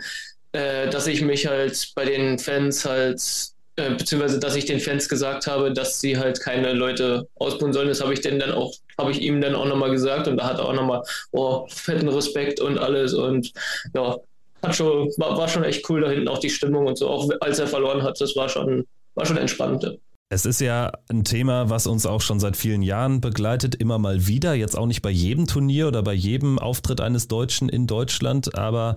äh, 0.54 0.90
dass 0.90 1.08
ich 1.08 1.22
mich 1.22 1.46
halt 1.46 1.92
bei 1.94 2.06
den 2.06 2.40
Fans 2.40 2.86
halt, 2.86 3.22
äh, 3.76 3.94
beziehungsweise 3.94 4.40
dass 4.40 4.56
ich 4.56 4.64
den 4.64 4.80
Fans 4.80 5.10
gesagt 5.10 5.46
habe, 5.46 5.74
dass 5.74 6.00
sie 6.00 6.18
halt 6.18 6.40
keine 6.40 6.72
Leute 6.72 7.28
ausbauen 7.36 7.74
sollen. 7.74 7.90
Das 7.90 8.00
habe 8.00 8.14
ich 8.14 8.22
denn 8.22 8.40
dann 8.40 8.52
auch, 8.52 8.74
habe 8.98 9.12
ich 9.12 9.22
ihm 9.22 9.42
dann 9.42 9.56
auch 9.56 9.66
nochmal 9.66 9.92
gesagt 9.92 10.30
und 10.30 10.38
da 10.38 10.46
hat 10.46 10.60
er 10.60 10.70
auch 10.70 10.74
nochmal, 10.74 11.04
oh, 11.32 11.68
fetten 11.68 12.08
Respekt 12.08 12.62
und 12.62 12.78
alles 12.78 13.14
und 13.14 13.52
ja, 13.94 14.16
hat 14.64 14.76
schon, 14.76 15.10
war, 15.18 15.38
war 15.38 15.48
schon 15.48 15.64
echt 15.64 15.88
cool 15.90 16.02
da 16.02 16.10
hinten 16.10 16.28
auch 16.28 16.40
die 16.40 16.50
Stimmung 16.50 16.88
und 16.88 16.98
so, 16.98 17.10
auch 17.10 17.30
als 17.42 17.60
er 17.60 17.68
verloren 17.68 18.04
hat, 18.04 18.20
das 18.20 18.36
war 18.36 18.50
schon 18.50 18.86
war 19.16 19.26
schon 19.26 19.38
entspannt. 19.38 20.00
Es 20.30 20.46
ist 20.48 20.62
ja 20.62 20.92
ein 21.10 21.24
Thema, 21.24 21.70
was 21.70 21.86
uns 21.86 22.08
auch 22.08 22.22
schon 22.22 22.40
seit 22.40 22.58
vielen 22.58 22.82
Jahren 22.82 23.22
begleitet, 23.22 23.76
immer 23.76 24.00
mal 24.00 24.26
wieder. 24.26 24.56
Jetzt 24.56 24.76
auch 24.76 24.88
nicht 24.88 25.04
bei 25.04 25.12
jedem 25.12 25.46
Turnier 25.46 25.88
oder 25.88 26.02
bei 26.02 26.14
jedem 26.14 26.58
Auftritt 26.58 27.02
eines 27.02 27.28
Deutschen 27.28 27.70
in 27.70 27.86
Deutschland, 27.86 28.58
aber 28.58 28.96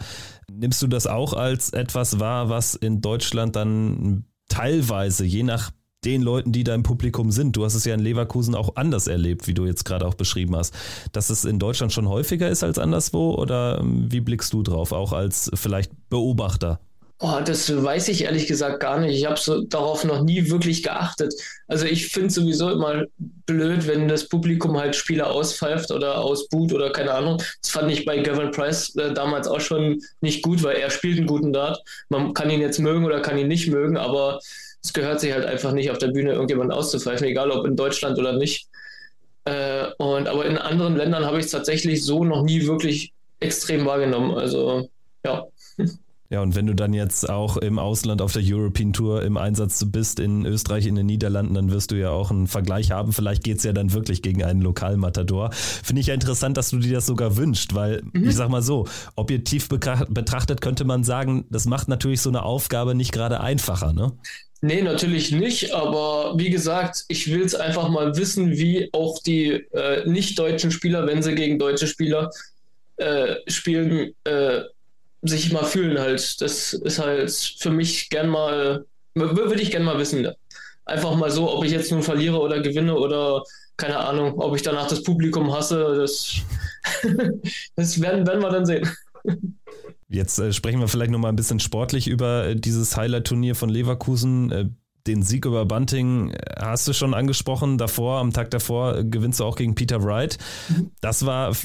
nimmst 0.51 0.81
du 0.81 0.87
das 0.87 1.07
auch 1.07 1.35
als 1.35 1.71
etwas 1.71 2.21
wahr, 2.21 2.49
was 2.49 2.75
in 2.75 3.03
Deutschland 3.03 3.55
dann 3.55 4.25
teilweise, 4.49 5.27
je 5.27 5.43
nach 5.43 5.73
den 6.07 6.23
Leuten, 6.23 6.53
die 6.53 6.65
da 6.65 6.75
im 6.75 6.85
Publikum 6.85 7.33
sind, 7.33 7.57
du 7.57 7.65
hast 7.65 7.75
es 7.75 7.85
ja 7.85 7.95
in 7.95 8.01
Leverkusen 8.01 8.55
auch 8.55 8.77
anders 8.77 9.09
erlebt, 9.09 9.49
wie 9.49 9.55
du 9.55 9.67
jetzt 9.67 9.85
gerade 9.85 10.07
auch 10.07 10.15
beschrieben 10.15 10.57
hast, 10.57 10.73
dass 11.13 11.31
es 11.31 11.45
in 11.45 11.59
Deutschland 11.59 11.93
schon 11.93 12.09
häufiger 12.09 12.49
ist 12.49 12.63
als 12.63 12.79
anderswo 12.79 13.35
oder 13.35 13.81
ähm, 13.81 14.07
wie 14.11 14.21
blickst 14.21 14.53
du 14.53 14.63
drauf, 14.63 14.93
auch 14.93 15.13
als 15.13 15.51
vielleicht 15.55 15.91
Beobachter? 16.09 16.79
Oh, 17.19 17.41
das 17.43 17.83
weiß 17.83 18.09
ich 18.09 18.25
ehrlich 18.25 18.47
gesagt 18.47 18.81
gar 18.81 19.01
nicht. 19.01 19.17
Ich 19.17 19.25
habe 19.25 19.41
so 19.41 19.63
darauf 19.63 20.05
noch 20.05 20.23
nie 20.23 20.51
wirklich 20.51 20.83
geachtet. 20.83 21.33
Also 21.67 21.87
ich 21.87 22.09
finde 22.09 22.29
sowieso 22.29 22.71
immer 22.71 23.05
blöd, 23.19 23.87
wenn 23.87 24.07
das 24.07 24.29
Publikum 24.29 24.77
halt 24.77 24.95
Spieler 24.95 25.31
auspfeift 25.31 25.91
oder 25.91 26.19
ausbuht 26.19 26.75
oder 26.75 26.91
keine 26.91 27.13
Ahnung. 27.13 27.39
Das 27.63 27.71
fand 27.71 27.91
ich 27.91 28.05
bei 28.05 28.19
Gavin 28.19 28.51
Price 28.51 28.95
äh, 28.97 29.15
damals 29.15 29.49
auch 29.49 29.61
schon 29.61 29.99
nicht 30.21 30.43
gut, 30.43 30.63
weil 30.63 30.77
er 30.77 30.91
spielt 30.91 31.17
einen 31.17 31.27
guten 31.27 31.55
Dart. 31.55 31.83
Man 32.11 32.35
kann 32.35 32.51
ihn 32.51 32.61
jetzt 32.61 32.81
mögen 32.81 33.07
oder 33.07 33.21
kann 33.21 33.39
ihn 33.39 33.49
nicht 33.49 33.69
mögen, 33.69 33.97
aber 33.97 34.39
es 34.87 34.93
gehört 34.93 35.21
sich 35.21 35.33
halt 35.33 35.45
einfach 35.45 35.73
nicht 35.73 35.91
auf 35.91 35.99
der 35.99 36.09
Bühne 36.09 36.33
irgendjemand 36.33 36.73
auszupfeifen, 36.73 37.27
egal 37.27 37.51
ob 37.51 37.67
in 37.67 37.75
Deutschland 37.75 38.19
oder 38.19 38.35
nicht. 38.35 38.69
Äh, 39.45 39.87
und 39.99 40.29
aber 40.29 40.47
in 40.47 40.59
anderen 40.59 40.97
Ländern 40.97 41.25
habe 41.25 41.39
ich 41.39 41.47
es 41.47 41.51
tatsächlich 41.51 42.05
so 42.05 42.25
noch 42.25 42.45
nie 42.45 42.67
wirklich 42.67 43.13
extrem 43.41 43.85
wahrgenommen. 43.85 44.37
Also 44.37 44.89
ja. 45.25 45.45
Ja, 46.29 46.41
und 46.43 46.57
wenn 46.57 46.67
du 46.67 46.75
dann 46.75 46.93
jetzt 46.93 47.31
auch 47.31 47.57
im 47.57 47.79
Ausland 47.79 48.21
auf 48.21 48.33
der 48.33 48.43
European 48.45 48.93
Tour 48.93 49.23
im 49.23 49.37
Einsatz 49.37 49.85
bist, 49.87 50.19
in 50.19 50.45
Österreich, 50.45 50.87
in 50.87 50.97
den 50.97 51.07
Niederlanden, 51.07 51.55
dann 51.55 51.71
wirst 51.71 51.93
du 51.93 51.95
ja 51.95 52.11
auch 52.11 52.33
einen 52.33 52.49
Vergleich 52.49 52.91
haben. 52.91 53.13
Vielleicht 53.13 53.45
geht 53.45 53.59
es 53.59 53.63
ja 53.63 53.73
dann 53.73 53.93
wirklich 53.93 54.23
gegen 54.23 54.43
einen 54.43 54.61
Lokalmatador. 54.61 55.53
Finde 55.53 56.01
ich 56.01 56.09
ja 56.09 56.15
interessant, 56.15 56.57
dass 56.57 56.71
du 56.71 56.79
dir 56.79 56.95
das 56.95 57.07
sogar 57.07 57.37
wünscht, 57.37 57.75
weil 57.75 58.03
mhm. 58.13 58.29
ich 58.29 58.35
sag 58.35 58.49
mal 58.49 58.63
so, 58.63 58.89
objektiv 59.15 59.69
betrachtet 59.69 60.61
könnte 60.61 60.85
man 60.85 61.05
sagen, 61.05 61.45
das 61.51 61.67
macht 61.67 61.87
natürlich 61.87 62.21
so 62.21 62.31
eine 62.31 62.43
Aufgabe 62.43 62.97
nicht 62.97 63.13
gerade 63.13 63.39
einfacher, 63.41 63.93
ne? 63.93 64.13
Nee, 64.63 64.83
natürlich 64.83 65.33
nicht, 65.33 65.75
aber 65.75 66.35
wie 66.39 66.51
gesagt, 66.51 67.05
ich 67.09 67.31
will 67.31 67.43
es 67.43 67.55
einfach 67.55 67.89
mal 67.89 68.17
wissen, 68.17 68.53
wie 68.53 68.89
auch 68.93 69.19
die 69.23 69.51
äh, 69.73 70.09
nicht-deutschen 70.09 70.71
Spieler, 70.71 71.07
wenn 71.07 71.23
sie 71.23 71.35
gegen 71.35 71.59
deutsche 71.59 71.87
Spieler 71.87 72.31
äh, 72.97 73.37
spielen, 73.49 74.15
äh, 74.25 74.63
sich 75.23 75.53
mal 75.53 75.65
fühlen 75.65 75.99
halt. 75.99 76.41
Das 76.41 76.73
ist 76.73 76.99
halt 76.99 77.31
für 77.31 77.71
mich 77.71 78.09
gern 78.09 78.29
mal, 78.29 78.87
würde 79.15 79.61
ich 79.61 79.71
gern 79.71 79.85
mal 79.85 79.99
wissen. 79.99 80.27
Einfach 80.87 81.15
mal 81.17 81.31
so, 81.31 81.53
ob 81.53 81.65
ich 81.65 81.73
jetzt 81.73 81.93
nun 81.93 82.03
verliere 82.03 82.41
oder 82.41 82.61
gewinne 82.61 82.97
oder 82.97 83.43
keine 83.77 83.99
Ahnung, 83.99 84.39
ob 84.41 84.57
ich 84.57 84.63
danach 84.63 84.89
das 84.89 85.03
Publikum 85.03 85.53
hasse, 85.53 85.97
das, 85.99 86.37
das 87.77 88.01
werden, 88.01 88.27
werden 88.27 88.43
wir 88.43 88.51
dann 88.51 88.65
sehen. 88.67 88.91
Jetzt 90.09 90.39
äh, 90.39 90.53
sprechen 90.53 90.81
wir 90.81 90.89
vielleicht 90.89 91.11
nochmal 91.11 91.33
ein 91.33 91.37
bisschen 91.37 91.61
sportlich 91.61 92.07
über 92.07 92.47
äh, 92.47 92.57
dieses 92.57 92.97
Highlight-Turnier 92.97 93.55
von 93.55 93.69
Leverkusen. 93.69 94.51
Äh, 94.53 94.69
den 95.07 95.23
Sieg 95.23 95.45
über 95.45 95.65
Bunting 95.65 96.31
äh, 96.31 96.37
hast 96.59 96.87
du 96.89 96.93
schon 96.93 97.15
angesprochen. 97.15 97.79
Davor, 97.79 98.19
am 98.19 98.33
Tag 98.33 98.51
davor, 98.51 99.05
gewinnst 99.05 99.41
du 99.41 99.45
auch 99.45 99.57
gegen 99.57 99.75
Peter 99.75 100.03
Wright. 100.03 100.39
Das 101.01 101.27
war 101.27 101.57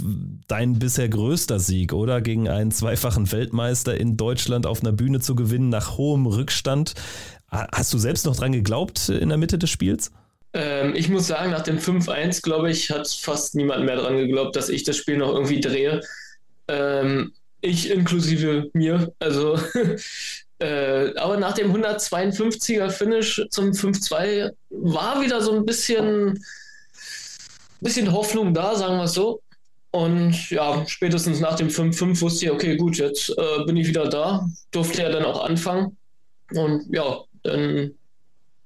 dein 0.47 0.79
bisher 0.79 1.09
größter 1.09 1.59
Sieg, 1.59 1.93
oder? 1.93 2.21
Gegen 2.21 2.49
einen 2.49 2.71
zweifachen 2.71 3.31
Weltmeister 3.31 3.97
in 3.97 4.17
Deutschland 4.17 4.65
auf 4.65 4.81
einer 4.81 4.91
Bühne 4.91 5.19
zu 5.19 5.35
gewinnen 5.35 5.69
nach 5.69 5.97
hohem 5.97 6.25
Rückstand. 6.25 6.93
Hast 7.49 7.93
du 7.93 7.97
selbst 7.97 8.25
noch 8.25 8.35
dran 8.35 8.53
geglaubt 8.53 9.09
in 9.09 9.29
der 9.29 9.37
Mitte 9.37 9.57
des 9.57 9.69
Spiels? 9.69 10.11
Ähm, 10.53 10.95
ich 10.95 11.09
muss 11.09 11.27
sagen, 11.27 11.51
nach 11.51 11.63
dem 11.63 11.79
5-1, 11.79 12.41
glaube 12.41 12.71
ich, 12.71 12.91
hat 12.91 13.07
fast 13.07 13.55
niemand 13.55 13.85
mehr 13.85 13.97
dran 13.97 14.17
geglaubt, 14.17 14.55
dass 14.55 14.69
ich 14.69 14.83
das 14.83 14.97
Spiel 14.97 15.17
noch 15.17 15.33
irgendwie 15.33 15.59
drehe. 15.59 16.01
Ähm, 16.67 17.33
ich 17.61 17.89
inklusive 17.89 18.69
mir. 18.73 19.13
Also 19.19 19.59
Äh, 20.61 21.15
aber 21.15 21.37
nach 21.37 21.53
dem 21.53 21.75
152er 21.75 22.91
Finish 22.91 23.41
zum 23.49 23.71
5-2 23.71 24.51
war 24.69 25.19
wieder 25.19 25.41
so 25.41 25.53
ein 25.53 25.65
bisschen, 25.65 26.45
bisschen 27.79 28.11
Hoffnung 28.11 28.53
da, 28.53 28.75
sagen 28.75 28.97
wir 28.97 29.05
es 29.05 29.13
so. 29.13 29.41
Und 29.89 30.51
ja, 30.51 30.85
spätestens 30.87 31.39
nach 31.39 31.55
dem 31.55 31.69
5-5 31.69 32.21
wusste 32.21 32.45
ich, 32.45 32.51
okay, 32.51 32.77
gut, 32.77 32.97
jetzt 32.97 33.29
äh, 33.31 33.65
bin 33.65 33.75
ich 33.75 33.87
wieder 33.87 34.07
da. 34.07 34.47
Durfte 34.69 35.01
ja 35.01 35.09
dann 35.09 35.25
auch 35.25 35.43
anfangen. 35.43 35.97
Und 36.53 36.85
ja, 36.93 37.21
dann 37.41 37.95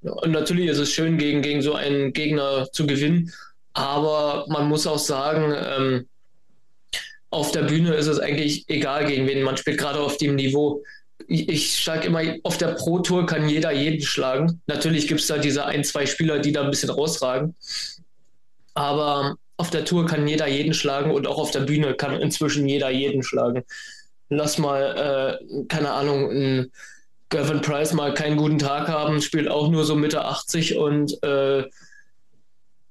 ja, 0.01 0.11
und 0.11 0.31
natürlich 0.31 0.67
ist 0.67 0.79
es 0.79 0.91
schön, 0.91 1.17
gegen, 1.17 1.41
gegen 1.41 1.61
so 1.61 1.75
einen 1.75 2.11
Gegner 2.11 2.67
zu 2.73 2.85
gewinnen. 2.85 3.31
Aber 3.71 4.45
man 4.49 4.67
muss 4.67 4.85
auch 4.85 4.99
sagen, 4.99 5.53
ähm, 5.55 6.07
auf 7.35 7.51
der 7.51 7.63
Bühne 7.63 7.93
ist 7.93 8.07
es 8.07 8.19
eigentlich 8.19 8.65
egal, 8.67 9.05
gegen 9.05 9.27
wen 9.27 9.43
man 9.43 9.57
spielt, 9.57 9.77
gerade 9.77 9.99
auf 9.99 10.17
dem 10.17 10.35
Niveau 10.35 10.81
ich 11.27 11.79
schlage 11.79 12.07
immer, 12.07 12.21
auf 12.43 12.57
der 12.57 12.69
Pro 12.69 12.99
Tour 12.99 13.25
kann 13.25 13.49
jeder 13.49 13.71
jeden 13.71 14.01
schlagen. 14.01 14.61
Natürlich 14.67 15.07
gibt 15.07 15.21
es 15.21 15.27
da 15.27 15.37
diese 15.37 15.65
ein, 15.65 15.83
zwei 15.83 16.05
Spieler, 16.05 16.39
die 16.39 16.51
da 16.51 16.63
ein 16.63 16.69
bisschen 16.69 16.89
rausragen. 16.89 17.55
Aber 18.73 19.37
auf 19.57 19.69
der 19.69 19.85
Tour 19.85 20.05
kann 20.05 20.27
jeder 20.27 20.47
jeden 20.47 20.73
schlagen 20.73 21.11
und 21.11 21.27
auch 21.27 21.37
auf 21.37 21.51
der 21.51 21.61
Bühne 21.61 21.93
kann 21.95 22.19
inzwischen 22.19 22.67
jeder 22.67 22.89
jeden 22.89 23.23
schlagen. 23.23 23.63
Lass 24.29 24.57
mal, 24.57 25.39
äh, 25.41 25.65
keine 25.67 25.91
Ahnung, 25.91 26.31
ein 26.31 26.71
Gavin 27.29 27.61
Price 27.61 27.93
mal 27.93 28.13
keinen 28.13 28.37
guten 28.37 28.59
Tag 28.59 28.87
haben, 28.87 29.21
spielt 29.21 29.47
auch 29.47 29.69
nur 29.69 29.85
so 29.85 29.95
Mitte 29.95 30.25
80 30.25 30.77
und 30.77 31.23
äh, 31.23 31.63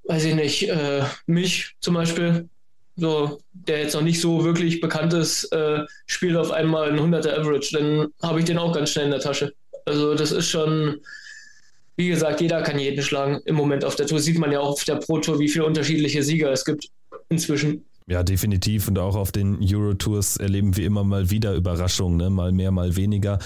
weiß 0.05 0.25
ich 0.25 0.35
nicht, 0.35 0.69
äh, 0.69 1.03
mich 1.27 1.75
zum 1.81 1.95
Beispiel 1.95 2.49
so, 2.97 3.41
der 3.53 3.81
jetzt 3.81 3.95
noch 3.95 4.03
nicht 4.03 4.21
so 4.21 4.45
wirklich 4.45 4.81
bekannt 4.81 5.13
ist, 5.13 5.45
äh, 5.53 5.81
spielt 6.07 6.37
auf 6.37 6.51
einmal 6.51 6.91
ein 6.91 6.99
100er 6.99 7.39
Average, 7.39 7.77
dann 7.79 8.09
habe 8.23 8.39
ich 8.39 8.45
den 8.45 8.59
auch 8.59 8.73
ganz 8.73 8.91
schnell 8.91 9.07
in 9.07 9.11
der 9.11 9.21
Tasche. 9.21 9.53
Also 9.85 10.15
das 10.15 10.33
ist 10.33 10.49
schon, 10.49 11.01
wie 11.97 12.09
gesagt, 12.09 12.41
jeder 12.41 12.63
kann 12.63 12.79
jeden 12.79 13.03
schlagen 13.03 13.41
im 13.45 13.57
Moment 13.57 13.85
auf 13.85 13.97
der 13.97 14.07
Tour. 14.07 14.21
Sieht 14.21 14.39
man 14.39 14.53
ja 14.53 14.61
auch 14.61 14.71
auf 14.71 14.85
der 14.85 14.97
Pro 14.97 15.19
Tour, 15.19 15.39
wie 15.39 15.49
viele 15.49 15.67
unterschiedliche 15.67 16.23
Sieger 16.23 16.51
es 16.53 16.65
gibt 16.65 16.89
inzwischen. 17.29 17.85
Ja, 18.07 18.23
definitiv. 18.23 18.87
Und 18.87 18.99
auch 18.99 19.17
auf 19.17 19.33
den 19.33 19.59
Euro-Tours 19.63 20.37
erleben 20.37 20.77
wir 20.77 20.85
immer 20.85 21.05
mal 21.05 21.31
wieder 21.31 21.55
Überraschungen, 21.55 22.19
ne? 22.19 22.29
mal 22.29 22.53
mehr, 22.53 22.71
mal 22.71 22.97
weniger. 22.97 23.39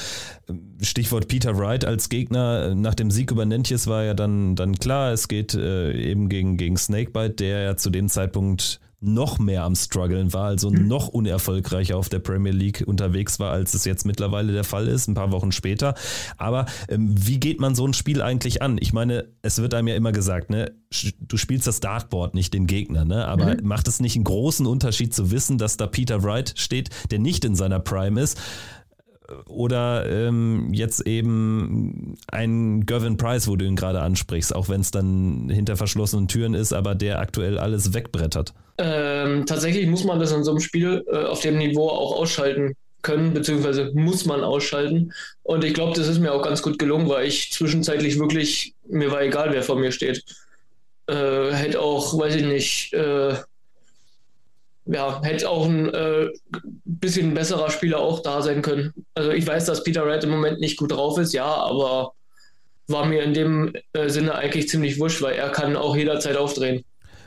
Stichwort 0.83 1.29
Peter 1.29 1.57
Wright 1.57 1.85
als 1.85 2.09
Gegner. 2.09 2.75
Nach 2.75 2.95
dem 2.95 3.13
Sieg 3.13 3.31
über 3.31 3.47
Nentjes 3.47 3.87
war 3.87 4.03
ja 4.03 4.15
dann, 4.15 4.57
dann 4.57 4.75
klar, 4.75 5.13
es 5.13 5.29
geht 5.29 5.55
äh, 5.55 5.93
eben 5.93 6.29
gegen, 6.29 6.57
gegen 6.57 6.77
Snakebite, 6.77 7.35
der 7.35 7.61
ja 7.63 7.77
zu 7.77 7.91
dem 7.91 8.09
Zeitpunkt 8.09 8.81
noch 9.01 9.39
mehr 9.39 9.63
am 9.63 9.77
struggeln 9.77 10.33
war, 10.33 10.47
also 10.47 10.71
mhm. 10.71 10.89
noch 10.89 11.09
unerfolgreicher 11.09 11.97
auf 11.97 12.09
der 12.09 12.19
Premier 12.19 12.53
League 12.53 12.83
unterwegs 12.85 13.39
war, 13.39 13.53
als 13.53 13.75
es 13.75 13.85
jetzt 13.85 14.05
mittlerweile 14.05 14.53
der 14.53 14.65
Fall 14.65 14.89
ist, 14.89 15.07
ein 15.07 15.15
paar 15.15 15.31
Wochen 15.31 15.53
später. 15.53 15.95
Aber 16.37 16.67
ähm, 16.89 17.15
wie 17.15 17.39
geht 17.39 17.61
man 17.61 17.77
so 17.77 17.87
ein 17.87 17.95
Spiel 17.95 18.23
eigentlich 18.23 18.61
an? 18.61 18.77
Ich 18.81 18.93
meine, 18.93 19.29
es 19.43 19.63
wird 19.63 19.75
einem 19.75 19.89
ja 19.89 19.95
immer 19.95 20.11
gesagt, 20.11 20.51
ne, 20.51 20.73
du 21.21 21.37
spielst 21.37 21.67
das 21.67 21.81
Dartboard, 21.81 22.35
nicht 22.35 22.55
den 22.55 22.67
Gegner, 22.67 23.05
ne? 23.05 23.27
Aber 23.27 23.55
mhm. 23.55 23.67
macht 23.67 23.87
es 23.87 24.01
nicht 24.01 24.17
einen 24.17 24.25
großen 24.25 24.67
Unterschied 24.67 25.15
zu 25.15 25.31
wissen, 25.31 25.59
dass 25.59 25.77
da 25.77 25.87
Peter 25.87 26.25
Wright 26.25 26.55
steht, 26.57 26.91
der 27.11 27.21
nicht 27.21 27.45
in 27.45 27.55
seiner 27.55 27.79
Prime 27.79 28.21
ist? 28.21 28.41
Oder 29.47 30.07
ähm, 30.09 30.71
jetzt 30.73 31.07
eben 31.07 32.17
ein 32.31 32.87
Gervin 32.87 33.17
Price, 33.17 33.49
wo 33.49 33.57
du 33.57 33.65
ihn 33.65 33.77
gerade 33.77 34.01
ansprichst, 34.01 34.55
auch 34.55 34.69
wenn 34.69 34.81
es 34.81 34.91
dann 34.91 35.49
hinter 35.51 35.77
verschlossenen 35.77 36.29
Türen 36.29 36.55
ist, 36.55 36.73
aber 36.73 36.95
der 36.95 37.19
aktuell 37.19 37.59
alles 37.59 37.93
wegbrettert. 37.95 38.55
Ähm, 38.79 39.45
tatsächlich 39.47 39.87
muss 39.87 40.05
man 40.05 40.19
das 40.19 40.33
in 40.33 40.45
so 40.45 40.53
einem 40.53 40.61
Spiel 40.61 41.05
äh, 41.11 41.25
auf 41.25 41.41
dem 41.41 41.59
Niveau 41.59 41.89
auch 41.89 42.17
ausschalten 42.17 42.75
können, 43.03 43.35
beziehungsweise 43.35 43.93
muss 43.95 44.25
man 44.25 44.43
ausschalten. 44.43 45.13
Und 45.43 45.65
ich 45.65 45.75
glaube, 45.75 45.95
das 45.97 46.09
ist 46.09 46.19
mir 46.19 46.33
auch 46.33 46.43
ganz 46.43 46.63
gut 46.63 46.79
gelungen, 46.79 47.09
weil 47.09 47.27
ich 47.27 47.53
zwischenzeitlich 47.53 48.19
wirklich, 48.19 48.75
mir 48.89 49.11
war 49.11 49.23
egal, 49.23 49.53
wer 49.53 49.63
vor 49.63 49.77
mir 49.77 49.93
steht. 49.93 50.25
Äh, 51.07 51.53
hätte 51.53 51.81
auch, 51.81 52.19
weiß 52.19 52.37
ich 52.37 52.45
nicht, 52.45 52.93
äh, 52.93 53.35
ja, 54.89 55.23
hätte 55.23 55.49
auch 55.49 55.67
ein 55.67 55.93
äh, 55.93 56.29
bisschen 56.85 57.35
besserer 57.35 57.71
Spieler 57.71 57.99
auch 57.99 58.21
da 58.21 58.41
sein 58.41 58.63
können. 58.63 58.93
Also 59.15 59.31
ich 59.31 59.47
weiß, 59.47 59.67
dass 59.67 59.85
Peter 59.85 60.05
Wright 60.07 60.25
im 60.25 60.31
Moment 60.31 60.61
nicht 60.61 60.79
gut 60.79 60.93
drauf 60.93 61.19
ist, 61.19 61.35
ja, 61.35 61.47
aber 61.47 62.13
war 62.87 63.05
mir 63.05 63.23
in 63.23 63.35
dem 63.35 63.75
äh, 63.93 64.09
Sinne 64.09 64.35
eigentlich 64.35 64.69
ziemlich 64.69 64.99
wurscht, 64.99 65.21
weil 65.21 65.35
er 65.35 65.51
kann 65.51 65.77
auch 65.77 65.95
jederzeit 65.95 66.37
aufdrehen. 66.37 66.85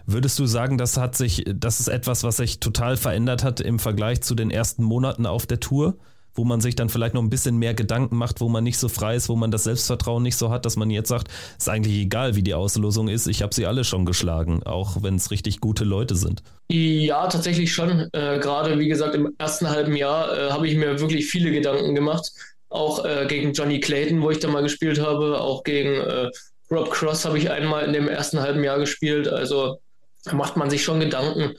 Würdest 0.08 0.40
du 0.40 0.48
sagen, 0.48 0.80
das 0.80 0.98
hat 0.98 1.16
sich, 1.16 1.44
das 1.48 1.80
ist 1.80 1.88
etwas, 1.88 2.24
was 2.24 2.38
sich 2.38 2.60
total 2.60 2.98
verändert 2.98 3.44
hat 3.44 3.62
im 3.62 3.78
Vergleich 3.78 4.22
zu 4.22 4.34
den 4.34 4.50
ersten 4.50 4.84
Monaten 4.84 5.28
auf 5.28 5.46
der 5.46 5.60
Tour? 5.60 5.98
Wo 6.34 6.44
man 6.44 6.62
sich 6.62 6.76
dann 6.76 6.90
vielleicht 6.90 7.14
noch 7.14 7.22
ein 7.22 7.30
bisschen 7.30 7.58
mehr 7.58 7.74
Gedanken 7.74 8.16
macht, 8.16 8.42
wo 8.42 8.50
man 8.50 8.64
nicht 8.64 8.78
so 8.78 8.90
frei 8.90 9.16
ist, 9.16 9.30
wo 9.30 9.36
man 9.36 9.52
das 9.52 9.66
Selbstvertrauen 9.66 10.24
nicht 10.24 10.38
so 10.38 10.50
hat, 10.50 10.66
dass 10.66 10.78
man 10.78 10.90
jetzt 10.90 11.10
sagt, 11.10 11.28
ist 11.58 11.70
eigentlich 11.70 11.98
egal, 11.98 12.36
wie 12.36 12.44
die 12.44 12.54
Auslosung 12.54 13.08
ist, 13.08 13.28
ich 13.28 13.42
habe 13.42 13.54
sie 13.54 13.66
alle 13.66 13.84
schon 13.84 14.06
geschlagen, 14.06 14.64
auch 14.64 15.04
wenn 15.04 15.16
es 15.16 15.32
richtig 15.32 15.60
gute 15.60 15.84
Leute 15.84 16.16
sind. 16.16 16.44
Ja, 16.70 17.28
tatsächlich 17.28 17.74
schon. 17.74 18.08
Äh, 18.14 18.40
Gerade 18.40 18.80
wie 18.80 18.88
gesagt, 18.88 19.16
im 19.16 19.34
ersten 19.38 19.70
halben 19.70 19.96
Jahr 19.96 20.38
äh, 20.38 20.52
habe 20.52 20.68
ich 20.68 20.76
mir 20.76 21.00
wirklich 21.00 21.28
viele 21.28 21.52
Gedanken 21.52 21.96
gemacht. 21.96 22.32
Auch 22.70 23.04
äh, 23.04 23.26
gegen 23.28 23.52
Johnny 23.52 23.80
Clayton, 23.80 24.22
wo 24.22 24.32
ich 24.32 24.40
da 24.40 24.48
mal 24.48 24.64
gespielt 24.64 25.00
habe, 25.00 25.42
auch 25.42 25.64
gegen 25.64 25.96
äh, 25.96 26.30
Rob 26.72 26.90
Cross 26.90 27.26
habe 27.26 27.38
ich 27.38 27.52
einmal 27.52 27.86
in 27.86 27.94
dem 27.94 28.08
ersten 28.08 28.40
halben 28.40 28.64
Jahr 28.64 28.80
gespielt. 28.80 29.28
Also 29.28 29.80
da 30.24 30.34
macht 30.36 30.56
man 30.56 30.70
sich 30.70 30.84
schon 30.84 31.02
Gedanken. 31.02 31.56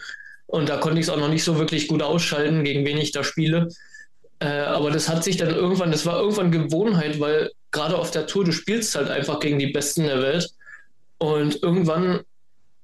Und 0.46 0.68
da 0.68 0.78
konnte 0.78 0.98
ich 0.98 1.06
es 1.06 1.10
auch 1.10 1.18
noch 1.18 1.28
nicht 1.28 1.44
so 1.44 1.58
wirklich 1.58 1.88
gut 1.88 2.02
ausschalten, 2.02 2.64
gegen 2.64 2.84
wen 2.84 2.98
ich 2.98 3.12
da 3.12 3.22
spiele. 3.24 3.68
Äh, 4.42 4.62
aber 4.62 4.90
das 4.90 5.08
hat 5.08 5.22
sich 5.22 5.36
dann 5.36 5.50
irgendwann, 5.50 5.92
das 5.92 6.04
war 6.04 6.18
irgendwann 6.18 6.50
Gewohnheit, 6.50 7.20
weil 7.20 7.52
gerade 7.70 7.96
auf 7.96 8.10
der 8.10 8.26
Tour, 8.26 8.44
du 8.44 8.50
spielst 8.50 8.96
halt 8.96 9.08
einfach 9.08 9.38
gegen 9.38 9.60
die 9.60 9.68
Besten 9.68 10.02
der 10.02 10.20
Welt. 10.20 10.50
Und 11.18 11.62
irgendwann 11.62 12.20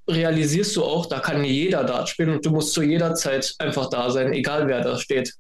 realisierst 0.09 0.77
du 0.77 0.85
auch, 0.85 1.07
da 1.07 1.19
kann 1.19 1.43
jeder 1.43 1.83
Dart 1.83 2.09
spielen 2.09 2.31
und 2.31 2.47
du 2.47 2.51
musst 2.51 2.75
zu 2.75 2.83
jeder 2.83 3.15
Zeit 3.17 3.57
einfach 3.59 3.91
da 3.91 4.11
sein, 4.11 4.33
egal 4.33 4.69
wer 4.69 4.83
da 4.83 4.99
steht. 4.99 5.35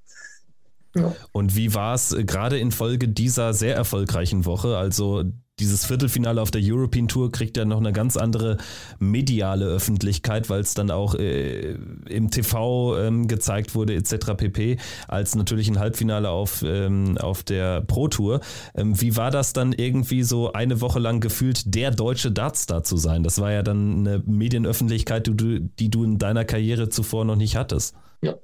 Ja. 0.96 1.14
Und 1.30 1.54
wie 1.54 1.72
war 1.74 1.94
es 1.94 2.12
äh, 2.12 2.24
gerade 2.24 2.58
infolge 2.58 3.08
dieser 3.08 3.54
sehr 3.54 3.76
erfolgreichen 3.76 4.44
Woche? 4.44 4.76
Also 4.76 5.22
dieses 5.60 5.84
Viertelfinale 5.84 6.40
auf 6.40 6.50
der 6.50 6.60
European 6.64 7.08
Tour 7.08 7.32
kriegt 7.32 7.56
ja 7.56 7.64
noch 7.64 7.78
eine 7.78 7.92
ganz 7.92 8.16
andere 8.16 8.58
mediale 8.98 9.66
Öffentlichkeit, 9.66 10.48
weil 10.50 10.60
es 10.60 10.74
dann 10.74 10.90
auch 10.90 11.14
äh, 11.14 11.76
im 12.08 12.30
TV 12.30 12.98
ähm, 12.98 13.28
gezeigt 13.28 13.74
wurde 13.74 13.94
etc. 13.94 14.34
pp. 14.36 14.76
als 15.06 15.34
natürlich 15.34 15.68
ein 15.68 15.78
Halbfinale 15.78 16.30
auf, 16.30 16.62
ähm, 16.66 17.18
auf 17.18 17.42
der 17.42 17.80
Pro 17.82 18.08
Tour. 18.08 18.40
Ähm, 18.74 19.00
wie 19.00 19.16
war 19.16 19.30
das 19.30 19.52
dann 19.52 19.72
irgendwie 19.72 20.22
so 20.22 20.52
eine 20.52 20.80
Woche 20.80 20.98
lang 20.98 21.20
gefühlt 21.20 21.74
der 21.74 21.90
deutsche 21.90 22.30
Dartstar 22.30 22.84
zu 22.84 22.96
sein? 22.96 23.22
Das 23.22 23.40
war 23.40 23.52
ja 23.52 23.62
dann 23.62 24.06
eine 24.06 24.22
Medienöffentlichkeit, 24.26 25.26
die 25.26 25.36
du, 25.36 25.60
die 25.60 25.90
du 25.90 26.04
in 26.04 26.18
deiner 26.18 26.44
Karriere 26.44 26.88
zuvor 26.88 27.24
noch 27.24 27.36
nicht 27.36 27.56
hattest. 27.56 27.94
Ja, 28.22 28.34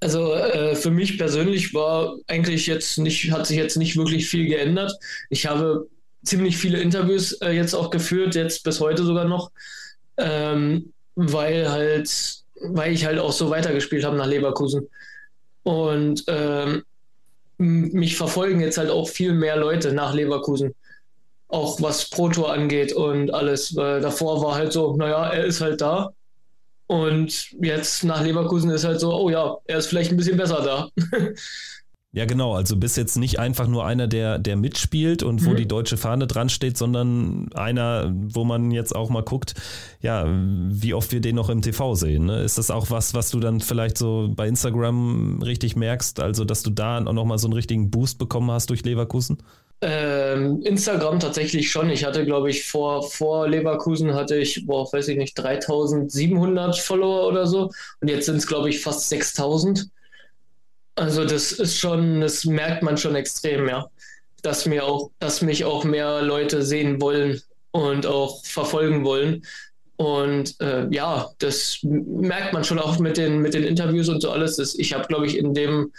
also 0.00 0.34
äh, 0.34 0.74
für 0.74 0.90
mich 0.90 1.16
persönlich 1.16 1.72
war 1.72 2.16
eigentlich 2.26 2.66
jetzt 2.66 2.98
nicht, 2.98 3.30
hat 3.32 3.46
sich 3.46 3.56
jetzt 3.56 3.76
nicht 3.76 3.96
wirklich 3.96 4.28
viel 4.28 4.46
geändert. 4.46 4.92
Ich 5.30 5.46
habe 5.46 5.88
ziemlich 6.24 6.56
viele 6.56 6.80
Interviews 6.80 7.32
äh, 7.34 7.50
jetzt 7.50 7.74
auch 7.74 7.90
geführt, 7.90 8.34
jetzt 8.34 8.64
bis 8.64 8.80
heute 8.80 9.04
sogar 9.04 9.24
noch, 9.24 9.50
ähm, 10.16 10.92
weil 11.14 11.70
halt, 11.70 12.10
weil 12.60 12.92
ich 12.92 13.04
halt 13.04 13.18
auch 13.18 13.32
so 13.32 13.50
weitergespielt 13.50 14.04
habe 14.04 14.16
nach 14.16 14.26
Leverkusen. 14.26 14.88
Und 15.62 16.24
ähm, 16.28 16.84
mich 17.58 18.16
verfolgen 18.16 18.60
jetzt 18.60 18.78
halt 18.78 18.90
auch 18.90 19.08
viel 19.08 19.32
mehr 19.32 19.56
Leute 19.56 19.92
nach 19.92 20.14
Leverkusen. 20.14 20.74
Auch 21.48 21.80
was 21.80 22.10
Pro 22.10 22.28
Tour 22.28 22.52
angeht 22.52 22.92
und 22.92 23.32
alles. 23.32 23.76
Weil 23.76 24.00
davor 24.00 24.42
war 24.42 24.54
halt 24.56 24.72
so, 24.72 24.96
naja, 24.96 25.28
er 25.28 25.44
ist 25.44 25.60
halt 25.60 25.80
da. 25.80 26.12
Und 26.86 27.52
jetzt 27.62 28.04
nach 28.04 28.22
Leverkusen 28.22 28.70
ist 28.70 28.84
halt 28.84 29.00
so, 29.00 29.14
oh 29.14 29.30
ja, 29.30 29.56
er 29.66 29.78
ist 29.78 29.86
vielleicht 29.86 30.10
ein 30.10 30.16
bisschen 30.16 30.36
besser 30.36 30.62
da. 30.62 30.88
Ja, 32.14 32.26
genau. 32.26 32.54
Also 32.54 32.76
bist 32.76 32.96
jetzt 32.96 33.16
nicht 33.16 33.40
einfach 33.40 33.66
nur 33.66 33.84
einer, 33.84 34.06
der, 34.06 34.38
der 34.38 34.54
mitspielt 34.54 35.24
und 35.24 35.44
wo 35.44 35.50
mhm. 35.50 35.56
die 35.56 35.66
deutsche 35.66 35.96
Fahne 35.96 36.28
dran 36.28 36.48
steht, 36.48 36.78
sondern 36.78 37.52
einer, 37.54 38.14
wo 38.14 38.44
man 38.44 38.70
jetzt 38.70 38.94
auch 38.94 39.10
mal 39.10 39.24
guckt, 39.24 39.54
ja, 40.00 40.24
wie 40.28 40.94
oft 40.94 41.10
wir 41.10 41.20
den 41.20 41.34
noch 41.34 41.50
im 41.50 41.60
TV 41.60 41.96
sehen. 41.96 42.26
Ne? 42.26 42.40
Ist 42.42 42.56
das 42.56 42.70
auch 42.70 42.88
was, 42.88 43.14
was 43.14 43.30
du 43.30 43.40
dann 43.40 43.60
vielleicht 43.60 43.98
so 43.98 44.30
bei 44.32 44.46
Instagram 44.46 45.42
richtig 45.42 45.74
merkst? 45.74 46.20
Also, 46.20 46.44
dass 46.44 46.62
du 46.62 46.70
da 46.70 47.04
auch 47.04 47.12
nochmal 47.12 47.38
so 47.38 47.48
einen 47.48 47.54
richtigen 47.54 47.90
Boost 47.90 48.16
bekommen 48.18 48.48
hast 48.52 48.70
durch 48.70 48.84
Leverkusen? 48.84 49.38
Ähm, 49.80 50.62
Instagram 50.62 51.18
tatsächlich 51.18 51.68
schon. 51.68 51.90
Ich 51.90 52.04
hatte, 52.04 52.24
glaube 52.24 52.48
ich, 52.48 52.64
vor, 52.64 53.02
vor 53.02 53.48
Leverkusen 53.48 54.14
hatte 54.14 54.36
ich, 54.36 54.64
boah, 54.66 54.90
weiß 54.92 55.08
ich 55.08 55.18
nicht, 55.18 55.34
3700 55.34 56.78
Follower 56.78 57.26
oder 57.26 57.48
so. 57.48 57.72
Und 58.00 58.08
jetzt 58.08 58.26
sind 58.26 58.36
es, 58.36 58.46
glaube 58.46 58.70
ich, 58.70 58.80
fast 58.80 59.08
6000. 59.08 59.88
Also 60.96 61.24
das 61.24 61.52
ist 61.52 61.78
schon, 61.78 62.20
das 62.20 62.44
merkt 62.44 62.82
man 62.82 62.96
schon 62.96 63.14
extrem, 63.14 63.68
ja. 63.68 63.86
Dass 64.42 64.66
mir 64.66 64.84
auch, 64.84 65.10
dass 65.18 65.42
mich 65.42 65.64
auch 65.64 65.84
mehr 65.84 66.22
Leute 66.22 66.62
sehen 66.62 67.00
wollen 67.00 67.40
und 67.72 68.06
auch 68.06 68.44
verfolgen 68.44 69.04
wollen. 69.04 69.44
Und 69.96 70.60
äh, 70.60 70.86
ja, 70.90 71.30
das 71.38 71.78
merkt 71.82 72.52
man 72.52 72.64
schon 72.64 72.78
auch 72.78 72.98
mit 72.98 73.16
den, 73.16 73.38
mit 73.38 73.54
den 73.54 73.64
Interviews 73.64 74.08
und 74.08 74.20
so 74.20 74.30
alles. 74.30 74.56
Das, 74.56 74.74
ich 74.74 74.92
habe, 74.92 75.06
glaube 75.06 75.26
ich, 75.26 75.38
in 75.38 75.54
dem, 75.54 75.92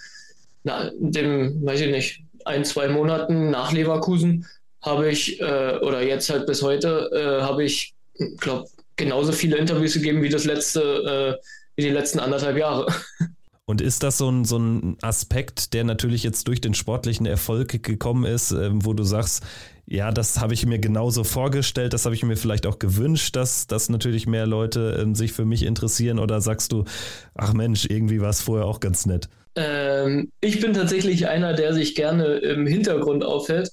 na, 0.64 0.90
in 0.90 1.12
dem, 1.12 1.66
weiß 1.66 1.82
ich 1.82 1.92
nicht, 1.92 2.24
ein, 2.46 2.64
zwei 2.66 2.88
Monaten 2.88 3.50
nach 3.50 3.72
Leverkusen 3.72 4.46
habe 4.82 5.10
ich, 5.10 5.42
äh, 5.42 5.80
oder 5.82 6.02
jetzt 6.04 6.30
halt 6.30 6.46
bis 6.46 6.62
heute, 6.62 7.10
äh, 7.14 7.42
habe 7.44 7.64
ich, 7.64 7.96
glaube 8.38 8.68
genauso 8.96 9.32
viele 9.32 9.58
Interviews 9.58 9.94
gegeben 9.94 10.22
wie 10.22 10.30
das 10.30 10.46
letzte, 10.46 11.38
äh, 11.42 11.46
wie 11.76 11.84
die 11.84 11.90
letzten 11.90 12.20
anderthalb 12.20 12.58
Jahre. 12.58 12.88
Und 13.68 13.82
ist 13.82 14.04
das 14.04 14.20
so 14.20 14.30
ein, 14.30 14.46
so 14.46 14.60
ein 14.60 14.98
Aspekt, 15.02 15.74
der 15.74 15.84
natürlich 15.84 16.22
jetzt 16.24 16.48
durch 16.48 16.62
den 16.62 16.76
sportlichen 16.76 17.26
Erfolg 17.26 17.82
gekommen 17.82 18.24
ist, 18.26 18.52
ähm, 18.52 18.86
wo 18.86 18.94
du 18.94 19.04
sagst, 19.04 19.44
ja, 19.88 20.12
das 20.12 20.40
habe 20.40 20.54
ich 20.54 20.66
mir 20.68 20.78
genauso 20.78 21.24
vorgestellt, 21.24 21.94
das 21.94 22.06
habe 22.06 22.14
ich 22.14 22.24
mir 22.24 22.38
vielleicht 22.38 22.68
auch 22.68 22.78
gewünscht, 22.78 23.36
dass, 23.36 23.66
dass 23.66 23.90
natürlich 23.90 24.28
mehr 24.28 24.46
Leute 24.46 25.00
ähm, 25.02 25.16
sich 25.16 25.32
für 25.34 25.46
mich 25.46 25.64
interessieren 25.64 26.20
oder 26.20 26.42
sagst 26.42 26.72
du, 26.72 26.86
ach 27.34 27.54
Mensch, 27.54 27.86
irgendwie 27.90 28.22
war 28.22 28.30
es 28.30 28.42
vorher 28.42 28.66
auch 28.68 28.80
ganz 28.80 29.08
nett? 29.08 29.30
Ähm, 29.56 30.32
ich 30.42 30.60
bin 30.60 30.74
tatsächlich 30.74 31.28
einer, 31.28 31.54
der 31.54 31.74
sich 31.74 31.96
gerne 31.96 32.36
im 32.38 32.68
Hintergrund 32.68 33.24
aufhält. 33.24 33.72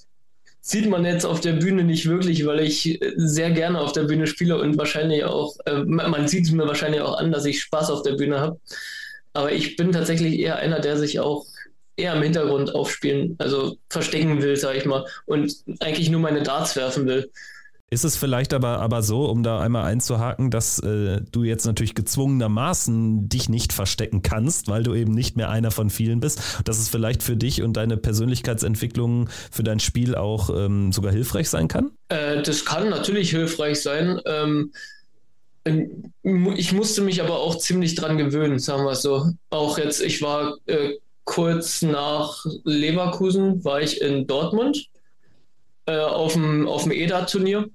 Sieht 0.61 0.89
man 0.89 1.05
jetzt 1.05 1.27
auf 1.27 1.41
der 1.41 1.55
Bühne 1.55 1.85
nicht 1.85 2.09
wirklich, 2.09 2.47
weil 2.47 2.61
ich 2.61 3.01
sehr 3.17 3.51
gerne 3.51 3.81
auf 3.81 3.93
der 3.93 4.05
Bühne 4.05 4.27
spiele 4.27 4.59
und 4.59 4.79
wahrscheinlich 4.79 5.25
auch, 5.25 5.57
äh, 5.67 5.83
man 5.85 6.29
sieht 6.29 6.47
es 6.47 6.53
mir 6.53 6.67
wahrscheinlich 6.67 7.01
auch 7.03 7.19
an, 7.19 7.33
dass 7.33 7.45
ich 7.45 7.61
Spaß 7.61 7.91
auf 7.91 8.03
der 8.03 8.13
Bühne 8.13 8.41
habe. 8.41 8.59
Aber 9.33 9.53
ich 9.53 9.77
bin 9.77 9.93
tatsächlich 9.93 10.39
eher 10.39 10.57
einer, 10.57 10.81
der 10.81 10.99
sich 10.99 11.21
auch 11.21 11.47
eher 11.97 12.15
im 12.15 12.23
Hintergrund 12.23 12.75
aufspielen, 12.75 13.37
also 13.39 13.77
verstecken 13.89 14.43
will, 14.43 14.57
sag 14.57 14.77
ich 14.77 14.87
mal, 14.87 15.07
und 15.27 15.55
eigentlich 15.81 16.11
nur 16.11 16.21
meine 16.21 16.43
Darts 16.43 16.77
werfen 16.77 17.07
will. 17.07 17.31
Ist 17.93 18.05
es 18.05 18.17
vielleicht 18.17 18.55
aber, 18.55 18.79
aber 18.79 19.03
so, 19.03 19.27
um 19.27 19.43
da 19.43 19.61
einmal 19.61 19.85
einzuhaken, 19.85 20.51
dass 20.51 20.79
äh, 20.79 21.21
du 21.31 21.45
jetzt 21.45 21.67
natürlich 21.67 21.95
gezwungenermaßen 21.95 23.29
dich 23.29 23.51
nicht 23.51 23.75
verstecken 23.75 24.23
kannst, 24.23 24.69
weil 24.69 24.83
du 24.83 24.95
eben 24.95 25.13
nicht 25.13 25.37
mehr 25.37 25.51
einer 25.51 25.71
von 25.71 25.91
vielen 25.91 26.19
bist, 26.19 26.41
dass 26.65 26.79
es 26.79 26.89
vielleicht 26.89 27.23
für 27.23 27.37
dich 27.37 27.61
und 27.61 27.77
deine 27.77 27.99
Persönlichkeitsentwicklung 27.99 29.29
für 29.51 29.63
dein 29.63 29.79
Spiel 29.79 30.15
auch 30.15 30.49
ähm, 30.49 30.91
sogar 30.91 31.13
hilfreich 31.13 31.51
sein 31.51 31.69
kann? 31.69 31.91
Äh, 32.09 32.41
das 32.41 32.65
kann 32.65 32.89
natürlich 32.89 33.29
hilfreich 33.29 33.83
sein. 33.83 34.19
Ähm, 34.25 34.73
ich 35.65 36.73
musste 36.73 37.03
mich 37.03 37.23
aber 37.23 37.39
auch 37.39 37.57
ziemlich 37.57 37.95
dran 37.95 38.19
gewöhnen, 38.19 38.59
sagen 38.59 38.85
wir 38.85 38.93
es 38.93 39.03
so. 39.03 39.33
Auch 39.51 39.79
jetzt, 39.79 40.01
ich 40.01 40.21
war 40.23 40.57
äh, 40.67 40.95
kurz 41.25 41.83
nach 41.83 42.45
Leverkusen, 42.65 43.65
war 43.65 43.81
ich 43.81 44.01
in 44.01 44.27
Dortmund 44.27 44.89
äh, 45.87 45.99
auf 45.99 46.33
dem, 46.33 46.67
auf 46.67 46.83
dem 46.83 46.93
EDA-Turnier. 46.93 47.71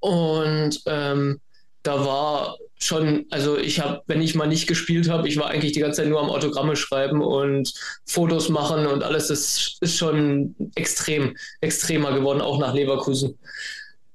Und 0.00 0.80
ähm, 0.86 1.40
da 1.82 2.04
war 2.04 2.56
schon, 2.78 3.26
also 3.30 3.58
ich 3.58 3.80
habe, 3.80 4.02
wenn 4.06 4.22
ich 4.22 4.34
mal 4.34 4.46
nicht 4.46 4.68
gespielt 4.68 5.08
habe, 5.08 5.28
ich 5.28 5.36
war 5.36 5.48
eigentlich 5.48 5.72
die 5.72 5.80
ganze 5.80 6.02
Zeit 6.02 6.08
nur 6.08 6.20
am 6.20 6.30
Autogramme 6.30 6.76
schreiben 6.76 7.22
und 7.22 7.72
Fotos 8.06 8.48
machen 8.48 8.86
und 8.86 9.02
alles. 9.02 9.28
Das 9.28 9.78
ist 9.80 9.96
schon 9.96 10.54
extrem, 10.76 11.36
extremer 11.60 12.12
geworden, 12.12 12.40
auch 12.40 12.58
nach 12.58 12.74
Leverkusen. 12.74 13.36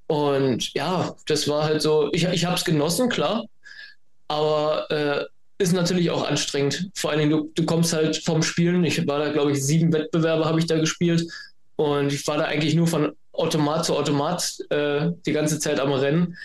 Und 0.07 0.73
ja, 0.73 1.15
das 1.27 1.47
war 1.47 1.63
halt 1.63 1.81
so, 1.81 2.09
ich, 2.11 2.25
ich 2.25 2.45
habe 2.45 2.55
es 2.55 2.65
genossen, 2.65 3.09
klar, 3.09 3.45
aber 4.27 4.89
äh, 4.91 5.25
ist 5.57 5.73
natürlich 5.73 6.11
auch 6.11 6.27
anstrengend. 6.27 6.89
Vor 6.95 7.11
allen 7.11 7.19
Dingen, 7.19 7.31
du, 7.31 7.51
du 7.55 7.65
kommst 7.65 7.93
halt 7.93 8.17
vom 8.17 8.43
Spielen, 8.43 8.83
ich 8.83 9.07
war 9.07 9.19
da, 9.19 9.31
glaube 9.31 9.51
ich, 9.51 9.63
sieben 9.63 9.93
Wettbewerbe 9.93 10.45
habe 10.45 10.59
ich 10.59 10.65
da 10.65 10.77
gespielt 10.77 11.31
und 11.75 12.11
ich 12.11 12.27
war 12.27 12.37
da 12.37 12.45
eigentlich 12.45 12.75
nur 12.75 12.87
von 12.87 13.13
Automat 13.31 13.85
zu 13.85 13.95
Automat 13.95 14.57
äh, 14.69 15.11
die 15.25 15.31
ganze 15.31 15.59
Zeit 15.59 15.79
am 15.79 15.91
Rennen. 15.91 16.37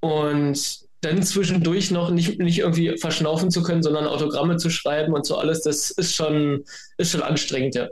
Und 0.00 0.80
dann 1.02 1.22
zwischendurch 1.22 1.90
noch 1.90 2.10
nicht, 2.10 2.38
nicht 2.38 2.58
irgendwie 2.58 2.96
verschnaufen 2.98 3.50
zu 3.50 3.62
können, 3.62 3.82
sondern 3.82 4.06
Autogramme 4.06 4.58
zu 4.58 4.68
schreiben 4.68 5.14
und 5.14 5.24
so 5.24 5.36
alles, 5.36 5.62
das 5.62 5.90
ist 5.90 6.14
schon, 6.14 6.64
ist 6.98 7.12
schon 7.12 7.22
anstrengend, 7.22 7.74
ja. 7.74 7.88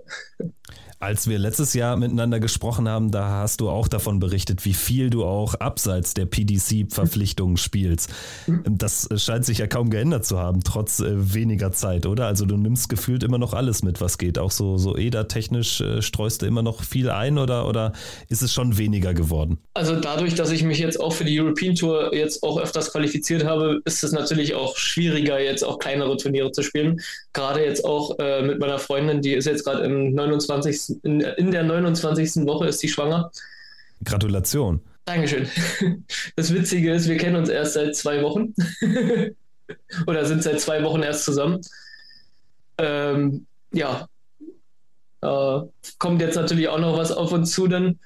Als 1.01 1.29
wir 1.29 1.39
letztes 1.39 1.75
Jahr 1.75 1.97
miteinander 1.97 2.41
gesprochen 2.41 2.89
haben, 2.89 3.13
da 3.13 3.29
hast 3.29 3.61
du 3.61 3.71
auch 3.71 3.87
davon 3.87 4.19
berichtet, 4.19 4.65
wie 4.65 4.75
viel 4.75 5.11
du 5.11 5.25
auch 5.25 5.55
abseits 5.55 6.13
der 6.13 6.27
PDC-Verpflichtungen 6.27 7.57
spielst. 7.69 8.11
Das 8.65 9.09
scheint 9.17 9.45
sich 9.45 9.59
ja 9.59 9.69
kaum 9.69 9.91
geändert 9.91 10.27
zu 10.27 10.41
haben, 10.41 10.65
trotz 10.65 10.99
äh, 10.99 11.35
weniger 11.35 11.71
Zeit, 11.71 12.05
oder? 12.05 12.27
Also 12.27 12.47
du 12.47 12.57
nimmst 12.57 12.89
gefühlt 12.89 13.23
immer 13.23 13.39
noch 13.39 13.55
alles 13.55 13.85
mit, 13.85 14.01
was 14.01 14.19
geht. 14.19 14.41
Auch 14.41 14.51
so, 14.51 14.77
so 14.77 14.97
EDA-technisch 14.97 15.81
äh, 15.81 16.03
streust 16.03 16.43
du 16.43 16.47
immer 16.47 16.63
noch 16.63 16.83
viel 16.83 17.11
ein 17.11 17.39
oder, 17.39 17.69
oder 17.69 17.93
ist 18.29 18.43
es 18.43 18.53
schon 18.53 18.77
weniger 18.77 19.15
geworden? 19.15 19.59
Also 19.75 19.95
dadurch, 19.95 20.35
dass 20.35 20.51
ich 20.51 20.65
mich 20.65 20.81
jetzt 20.81 21.01
auch 21.01 21.13
für 21.13 21.25
die 21.25 21.41
European 21.41 21.77
Tour 21.77 22.13
jetzt 22.13 22.43
auch 22.43 22.59
öfters 22.59 22.91
qualifiziert 22.91 23.45
habe, 23.45 23.81
ist 23.85 24.03
es 24.03 24.11
natürlich 24.11 24.57
auch 24.57 24.77
schwieriger, 24.77 25.39
jetzt 25.39 25.63
auch 25.63 25.79
kleinere 25.79 26.17
Turniere 26.17 26.51
zu 26.51 26.65
spielen. 26.65 27.01
Gerade 27.35 27.65
jetzt 27.65 27.85
auch 27.85 28.19
äh, 28.19 28.43
mit 28.43 28.59
meiner 28.59 28.81
Freundin, 28.81 29.23
die 29.23 29.35
ist 29.35 29.45
jetzt 29.45 29.63
gerade 29.63 29.85
im 29.85 30.13
29 30.13 30.88
in, 31.03 31.21
in 31.21 31.51
der 31.51 31.63
29. 31.63 32.47
Woche 32.47 32.69
ist 32.69 32.81
sie 32.81 32.89
schwanger. 32.89 33.31
Gratulation. 34.05 34.81
Dankeschön. 35.05 35.49
Das 36.37 36.53
Witzige 36.53 36.93
ist, 36.93 37.09
wir 37.09 37.17
kennen 37.17 37.37
uns 37.37 37.49
erst 37.49 37.75
seit 37.75 37.97
zwei 37.97 38.23
Wochen. 38.23 38.55
Oder 40.07 40.25
sind 40.27 40.43
seit 40.43 40.61
zwei 40.61 40.83
Wochen 40.85 41.03
erst 41.03 41.25
zusammen. 41.25 41.61
Ähm, 42.77 43.47
ja. 43.73 44.07
Äh, 45.23 45.61
kommt 45.99 46.21
jetzt 46.21 46.37
natürlich 46.37 46.69
auch 46.69 46.79
noch 46.79 46.97
was 46.97 47.11
auf 47.11 47.33
uns 47.33 47.53
zu 47.53 47.67
dann. 47.67 47.99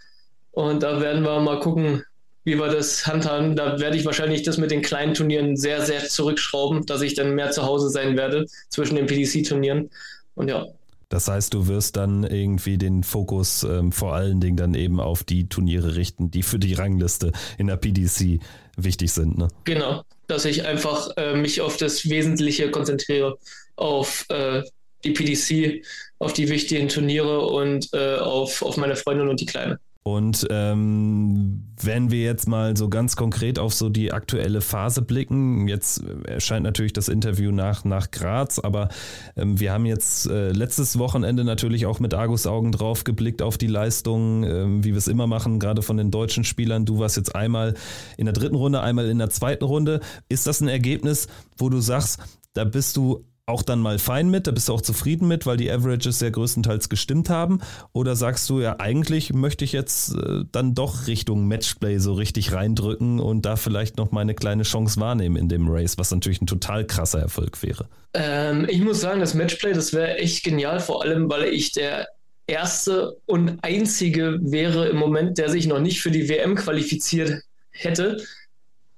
Und 0.53 0.83
da 0.83 1.01
werden 1.01 1.25
wir 1.25 1.41
mal 1.41 1.61
gucken, 1.61 2.05
wie 2.45 2.59
wir 2.59 2.69
das 2.69 3.07
handhaben. 3.07 3.57
Da 3.57 3.79
werde 3.81 3.97
ich 3.97 4.05
wahrscheinlich 4.05 4.43
das 4.43 4.59
mit 4.59 4.71
den 4.71 4.83
kleinen 4.83 5.15
Turnieren 5.15 5.57
sehr, 5.57 5.83
sehr 5.83 6.05
zurückschrauben, 6.09 6.87
dass 6.87 7.03
ich 7.03 7.15
dann 7.15 7.35
mehr 7.35 7.51
zu 7.51 7.65
Hause 7.65 7.91
sein 7.91 8.17
werde 8.17 8.47
zwischen 8.69 8.97
den 8.97 9.07
PDC-Turnieren. 9.07 9.91
Und 10.35 10.49
ja, 10.49 10.67
das 11.13 11.29
heißt, 11.29 11.53
du 11.53 11.67
wirst 11.67 11.97
dann 11.97 12.25
irgendwie 12.25 12.79
den 12.79 13.05
Fokus 13.05 13.65
ähm, 13.65 13.93
vor 13.93 14.15
allen 14.15 14.41
Dingen 14.41 14.57
dann 14.57 14.73
eben 14.73 14.99
auf 14.99 15.25
die 15.25 15.47
Turniere 15.47 15.95
richten, 15.95 16.31
die 16.31 16.43
für 16.43 16.59
die 16.59 16.73
Rangliste 16.73 17.33
in 17.59 17.67
der 17.67 17.77
PDC 17.77 18.41
wichtig 18.79 19.13
sind. 19.13 19.37
Ne? 19.37 19.49
Genau, 19.65 20.05
dass 20.27 20.47
ich 20.47 20.65
einfach 20.65 21.11
äh, 21.19 21.35
mich 21.35 21.61
auf 21.61 21.77
das 21.77 22.09
Wesentliche 22.09 22.71
konzentriere, 22.71 23.37
auf 23.77 24.25
äh, 24.31 24.63
die 25.05 25.11
PDC, 25.11 25.85
auf 26.19 26.33
die 26.33 26.49
wichtigen 26.49 26.89
Turniere 26.89 27.47
und 27.47 27.93
äh, 27.93 28.17
auf, 28.17 28.63
auf 28.63 28.79
meine 28.79 28.97
Freundin 28.97 29.29
und 29.29 29.39
die 29.39 29.47
Kleine. 29.47 29.79
Und 30.05 30.49
ähm, 30.51 31.63
wenn 31.81 32.11
wir 32.11 32.23
jetzt 32.23 32.49
mal 32.49 32.77
so 32.77 32.89
ganz 32.89 33.15
konkret 33.15 33.61
auf 33.61 33.73
so 33.73 33.89
die 33.89 34.13
aktuelle 34.13 34.61
Phase 34.61 35.01
blicken, 35.01 35.69
jetzt 35.69 36.03
erscheint 36.25 36.65
natürlich 36.65 36.93
das 36.93 37.09
Interview 37.09 37.53
nach, 37.53 37.85
nach 37.85 38.11
Graz, 38.11 38.59
aber 38.59 38.89
ähm, 39.37 39.61
wir 39.61 39.73
haben 39.73 39.87
jetzt 39.87 40.27
äh, 40.27 40.51
letztes 40.51 40.99
Wochenende 40.99 41.45
natürlich 41.45 41.87
auch 41.87 42.01
mit 42.01 42.15
Argus 42.15 42.49
Augen 42.49 42.73
drauf 42.73 43.05
geblickt 43.05 43.43
auf 43.43 43.59
die 43.59 43.69
Leistung, 43.69 44.43
äh, 44.43 44.65
wie 44.85 44.91
wir 44.91 44.97
es 44.97 45.07
immer 45.07 45.29
machen, 45.29 45.61
gerade 45.61 45.83
von 45.83 45.97
den 45.97 46.11
deutschen 46.11 46.43
Spielern. 46.43 46.85
Du 46.85 46.99
warst 46.99 47.17
jetzt 47.17 47.37
einmal 47.37 47.75
in 48.17 48.27
der 48.27 48.33
dritten 48.33 48.57
Runde, 48.57 48.81
einmal 48.81 49.09
in 49.09 49.19
der 49.19 49.31
zweiten 49.31 49.65
Runde. 49.65 50.01
Ist 50.29 50.49
das 50.49 50.61
ein 50.61 50.69
Ergebnis, 50.69 51.29
wo 51.57 51.69
du 51.69 51.81
sagst, 51.81 52.19
da 52.55 52.65
bist 52.65 52.97
du 52.97 53.25
auch 53.47 53.63
dann 53.63 53.81
mal 53.81 53.99
fein 53.99 54.31
mit, 54.31 54.47
da 54.47 54.53
bist 54.53 54.69
du 54.69 54.73
auch 54.73 54.81
zufrieden 54.81 55.27
mit, 55.27 55.47
weil 55.47 55.57
die 55.57 55.71
Averages 55.71 56.21
ja 56.21 56.31
größtenteils 56.31 56.89
gestimmt 56.89 57.29
haben? 57.29 57.61
Oder 57.93 58.15
sagst 58.15 58.49
du, 58.49 58.61
ja, 58.61 58.77
eigentlich 58.79 59.33
möchte 59.33 59.65
ich 59.65 59.73
jetzt 59.73 60.15
äh, 60.15 60.45
dann 60.53 60.75
doch 60.75 61.09
Richtung 61.09 61.49
Matchplay 61.49 61.99
so 61.99 62.13
richtig 62.15 62.53
reindrücken 62.53 63.19
und 63.19 63.43
da 63.43 63.57
vielleicht 63.57 63.97
noch 63.97 64.13
meine 64.13 64.35
kleine 64.35 64.63
Chance 64.63 65.01
wahrnehmen 65.01 65.37
in 65.37 65.49
dem 65.49 65.69
Race, 65.69 65.99
was 65.99 66.13
natürlich 66.13 66.41
ein 66.41 66.47
total 66.47 66.87
krasser 66.87 67.21
Erfolg 67.21 67.63
wäre? 67.63 67.89
Ähm, 68.15 68.67
ich 68.69 68.81
muss 68.81 69.01
sagen, 69.01 69.21
das 69.21 69.35
Matchplay, 69.35 69.73
das 69.73 69.93
wäre 69.93 70.19
echt 70.19 70.45
genial, 70.45 70.79
vor 70.79 71.03
allem, 71.03 71.29
weil 71.29 71.45
ich 71.45 71.73
der 71.73 72.09
erste 72.47 73.17
und 73.27 73.59
einzige 73.63 74.39
wäre 74.41 74.89
im 74.89 74.97
Moment, 74.97 75.39
der 75.39 75.49
sich 75.49 75.67
noch 75.67 75.81
nicht 75.81 76.01
für 76.01 76.11
die 76.13 76.29
WM 76.29 76.55
qualifiziert 76.55 77.43
hätte, 77.71 78.23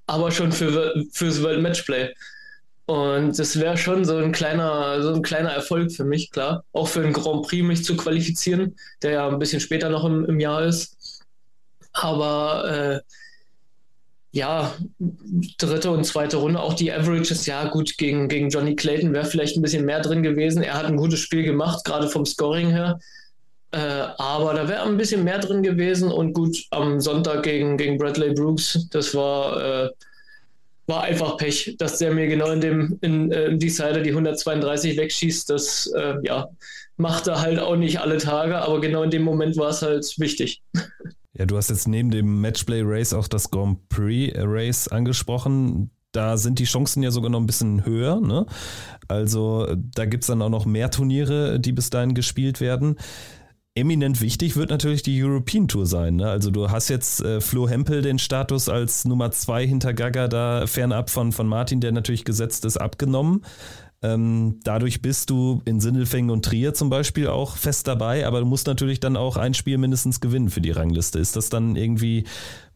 aber 0.06 0.30
schon 0.30 0.52
für, 0.52 1.02
fürs 1.12 1.42
World 1.42 1.62
Matchplay. 1.62 2.10
Und 2.86 3.38
das 3.38 3.58
wäre 3.58 3.78
schon 3.78 4.04
so 4.04 4.16
ein 4.18 4.32
kleiner, 4.32 5.02
so 5.02 5.14
ein 5.14 5.22
kleiner 5.22 5.50
Erfolg 5.50 5.90
für 5.92 6.04
mich, 6.04 6.30
klar. 6.30 6.64
Auch 6.72 6.88
für 6.88 7.00
den 7.00 7.14
Grand 7.14 7.46
Prix 7.46 7.64
mich 7.64 7.84
zu 7.84 7.96
qualifizieren, 7.96 8.76
der 9.02 9.12
ja 9.12 9.28
ein 9.28 9.38
bisschen 9.38 9.60
später 9.60 9.88
noch 9.88 10.04
im, 10.04 10.26
im 10.26 10.38
Jahr 10.38 10.64
ist. 10.64 11.22
Aber 11.92 12.68
äh, 12.68 13.00
ja, 14.32 14.74
dritte 15.58 15.92
und 15.92 16.04
zweite 16.04 16.36
Runde, 16.36 16.60
auch 16.60 16.74
die 16.74 16.92
Averages, 16.92 17.46
ja 17.46 17.68
gut, 17.68 17.96
gegen, 17.96 18.28
gegen 18.28 18.50
Johnny 18.50 18.76
Clayton 18.76 19.14
wäre 19.14 19.24
vielleicht 19.24 19.56
ein 19.56 19.62
bisschen 19.62 19.86
mehr 19.86 20.00
drin 20.00 20.22
gewesen. 20.22 20.62
Er 20.62 20.74
hat 20.74 20.86
ein 20.86 20.96
gutes 20.96 21.20
Spiel 21.20 21.44
gemacht, 21.44 21.84
gerade 21.84 22.08
vom 22.08 22.26
Scoring 22.26 22.68
her. 22.68 22.98
Äh, 23.70 23.78
aber 24.18 24.52
da 24.52 24.68
wäre 24.68 24.82
ein 24.82 24.98
bisschen 24.98 25.24
mehr 25.24 25.38
drin 25.38 25.62
gewesen. 25.62 26.12
Und 26.12 26.34
gut, 26.34 26.58
am 26.70 27.00
Sonntag 27.00 27.44
gegen, 27.44 27.78
gegen 27.78 27.96
Bradley 27.96 28.34
Brooks, 28.34 28.88
das 28.90 29.14
war... 29.14 29.84
Äh, 29.86 29.90
war 30.86 31.02
einfach 31.02 31.36
Pech, 31.36 31.76
dass 31.78 31.98
der 31.98 32.12
mir 32.12 32.26
genau 32.26 32.50
in 32.50 32.60
dem 32.60 32.98
in, 33.00 33.32
äh, 33.32 33.46
in 33.46 33.58
Decider 33.58 34.00
die 34.00 34.10
132 34.10 34.96
wegschießt. 34.96 35.48
Das 35.50 35.90
äh, 35.96 36.14
ja, 36.22 36.48
macht 36.96 37.26
er 37.26 37.40
halt 37.40 37.58
auch 37.58 37.76
nicht 37.76 38.00
alle 38.00 38.18
Tage, 38.18 38.58
aber 38.58 38.80
genau 38.80 39.02
in 39.02 39.10
dem 39.10 39.22
Moment 39.22 39.56
war 39.56 39.70
es 39.70 39.82
halt 39.82 40.14
wichtig. 40.18 40.62
Ja, 41.36 41.46
du 41.46 41.56
hast 41.56 41.68
jetzt 41.68 41.88
neben 41.88 42.12
dem 42.12 42.40
Matchplay 42.40 42.82
Race 42.84 43.12
auch 43.12 43.26
das 43.26 43.50
Grand 43.50 43.88
Prix 43.88 44.32
Race 44.36 44.86
angesprochen. 44.86 45.90
Da 46.12 46.36
sind 46.36 46.60
die 46.60 46.64
Chancen 46.64 47.02
ja 47.02 47.10
sogar 47.10 47.28
noch 47.28 47.40
ein 47.40 47.46
bisschen 47.46 47.84
höher. 47.84 48.20
Ne? 48.20 48.46
Also 49.08 49.66
da 49.74 50.04
gibt 50.04 50.22
es 50.22 50.28
dann 50.28 50.42
auch 50.42 50.48
noch 50.48 50.64
mehr 50.64 50.92
Turniere, 50.92 51.58
die 51.58 51.72
bis 51.72 51.90
dahin 51.90 52.14
gespielt 52.14 52.60
werden 52.60 52.98
eminent 53.74 54.20
wichtig 54.20 54.56
wird 54.56 54.70
natürlich 54.70 55.02
die 55.02 55.22
European 55.22 55.66
Tour 55.66 55.86
sein. 55.86 56.16
Ne? 56.16 56.28
Also 56.28 56.50
du 56.50 56.70
hast 56.70 56.88
jetzt 56.88 57.20
äh, 57.20 57.40
Flo 57.40 57.68
Hempel 57.68 58.02
den 58.02 58.18
Status 58.18 58.68
als 58.68 59.04
Nummer 59.04 59.32
zwei 59.32 59.66
hinter 59.66 59.92
Gaga 59.92 60.28
da 60.28 60.66
fernab 60.66 61.10
von, 61.10 61.32
von 61.32 61.46
Martin, 61.46 61.80
der 61.80 61.92
natürlich 61.92 62.24
gesetzt 62.24 62.64
ist, 62.64 62.76
abgenommen. 62.76 63.42
Ähm, 64.02 64.60
dadurch 64.62 65.02
bist 65.02 65.30
du 65.30 65.62
in 65.64 65.80
Sindelfingen 65.80 66.30
und 66.30 66.44
Trier 66.44 66.74
zum 66.74 66.90
Beispiel 66.90 67.28
auch 67.28 67.56
fest 67.56 67.88
dabei, 67.88 68.26
aber 68.26 68.40
du 68.40 68.46
musst 68.46 68.66
natürlich 68.66 69.00
dann 69.00 69.16
auch 69.16 69.36
ein 69.36 69.54
Spiel 69.54 69.78
mindestens 69.78 70.20
gewinnen 70.20 70.50
für 70.50 70.60
die 70.60 70.72
Rangliste. 70.72 71.18
Ist 71.18 71.36
das 71.36 71.48
dann 71.48 71.74
irgendwie 71.74 72.24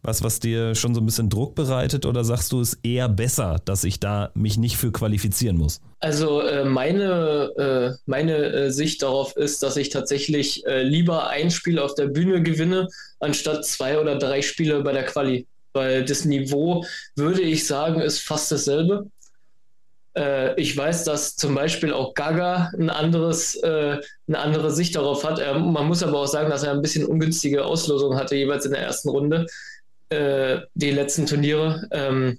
was, 0.02 0.22
was 0.22 0.40
dir 0.40 0.74
schon 0.74 0.94
so 0.94 1.00
ein 1.00 1.06
bisschen 1.06 1.28
Druck 1.28 1.54
bereitet 1.54 2.06
oder 2.06 2.24
sagst 2.24 2.52
du, 2.52 2.60
es 2.60 2.78
eher 2.82 3.08
besser, 3.08 3.60
dass 3.64 3.84
ich 3.84 4.00
da 4.00 4.30
mich 4.34 4.56
nicht 4.56 4.76
für 4.76 4.92
qualifizieren 4.92 5.56
muss? 5.56 5.80
Also 6.00 6.40
äh, 6.40 6.64
meine, 6.64 7.50
äh, 7.56 8.00
meine 8.06 8.36
äh, 8.36 8.70
Sicht 8.70 9.02
darauf 9.02 9.36
ist, 9.36 9.62
dass 9.62 9.76
ich 9.76 9.90
tatsächlich 9.90 10.64
äh, 10.66 10.82
lieber 10.82 11.28
ein 11.28 11.50
Spiel 11.50 11.78
auf 11.78 11.94
der 11.94 12.06
Bühne 12.06 12.42
gewinne, 12.42 12.88
anstatt 13.18 13.64
zwei 13.64 13.98
oder 13.98 14.16
drei 14.16 14.42
Spiele 14.42 14.82
bei 14.82 14.92
der 14.92 15.04
Quali. 15.04 15.46
Weil 15.72 16.04
das 16.04 16.24
Niveau, 16.24 16.84
würde 17.14 17.42
ich 17.42 17.66
sagen, 17.66 18.00
ist 18.00 18.20
fast 18.20 18.50
dasselbe. 18.50 19.06
Äh, 20.16 20.60
ich 20.60 20.76
weiß, 20.76 21.04
dass 21.04 21.36
zum 21.36 21.54
Beispiel 21.54 21.92
auch 21.92 22.14
Gaga 22.14 22.70
ein 22.78 22.90
anderes, 22.90 23.56
äh, 23.56 23.98
eine 24.26 24.38
andere 24.38 24.70
Sicht 24.70 24.96
darauf 24.96 25.24
hat. 25.24 25.38
Man 25.38 25.86
muss 25.86 26.02
aber 26.02 26.20
auch 26.20 26.26
sagen, 26.26 26.50
dass 26.50 26.62
er 26.62 26.72
ein 26.72 26.82
bisschen 26.82 27.04
ungünstige 27.04 27.64
Auslosung 27.64 28.16
hatte, 28.16 28.36
jeweils 28.36 28.64
in 28.64 28.72
der 28.72 28.82
ersten 28.82 29.08
Runde 29.10 29.46
äh, 30.10 30.60
die 30.74 30.90
letzten 30.90 31.26
Turniere. 31.26 31.88
Ähm, 31.90 32.38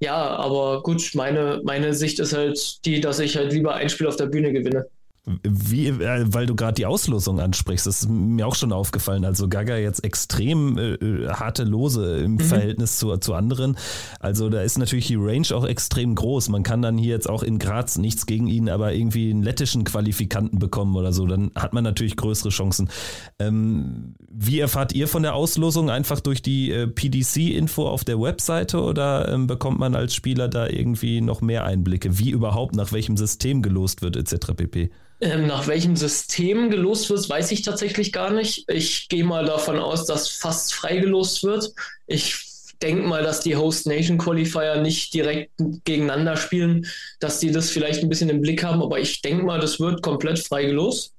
ja, 0.00 0.16
aber 0.16 0.82
gut, 0.82 1.10
meine, 1.14 1.60
meine 1.64 1.94
Sicht 1.94 2.18
ist 2.18 2.32
halt 2.32 2.84
die, 2.84 3.00
dass 3.00 3.20
ich 3.20 3.36
halt 3.36 3.52
lieber 3.52 3.74
ein 3.74 3.88
Spiel 3.88 4.08
auf 4.08 4.16
der 4.16 4.26
Bühne 4.26 4.52
gewinne. 4.52 4.86
Wie, 5.24 5.86
äh, 5.86 6.24
weil 6.26 6.46
du 6.46 6.56
gerade 6.56 6.74
die 6.74 6.86
Auslosung 6.86 7.38
ansprichst, 7.38 7.86
das 7.86 8.02
ist 8.02 8.08
mir 8.08 8.44
auch 8.44 8.56
schon 8.56 8.72
aufgefallen. 8.72 9.24
Also 9.24 9.48
Gaga 9.48 9.76
jetzt 9.76 10.02
extrem 10.02 10.76
äh, 10.78 10.94
äh, 10.94 11.28
harte 11.28 11.62
Lose 11.62 12.18
im 12.18 12.32
mhm. 12.32 12.40
Verhältnis 12.40 12.98
zu, 12.98 13.16
zu 13.18 13.34
anderen. 13.34 13.76
Also 14.18 14.48
da 14.48 14.62
ist 14.62 14.78
natürlich 14.78 15.06
die 15.06 15.14
Range 15.14 15.46
auch 15.52 15.64
extrem 15.64 16.16
groß. 16.16 16.48
Man 16.48 16.64
kann 16.64 16.82
dann 16.82 16.98
hier 16.98 17.10
jetzt 17.10 17.30
auch 17.30 17.44
in 17.44 17.60
Graz 17.60 17.98
nichts 17.98 18.26
gegen 18.26 18.48
ihn, 18.48 18.68
aber 18.68 18.94
irgendwie 18.94 19.30
einen 19.30 19.44
lettischen 19.44 19.84
Qualifikanten 19.84 20.58
bekommen 20.58 20.96
oder 20.96 21.12
so. 21.12 21.24
Dann 21.24 21.52
hat 21.54 21.72
man 21.72 21.84
natürlich 21.84 22.16
größere 22.16 22.48
Chancen. 22.48 22.90
Ähm, 23.38 24.16
wie 24.28 24.58
erfahrt 24.58 24.92
ihr 24.92 25.06
von 25.06 25.22
der 25.22 25.36
Auslosung? 25.36 25.88
Einfach 25.88 26.18
durch 26.18 26.42
die 26.42 26.72
äh, 26.72 26.88
PDC-Info 26.88 27.86
auf 27.86 28.02
der 28.02 28.20
Webseite 28.20 28.80
oder 28.80 29.28
ähm, 29.28 29.46
bekommt 29.46 29.78
man 29.78 29.94
als 29.94 30.16
Spieler 30.16 30.48
da 30.48 30.66
irgendwie 30.66 31.20
noch 31.20 31.42
mehr 31.42 31.64
Einblicke? 31.64 32.18
Wie 32.18 32.30
überhaupt, 32.30 32.74
nach 32.74 32.90
welchem 32.90 33.16
System 33.16 33.62
gelost 33.62 34.02
wird, 34.02 34.16
etc. 34.16 34.54
pp. 34.56 34.90
Ähm, 35.22 35.46
nach 35.46 35.68
welchem 35.68 35.94
System 35.94 36.68
gelost 36.68 37.08
wird, 37.08 37.28
weiß 37.28 37.52
ich 37.52 37.62
tatsächlich 37.62 38.12
gar 38.12 38.30
nicht. 38.32 38.68
Ich 38.68 39.08
gehe 39.08 39.22
mal 39.22 39.44
davon 39.44 39.78
aus, 39.78 40.04
dass 40.04 40.28
fast 40.28 40.74
frei 40.74 40.96
gelost 40.96 41.44
wird. 41.44 41.72
Ich 42.08 42.44
denke 42.82 43.06
mal, 43.06 43.22
dass 43.22 43.38
die 43.38 43.54
Host 43.54 43.86
Nation 43.86 44.18
Qualifier 44.18 44.80
nicht 44.80 45.14
direkt 45.14 45.52
gegeneinander 45.84 46.36
spielen, 46.36 46.88
dass 47.20 47.38
die 47.38 47.52
das 47.52 47.70
vielleicht 47.70 48.02
ein 48.02 48.08
bisschen 48.08 48.30
im 48.30 48.40
Blick 48.40 48.64
haben, 48.64 48.82
aber 48.82 48.98
ich 48.98 49.22
denke 49.22 49.44
mal, 49.44 49.60
das 49.60 49.78
wird 49.78 50.02
komplett 50.02 50.40
frei 50.40 50.64
gelost. 50.64 51.14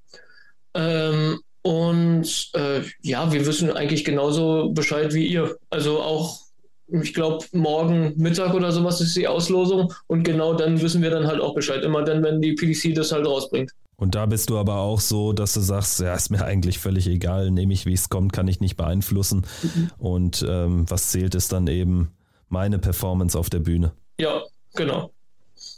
Ähm, 0.74 1.40
und 1.62 2.52
äh, 2.56 2.82
ja, 3.04 3.32
wir 3.32 3.46
wissen 3.46 3.72
eigentlich 3.72 4.04
genauso 4.04 4.72
Bescheid 4.72 5.14
wie 5.14 5.26
ihr. 5.28 5.58
Also 5.70 6.02
auch, 6.02 6.42
ich 6.88 7.14
glaube, 7.14 7.46
morgen 7.54 8.16
Mittag 8.18 8.54
oder 8.54 8.74
sowas 8.74 9.00
ist 9.00 9.16
die 9.16 9.30
Auslosung 9.30 9.94
und 10.08 10.24
genau 10.24 10.56
dann 10.56 10.82
wissen 10.82 11.02
wir 11.02 11.10
dann 11.10 11.26
halt 11.26 11.40
auch 11.40 11.56
Bescheid. 11.56 11.86
Immer 11.86 12.04
dann, 12.04 12.22
wenn 12.22 12.42
die 12.42 12.52
PDC 12.52 12.94
das 12.94 13.14
halt 13.14 13.26
rausbringt. 13.26 13.72
Und 14.04 14.16
da 14.16 14.26
bist 14.26 14.50
du 14.50 14.58
aber 14.58 14.80
auch 14.80 15.00
so, 15.00 15.32
dass 15.32 15.54
du 15.54 15.62
sagst, 15.62 16.02
ja, 16.02 16.14
ist 16.14 16.30
mir 16.30 16.44
eigentlich 16.44 16.78
völlig 16.78 17.08
egal, 17.08 17.52
nehme 17.52 17.72
ich, 17.72 17.86
wie 17.86 17.94
es 17.94 18.10
kommt, 18.10 18.34
kann 18.34 18.50
ich 18.50 18.60
nicht 18.60 18.76
beeinflussen. 18.76 19.46
Mhm. 19.62 19.92
Und 19.98 20.46
ähm, 20.46 20.84
was 20.90 21.12
zählt, 21.12 21.36
ist 21.36 21.54
dann 21.54 21.68
eben 21.68 22.12
meine 22.50 22.80
Performance 22.80 23.40
auf 23.40 23.50
der 23.50 23.60
Bühne. 23.60 23.94
Ja, 24.20 24.42
genau. 24.76 25.14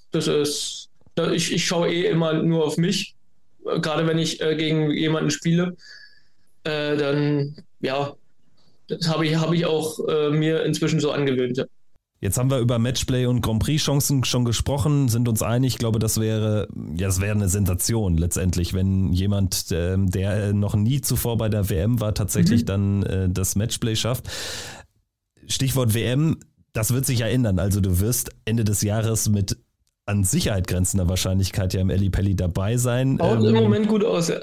Das 0.10 0.26
ist, 0.26 0.90
ich, 1.34 1.54
ich 1.54 1.68
schaue 1.68 1.88
eh 1.94 2.08
immer 2.08 2.34
nur 2.34 2.66
auf 2.66 2.78
mich. 2.78 3.16
Gerade 3.64 4.08
wenn 4.08 4.18
ich 4.18 4.42
äh, 4.42 4.56
gegen 4.56 4.90
jemanden 4.90 5.30
spiele, 5.30 5.78
äh, 6.64 6.98
dann, 6.98 7.56
ja, 7.82 8.16
das 8.88 9.08
habe 9.08 9.28
ich, 9.28 9.36
hab 9.36 9.54
ich 9.54 9.68
auch 9.68 10.00
äh, 10.08 10.32
mir 10.32 10.64
inzwischen 10.64 11.00
so 11.00 11.12
angewöhnt. 11.12 11.58
Ja. 11.58 11.66
Jetzt 12.26 12.40
haben 12.40 12.50
wir 12.50 12.58
über 12.58 12.80
Matchplay 12.80 13.28
und 13.28 13.42
Grand 13.42 13.62
Prix-Chancen 13.62 14.24
schon 14.24 14.46
gesprochen, 14.46 15.10
sind 15.10 15.30
uns 15.30 15.44
einig. 15.44 15.74
Ich 15.74 15.78
glaube, 15.78 16.00
das 16.00 16.20
wäre, 16.20 16.68
ja, 16.96 17.06
das 17.06 17.22
wäre 17.22 17.36
eine 17.36 17.50
Sensation 17.50 18.18
letztendlich, 18.18 18.74
wenn 18.74 19.14
jemand, 19.14 19.72
äh, 19.72 19.96
der 19.96 20.52
noch 20.52 20.74
nie 20.74 21.02
zuvor 21.02 21.38
bei 21.38 21.50
der 21.50 21.70
WM 21.70 22.00
war, 22.00 22.16
tatsächlich 22.16 22.62
mhm. 22.62 22.66
dann 22.66 23.04
äh, 23.04 23.30
das 23.30 23.56
Matchplay 23.56 23.96
schafft. 23.96 24.28
Stichwort 25.46 25.94
WM, 25.94 26.38
das 26.74 26.96
wird 26.96 27.06
sich 27.06 27.20
ja 27.20 27.28
ändern. 27.28 27.60
Also 27.60 27.80
du 27.80 28.00
wirst 28.00 28.32
Ende 28.44 28.64
des 28.64 28.82
Jahres 28.82 29.30
mit 29.30 29.60
an 30.08 30.24
Sicherheit 30.24 30.68
grenzender 30.68 31.10
Wahrscheinlichkeit 31.10 31.74
ja 31.74 31.82
im 31.82 31.90
Eli 31.90 32.12
Pelli 32.12 32.36
dabei 32.36 32.78
sein. 32.78 33.18
Schaut 33.20 33.40
ähm, 33.40 33.56
im 33.56 33.56
Moment 33.56 33.88
gut 33.88 34.04
aus, 34.04 34.28
ja. 34.28 34.40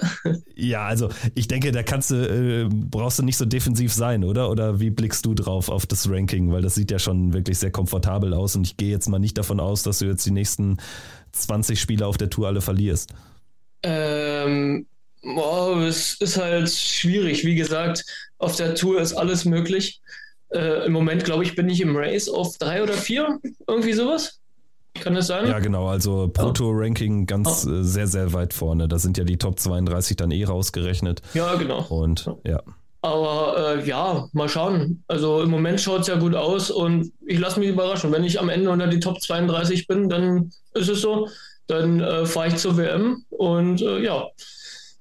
Ja, 0.57 0.87
also 0.87 1.09
ich 1.35 1.47
denke, 1.49 1.71
da 1.71 1.83
kannst 1.83 2.11
du, 2.11 2.15
äh, 2.17 2.69
brauchst 2.69 3.21
du 3.21 3.23
nicht 3.23 3.37
so 3.37 3.45
defensiv 3.45 3.93
sein, 3.93 4.25
oder? 4.25 4.51
Oder 4.51 4.81
wie 4.81 4.91
blickst 4.91 5.25
du 5.25 5.35
drauf 5.35 5.69
auf 5.69 5.87
das 5.87 6.11
Ranking? 6.11 6.51
Weil 6.53 6.63
das 6.63 6.75
sieht 6.75 6.91
ja 6.91 6.99
schon 6.99 7.33
wirklich 7.33 7.59
sehr 7.59 7.71
komfortabel 7.71 8.35
aus 8.35 8.57
und 8.57 8.67
ich 8.67 8.77
gehe 8.77 8.91
jetzt 8.91 9.09
mal 9.09 9.21
nicht 9.21 9.39
davon 9.39 9.61
aus, 9.61 9.85
dass 9.85 10.01
du 10.01 10.07
jetzt 10.07 10.27
die 10.27 10.33
nächsten 10.33 10.79
20 11.33 11.81
Spiele 11.81 12.07
auf 12.07 12.17
der 12.17 12.29
Tour 12.31 12.49
alle 12.49 12.61
verlierst. 12.61 13.11
Ähm, 13.85 14.87
boah, 15.23 15.81
es 15.83 16.15
ist 16.21 16.39
halt 16.39 16.71
schwierig. 16.71 17.45
Wie 17.45 17.55
gesagt, 17.55 18.05
auf 18.39 18.57
der 18.57 18.75
Tour 18.75 19.01
ist 19.01 19.15
alles 19.15 19.45
möglich. 19.45 20.01
Äh, 20.53 20.87
Im 20.87 20.93
Moment, 20.93 21.25
glaube 21.25 21.45
ich, 21.45 21.55
bin 21.55 21.69
ich 21.69 21.81
im 21.81 21.97
Race 21.97 22.29
auf 22.29 22.59
drei 22.59 22.83
oder 22.83 22.95
vier, 22.95 23.39
irgendwie 23.67 23.93
sowas. 23.93 24.42
Kann 25.01 25.15
das 25.15 25.27
sein? 25.27 25.47
Ja, 25.49 25.59
genau. 25.59 25.89
Also 25.89 26.29
Proto-Ranking 26.29 27.27
ganz 27.27 27.67
oh. 27.67 27.83
sehr, 27.83 28.07
sehr 28.07 28.33
weit 28.33 28.53
vorne. 28.53 28.89
Da 28.89 28.99
sind 28.99 29.17
ja 29.19 29.25
die 29.25 29.39
Top 29.39 29.59
32 29.59 30.17
dann 30.17 30.31
eh 30.31 30.45
rausgerechnet. 30.45 31.23
Ja, 31.35 31.55
genau. 31.55 31.83
Und 31.89 32.31
ja. 32.45 32.63
Aber 33.01 33.77
äh, 33.77 33.89
ja, 33.89 34.29
mal 34.33 34.49
schauen. 34.49 35.03
Also 35.09 35.43
im 35.43 35.51
Moment 35.51 35.81
schaut 35.81 36.03
es 36.03 36.07
ja 36.07 36.17
gut 36.17 36.37
aus 36.37 36.71
und 36.71 37.13
ich 37.27 37.39
lasse 37.39 37.59
mich 37.59 37.69
überraschen. 37.69 38.13
Wenn 38.13 38.23
ich 38.23 38.39
am 38.39 38.49
Ende 38.49 38.71
unter 38.71 38.87
die 38.87 39.01
Top 39.01 39.21
32 39.21 39.89
bin, 39.89 40.09
dann 40.09 40.53
ist 40.75 40.89
es 40.89 41.01
so. 41.01 41.29
Dann 41.67 42.01
äh, 42.01 42.27
fahre 42.27 42.49
ich 42.49 42.57
zur 42.57 42.77
WM 42.77 43.25
und 43.31 43.83
äh, 43.83 44.01
ja. 44.05 44.29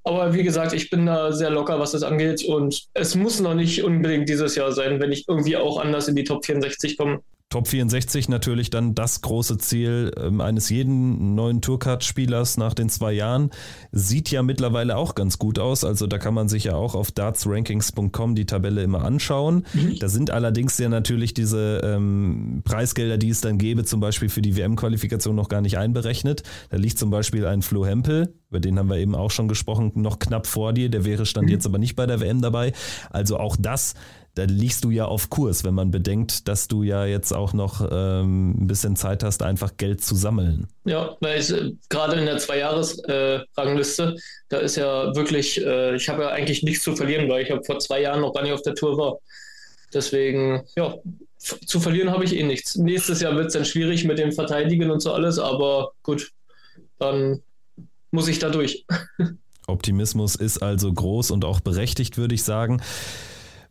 Aber 0.03 0.33
wie 0.33 0.41
gesagt, 0.41 0.73
ich 0.73 0.89
bin 0.89 1.05
da 1.05 1.31
sehr 1.31 1.51
locker, 1.51 1.79
was 1.79 1.91
das 1.91 2.01
angeht. 2.01 2.43
Und 2.43 2.87
es 2.95 3.13
muss 3.13 3.39
noch 3.39 3.53
nicht 3.53 3.83
unbedingt 3.83 4.27
dieses 4.27 4.55
Jahr 4.55 4.71
sein, 4.71 4.99
wenn 4.99 5.11
ich 5.11 5.27
irgendwie 5.27 5.57
auch 5.57 5.79
anders 5.79 6.07
in 6.07 6.15
die 6.15 6.23
Top 6.23 6.43
64 6.43 6.97
komme. 6.97 7.19
Top 7.51 7.67
64 7.67 8.29
natürlich 8.29 8.69
dann 8.69 8.95
das 8.95 9.19
große 9.19 9.57
Ziel 9.57 10.13
ähm, 10.17 10.39
eines 10.39 10.69
jeden 10.69 11.35
neuen 11.35 11.61
Tourcard-Spielers 11.61 12.55
nach 12.55 12.73
den 12.73 12.87
zwei 12.87 13.11
Jahren. 13.11 13.49
Sieht 13.91 14.31
ja 14.31 14.41
mittlerweile 14.41 14.95
auch 14.95 15.15
ganz 15.15 15.37
gut 15.37 15.59
aus. 15.59 15.83
Also 15.83 16.07
da 16.07 16.17
kann 16.17 16.33
man 16.33 16.47
sich 16.47 16.63
ja 16.63 16.75
auch 16.75 16.95
auf 16.95 17.11
dartsrankings.com 17.11 18.35
die 18.35 18.45
Tabelle 18.45 18.81
immer 18.83 19.03
anschauen. 19.03 19.65
Mhm. 19.73 19.99
Da 19.99 20.07
sind 20.07 20.31
allerdings 20.31 20.77
ja 20.77 20.87
natürlich 20.87 21.33
diese 21.33 21.81
ähm, 21.83 22.61
Preisgelder, 22.63 23.17
die 23.17 23.29
es 23.29 23.41
dann 23.41 23.57
gäbe, 23.57 23.83
zum 23.83 23.99
Beispiel 23.99 24.29
für 24.29 24.41
die 24.41 24.55
WM-Qualifikation 24.55 25.35
noch 25.35 25.49
gar 25.49 25.59
nicht 25.59 25.77
einberechnet. 25.77 26.43
Da 26.69 26.77
liegt 26.77 26.97
zum 26.97 27.09
Beispiel 27.09 27.45
ein 27.45 27.63
Flo 27.63 27.85
Hempel, 27.85 28.33
über 28.49 28.61
den 28.61 28.79
haben 28.79 28.89
wir 28.89 28.97
eben 28.97 29.13
auch 29.13 29.31
schon 29.31 29.49
gesprochen, 29.49 29.91
noch 29.95 30.19
knapp 30.19 30.47
vor 30.47 30.71
dir. 30.71 30.87
Der 30.87 31.03
wäre 31.03 31.25
stand 31.25 31.47
mhm. 31.47 31.53
jetzt 31.53 31.65
aber 31.65 31.79
nicht 31.79 31.97
bei 31.97 32.05
der 32.05 32.21
WM 32.21 32.41
dabei. 32.41 32.71
Also 33.09 33.37
auch 33.37 33.57
das 33.59 33.93
da 34.35 34.43
liegst 34.43 34.83
du 34.85 34.91
ja 34.91 35.05
auf 35.05 35.29
Kurs, 35.29 35.63
wenn 35.65 35.73
man 35.73 35.91
bedenkt, 35.91 36.47
dass 36.47 36.67
du 36.67 36.83
ja 36.83 37.05
jetzt 37.05 37.33
auch 37.33 37.51
noch 37.53 37.85
ähm, 37.91 38.51
ein 38.51 38.67
bisschen 38.67 38.95
Zeit 38.95 39.23
hast, 39.23 39.43
einfach 39.43 39.75
Geld 39.75 40.01
zu 40.01 40.15
sammeln. 40.15 40.67
Ja, 40.85 41.17
weil 41.19 41.39
ich, 41.39 41.51
äh, 41.51 41.71
gerade 41.89 42.17
in 42.17 42.25
der 42.25 42.37
Zwei-Jahres-Rangliste, 42.37 44.03
äh, 44.03 44.21
da 44.47 44.57
ist 44.59 44.77
ja 44.77 45.13
wirklich, 45.15 45.61
äh, 45.61 45.95
ich 45.95 46.07
habe 46.07 46.23
ja 46.23 46.29
eigentlich 46.29 46.63
nichts 46.63 46.83
zu 46.83 46.95
verlieren, 46.95 47.27
weil 47.29 47.43
ich 47.43 47.65
vor 47.65 47.79
zwei 47.79 48.01
Jahren 48.01 48.21
noch 48.21 48.33
gar 48.33 48.43
nicht 48.43 48.53
auf 48.53 48.61
der 48.61 48.75
Tour 48.75 48.97
war. 48.97 49.17
Deswegen, 49.93 50.63
ja, 50.77 50.95
zu 51.37 51.81
verlieren 51.81 52.11
habe 52.11 52.23
ich 52.23 52.35
eh 52.35 52.43
nichts. 52.43 52.77
Nächstes 52.77 53.19
Jahr 53.19 53.35
wird 53.35 53.47
es 53.47 53.53
dann 53.53 53.65
schwierig 53.65 54.05
mit 54.05 54.17
dem 54.17 54.31
Verteidigen 54.31 54.91
und 54.91 55.01
so 55.01 55.11
alles, 55.11 55.39
aber 55.39 55.91
gut, 56.03 56.31
dann 56.99 57.41
muss 58.11 58.29
ich 58.29 58.39
da 58.39 58.49
durch. 58.49 58.85
Optimismus 59.67 60.35
ist 60.35 60.61
also 60.63 60.91
groß 60.91 61.31
und 61.31 61.43
auch 61.43 61.59
berechtigt, 61.59 62.17
würde 62.17 62.35
ich 62.35 62.43
sagen 62.43 62.81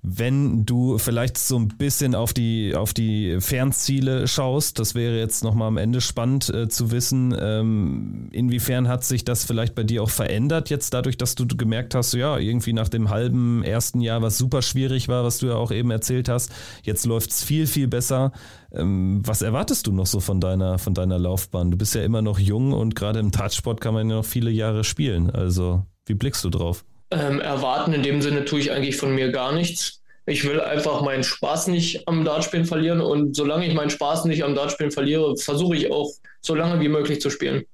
wenn 0.02 0.64
du 0.64 0.97
vielleicht 0.97 1.36
so 1.36 1.59
ein 1.59 1.68
bisschen 1.68 2.14
auf 2.14 2.32
die, 2.32 2.74
auf 2.74 2.94
die 2.94 3.36
Fernziele 3.40 4.27
schaust, 4.27 4.78
das 4.78 4.94
wäre 4.94 5.18
jetzt 5.18 5.44
nochmal 5.44 5.68
am 5.68 5.77
Ende 5.77 6.01
spannend 6.01 6.48
äh, 6.48 6.68
zu 6.68 6.90
wissen, 6.90 7.36
ähm, 7.39 8.28
inwiefern 8.32 8.89
hat 8.89 9.05
sich 9.05 9.24
das 9.24 9.44
vielleicht 9.44 9.74
bei 9.74 9.85
dir 9.85 10.02
auch 10.02 10.10
verändert 10.10 10.70
jetzt 10.70 10.94
dadurch, 10.94 11.18
dass 11.18 11.35
du 11.35 11.47
gemerkt 11.47 11.94
hast, 11.94 12.14
ja, 12.14 12.39
irgendwie 12.39 12.72
nach 12.72 12.89
dem 12.89 13.10
halben 13.10 13.62
ersten 13.62 14.01
Jahr, 14.01 14.22
was 14.22 14.39
super 14.39 14.62
schwierig 14.62 15.09
war, 15.09 15.24
was 15.24 15.39
du 15.39 15.48
ja 15.48 15.55
auch 15.55 15.70
eben 15.70 15.90
erzählt 15.90 16.28
hast, 16.28 16.51
jetzt 16.82 17.05
läuft 17.05 17.31
es 17.31 17.44
viel, 17.44 17.66
viel 17.66 17.86
besser. 17.86 18.32
Ähm, 18.72 19.20
was 19.24 19.43
erwartest 19.43 19.86
du 19.86 19.93
noch 19.93 20.06
so 20.06 20.20
von 20.20 20.40
deiner, 20.40 20.78
von 20.78 20.94
deiner 20.94 21.18
Laufbahn? 21.18 21.70
Du 21.70 21.77
bist 21.77 21.94
ja 21.94 22.02
immer 22.02 22.22
noch 22.22 22.39
jung 22.39 22.72
und 22.72 22.94
gerade 22.94 23.18
im 23.18 23.32
Touchsport 23.32 23.81
kann 23.81 23.94
man 23.94 24.09
ja 24.09 24.16
noch 24.16 24.24
viele 24.24 24.51
Jahre 24.51 24.85
spielen. 24.85 25.31
Also, 25.31 25.85
wie 26.06 26.14
blickst 26.14 26.43
du 26.44 26.51
drauf? 26.51 26.85
Ähm, 27.12 27.41
erwarten 27.41 27.93
in 27.93 28.03
dem 28.03 28.23
Sinne 28.23 28.45
tue 28.45 28.61
ich 28.61 28.70
eigentlich 28.70 28.97
von 28.97 29.15
mir 29.15 29.32
gar 29.32 29.53
nichts. 29.53 30.01
Ich 30.27 30.47
will 30.47 30.61
einfach 30.61 31.03
meinen 31.03 31.24
Spaß 31.24 31.66
nicht 31.69 32.07
am 32.07 32.24
Dartspielen 32.24 32.66
verlieren 32.66 33.01
und 33.01 33.35
solange 33.35 33.66
ich 33.66 33.74
meinen 33.74 33.91
Spaß 33.91 34.27
nicht 34.27 34.45
am 34.45 34.55
Dartspielen 34.55 34.93
verliere, 34.93 35.37
versuche 35.37 35.74
ich 35.77 35.91
auch 35.91 36.11
so 36.41 36.55
lange 36.55 36.81
wie 36.81 36.89
möglich 36.89 37.20
zu 37.20 37.31
spielen. 37.31 37.65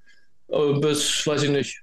Äh, 0.48 0.72
bis, 0.80 1.26
weiß 1.26 1.42
ich 1.42 1.50
nicht, 1.50 1.82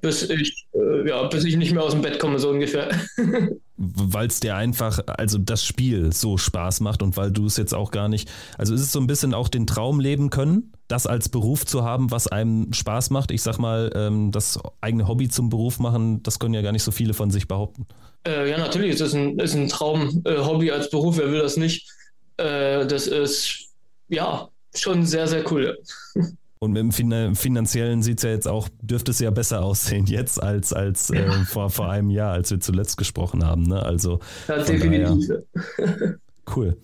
bis 0.00 0.28
ich, 0.28 0.66
äh, 0.74 1.08
ja, 1.08 1.22
bis 1.24 1.44
ich 1.44 1.56
nicht 1.56 1.72
mehr 1.72 1.82
aus 1.82 1.92
dem 1.92 2.02
Bett 2.02 2.18
komme, 2.18 2.38
so 2.38 2.50
ungefähr. 2.50 2.90
weil 3.80 4.28
es 4.28 4.40
dir 4.40 4.56
einfach, 4.56 5.00
also 5.06 5.38
das 5.38 5.64
Spiel 5.64 6.12
so 6.12 6.36
Spaß 6.36 6.80
macht 6.80 7.02
und 7.02 7.16
weil 7.16 7.30
du 7.30 7.46
es 7.46 7.56
jetzt 7.56 7.74
auch 7.74 7.90
gar 7.90 8.08
nicht, 8.08 8.30
also 8.58 8.74
ist 8.74 8.82
es 8.82 8.92
so 8.92 9.00
ein 9.00 9.06
bisschen 9.06 9.32
auch 9.32 9.48
den 9.48 9.66
Traum 9.66 10.00
leben 10.00 10.28
können, 10.28 10.72
das 10.86 11.06
als 11.06 11.30
Beruf 11.30 11.64
zu 11.64 11.82
haben, 11.82 12.10
was 12.10 12.26
einem 12.26 12.74
Spaß 12.74 13.08
macht. 13.08 13.30
Ich 13.30 13.40
sag 13.42 13.58
mal, 13.58 13.90
ähm, 13.94 14.32
das 14.32 14.58
eigene 14.82 15.08
Hobby 15.08 15.28
zum 15.28 15.48
Beruf 15.48 15.78
machen, 15.78 16.22
das 16.22 16.38
können 16.38 16.52
ja 16.52 16.60
gar 16.60 16.72
nicht 16.72 16.82
so 16.82 16.90
viele 16.90 17.14
von 17.14 17.30
sich 17.30 17.48
behaupten. 17.48 17.86
Äh, 18.26 18.50
ja, 18.50 18.58
natürlich 18.58 18.90
ist 18.90 19.00
es 19.00 19.14
ein, 19.14 19.38
ist 19.38 19.54
ein 19.54 19.68
Traum, 19.68 20.22
äh, 20.26 20.36
Hobby 20.36 20.70
als 20.70 20.90
Beruf, 20.90 21.16
wer 21.16 21.32
will 21.32 21.40
das 21.40 21.56
nicht? 21.56 21.88
Äh, 22.36 22.86
das 22.86 23.06
ist 23.06 23.70
ja 24.08 24.50
schon 24.74 25.06
sehr, 25.06 25.26
sehr 25.26 25.50
cool. 25.50 25.78
Und 26.62 26.72
mit 26.72 26.82
dem 26.82 27.34
Finanziellen 27.34 28.02
sieht 28.02 28.18
es 28.18 28.24
ja 28.24 28.30
jetzt 28.30 28.46
auch, 28.46 28.68
dürfte 28.82 29.12
es 29.12 29.18
ja 29.18 29.30
besser 29.30 29.62
aussehen 29.62 30.04
jetzt 30.04 30.42
als, 30.42 30.74
als 30.74 31.08
äh, 31.08 31.24
ja. 31.24 31.44
vor, 31.44 31.70
vor 31.70 31.88
einem 31.88 32.10
Jahr, 32.10 32.32
als 32.32 32.50
wir 32.50 32.60
zuletzt 32.60 32.98
gesprochen 32.98 33.46
haben. 33.46 33.62
Ne? 33.62 33.82
Also, 33.82 34.20
ja, 34.46 34.62
definitiv. 34.62 35.38
Daher, 35.78 36.18
cool. 36.54 36.76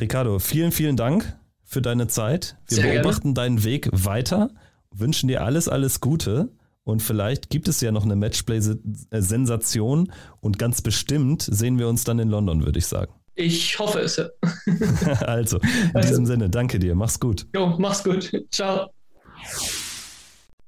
Ricardo, 0.00 0.38
vielen, 0.38 0.72
vielen 0.72 0.96
Dank 0.96 1.36
für 1.62 1.82
deine 1.82 2.06
Zeit. 2.06 2.56
Wir 2.68 2.78
Sehr 2.78 2.92
beobachten 2.94 3.34
gerne. 3.34 3.56
deinen 3.56 3.64
Weg 3.64 3.90
weiter, 3.92 4.48
wünschen 4.90 5.28
dir 5.28 5.44
alles, 5.44 5.68
alles 5.68 6.00
Gute. 6.00 6.48
Und 6.82 7.02
vielleicht 7.02 7.50
gibt 7.50 7.68
es 7.68 7.82
ja 7.82 7.92
noch 7.92 8.04
eine 8.04 8.16
Matchplay-Sensation 8.16 10.10
und 10.40 10.58
ganz 10.58 10.80
bestimmt 10.80 11.42
sehen 11.42 11.78
wir 11.78 11.86
uns 11.86 12.04
dann 12.04 12.18
in 12.18 12.30
London, 12.30 12.64
würde 12.64 12.78
ich 12.78 12.86
sagen. 12.86 13.12
Ich 13.34 13.78
hoffe 13.78 14.00
es. 14.00 14.18
also, 15.20 15.58
in 15.58 15.90
also. 15.92 16.08
diesem 16.08 16.24
Sinne, 16.26 16.48
danke 16.48 16.78
dir. 16.78 16.94
Mach's 16.94 17.20
gut. 17.20 17.46
Jo, 17.54 17.76
mach's 17.78 18.02
gut. 18.02 18.32
Ciao. 18.50 18.90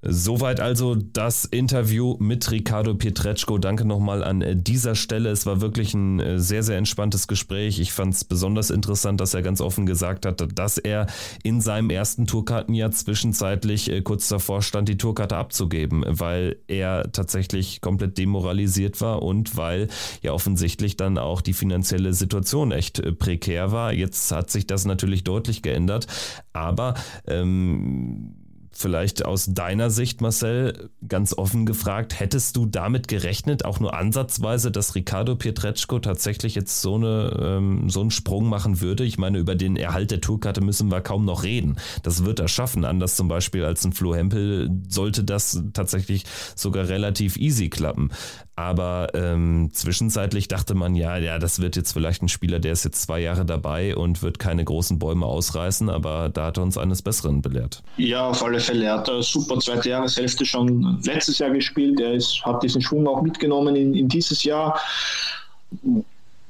Soweit 0.07 0.61
also 0.61 0.95
das 0.97 1.47
Interview 1.47 2.17
mit 2.19 2.51
Ricardo 2.51 2.95
Pietreczko. 2.95 3.57
Danke 3.57 3.87
nochmal 3.87 4.23
an 4.23 4.43
äh, 4.43 4.55
dieser 4.55 4.97
Stelle. 4.97 5.31
Es 5.31 5.47
war 5.47 5.63
wirklich 5.63 5.95
ein 5.95 6.21
äh, 6.21 6.39
sehr, 6.39 6.63
sehr 6.63 6.77
entspanntes 6.77 7.27
Gespräch. 7.27 7.79
Ich 7.79 7.93
fand 7.95 8.13
es 8.13 8.23
besonders 8.23 8.69
interessant, 8.69 9.19
dass 9.23 9.33
er 9.33 9.41
ganz 9.41 9.63
offen 9.63 9.87
gesagt 9.87 10.27
hat, 10.27 10.47
dass 10.59 10.77
er 10.77 11.07
in 11.43 11.63
seinem 11.63 11.89
ersten 11.89 12.27
Tourkartenjahr 12.27 12.91
zwischenzeitlich 12.91 13.91
äh, 13.91 14.03
kurz 14.03 14.29
davor 14.29 14.61
stand, 14.61 14.91
die 14.91 14.99
Tourkarte 14.99 15.39
abzugeben, 15.39 16.05
weil 16.07 16.57
er 16.69 17.11
tatsächlich 17.11 17.81
komplett 17.81 18.19
demoralisiert 18.19 19.01
war 19.01 19.23
und 19.23 19.57
weil 19.57 19.89
ja 20.21 20.33
offensichtlich 20.33 20.99
dann 20.99 21.17
auch 21.17 21.41
die 21.41 21.55
finanzielle 21.55 22.13
Situation 22.13 22.73
echt 22.73 23.19
prekär 23.19 23.73
war. 23.73 23.95
Jetzt 23.95 24.31
hat 24.33 24.51
sich 24.51 24.67
das 24.67 24.85
natürlich 24.85 25.25
deutlich 25.25 25.63
geändert, 25.63 26.09
aber 26.53 26.93
ähm, 27.27 28.35
vielleicht 28.75 29.25
aus 29.25 29.47
deiner 29.53 29.91
Sicht, 29.91 30.21
Marcel, 30.21 30.91
ganz 31.07 31.37
offen 31.37 31.67
gefragt, 31.67 32.19
hättest 32.19 32.57
du 32.57 32.67
damit 32.67 33.09
gerechnet, 33.09 33.65
auch 33.65 33.81
nur 33.81 33.95
ansatzweise, 33.95 34.71
dass 34.71 34.95
Ricardo 34.95 35.37
Pietreczko 35.37 35.99
tatsächlich 36.01 36.55
jetzt 36.55 36.81
so, 36.83 36.97
eine, 36.97 37.39
ähm, 37.41 37.91
so 37.91 38.01
einen 38.01 38.11
Sprung 38.11 38.49
machen 38.49 38.81
würde? 38.81 39.05
Ich 39.05 39.19
meine, 39.19 39.39
über 39.39 39.55
den 39.55 39.77
Erhalt 39.77 40.11
der 40.11 40.21
Tourkarte 40.21 40.61
müssen 40.61 40.91
wir 40.91 41.01
kaum 41.01 41.25
noch 41.25 41.43
reden. 41.43 41.77
Das 42.03 42.25
wird 42.25 42.41
er 42.41 42.49
schaffen. 42.49 42.85
Anders 42.85 43.17
zum 43.17 43.29
Beispiel 43.29 43.65
als 43.65 43.85
ein 43.85 43.93
Flo 43.93 44.15
Hempel 44.15 44.71
sollte 44.89 45.25
das 45.25 45.63
tatsächlich 45.73 46.25
sogar 46.55 46.89
relativ 46.89 47.37
easy 47.37 47.69
klappen. 47.69 48.11
Aber 48.57 49.09
ähm, 49.15 49.71
zwischenzeitlich 49.73 50.47
dachte 50.47 50.75
man, 50.75 50.95
ja, 50.95 51.17
ja, 51.17 51.41
das 51.41 51.61
wird 51.61 51.75
jetzt 51.75 51.93
vielleicht 51.93 52.23
ein 52.23 52.29
Spieler, 52.29 52.61
der 52.61 52.73
ist 52.73 52.85
jetzt 52.85 53.03
zwei 53.03 53.19
Jahre 53.19 53.45
dabei 53.45 53.97
und 53.97 54.23
wird 54.23 54.39
keine 54.39 54.65
großen 54.65 54.99
Bäume 55.01 55.27
ausreißen, 55.27 55.91
aber 55.91 56.29
da 56.29 56.47
hat 56.47 56.59
er 56.59 56.63
uns 56.63 56.79
eines 56.79 57.03
Besseren 57.03 57.43
belehrt. 57.43 57.83
Ja, 57.97 58.29
auf 58.29 58.45
alle 58.45 58.61
Fälle. 58.61 58.85
Er 58.85 58.99
hat 58.99 59.09
eine 59.09 59.25
super 59.25 59.59
zweite 59.59 59.89
Jahreshälfte 59.89 60.47
schon 60.47 61.03
letztes 61.05 61.39
Jahr 61.39 61.51
gespielt. 61.51 61.99
Er 61.99 62.15
ist, 62.15 62.45
hat 62.45 62.63
diesen 62.63 62.81
Schwung 62.81 63.09
auch 63.09 63.23
mitgenommen 63.23 63.75
in, 63.75 63.95
in 63.95 64.09
dieses 64.09 64.45
Jahr 64.45 64.79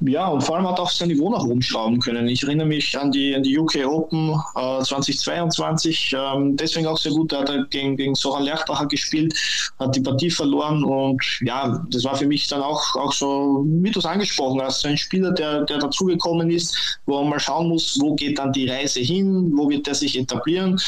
ja, 0.01 0.27
und 0.27 0.43
vor 0.43 0.57
allem 0.57 0.69
hat 0.69 0.81
auch 0.81 0.91
sein 0.91 1.09
Niveau 1.09 1.31
nach 1.31 1.45
oben 1.45 1.63
schrauben 1.63 2.01
können. 2.01 2.27
Ich 2.29 2.43
erinnere 2.43 2.67
mich 2.67 2.99
an 2.99 3.13
die, 3.13 3.35
an 3.35 3.43
die 3.43 3.57
UK 3.59 3.87
Open 3.87 4.31
äh, 4.57 4.83
2022, 4.83 6.15
ähm, 6.19 6.57
deswegen 6.57 6.87
auch 6.87 6.99
sehr 6.99 7.13
gut. 7.13 7.33
Da 7.33 7.41
hat 7.41 7.49
er 7.49 7.65
gegen, 7.67 7.97
gegen 7.97 8.15
Soran 8.15 8.43
Lerchbacher 8.43 8.87
gespielt, 8.87 9.35
hat 9.79 9.95
die 9.95 10.01
Partie 10.01 10.31
verloren 10.31 10.83
und 10.85 11.23
ja, 11.43 11.85
das 11.91 12.05
war 12.05 12.17
für 12.17 12.27
mich 12.27 12.49
dann 12.49 12.61
auch, 12.61 12.97
auch 12.97 13.13
so, 13.13 13.65
wie 13.67 13.91
du 13.91 14.01
es 14.01 14.05
angesprochen 14.05 14.61
hast, 14.61 14.85
ein 14.85 14.99
Spieler, 14.99 15.31
der, 15.31 15.63
der 15.63 15.79
dazugekommen 15.79 16.51
ist, 16.51 16.99
wo 17.07 17.21
man 17.21 17.31
mal 17.31 17.41
schauen 17.41 17.69
muss, 17.69 17.97
wo 18.01 18.15
geht 18.15 18.39
dann 18.39 18.53
die 18.53 18.69
Reise 18.69 19.01
hin, 19.01 19.53
wo 19.55 19.71
wird 19.71 19.87
er 19.87 19.95
sich 19.95 20.19
etablieren. 20.19 20.79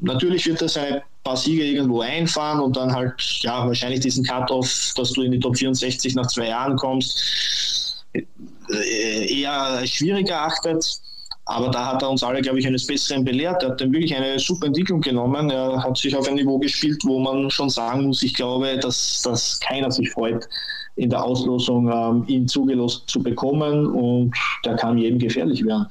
Natürlich 0.00 0.46
wird 0.46 0.62
er 0.62 0.68
seine 0.68 1.02
paar 1.24 1.36
Siege 1.36 1.64
irgendwo 1.64 2.00
einfahren 2.00 2.60
und 2.60 2.76
dann 2.76 2.92
halt, 2.92 3.14
ja, 3.42 3.66
wahrscheinlich 3.66 4.00
diesen 4.00 4.24
Cut-Off, 4.24 4.92
dass 4.96 5.12
du 5.12 5.22
in 5.22 5.32
die 5.32 5.38
Top 5.38 5.56
64 5.56 6.14
nach 6.14 6.26
zwei 6.26 6.48
Jahren 6.48 6.76
kommst 6.76 7.71
eher 8.12 9.86
schwierig 9.86 10.28
erachtet. 10.28 11.00
Aber 11.44 11.70
da 11.70 11.86
hat 11.86 12.02
er 12.02 12.10
uns 12.10 12.22
alle, 12.22 12.40
glaube 12.40 12.60
ich, 12.60 12.66
eines 12.66 12.86
Besseren 12.86 13.24
belehrt. 13.24 13.62
Er 13.62 13.70
hat 13.70 13.80
dann 13.80 13.92
wirklich 13.92 14.14
eine 14.14 14.38
super 14.38 14.66
Entwicklung 14.68 15.00
genommen. 15.00 15.50
Er 15.50 15.82
hat 15.82 15.96
sich 15.96 16.14
auf 16.16 16.28
ein 16.28 16.36
Niveau 16.36 16.58
gespielt, 16.58 17.02
wo 17.04 17.18
man 17.18 17.50
schon 17.50 17.68
sagen 17.68 18.06
muss, 18.06 18.22
ich 18.22 18.34
glaube, 18.34 18.78
dass, 18.78 19.22
dass 19.22 19.58
keiner 19.58 19.90
sich 19.90 20.10
freut, 20.10 20.48
in 20.94 21.10
der 21.10 21.24
Auslosung 21.24 21.90
ähm, 21.90 22.24
ihn 22.28 22.46
zugelost 22.46 23.08
zu 23.08 23.22
bekommen. 23.22 23.86
Und 23.86 24.32
der 24.64 24.76
kann 24.76 24.98
jedem 24.98 25.18
gefährlich 25.18 25.64
werden. 25.64 25.86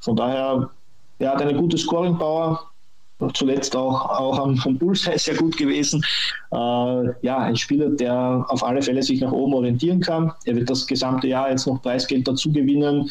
Von 0.00 0.16
daher, 0.16 0.70
er 1.20 1.30
hat 1.30 1.40
eine 1.40 1.54
gute 1.54 1.78
Scoring-Power 1.78 2.60
zuletzt 3.32 3.74
auch, 3.74 4.10
auch 4.10 4.38
am, 4.38 4.56
vom 4.56 4.76
Bullseye 4.76 5.18
sehr 5.18 5.36
gut 5.36 5.56
gewesen. 5.56 6.04
Äh, 6.52 6.56
ja, 7.22 7.38
ein 7.38 7.56
Spieler, 7.56 7.88
der 7.90 8.44
auf 8.48 8.62
alle 8.62 8.82
Fälle 8.82 9.02
sich 9.02 9.20
nach 9.20 9.32
oben 9.32 9.54
orientieren 9.54 10.00
kann. 10.00 10.32
Er 10.44 10.56
wird 10.56 10.68
das 10.68 10.86
gesamte 10.86 11.28
Jahr 11.28 11.50
jetzt 11.50 11.66
noch 11.66 11.80
Preisgeld 11.80 12.28
dazu 12.28 12.52
gewinnen. 12.52 13.10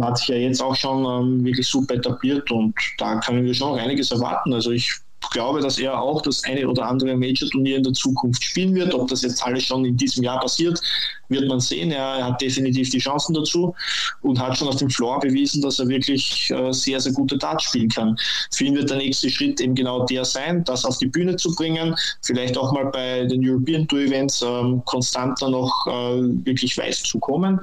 Hat 0.00 0.18
sich 0.18 0.28
ja 0.28 0.36
jetzt 0.36 0.62
auch 0.62 0.76
schon 0.76 1.04
ähm, 1.04 1.44
wirklich 1.44 1.66
super 1.66 1.94
etabliert 1.94 2.50
und 2.50 2.74
da 2.98 3.18
können 3.20 3.44
wir 3.44 3.54
schon 3.54 3.78
einiges 3.78 4.12
erwarten. 4.12 4.52
Also 4.52 4.70
ich 4.70 4.92
glaube, 5.30 5.60
dass 5.60 5.78
er 5.78 6.00
auch 6.00 6.22
das 6.22 6.44
eine 6.44 6.68
oder 6.68 6.86
andere 6.86 7.16
Major-Turnier 7.16 7.78
in 7.78 7.82
der 7.82 7.92
Zukunft 7.92 8.42
spielen 8.42 8.74
wird. 8.74 8.94
Ob 8.94 9.08
das 9.08 9.22
jetzt 9.22 9.44
alles 9.44 9.64
schon 9.64 9.84
in 9.84 9.96
diesem 9.96 10.22
Jahr 10.22 10.40
passiert, 10.40 10.80
wird 11.28 11.48
man 11.48 11.60
sehen. 11.60 11.90
Er 11.90 12.24
hat 12.24 12.40
definitiv 12.40 12.90
die 12.90 12.98
Chancen 12.98 13.34
dazu 13.34 13.74
und 14.22 14.38
hat 14.38 14.56
schon 14.56 14.68
auf 14.68 14.76
dem 14.76 14.90
Floor 14.90 15.20
bewiesen, 15.20 15.62
dass 15.62 15.78
er 15.78 15.88
wirklich 15.88 16.50
äh, 16.50 16.72
sehr, 16.72 17.00
sehr 17.00 17.12
gute 17.12 17.38
Darts 17.38 17.64
spielen 17.64 17.88
kann. 17.88 18.16
Für 18.50 18.64
ihn 18.64 18.74
wird 18.74 18.90
der 18.90 18.98
nächste 18.98 19.30
Schritt 19.30 19.60
eben 19.60 19.74
genau 19.74 20.04
der 20.06 20.24
sein, 20.24 20.64
das 20.64 20.84
auf 20.84 20.98
die 20.98 21.06
Bühne 21.06 21.36
zu 21.36 21.54
bringen, 21.54 21.94
vielleicht 22.22 22.56
auch 22.58 22.72
mal 22.72 22.86
bei 22.86 23.24
den 23.24 23.48
European 23.48 23.86
Tour 23.88 24.00
Events 24.00 24.42
ähm, 24.42 24.82
konstanter 24.84 25.48
noch 25.48 25.86
äh, 25.86 26.22
wirklich 26.44 26.76
weiß 26.76 27.02
zu 27.02 27.18
kommen 27.18 27.60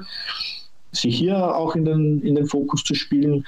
sich 0.92 1.16
hier 1.16 1.54
auch 1.54 1.76
in 1.76 1.84
den, 1.84 2.20
in 2.22 2.34
den 2.34 2.46
Fokus 2.46 2.82
zu 2.82 2.94
spielen 2.94 3.44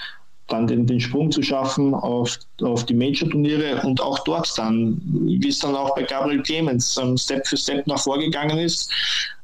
dann 0.52 0.66
den, 0.66 0.86
den 0.86 1.00
Sprung 1.00 1.30
zu 1.30 1.42
schaffen 1.42 1.94
auf, 1.94 2.38
auf 2.62 2.84
die 2.84 2.94
Major-Turniere 2.94 3.82
und 3.82 4.00
auch 4.00 4.18
dort 4.20 4.56
dann, 4.56 5.00
wie 5.04 5.48
es 5.48 5.58
dann 5.58 5.74
auch 5.74 5.94
bei 5.94 6.02
Gabriel 6.02 6.42
Clemens 6.42 6.96
ähm, 6.96 7.16
Step 7.16 7.46
für 7.46 7.56
Step 7.56 7.86
nach 7.86 8.00
vorgegangen 8.00 8.58
ist, 8.58 8.90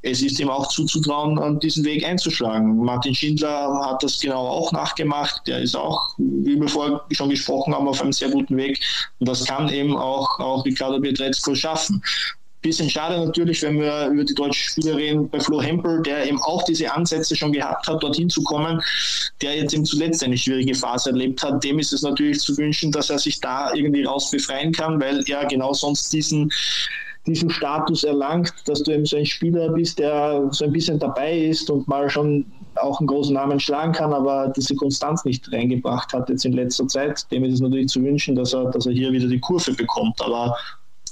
es 0.03 0.23
ist 0.23 0.39
ihm 0.39 0.49
auch 0.49 0.69
zuzutrauen, 0.69 1.59
diesen 1.59 1.85
Weg 1.85 2.05
einzuschlagen. 2.05 2.79
Martin 2.85 3.15
Schindler 3.15 3.85
hat 3.85 4.03
das 4.03 4.21
genau 4.21 4.47
auch 4.47 4.71
nachgemacht. 4.71 5.43
Der 5.47 5.59
ist 5.61 5.75
auch, 5.75 6.15
wie 6.19 6.61
wir 6.61 6.69
vorher 6.69 7.01
schon 7.11 7.31
gesprochen 7.31 7.75
haben, 7.75 7.89
auf 7.89 8.01
einem 8.01 8.13
sehr 8.13 8.31
guten 8.31 8.57
Weg. 8.57 8.81
Und 9.19 9.29
das 9.29 9.45
kann 9.45 9.69
eben 9.71 9.97
auch, 9.97 10.39
auch 10.39 10.65
Ricardo 10.65 11.01
Pietrezco 11.01 11.55
schaffen. 11.55 12.01
Bisschen 12.61 12.91
schade 12.91 13.25
natürlich, 13.25 13.63
wenn 13.63 13.79
wir 13.79 14.09
über 14.09 14.25
die 14.25 14.35
deutsche 14.35 14.71
Spielerin 14.71 15.29
bei 15.29 15.39
Flo 15.39 15.63
Hempel, 15.63 16.03
der 16.03 16.27
eben 16.27 16.41
auch 16.43 16.65
diese 16.65 16.93
Ansätze 16.93 17.37
schon 17.37 17.53
gehabt 17.53 17.87
hat, 17.87 18.03
dorthin 18.03 18.29
zu 18.29 18.43
kommen, 18.43 18.83
der 19.41 19.57
jetzt 19.57 19.75
eben 19.75 19.85
zuletzt 19.85 20.25
eine 20.25 20.37
schwierige 20.37 20.75
Phase 20.75 21.11
erlebt 21.11 21.41
hat. 21.43 21.63
Dem 21.63 21.79
ist 21.79 21.93
es 21.93 22.03
natürlich 22.03 22.41
zu 22.41 22.57
wünschen, 22.57 22.91
dass 22.91 23.11
er 23.11 23.19
sich 23.21 23.41
da 23.41 23.73
irgendwie 23.75 24.03
raus 24.03 24.31
befreien 24.33 24.73
kann, 24.73 25.01
weil 25.01 25.23
er 25.29 25.47
genau 25.47 25.73
sonst 25.73 26.13
diesen 26.13 26.51
diesen 27.27 27.51
Status 27.51 28.05
erlangt, 28.05 28.53
dass 28.67 28.83
du 28.83 28.93
eben 28.93 29.05
so 29.05 29.17
ein 29.17 29.27
Spieler 29.27 29.69
bist, 29.71 29.99
der 29.99 30.49
so 30.51 30.65
ein 30.65 30.73
bisschen 30.73 30.99
dabei 30.99 31.39
ist 31.39 31.71
und 31.71 31.87
mal 31.87 32.09
schon 32.09 32.47
auch 32.77 32.99
einen 33.01 33.07
großen 33.07 33.35
Namen 33.35 33.61
schlagen 33.61 33.93
kann, 33.93 34.13
aber 34.13 34.53
diese 34.57 34.75
Konstanz 34.75 35.25
nicht 35.25 35.51
reingebracht 35.53 36.13
hat 36.13 36.29
jetzt 36.29 36.45
in 36.45 36.53
letzter 36.53 36.87
Zeit. 36.87 37.27
Dem 37.31 37.45
ist 37.45 37.55
es 37.55 37.61
natürlich 37.61 37.89
zu 37.89 38.03
wünschen, 38.03 38.35
dass 38.37 38.55
er, 38.55 38.71
dass 38.71 38.87
er 38.87 38.93
hier 38.93 39.13
wieder 39.13 39.29
die 39.29 39.41
Kurve 39.41 39.73
bekommt. 39.73 40.21
Aber 40.23 40.57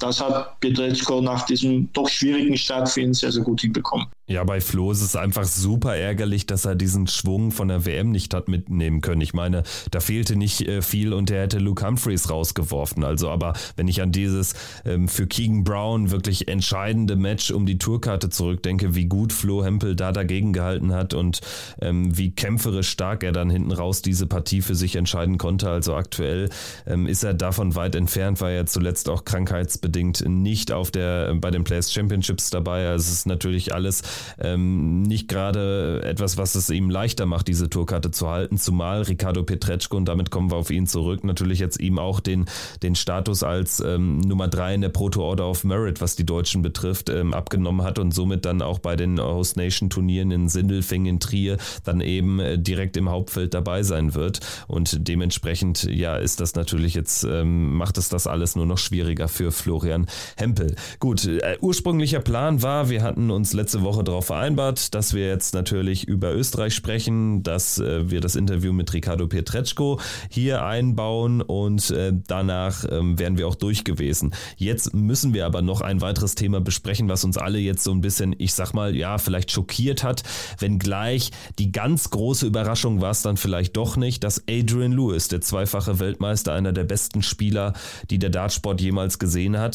das 0.02 0.20
hat 0.20 0.60
Pietreczko 0.60 1.20
nach 1.20 1.46
diesem 1.46 1.92
doch 1.92 2.08
schwierigen 2.08 2.56
Start 2.56 2.88
für 2.88 3.00
ihn 3.00 3.14
sehr, 3.14 3.32
sehr 3.32 3.42
gut 3.42 3.60
hinbekommen. 3.60 4.06
Ja, 4.28 4.42
bei 4.42 4.60
Flo 4.60 4.90
ist 4.90 5.02
es 5.02 5.14
einfach 5.14 5.44
super 5.44 5.94
ärgerlich, 5.94 6.46
dass 6.46 6.64
er 6.64 6.74
diesen 6.74 7.06
Schwung 7.06 7.52
von 7.52 7.68
der 7.68 7.86
WM 7.86 8.10
nicht 8.10 8.34
hat 8.34 8.48
mitnehmen 8.48 9.00
können. 9.00 9.20
Ich 9.20 9.34
meine, 9.34 9.62
da 9.92 10.00
fehlte 10.00 10.34
nicht 10.34 10.62
äh, 10.62 10.82
viel 10.82 11.12
und 11.12 11.30
er 11.30 11.42
hätte 11.42 11.60
Luke 11.60 11.86
Humphreys 11.86 12.28
rausgeworfen. 12.28 13.04
Also, 13.04 13.30
aber 13.30 13.52
wenn 13.76 13.86
ich 13.86 14.02
an 14.02 14.10
dieses 14.10 14.54
ähm, 14.84 15.06
für 15.06 15.28
Keegan 15.28 15.62
Brown 15.62 16.10
wirklich 16.10 16.48
entscheidende 16.48 17.14
Match 17.14 17.52
um 17.52 17.66
die 17.66 17.78
Tourkarte 17.78 18.28
zurückdenke, 18.28 18.96
wie 18.96 19.04
gut 19.04 19.32
Flo 19.32 19.62
Hempel 19.62 19.94
da 19.94 20.10
dagegen 20.10 20.52
gehalten 20.52 20.92
hat 20.92 21.14
und 21.14 21.40
ähm, 21.80 22.18
wie 22.18 22.32
kämpferisch 22.32 22.88
stark 22.88 23.22
er 23.22 23.30
dann 23.30 23.48
hinten 23.48 23.70
raus 23.70 24.02
diese 24.02 24.26
Partie 24.26 24.60
für 24.60 24.74
sich 24.74 24.96
entscheiden 24.96 25.38
konnte. 25.38 25.70
Also 25.70 25.94
aktuell 25.94 26.48
ähm, 26.84 27.06
ist 27.06 27.22
er 27.22 27.32
davon 27.32 27.76
weit 27.76 27.94
entfernt, 27.94 28.40
weil 28.40 28.56
er 28.56 28.66
zuletzt 28.66 29.08
auch 29.08 29.24
krankheitsbedingt 29.24 29.85
nicht 29.88 30.72
auf 30.72 30.90
der 30.90 31.34
bei 31.34 31.50
den 31.50 31.64
Players 31.64 31.92
Championships 31.92 32.50
dabei. 32.50 32.88
Also 32.88 33.04
es 33.04 33.12
ist 33.12 33.26
natürlich 33.26 33.74
alles 33.74 34.02
ähm, 34.38 35.02
nicht 35.02 35.28
gerade 35.28 36.02
etwas, 36.04 36.36
was 36.36 36.54
es 36.54 36.70
ihm 36.70 36.90
leichter 36.90 37.26
macht, 37.26 37.48
diese 37.48 37.68
Tourkarte 37.68 38.10
zu 38.10 38.28
halten, 38.28 38.58
zumal 38.58 39.02
Ricardo 39.02 39.42
Petretschko, 39.42 39.96
und 39.96 40.06
damit 40.06 40.30
kommen 40.30 40.50
wir 40.50 40.56
auf 40.56 40.70
ihn 40.70 40.86
zurück, 40.86 41.24
natürlich 41.24 41.58
jetzt 41.58 41.80
ihm 41.80 41.98
auch 41.98 42.20
den, 42.20 42.46
den 42.82 42.94
Status 42.94 43.42
als 43.42 43.80
ähm, 43.80 44.18
Nummer 44.18 44.48
drei 44.48 44.74
in 44.74 44.80
der 44.80 44.88
Proto 44.88 45.22
Order 45.22 45.48
of 45.48 45.64
Merit, 45.64 46.00
was 46.00 46.16
die 46.16 46.26
Deutschen 46.26 46.62
betrifft, 46.62 47.08
ähm, 47.10 47.34
abgenommen 47.34 47.84
hat 47.84 47.98
und 47.98 48.12
somit 48.12 48.44
dann 48.44 48.62
auch 48.62 48.78
bei 48.78 48.96
den 48.96 49.20
Host 49.20 49.56
Nation 49.56 49.90
Turnieren 49.90 50.30
in 50.30 50.48
Sindelfing, 50.48 51.06
in 51.06 51.20
Trier, 51.20 51.58
dann 51.84 52.00
eben 52.00 52.40
äh, 52.40 52.58
direkt 52.58 52.96
im 52.96 53.10
Hauptfeld 53.10 53.54
dabei 53.54 53.82
sein 53.82 54.14
wird. 54.14 54.40
Und 54.66 55.08
dementsprechend, 55.08 55.84
ja, 55.84 56.16
ist 56.16 56.40
das 56.40 56.54
natürlich 56.54 56.94
jetzt, 56.94 57.24
ähm, 57.24 57.74
macht 57.76 57.98
es 57.98 58.08
das 58.08 58.26
alles 58.26 58.56
nur 58.56 58.66
noch 58.66 58.78
schwieriger 58.78 59.28
für 59.28 59.52
Florian 59.76 60.06
Hempel. 60.38 60.74
Gut, 61.00 61.26
äh, 61.26 61.58
ursprünglicher 61.60 62.20
Plan 62.20 62.62
war, 62.62 62.88
wir 62.88 63.02
hatten 63.02 63.30
uns 63.30 63.52
letzte 63.52 63.82
Woche 63.82 64.02
darauf 64.02 64.26
vereinbart, 64.26 64.94
dass 64.94 65.12
wir 65.12 65.28
jetzt 65.28 65.52
natürlich 65.52 66.08
über 66.08 66.34
Österreich 66.34 66.74
sprechen, 66.74 67.42
dass 67.42 67.78
äh, 67.78 68.10
wir 68.10 68.22
das 68.22 68.36
Interview 68.36 68.72
mit 68.72 68.90
Ricardo 68.94 69.26
Pietreczko 69.26 70.00
hier 70.30 70.64
einbauen 70.64 71.42
und 71.42 71.90
äh, 71.90 72.14
danach 72.26 72.86
ähm, 72.90 73.18
wären 73.18 73.36
wir 73.36 73.48
auch 73.48 73.54
durch 73.54 73.84
gewesen. 73.84 74.32
Jetzt 74.56 74.94
müssen 74.94 75.34
wir 75.34 75.44
aber 75.44 75.60
noch 75.60 75.82
ein 75.82 76.00
weiteres 76.00 76.34
Thema 76.34 76.62
besprechen, 76.62 77.10
was 77.10 77.24
uns 77.24 77.36
alle 77.36 77.58
jetzt 77.58 77.84
so 77.84 77.92
ein 77.92 78.00
bisschen, 78.00 78.34
ich 78.38 78.54
sag 78.54 78.72
mal, 78.72 78.96
ja, 78.96 79.18
vielleicht 79.18 79.50
schockiert 79.52 80.02
hat, 80.02 80.22
wenngleich 80.58 81.32
die 81.58 81.70
ganz 81.70 82.08
große 82.08 82.46
Überraschung 82.46 83.02
war 83.02 83.10
es 83.10 83.20
dann 83.20 83.36
vielleicht 83.36 83.76
doch 83.76 83.98
nicht, 83.98 84.24
dass 84.24 84.42
Adrian 84.48 84.92
Lewis, 84.92 85.28
der 85.28 85.42
zweifache 85.42 85.98
Weltmeister, 85.98 86.54
einer 86.54 86.72
der 86.72 86.84
besten 86.84 87.22
Spieler, 87.22 87.74
die 88.08 88.18
der 88.18 88.30
Dartsport 88.30 88.80
jemals 88.80 89.18
gesehen 89.18 89.58
hat, 89.58 89.65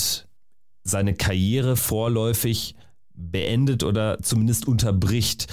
seine 0.84 1.13
Karriere 1.13 1.76
vorläufig 1.76 2.76
beendet 3.13 3.84
oder 3.84 4.19
zumindest 4.22 4.68
unterbricht. 4.68 5.47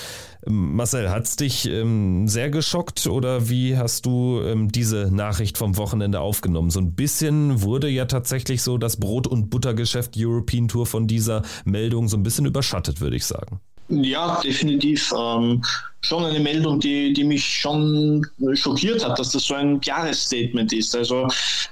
Ähm, 0.47 0.77
Marcel, 0.77 1.11
hat 1.11 1.25
es 1.25 1.37
dich 1.37 1.69
ähm, 1.69 2.29
sehr 2.29 2.51
geschockt 2.51 3.07
oder 3.07 3.49
wie 3.49 3.77
hast 3.77 4.07
du 4.07 4.41
ähm, 4.43 4.71
diese 4.71 5.11
Nachricht 5.13 5.59
vom 5.59 5.77
Wochenende 5.77 6.21
aufgenommen? 6.21 6.71
So 6.71 6.81
ein 6.81 6.95
bisschen 6.95 7.63
wurde 7.63 7.89
ja 7.89 8.07
tatsächlich 8.07 8.63
so 8.63 8.79
das 8.79 8.99
Brot- 8.99 9.27
und 9.27 9.51
Buttergeschäft 9.51 10.15
European 10.17 10.69
Tour 10.69 10.87
von 10.87 11.07
dieser 11.07 11.43
Meldung 11.65 12.09
so 12.09 12.17
ein 12.17 12.23
bisschen 12.23 12.47
überschattet, 12.47 13.01
würde 13.01 13.17
ich 13.17 13.27
sagen. 13.27 13.61
Ja, 13.89 14.41
definitiv. 14.43 15.13
Ähm, 15.17 15.63
schon 16.01 16.25
eine 16.25 16.39
Meldung, 16.39 16.79
die, 16.79 17.13
die 17.13 17.25
mich 17.25 17.45
schon 17.45 18.25
schockiert 18.55 19.05
hat, 19.05 19.19
dass 19.19 19.33
das 19.33 19.45
so 19.45 19.55
ein 19.55 19.81
klares 19.81 20.25
Statement 20.25 20.73
ist. 20.73 20.95
Also 20.95 21.27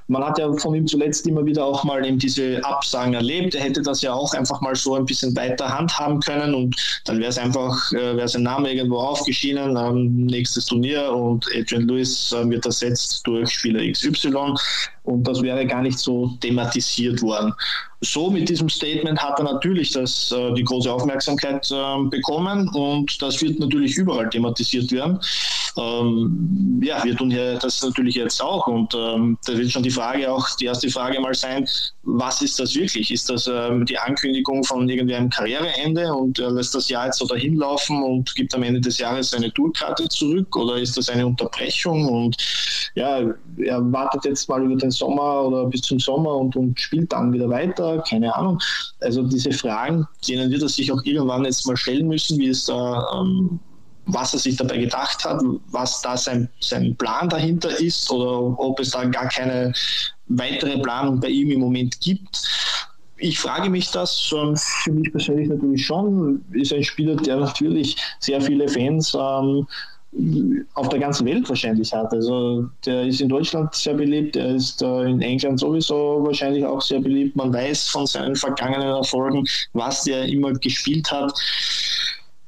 man 0.08 0.24
hat 0.24 0.38
ja 0.38 0.52
von 0.54 0.74
ihm 0.74 0.86
zuletzt 0.86 1.26
immer 1.26 1.44
wieder 1.44 1.64
auch 1.64 1.84
mal 1.84 2.04
eben 2.04 2.18
diese 2.18 2.64
Absagen 2.64 3.14
erlebt. 3.14 3.54
Er 3.54 3.62
hätte 3.62 3.82
das 3.82 4.02
ja 4.02 4.12
auch 4.12 4.34
einfach 4.34 4.60
mal 4.60 4.74
so 4.74 4.94
ein 4.94 5.06
bisschen 5.06 5.34
weiter 5.36 5.68
handhaben 5.68 6.20
können 6.20 6.54
und 6.54 6.76
dann 7.04 7.18
wäre 7.18 7.30
es 7.30 7.38
einfach, 7.38 7.92
äh, 7.92 8.16
wäre 8.16 8.28
sein 8.28 8.42
Name 8.42 8.72
irgendwo 8.72 8.98
aufgeschienen, 8.98 9.76
ähm, 9.76 10.26
nächstes 10.26 10.66
Turnier 10.66 11.12
und 11.12 11.46
Adrian 11.54 11.86
Lewis 11.86 12.32
äh, 12.32 12.48
wird 12.50 12.66
ersetzt 12.66 13.26
durch 13.26 13.50
Spieler 13.50 13.90
XY 13.90 14.54
und 15.04 15.22
das 15.26 15.40
wäre 15.40 15.64
gar 15.66 15.82
nicht 15.82 15.98
so 15.98 16.32
thematisiert 16.40 17.22
worden. 17.22 17.52
So 18.00 18.30
mit 18.30 18.48
diesem 18.48 18.68
Statement 18.68 19.18
hat 19.22 19.38
er 19.38 19.44
natürlich 19.44 19.92
das, 19.92 20.30
äh, 20.32 20.52
die 20.52 20.64
große 20.64 20.92
Aufmerksamkeit 20.92 21.70
äh, 21.70 22.04
bekommen 22.08 22.68
und 22.68 23.20
das 23.22 23.40
wird 23.40 23.58
natürlich 23.58 23.96
überall 23.96 24.28
thematisiert 24.28 24.92
werden. 24.92 25.18
Ähm, 25.78 26.80
ja, 26.82 27.04
wir 27.04 27.16
tun 27.16 27.30
hier 27.30 27.58
das 27.58 27.82
natürlich 27.82 28.14
jetzt 28.14 28.42
auch 28.42 28.66
und 28.66 28.94
ähm, 28.94 29.38
da 29.44 29.56
wird 29.56 29.70
schon 29.70 29.82
die 29.82 29.90
Frage 29.90 30.30
auch, 30.32 30.48
die 30.56 30.66
erste 30.66 30.88
Frage 30.88 31.20
mal 31.20 31.34
sein, 31.34 31.68
was 32.02 32.40
ist 32.40 32.58
das 32.58 32.74
wirklich? 32.74 33.10
Ist 33.10 33.28
das 33.28 33.46
ähm, 33.46 33.84
die 33.84 33.98
Ankündigung 33.98 34.64
von 34.64 34.88
irgendwie 34.88 35.14
einem 35.14 35.28
Karriereende 35.28 36.14
und 36.14 36.38
er 36.38 36.50
lässt 36.50 36.74
das 36.74 36.88
Jahr 36.88 37.06
jetzt 37.06 37.18
so 37.18 37.26
dahin 37.26 37.56
laufen 37.56 38.02
und 38.02 38.34
gibt 38.34 38.54
am 38.54 38.62
Ende 38.62 38.80
des 38.80 38.98
Jahres 38.98 39.30
seine 39.30 39.52
Tourkarte 39.52 40.08
zurück 40.08 40.56
oder 40.56 40.76
ist 40.76 40.96
das 40.96 41.08
eine 41.08 41.26
Unterbrechung 41.26 42.08
und 42.08 42.36
ja, 42.94 43.20
er 43.58 43.92
wartet 43.92 44.24
jetzt 44.24 44.48
mal 44.48 44.64
über 44.64 44.76
den 44.76 44.90
Sommer 44.90 45.42
oder 45.42 45.66
bis 45.66 45.82
zum 45.82 46.00
Sommer 46.00 46.36
und, 46.36 46.56
und 46.56 46.80
spielt 46.80 47.12
dann 47.12 47.32
wieder 47.32 47.50
weiter, 47.50 48.02
keine 48.08 48.34
Ahnung. 48.34 48.58
Also 49.00 49.22
diese 49.24 49.52
Fragen, 49.52 50.06
denen 50.26 50.50
wird 50.50 50.62
er 50.62 50.68
sich 50.68 50.90
auch 50.90 51.02
irgendwann 51.04 51.44
jetzt 51.44 51.66
mal 51.66 51.76
stellen 51.76 52.08
müssen, 52.08 52.38
wie 52.38 52.48
es 52.48 52.64
da 52.64 53.06
ähm, 53.14 53.60
was 54.06 54.32
er 54.32 54.38
sich 54.38 54.56
dabei 54.56 54.78
gedacht 54.78 55.24
hat, 55.24 55.40
was 55.70 56.00
da 56.00 56.16
sein, 56.16 56.48
sein 56.60 56.94
Plan 56.96 57.28
dahinter 57.28 57.78
ist 57.80 58.10
oder 58.10 58.58
ob 58.58 58.80
es 58.80 58.90
da 58.90 59.04
gar 59.04 59.28
keine 59.28 59.72
weitere 60.28 60.78
Planung 60.78 61.20
bei 61.20 61.28
ihm 61.28 61.50
im 61.50 61.60
Moment 61.60 62.00
gibt. 62.00 62.42
Ich 63.18 63.38
frage 63.38 63.70
mich 63.70 63.90
das 63.90 64.30
ähm, 64.36 64.56
für 64.56 64.92
mich 64.92 65.10
persönlich 65.10 65.48
natürlich 65.48 65.86
schon. 65.86 66.44
Ist 66.52 66.72
ein 66.72 66.84
Spieler, 66.84 67.16
der 67.16 67.36
natürlich 67.38 67.96
sehr 68.20 68.40
viele 68.40 68.68
Fans 68.68 69.14
ähm, 69.14 69.66
auf 70.74 70.88
der 70.88 70.98
ganzen 70.98 71.26
Welt 71.26 71.48
wahrscheinlich 71.48 71.92
hat. 71.92 72.12
Also 72.12 72.68
der 72.84 73.06
ist 73.06 73.20
in 73.20 73.28
Deutschland 73.28 73.74
sehr 73.74 73.94
beliebt, 73.94 74.34
der 74.34 74.54
ist 74.54 74.82
äh, 74.82 75.02
in 75.02 75.20
England 75.20 75.60
sowieso 75.60 76.22
wahrscheinlich 76.24 76.64
auch 76.64 76.80
sehr 76.80 77.00
beliebt. 77.00 77.36
Man 77.36 77.52
weiß 77.52 77.88
von 77.88 78.06
seinen 78.06 78.36
vergangenen 78.36 78.88
Erfolgen, 78.88 79.46
was 79.72 80.04
der 80.04 80.24
immer 80.24 80.52
gespielt 80.52 81.10
hat. 81.10 81.32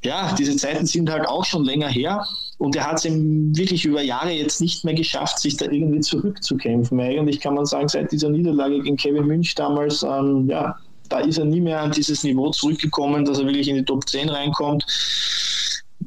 Ja, 0.04 0.34
diese 0.38 0.56
Zeiten 0.56 0.86
sind 0.86 1.10
halt 1.10 1.26
auch 1.26 1.44
schon 1.44 1.64
länger 1.64 1.88
her 1.88 2.24
und 2.58 2.76
er 2.76 2.86
hat 2.86 3.04
es 3.04 3.04
wirklich 3.04 3.84
über 3.84 4.00
Jahre 4.02 4.30
jetzt 4.30 4.60
nicht 4.60 4.84
mehr 4.84 4.94
geschafft, 4.94 5.40
sich 5.40 5.56
da 5.56 5.64
irgendwie 5.66 6.00
zurückzukämpfen. 6.00 7.00
Eigentlich 7.00 7.40
kann 7.40 7.54
man 7.54 7.66
sagen, 7.66 7.88
seit 7.88 8.12
dieser 8.12 8.28
Niederlage 8.28 8.80
gegen 8.80 8.96
Kevin 8.96 9.26
Münch 9.26 9.54
damals, 9.56 10.04
ähm, 10.04 10.48
ja, 10.48 10.76
da 11.08 11.20
ist 11.20 11.38
er 11.38 11.46
nie 11.46 11.60
mehr 11.60 11.80
an 11.80 11.90
dieses 11.90 12.22
Niveau 12.22 12.50
zurückgekommen, 12.50 13.24
dass 13.24 13.38
er 13.38 13.46
wirklich 13.46 13.68
in 13.68 13.76
die 13.76 13.84
Top 13.84 14.08
10 14.08 14.28
reinkommt. 14.28 14.84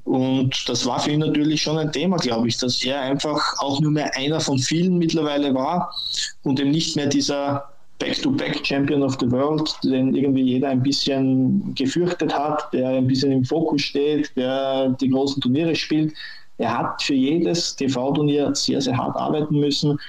Und 0.04 0.68
das 0.68 0.86
war 0.86 1.00
für 1.00 1.12
ihn 1.12 1.20
natürlich 1.20 1.62
schon 1.62 1.78
ein 1.78 1.92
Thema, 1.92 2.18
glaube 2.18 2.48
ich, 2.48 2.58
dass 2.58 2.84
er 2.84 3.02
einfach 3.02 3.60
auch 3.60 3.80
nur 3.82 3.92
mehr 3.92 4.16
einer 4.16 4.40
von 4.40 4.58
vielen 4.58 4.98
mittlerweile 4.98 5.54
war 5.54 5.94
und 6.44 6.60
eben 6.60 6.72
nicht 6.72 6.96
mehr 6.96 7.08
dieser 7.08 7.71
Back-to-Back-Champion 8.02 9.04
of 9.04 9.16
the 9.20 9.32
World, 9.32 9.72
den 9.84 10.16
irgendwie 10.16 10.42
jeder 10.42 10.70
ein 10.70 10.82
bisschen 10.82 11.74
gefürchtet 11.76 12.34
hat, 12.34 12.74
der 12.74 12.90
ein 12.90 13.08
bisschen 13.08 13.32
im 13.32 13.46
Fokus 13.46 13.84
steht, 13.84 14.36
der 14.36 14.90
die 15.00 15.10
großen 15.10 15.40
Turniere 15.40 15.76
spielt. 15.76 16.14
Er 16.58 16.78
hat 16.78 17.02
für 17.02 17.14
jedes 17.14 17.76
TV-Turnier 17.76 18.54
sehr, 18.56 18.82
sehr 18.82 18.98
hart 18.98 19.16
arbeiten 19.16 19.60
müssen. 19.60 20.00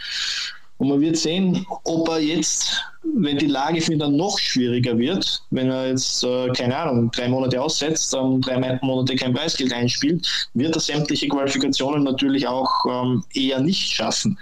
Und 0.78 0.88
man 0.88 1.00
wird 1.00 1.16
sehen, 1.16 1.64
ob 1.84 2.08
er 2.08 2.18
jetzt, 2.18 2.82
wenn 3.14 3.38
die 3.38 3.46
Lage 3.46 3.80
für 3.80 3.92
ihn 3.92 4.00
dann 4.00 4.16
noch 4.16 4.38
schwieriger 4.38 4.98
wird, 4.98 5.42
wenn 5.50 5.70
er 5.70 5.90
jetzt, 5.90 6.24
äh, 6.24 6.48
keine 6.48 6.76
Ahnung, 6.76 7.10
drei 7.12 7.28
Monate 7.28 7.60
aussetzt, 7.60 8.12
ähm, 8.14 8.40
drei 8.40 8.80
Monate 8.82 9.14
kein 9.14 9.32
Preisgeld 9.32 9.72
einspielt, 9.72 10.26
wird 10.54 10.74
er 10.74 10.80
sämtliche 10.80 11.28
Qualifikationen 11.28 12.02
natürlich 12.02 12.48
auch 12.48 12.70
ähm, 12.90 13.22
eher 13.32 13.60
nicht 13.60 13.92
schaffen. 13.92 14.36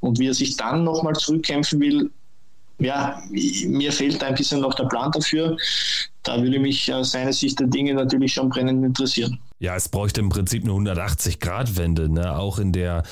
Und 0.00 0.18
wie 0.18 0.26
er 0.26 0.34
sich 0.34 0.56
dann 0.56 0.84
nochmal 0.84 1.14
zurückkämpfen 1.14 1.80
will, 1.80 2.10
ja, 2.78 3.22
mir 3.30 3.92
fehlt 3.92 4.22
ein 4.22 4.34
bisschen 4.34 4.60
noch 4.60 4.74
der 4.74 4.84
Plan 4.84 5.10
dafür. 5.12 5.56
Da 6.22 6.42
würde 6.42 6.58
mich 6.58 6.92
aus 6.92 7.12
seiner 7.12 7.32
Sicht 7.32 7.58
der 7.60 7.68
Dinge 7.68 7.94
natürlich 7.94 8.34
schon 8.34 8.48
brennend 8.48 8.84
interessieren. 8.84 9.38
Ja, 9.58 9.74
es 9.74 9.88
bräuchte 9.88 10.20
im 10.20 10.28
Prinzip 10.28 10.64
eine 10.64 10.72
180-Grad-Wende, 10.72 12.10
ne? 12.10 12.36
auch 12.36 12.58
in 12.58 12.72
der 12.72 13.04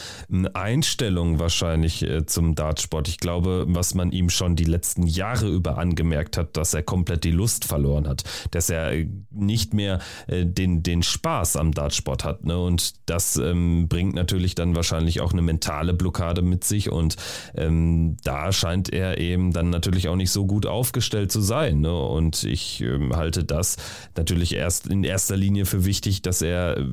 Einstellung 0.52 1.38
wahrscheinlich 1.38 2.02
äh, 2.02 2.26
zum 2.26 2.54
Dartsport. 2.54 3.08
Ich 3.08 3.16
glaube, 3.16 3.64
was 3.66 3.94
man 3.94 4.12
ihm 4.12 4.28
schon 4.28 4.54
die 4.54 4.64
letzten 4.64 5.06
Jahre 5.06 5.48
über 5.48 5.78
angemerkt 5.78 6.36
hat, 6.36 6.58
dass 6.58 6.74
er 6.74 6.82
komplett 6.82 7.24
die 7.24 7.30
Lust 7.30 7.64
verloren 7.64 8.06
hat, 8.06 8.24
dass 8.50 8.68
er 8.68 8.92
äh, 8.92 9.08
nicht 9.30 9.72
mehr 9.72 10.00
äh, 10.26 10.44
den, 10.44 10.82
den 10.82 11.02
Spaß 11.02 11.56
am 11.56 11.72
Dartsport 11.72 12.24
hat. 12.24 12.44
Ne? 12.44 12.58
Und 12.58 12.92
das 13.08 13.36
ähm, 13.36 13.88
bringt 13.88 14.14
natürlich 14.14 14.54
dann 14.54 14.76
wahrscheinlich 14.76 15.22
auch 15.22 15.32
eine 15.32 15.42
mentale 15.42 15.94
Blockade 15.94 16.42
mit 16.42 16.64
sich 16.64 16.92
und 16.92 17.16
ähm, 17.54 18.18
da 18.22 18.52
scheint 18.52 18.92
er 18.92 19.16
eben 19.16 19.54
dann 19.54 19.70
natürlich 19.70 20.08
auch 20.08 20.16
nicht 20.16 20.30
so 20.30 20.44
gut 20.44 20.66
aufgestellt 20.66 21.32
zu 21.32 21.40
sein. 21.40 21.80
Ne? 21.80 21.98
Und 21.98 22.44
ich 22.44 22.82
ähm, 22.82 23.16
halte 23.16 23.44
das 23.44 23.76
natürlich 24.14 24.54
erst 24.54 24.88
in 24.88 25.04
erster 25.04 25.38
Linie 25.38 25.64
für 25.64 25.86
wichtig, 25.86 26.20
dass 26.20 26.33
dass 26.34 26.42
er 26.42 26.84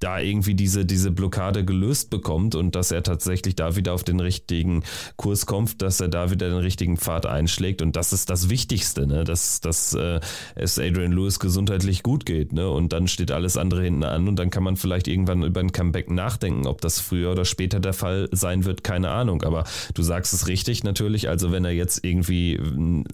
da 0.00 0.20
irgendwie 0.20 0.54
diese, 0.54 0.84
diese 0.84 1.10
Blockade 1.10 1.64
gelöst 1.64 2.10
bekommt 2.10 2.54
und 2.54 2.74
dass 2.74 2.90
er 2.90 3.02
tatsächlich 3.02 3.56
da 3.56 3.76
wieder 3.76 3.94
auf 3.94 4.04
den 4.04 4.20
richtigen 4.20 4.84
Kurs 5.16 5.46
kommt, 5.46 5.82
dass 5.82 6.00
er 6.00 6.08
da 6.08 6.30
wieder 6.30 6.48
den 6.48 6.58
richtigen 6.58 6.96
Pfad 6.96 7.26
einschlägt. 7.26 7.82
Und 7.82 7.96
das 7.96 8.12
ist 8.12 8.30
das 8.30 8.48
Wichtigste, 8.48 9.06
ne? 9.06 9.24
dass, 9.24 9.60
dass 9.60 9.94
äh, 9.94 10.20
es 10.54 10.78
Adrian 10.78 11.12
Lewis 11.12 11.40
gesundheitlich 11.40 12.02
gut 12.02 12.26
geht. 12.26 12.52
Ne? 12.52 12.68
Und 12.68 12.92
dann 12.92 13.08
steht 13.08 13.30
alles 13.30 13.56
andere 13.56 13.82
hinten 13.82 14.04
an 14.04 14.28
und 14.28 14.36
dann 14.36 14.50
kann 14.50 14.62
man 14.62 14.76
vielleicht 14.76 15.08
irgendwann 15.08 15.42
über 15.42 15.60
ein 15.60 15.72
Comeback 15.72 16.10
nachdenken. 16.10 16.66
Ob 16.66 16.80
das 16.80 17.00
früher 17.00 17.32
oder 17.32 17.44
später 17.44 17.80
der 17.80 17.92
Fall 17.92 18.28
sein 18.32 18.64
wird, 18.64 18.84
keine 18.84 19.10
Ahnung. 19.10 19.42
Aber 19.42 19.64
du 19.94 20.02
sagst 20.02 20.32
es 20.32 20.46
richtig 20.46 20.84
natürlich. 20.84 21.28
Also 21.28 21.50
wenn 21.50 21.64
er 21.64 21.72
jetzt 21.72 22.04
irgendwie 22.04 22.60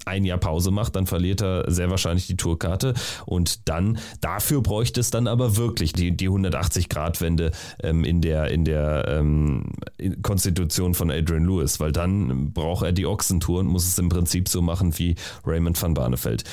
ein 0.04 0.24
Jahr 0.24 0.38
Pause 0.38 0.70
macht, 0.70 0.96
dann 0.96 1.06
verliert 1.06 1.40
er 1.42 1.70
sehr 1.70 1.90
wahrscheinlich 1.90 2.26
die 2.26 2.36
Tourkarte. 2.36 2.94
Und 3.24 3.68
dann, 3.68 3.98
dafür 4.20 4.60
bräuchte 4.60 5.00
es 5.00 5.10
dann 5.10 5.26
aber 5.26 5.56
wirklich 5.56 5.92
die, 5.92 6.16
die 6.16 6.26
180 6.26 6.73
180-Grad-Wende 6.74 7.50
ähm, 7.82 8.04
in 8.04 8.20
der, 8.20 8.50
in 8.50 8.64
der 8.64 9.06
ähm, 9.08 9.72
Konstitution 10.22 10.94
von 10.94 11.10
Adrian 11.10 11.44
Lewis, 11.44 11.80
weil 11.80 11.92
dann 11.92 12.52
braucht 12.52 12.84
er 12.84 12.92
die 12.92 13.06
Ochsentour 13.06 13.60
und 13.60 13.66
muss 13.66 13.86
es 13.86 13.98
im 13.98 14.08
Prinzip 14.08 14.48
so 14.48 14.62
machen 14.62 14.98
wie 14.98 15.14
Raymond 15.44 15.80
van 15.80 15.94
Barneveld. 15.94 16.44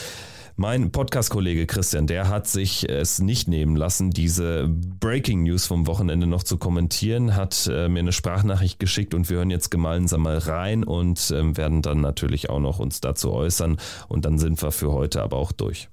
Mein 0.57 0.91
Podcast-Kollege 0.91 1.65
Christian, 1.65 2.07
der 2.07 2.27
hat 2.27 2.45
sich 2.45 2.87
es 2.87 3.19
nicht 3.19 3.47
nehmen 3.47 3.75
lassen, 3.75 4.11
diese 4.11 4.67
Breaking 4.67 5.43
News 5.43 5.65
vom 5.65 5.87
Wochenende 5.87 6.27
noch 6.27 6.43
zu 6.43 6.57
kommentieren, 6.57 7.35
hat 7.35 7.69
äh, 7.71 7.87
mir 7.87 7.99
eine 7.99 8.11
Sprachnachricht 8.11 8.77
geschickt 8.77 9.13
und 9.13 9.29
wir 9.29 9.37
hören 9.37 9.49
jetzt 9.49 9.71
gemeinsam 9.71 10.21
mal 10.21 10.37
rein 10.37 10.83
und 10.83 11.31
äh, 11.31 11.57
werden 11.57 11.81
dann 11.81 12.01
natürlich 12.01 12.49
auch 12.49 12.59
noch 12.59 12.79
uns 12.79 13.01
dazu 13.01 13.31
äußern 13.31 13.77
und 14.07 14.25
dann 14.25 14.37
sind 14.37 14.61
wir 14.61 14.71
für 14.71 14.91
heute 14.91 15.23
aber 15.23 15.37
auch 15.37 15.51
durch. 15.51 15.89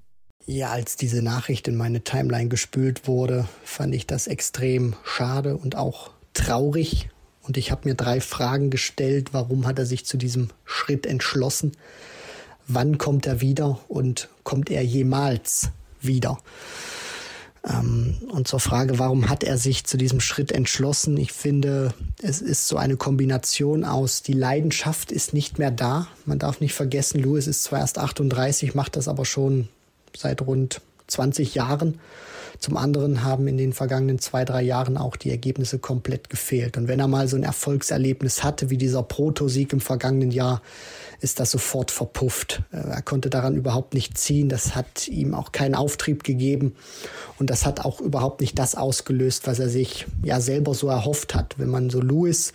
Ja, 0.51 0.70
als 0.70 0.97
diese 0.97 1.20
Nachricht 1.20 1.69
in 1.69 1.77
meine 1.77 2.01
Timeline 2.01 2.49
gespült 2.49 3.07
wurde, 3.07 3.47
fand 3.65 3.95
ich 3.95 4.07
das 4.07 4.27
extrem 4.27 4.97
schade 5.05 5.59
und 5.59 5.77
auch 5.77 6.09
traurig. 6.33 7.11
Und 7.43 7.59
ich 7.59 7.70
habe 7.70 7.87
mir 7.87 7.95
drei 7.95 8.23
Fragen 8.23 8.70
gestellt. 8.70 9.35
Warum 9.35 9.66
hat 9.66 9.79
er 9.79 9.85
sich 9.85 10.07
zu 10.07 10.16
diesem 10.16 10.49
Schritt 10.65 11.05
entschlossen? 11.05 11.73
Wann 12.66 12.97
kommt 12.97 13.27
er 13.27 13.43
wieder 13.43 13.79
und 13.89 14.31
kommt 14.43 14.70
er 14.70 14.83
jemals 14.83 15.69
wieder? 16.01 16.39
Ähm, 17.62 18.16
und 18.31 18.49
zur 18.49 18.61
Frage, 18.61 18.99
warum 18.99 19.29
hat 19.29 19.45
er 19.45 19.59
sich 19.59 19.85
zu 19.85 19.99
diesem 19.99 20.20
Schritt 20.20 20.51
entschlossen? 20.51 21.19
Ich 21.19 21.33
finde, 21.33 21.93
es 22.23 22.41
ist 22.41 22.69
so 22.69 22.79
eine 22.79 22.97
Kombination 22.97 23.85
aus, 23.85 24.23
die 24.23 24.33
Leidenschaft 24.33 25.12
ist 25.12 25.35
nicht 25.35 25.59
mehr 25.59 25.70
da. 25.70 26.09
Man 26.25 26.39
darf 26.39 26.62
nicht 26.62 26.73
vergessen, 26.73 27.20
Louis 27.23 27.47
ist 27.47 27.65
zwar 27.65 27.81
erst 27.81 27.99
38, 27.99 28.75
macht 28.75 28.97
das 28.97 29.09
aber 29.09 29.27
schon 29.27 29.69
seit 30.17 30.43
rund 30.43 30.81
20 31.07 31.55
Jahren. 31.55 32.01
Zum 32.59 32.77
anderen 32.77 33.23
haben 33.23 33.47
in 33.47 33.57
den 33.57 33.73
vergangenen 33.73 34.19
zwei, 34.19 34.45
drei 34.45 34.63
Jahren 34.63 34.97
auch 34.97 35.15
die 35.17 35.31
Ergebnisse 35.31 35.79
komplett 35.79 36.29
gefehlt. 36.29 36.77
Und 36.77 36.89
wenn 36.89 36.99
er 36.99 37.07
mal 37.07 37.29
so 37.29 37.37
ein 37.37 37.45
Erfolgserlebnis 37.45 38.43
hatte, 38.43 38.69
wie 38.69 38.77
dieser 38.77 39.05
Proto-Sieg 39.05 39.73
im 39.73 39.81
vergangenen 39.81 40.33
Jahr, 40.33 40.61
ist 41.21 41.39
das 41.39 41.53
sofort 41.53 41.91
verpufft. 41.91 42.63
Äh, 42.73 42.79
er 42.79 43.03
konnte 43.03 43.31
daran 43.31 43.55
überhaupt 43.55 43.95
nicht 43.95 44.19
ziehen. 44.19 44.49
Das 44.49 44.75
hat 44.75 45.07
ihm 45.07 45.35
auch 45.35 45.53
keinen 45.53 45.77
Auftrieb 45.77 46.25
gegeben. 46.25 46.75
Und 47.39 47.51
das 47.51 47.65
hat 47.65 47.85
auch 47.85 48.01
überhaupt 48.01 48.41
nicht 48.41 48.59
das 48.59 48.75
ausgelöst, 48.75 49.47
was 49.47 49.61
er 49.61 49.69
sich 49.69 50.07
ja 50.25 50.41
selber 50.41 50.75
so 50.75 50.89
erhofft 50.89 51.35
hat. 51.35 51.59
Wenn 51.59 51.69
man 51.69 51.91
so 51.91 52.01
Louis 52.01 52.53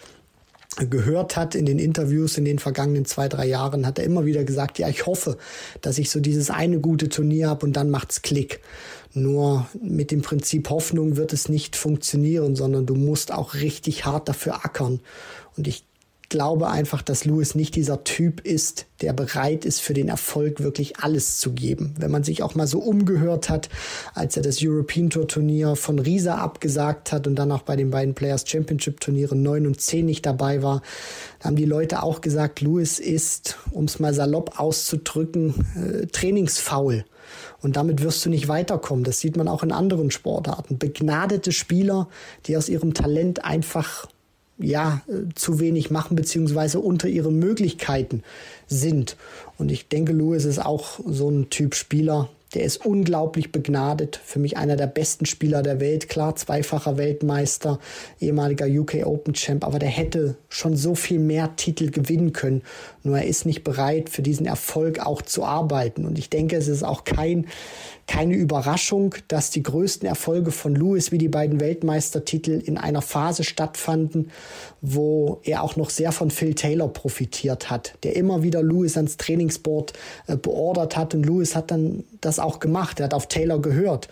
gehört 0.89 1.35
hat 1.35 1.55
in 1.55 1.65
den 1.65 1.79
Interviews 1.79 2.37
in 2.37 2.45
den 2.45 2.59
vergangenen 2.59 3.05
zwei, 3.05 3.27
drei 3.29 3.45
Jahren, 3.45 3.85
hat 3.85 3.99
er 3.99 4.05
immer 4.05 4.25
wieder 4.25 4.43
gesagt, 4.43 4.79
ja, 4.79 4.89
ich 4.89 5.05
hoffe, 5.05 5.37
dass 5.81 5.97
ich 5.97 6.09
so 6.09 6.19
dieses 6.19 6.49
eine 6.49 6.79
gute 6.79 7.09
Turnier 7.09 7.49
habe 7.49 7.65
und 7.65 7.73
dann 7.73 7.89
macht's 7.89 8.21
Klick. 8.21 8.59
Nur 9.13 9.67
mit 9.79 10.09
dem 10.11 10.23
Prinzip 10.23 10.69
Hoffnung 10.69 11.17
wird 11.17 11.33
es 11.33 11.47
nicht 11.47 11.75
funktionieren, 11.75 12.55
sondern 12.55 12.85
du 12.85 12.95
musst 12.95 13.31
auch 13.31 13.53
richtig 13.53 14.05
hart 14.05 14.27
dafür 14.27 14.65
ackern. 14.65 14.99
Und 15.55 15.67
ich 15.67 15.83
glaube 16.33 16.67
einfach, 16.67 17.03
dass 17.03 17.25
Lewis 17.25 17.53
nicht 17.53 17.75
dieser 17.75 18.03
Typ 18.03 18.41
ist, 18.41 18.87
der 19.01 19.13
bereit 19.13 19.65
ist, 19.65 19.81
für 19.81 19.93
den 19.93 20.09
Erfolg 20.09 20.63
wirklich 20.63 20.97
alles 20.97 21.37
zu 21.37 21.53
geben. 21.53 21.93
Wenn 21.99 22.09
man 22.09 22.23
sich 22.23 22.41
auch 22.41 22.55
mal 22.55 22.65
so 22.65 22.79
umgehört 22.79 23.51
hat, 23.51 23.69
als 24.15 24.35
er 24.35 24.41
das 24.41 24.57
European 24.59 25.11
Tour 25.11 25.27
Turnier 25.27 25.75
von 25.75 25.99
Riesa 25.99 26.39
abgesagt 26.39 27.11
hat 27.11 27.27
und 27.27 27.35
dann 27.35 27.51
auch 27.51 27.61
bei 27.61 27.75
den 27.75 27.91
beiden 27.91 28.15
Players 28.15 28.49
Championship 28.49 28.99
Turnieren 28.99 29.43
9 29.43 29.67
und 29.67 29.79
10 29.79 30.07
nicht 30.07 30.25
dabei 30.25 30.63
war, 30.63 30.81
haben 31.43 31.55
die 31.55 31.65
Leute 31.65 32.01
auch 32.01 32.19
gesagt, 32.19 32.61
Lewis 32.61 32.97
ist, 32.97 33.59
um 33.69 33.85
es 33.85 33.99
mal 33.99 34.15
salopp 34.15 34.59
auszudrücken, 34.59 35.53
äh, 35.75 36.07
trainingsfaul. 36.07 37.05
Und 37.61 37.75
damit 37.75 38.01
wirst 38.01 38.25
du 38.25 38.31
nicht 38.31 38.47
weiterkommen. 38.47 39.03
Das 39.03 39.19
sieht 39.19 39.37
man 39.37 39.47
auch 39.47 39.61
in 39.61 39.71
anderen 39.71 40.09
Sportarten. 40.09 40.79
Begnadete 40.79 41.51
Spieler, 41.51 42.09
die 42.47 42.57
aus 42.57 42.69
ihrem 42.69 42.95
Talent 42.95 43.45
einfach 43.45 44.07
ja, 44.63 45.01
zu 45.35 45.59
wenig 45.59 45.91
machen, 45.91 46.15
beziehungsweise 46.15 46.79
unter 46.79 47.07
ihren 47.07 47.37
Möglichkeiten 47.39 48.23
sind. 48.67 49.17
Und 49.57 49.71
ich 49.71 49.87
denke, 49.87 50.13
Lewis 50.13 50.45
ist 50.45 50.63
auch 50.63 50.99
so 51.05 51.29
ein 51.29 51.49
Typ 51.49 51.75
Spieler, 51.75 52.29
der 52.53 52.63
ist 52.63 52.85
unglaublich 52.85 53.51
begnadet. 53.51 54.19
Für 54.23 54.39
mich 54.39 54.57
einer 54.57 54.75
der 54.75 54.87
besten 54.87 55.25
Spieler 55.25 55.63
der 55.63 55.79
Welt. 55.79 56.07
Klar, 56.07 56.35
zweifacher 56.35 56.97
Weltmeister, 56.97 57.79
ehemaliger 58.19 58.67
UK 58.67 59.05
Open 59.05 59.33
Champ, 59.33 59.65
aber 59.65 59.79
der 59.79 59.89
hätte 59.89 60.35
schon 60.49 60.75
so 60.75 60.93
viel 60.93 61.19
mehr 61.19 61.55
Titel 61.55 61.89
gewinnen 61.89 62.31
können. 62.31 62.61
Nur 63.01 63.17
er 63.17 63.25
ist 63.25 63.45
nicht 63.45 63.63
bereit, 63.63 64.09
für 64.09 64.21
diesen 64.21 64.45
Erfolg 64.45 64.99
auch 64.99 65.21
zu 65.21 65.43
arbeiten. 65.43 66.05
Und 66.05 66.19
ich 66.19 66.29
denke, 66.29 66.55
es 66.55 66.67
ist 66.67 66.83
auch 66.83 67.03
kein, 67.05 67.47
keine 68.07 68.35
Überraschung, 68.35 69.15
dass 69.27 69.49
die 69.49 69.63
größten 69.63 70.07
Erfolge 70.07 70.51
von 70.51 70.75
Lewis 70.75 71.11
wie 71.11 71.17
die 71.17 71.29
beiden 71.29 71.59
Weltmeistertitel 71.59 72.61
in 72.63 72.77
einer 72.77 73.01
Phase 73.01 73.43
stattfanden, 73.43 74.31
wo 74.81 75.39
er 75.43 75.63
auch 75.63 75.75
noch 75.75 75.89
sehr 75.89 76.11
von 76.11 76.29
Phil 76.29 76.53
Taylor 76.53 76.89
profitiert 76.89 77.69
hat, 77.69 77.93
der 78.03 78.15
immer 78.15 78.43
wieder 78.43 78.61
Lewis 78.61 78.97
ans 78.97 79.17
Trainingsboard 79.17 79.93
äh, 80.27 80.35
beordert 80.35 80.97
hat 80.97 81.15
und 81.15 81.25
Lewis 81.25 81.55
hat 81.55 81.71
dann 81.71 82.03
das 82.21 82.39
auch 82.39 82.59
gemacht, 82.59 82.99
er 82.99 83.05
hat 83.05 83.13
auf 83.13 83.27
Taylor 83.27 83.61
gehört. 83.61 84.09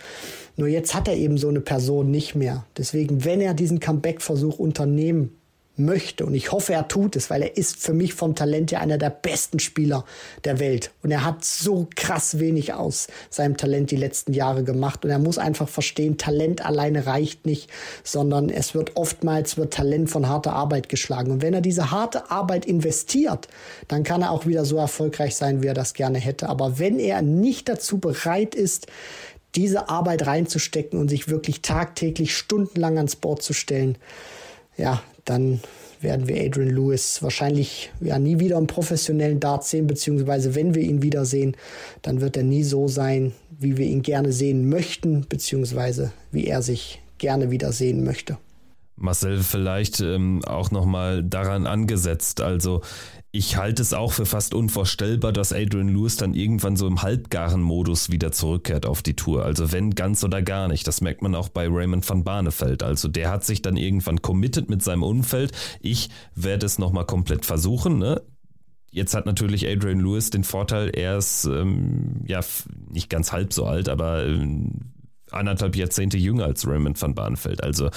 Nur 0.56 0.68
jetzt 0.68 0.94
hat 0.94 1.08
er 1.08 1.16
eben 1.16 1.38
so 1.38 1.48
eine 1.48 1.60
Person 1.60 2.10
nicht 2.10 2.34
mehr. 2.34 2.64
Deswegen, 2.76 3.24
wenn 3.24 3.40
er 3.40 3.54
diesen 3.54 3.80
Comeback-Versuch 3.80 4.58
unternehmen 4.58 5.36
möchte. 5.76 6.26
Und 6.26 6.34
ich 6.34 6.52
hoffe, 6.52 6.74
er 6.74 6.88
tut 6.88 7.16
es, 7.16 7.30
weil 7.30 7.42
er 7.42 7.56
ist 7.56 7.78
für 7.78 7.94
mich 7.94 8.14
vom 8.14 8.34
Talent 8.34 8.72
her 8.72 8.80
einer 8.80 8.98
der 8.98 9.10
besten 9.10 9.58
Spieler 9.58 10.04
der 10.44 10.58
Welt. 10.58 10.90
Und 11.02 11.10
er 11.10 11.24
hat 11.24 11.44
so 11.44 11.88
krass 11.94 12.38
wenig 12.38 12.74
aus 12.74 13.08
seinem 13.30 13.56
Talent 13.56 13.90
die 13.90 13.96
letzten 13.96 14.32
Jahre 14.32 14.64
gemacht. 14.64 15.04
Und 15.04 15.10
er 15.10 15.18
muss 15.18 15.38
einfach 15.38 15.68
verstehen, 15.68 16.18
Talent 16.18 16.64
alleine 16.64 17.06
reicht 17.06 17.46
nicht, 17.46 17.70
sondern 18.04 18.50
es 18.50 18.74
wird 18.74 18.96
oftmals 18.96 19.56
wird 19.56 19.72
Talent 19.72 20.10
von 20.10 20.28
harter 20.28 20.52
Arbeit 20.52 20.88
geschlagen. 20.88 21.30
Und 21.30 21.42
wenn 21.42 21.54
er 21.54 21.62
diese 21.62 21.90
harte 21.90 22.30
Arbeit 22.30 22.66
investiert, 22.66 23.48
dann 23.88 24.02
kann 24.02 24.22
er 24.22 24.30
auch 24.30 24.46
wieder 24.46 24.64
so 24.64 24.76
erfolgreich 24.76 25.36
sein, 25.36 25.62
wie 25.62 25.68
er 25.68 25.74
das 25.74 25.94
gerne 25.94 26.18
hätte. 26.18 26.48
Aber 26.48 26.78
wenn 26.78 26.98
er 26.98 27.22
nicht 27.22 27.68
dazu 27.68 27.98
bereit 27.98 28.54
ist, 28.54 28.88
diese 29.54 29.88
Arbeit 29.88 30.26
reinzustecken 30.26 30.98
und 30.98 31.08
sich 31.08 31.28
wirklich 31.28 31.62
tagtäglich 31.62 32.36
stundenlang 32.36 32.96
ans 32.96 33.16
Board 33.16 33.42
zu 33.42 33.52
stellen, 33.52 33.98
ja, 34.76 35.02
dann 35.24 35.60
werden 36.00 36.28
wir 36.28 36.42
Adrian 36.42 36.70
Lewis 36.70 37.22
wahrscheinlich 37.22 37.92
ja 38.00 38.18
nie 38.18 38.40
wieder 38.40 38.58
im 38.58 38.66
professionellen 38.66 39.40
Dart 39.40 39.64
sehen, 39.64 39.86
beziehungsweise 39.86 40.54
wenn 40.54 40.74
wir 40.74 40.82
ihn 40.82 41.02
wiedersehen, 41.02 41.56
dann 42.02 42.20
wird 42.20 42.36
er 42.36 42.42
nie 42.42 42.64
so 42.64 42.88
sein, 42.88 43.32
wie 43.50 43.76
wir 43.76 43.86
ihn 43.86 44.02
gerne 44.02 44.32
sehen 44.32 44.68
möchten, 44.68 45.26
beziehungsweise 45.28 46.12
wie 46.32 46.46
er 46.46 46.62
sich 46.62 47.00
gerne 47.18 47.50
wieder 47.50 47.72
sehen 47.72 48.04
möchte. 48.04 48.36
Marcel, 48.96 49.42
vielleicht 49.42 50.00
ähm, 50.00 50.44
auch 50.44 50.70
nochmal 50.70 51.22
daran 51.22 51.66
angesetzt. 51.66 52.40
Also 52.40 52.82
ich 53.34 53.56
halte 53.56 53.80
es 53.80 53.94
auch 53.94 54.12
für 54.12 54.26
fast 54.26 54.52
unvorstellbar, 54.52 55.32
dass 55.32 55.54
Adrian 55.54 55.88
Lewis 55.88 56.18
dann 56.18 56.34
irgendwann 56.34 56.76
so 56.76 56.86
im 56.86 57.00
halbgaren 57.00 57.62
Modus 57.62 58.10
wieder 58.10 58.30
zurückkehrt 58.30 58.84
auf 58.84 59.00
die 59.00 59.16
Tour. 59.16 59.46
Also 59.46 59.72
wenn 59.72 59.94
ganz 59.94 60.22
oder 60.22 60.42
gar 60.42 60.68
nicht. 60.68 60.86
Das 60.86 61.00
merkt 61.00 61.22
man 61.22 61.34
auch 61.34 61.48
bei 61.48 61.66
Raymond 61.66 62.06
van 62.06 62.24
Barneveld. 62.24 62.82
Also 62.82 63.08
der 63.08 63.30
hat 63.30 63.42
sich 63.42 63.62
dann 63.62 63.78
irgendwann 63.78 64.20
committed 64.20 64.68
mit 64.68 64.82
seinem 64.82 65.02
Umfeld. 65.02 65.52
Ich 65.80 66.10
werde 66.34 66.66
es 66.66 66.78
nochmal 66.78 67.06
komplett 67.06 67.46
versuchen. 67.46 67.96
Ne? 67.96 68.20
Jetzt 68.90 69.14
hat 69.14 69.24
natürlich 69.24 69.66
Adrian 69.66 70.00
Lewis 70.00 70.28
den 70.28 70.44
Vorteil, 70.44 70.90
er 70.90 71.16
ist 71.16 71.46
ähm, 71.46 72.20
ja 72.26 72.40
nicht 72.90 73.08
ganz 73.08 73.32
halb 73.32 73.54
so 73.54 73.64
alt, 73.64 73.88
aber 73.88 74.26
ähm, 74.26 74.91
anderthalb 75.34 75.76
Jahrzehnte 75.76 76.18
jünger 76.18 76.44
als 76.44 76.66
Raymond 76.66 77.00
van 77.00 77.14
Barneveld. 77.14 77.62
Also 77.62 77.90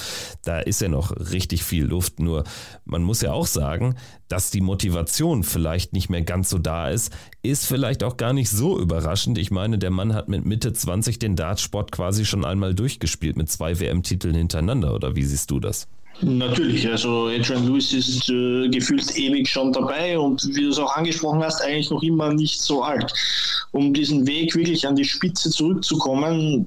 da 0.43 0.59
ist 0.59 0.81
ja 0.81 0.87
noch 0.87 1.11
richtig 1.31 1.63
viel 1.63 1.85
Luft. 1.85 2.19
Nur 2.19 2.43
man 2.85 3.03
muss 3.03 3.21
ja 3.21 3.31
auch 3.31 3.47
sagen, 3.47 3.95
dass 4.27 4.51
die 4.51 4.61
Motivation 4.61 5.43
vielleicht 5.43 5.93
nicht 5.93 6.09
mehr 6.09 6.21
ganz 6.23 6.49
so 6.49 6.57
da 6.57 6.89
ist, 6.89 7.13
ist 7.43 7.65
vielleicht 7.65 8.03
auch 8.03 8.17
gar 8.17 8.33
nicht 8.33 8.49
so 8.49 8.79
überraschend. 8.79 9.37
Ich 9.37 9.51
meine, 9.51 9.77
der 9.77 9.91
Mann 9.91 10.13
hat 10.13 10.29
mit 10.29 10.45
Mitte 10.45 10.73
20 10.73 11.19
den 11.19 11.35
Dartsport 11.35 11.91
quasi 11.91 12.25
schon 12.25 12.45
einmal 12.45 12.73
durchgespielt 12.73 13.37
mit 13.37 13.49
zwei 13.49 13.79
WM-Titeln 13.79 14.35
hintereinander. 14.35 14.93
Oder 14.93 15.15
wie 15.15 15.23
siehst 15.23 15.51
du 15.51 15.59
das? 15.59 15.87
Natürlich, 16.21 16.87
also 16.87 17.27
Adrian 17.27 17.67
Lewis 17.67 17.91
ist 17.91 18.29
äh, 18.29 18.69
gefühlt 18.69 19.17
ewig 19.17 19.49
schon 19.49 19.73
dabei 19.73 20.17
und 20.17 20.47
wie 20.55 20.61
du 20.61 20.69
es 20.69 20.79
auch 20.79 20.95
angesprochen 20.95 21.43
hast, 21.43 21.61
eigentlich 21.61 21.89
noch 21.89 22.01
immer 22.03 22.33
nicht 22.33 22.61
so 22.61 22.83
alt. 22.83 23.11
Um 23.71 23.93
diesen 23.93 24.25
Weg 24.25 24.55
wirklich 24.55 24.87
an 24.87 24.95
die 24.95 25.03
Spitze 25.03 25.49
zurückzukommen, 25.49 26.65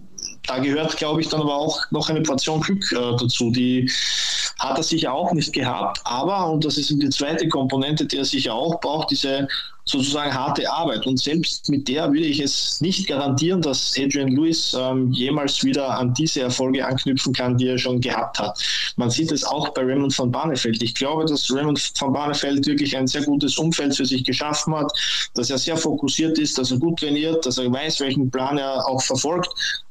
da 0.49 0.59
gehört, 0.59 0.97
glaube 0.97 1.21
ich, 1.21 1.29
dann 1.29 1.41
aber 1.41 1.57
auch 1.57 1.81
noch 1.91 2.09
eine 2.09 2.23
Portion 2.23 2.61
Glück 2.61 2.85
äh, 2.93 3.17
dazu. 3.19 3.51
Die 3.51 3.91
hat 4.59 4.77
er 4.77 4.83
sicher 4.83 5.13
auch 5.13 5.33
nicht 5.33 5.53
gehabt. 5.53 6.01
Aber, 6.05 6.51
und 6.51 6.65
das 6.65 6.79
ist 6.79 6.91
die 6.91 7.11
zweite 7.11 7.49
Komponente, 7.49 8.07
die 8.07 8.17
er 8.17 8.25
sicher 8.25 8.55
auch 8.55 8.81
braucht, 8.81 9.11
diese 9.11 9.47
sozusagen 9.89 10.33
harte 10.33 10.71
Arbeit. 10.71 11.07
Und 11.07 11.19
selbst 11.19 11.69
mit 11.69 11.89
der 11.89 12.13
würde 12.13 12.27
ich 12.27 12.41
es 12.41 12.81
nicht 12.81 13.07
garantieren, 13.07 13.63
dass 13.63 13.95
Adrian 13.99 14.29
Lewis 14.29 14.77
ähm, 14.79 15.11
jemals 15.13 15.65
wieder 15.65 15.99
an 15.99 16.13
diese 16.15 16.43
Erfolge 16.43 16.87
anknüpfen 16.87 17.33
kann, 17.33 17.57
die 17.57 17.69
er 17.69 17.79
schon 17.79 18.01
gehabt 18.01 18.39
hat. 18.39 18.59
Man 18.97 19.11
sieht 19.11 19.33
es 19.33 19.45
auch 19.45 19.71
bei 19.71 19.83
Raymond 19.83 20.15
von 20.15 20.31
Barnefeld. 20.31 20.83
Ich 20.83 20.95
glaube, 20.95 21.25
dass 21.25 21.51
Raymond 21.51 21.81
von 21.97 22.13
Barnefeld 22.13 22.67
wirklich 22.67 22.97
ein 22.97 23.07
sehr 23.07 23.23
gutes 23.23 23.57
Umfeld 23.59 23.97
für 23.97 24.05
sich 24.05 24.25
geschaffen 24.25 24.75
hat, 24.75 24.93
dass 25.35 25.51
er 25.51 25.59
sehr 25.59 25.77
fokussiert 25.77 26.39
ist, 26.39 26.59
dass 26.59 26.71
er 26.71 26.79
gut 26.79 26.99
trainiert, 26.99 27.47
dass 27.47 27.59
er 27.59 27.73
weiß, 27.73 28.01
welchen 28.01 28.31
Plan 28.31 28.59
er 28.59 28.87
auch 28.87 29.03
verfolgt. 29.03 29.49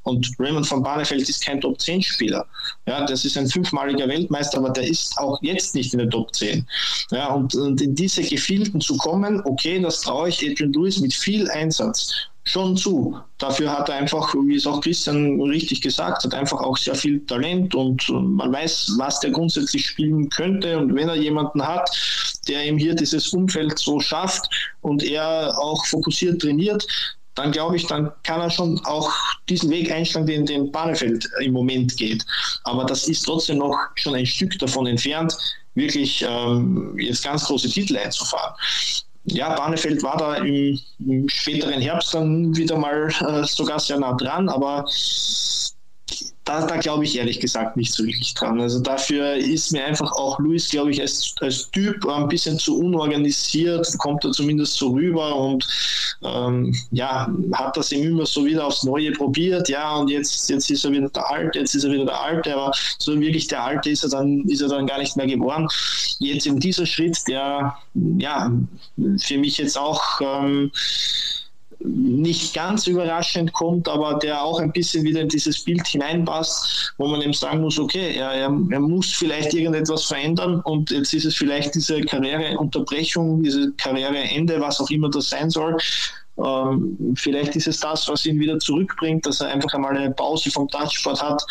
Und 0.07 0.31
Raymond 0.39 0.65
von 0.65 0.81
Barnefeld 0.81 1.27
ist 1.27 1.43
kein 1.43 1.59
Top-10-Spieler. 1.59 2.45
Ja, 2.87 3.05
das 3.05 3.25
ist 3.25 3.37
ein 3.37 3.47
fünfmaliger 3.47 4.07
Weltmeister, 4.07 4.59
aber 4.59 4.69
der 4.69 4.87
ist 4.87 5.17
auch 5.17 5.37
jetzt 5.41 5.75
nicht 5.75 5.93
in 5.93 5.99
der 5.99 6.09
Top 6.09 6.33
10. 6.33 6.65
Ja, 7.11 7.33
und, 7.33 7.53
und 7.55 7.81
in 7.81 7.93
diese 7.93 8.21
Gefilden 8.21 8.79
zu 8.79 8.95
kommen, 8.97 9.41
okay, 9.45 9.81
das 9.81 10.01
traue 10.01 10.29
ich 10.29 10.49
Adrian 10.49 10.71
Lewis 10.71 10.99
mit 10.99 11.13
viel 11.13 11.49
Einsatz 11.51 12.13
schon 12.47 12.77
zu. 12.77 13.19
Dafür 13.37 13.77
hat 13.77 13.89
er 13.89 13.95
einfach, 13.95 14.33
wie 14.33 14.55
es 14.55 14.65
auch 14.65 14.81
Christian 14.81 15.39
richtig 15.41 15.81
gesagt 15.81 16.23
hat, 16.23 16.33
einfach 16.33 16.61
auch 16.61 16.77
sehr 16.77 16.95
viel 16.95 17.19
Talent 17.25 17.75
und 17.75 18.07
man 18.09 18.51
weiß, 18.51 18.95
was 18.97 19.19
der 19.19 19.31
grundsätzlich 19.31 19.85
spielen 19.85 20.29
könnte. 20.29 20.77
Und 20.77 20.95
wenn 20.95 21.09
er 21.09 21.15
jemanden 21.15 21.61
hat, 21.61 21.89
der 22.47 22.65
ihm 22.65 22.77
hier 22.77 22.95
dieses 22.95 23.33
Umfeld 23.33 23.77
so 23.77 23.99
schafft 23.99 24.49
und 24.81 25.03
er 25.03 25.57
auch 25.59 25.85
fokussiert 25.85 26.41
trainiert, 26.41 26.87
dann 27.37 27.51
glaube 27.51 27.75
ich, 27.75 27.85
dann 27.87 28.11
kann 28.23 28.41
er 28.41 28.49
schon 28.49 28.83
auch 28.85 29.11
diesen 29.47 29.69
Weg 29.69 29.91
einschlagen, 29.91 30.27
den, 30.27 30.45
den 30.45 30.71
Barnefeld 30.71 31.29
im 31.39 31.53
Moment 31.53 31.95
geht. 31.97 32.25
Aber 32.63 32.85
das 32.85 33.07
ist 33.07 33.23
trotzdem 33.23 33.59
noch 33.59 33.77
schon 33.95 34.15
ein 34.15 34.25
Stück 34.25 34.57
davon 34.59 34.87
entfernt, 34.87 35.37
wirklich 35.75 36.25
ähm, 36.27 36.97
jetzt 36.99 37.23
ganz 37.23 37.45
große 37.45 37.69
Titel 37.69 37.97
einzufahren 37.97 38.53
ja, 39.29 39.53
Barnefeld 39.55 40.01
war 40.03 40.17
da 40.17 40.35
im, 40.35 40.79
im, 40.99 41.27
späteren 41.27 41.81
Herbst 41.81 42.13
dann 42.13 42.55
wieder 42.55 42.77
mal 42.77 43.09
äh, 43.19 43.43
sogar 43.43 43.79
sehr 43.79 43.99
nah 43.99 44.13
dran, 44.13 44.47
aber 44.47 44.85
da, 46.47 46.65
da 46.65 46.77
glaube 46.77 47.03
ich 47.03 47.17
ehrlich 47.17 47.39
gesagt 47.39 47.75
nicht 47.75 47.93
so 47.93 48.05
wirklich 48.05 48.33
dran. 48.33 48.59
Also 48.61 48.79
dafür 48.79 49.33
ist 49.35 49.71
mir 49.71 49.83
einfach 49.85 50.11
auch 50.13 50.39
Luis, 50.39 50.69
glaube 50.69 50.91
ich, 50.91 51.01
als, 51.01 51.35
als 51.41 51.69
Typ 51.71 52.05
ein 52.07 52.27
bisschen 52.27 52.57
zu 52.57 52.79
unorganisiert, 52.79 53.87
kommt 53.97 54.23
er 54.23 54.31
zumindest 54.31 54.77
so 54.77 54.91
rüber 54.91 55.35
und 55.35 55.67
ähm, 56.23 56.73
ja, 56.91 57.29
hat 57.53 57.75
das 57.75 57.91
eben 57.91 58.07
immer 58.07 58.25
so 58.25 58.45
wieder 58.45 58.65
aufs 58.65 58.83
Neue 58.83 59.11
probiert, 59.11 59.67
ja, 59.69 59.95
und 59.95 60.09
jetzt, 60.09 60.49
jetzt 60.49 60.69
ist 60.71 60.85
er 60.85 60.91
wieder 60.91 61.09
der 61.09 61.29
Alte, 61.29 61.59
jetzt 61.59 61.75
ist 61.75 61.83
er 61.83 61.91
wieder 61.91 62.05
der 62.05 62.19
Alte, 62.19 62.55
aber 62.55 62.71
so 62.99 63.19
wirklich 63.19 63.47
der 63.47 63.63
Alte 63.63 63.89
ist 63.89 64.03
er 64.03 64.09
dann, 64.09 64.43
ist 64.45 64.61
er 64.61 64.69
dann 64.69 64.87
gar 64.87 64.99
nicht 64.99 65.17
mehr 65.17 65.27
geworden. 65.27 65.67
Jetzt 66.19 66.47
in 66.47 66.59
dieser 66.59 66.85
Schritt, 66.85 67.17
der 67.27 67.77
ja 68.17 68.51
für 69.19 69.37
mich 69.37 69.57
jetzt 69.57 69.77
auch 69.77 70.01
ähm, 70.21 70.71
nicht 71.79 72.53
ganz 72.53 72.87
überraschend 72.87 73.53
kommt, 73.53 73.87
aber 73.87 74.15
der 74.15 74.41
auch 74.41 74.59
ein 74.59 74.71
bisschen 74.71 75.03
wieder 75.03 75.21
in 75.21 75.29
dieses 75.29 75.63
Bild 75.63 75.85
hineinpasst, 75.85 76.93
wo 76.97 77.07
man 77.07 77.21
eben 77.21 77.33
sagen 77.33 77.61
muss, 77.61 77.77
okay, 77.79 78.15
er, 78.15 78.31
er, 78.31 78.45
er 78.45 78.79
muss 78.79 79.13
vielleicht 79.13 79.53
irgendetwas 79.53 80.05
verändern 80.05 80.61
und 80.61 80.91
jetzt 80.91 81.13
ist 81.13 81.25
es 81.25 81.35
vielleicht 81.35 81.75
diese 81.75 82.01
Karriereunterbrechung, 82.01 83.43
diese 83.43 83.71
Karriereende, 83.73 84.59
was 84.59 84.79
auch 84.79 84.89
immer 84.89 85.09
das 85.09 85.29
sein 85.29 85.49
soll. 85.49 85.77
Ähm, 86.43 87.15
vielleicht 87.15 87.55
ist 87.55 87.67
es 87.67 87.79
das, 87.79 88.07
was 88.07 88.25
ihn 88.25 88.39
wieder 88.39 88.59
zurückbringt, 88.59 89.25
dass 89.25 89.41
er 89.41 89.47
einfach 89.47 89.73
einmal 89.73 89.97
eine 89.97 90.11
Pause 90.11 90.51
vom 90.51 90.67
Touchsport 90.67 91.21
hat 91.21 91.43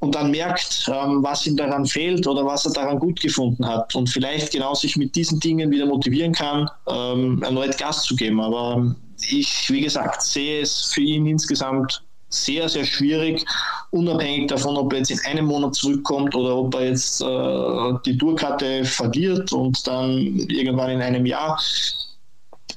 und 0.00 0.14
dann 0.14 0.30
merkt, 0.30 0.90
ähm, 0.92 1.22
was 1.22 1.46
ihm 1.46 1.56
daran 1.56 1.86
fehlt 1.86 2.26
oder 2.26 2.44
was 2.44 2.64
er 2.66 2.72
daran 2.72 2.98
gut 2.98 3.20
gefunden 3.20 3.66
hat 3.66 3.94
und 3.94 4.08
vielleicht 4.08 4.52
genau 4.52 4.74
sich 4.74 4.96
mit 4.96 5.14
diesen 5.14 5.38
Dingen 5.40 5.70
wieder 5.70 5.86
motivieren 5.86 6.32
kann, 6.32 6.68
ähm, 6.88 7.42
erneut 7.42 7.76
Gas 7.78 8.02
zu 8.04 8.16
geben. 8.16 8.40
Aber 8.40 8.94
ich, 9.28 9.70
wie 9.70 9.82
gesagt, 9.82 10.22
sehe 10.22 10.62
es 10.62 10.86
für 10.86 11.02
ihn 11.02 11.26
insgesamt 11.26 12.02
sehr, 12.30 12.68
sehr 12.68 12.84
schwierig, 12.84 13.44
unabhängig 13.90 14.48
davon, 14.48 14.76
ob 14.76 14.92
er 14.92 15.00
jetzt 15.00 15.10
in 15.10 15.20
einem 15.26 15.46
Monat 15.46 15.74
zurückkommt 15.74 16.34
oder 16.34 16.56
ob 16.56 16.74
er 16.74 16.86
jetzt 16.86 17.20
äh, 17.20 17.92
die 18.06 18.16
Tourkarte 18.16 18.84
verliert 18.84 19.52
und 19.52 19.86
dann 19.86 20.16
irgendwann 20.48 20.90
in 20.90 21.02
einem 21.02 21.26
Jahr 21.26 21.60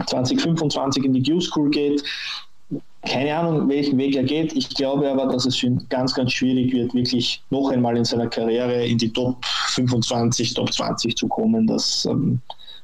2025 0.07 1.05
in 1.05 1.13
die 1.13 1.23
Q-School 1.23 1.69
geht 1.69 2.03
keine 3.05 3.35
Ahnung, 3.35 3.67
welchen 3.67 3.97
Weg 3.97 4.15
er 4.15 4.23
geht. 4.23 4.53
Ich 4.53 4.69
glaube 4.69 5.09
aber, 5.09 5.27
dass 5.27 5.45
es 5.45 5.57
für 5.57 5.67
ihn 5.67 5.85
ganz, 5.89 6.13
ganz 6.13 6.31
schwierig 6.31 6.71
wird, 6.71 6.93
wirklich 6.93 7.43
noch 7.49 7.69
einmal 7.69 7.97
in 7.97 8.05
seiner 8.05 8.27
Karriere 8.27 8.85
in 8.85 8.97
die 8.97 9.11
Top 9.11 9.43
25, 9.45 10.53
Top 10.53 10.71
20 10.71 11.15
zu 11.15 11.27
kommen. 11.27 11.67
Das 11.67 12.05
ähm, 12.05 12.39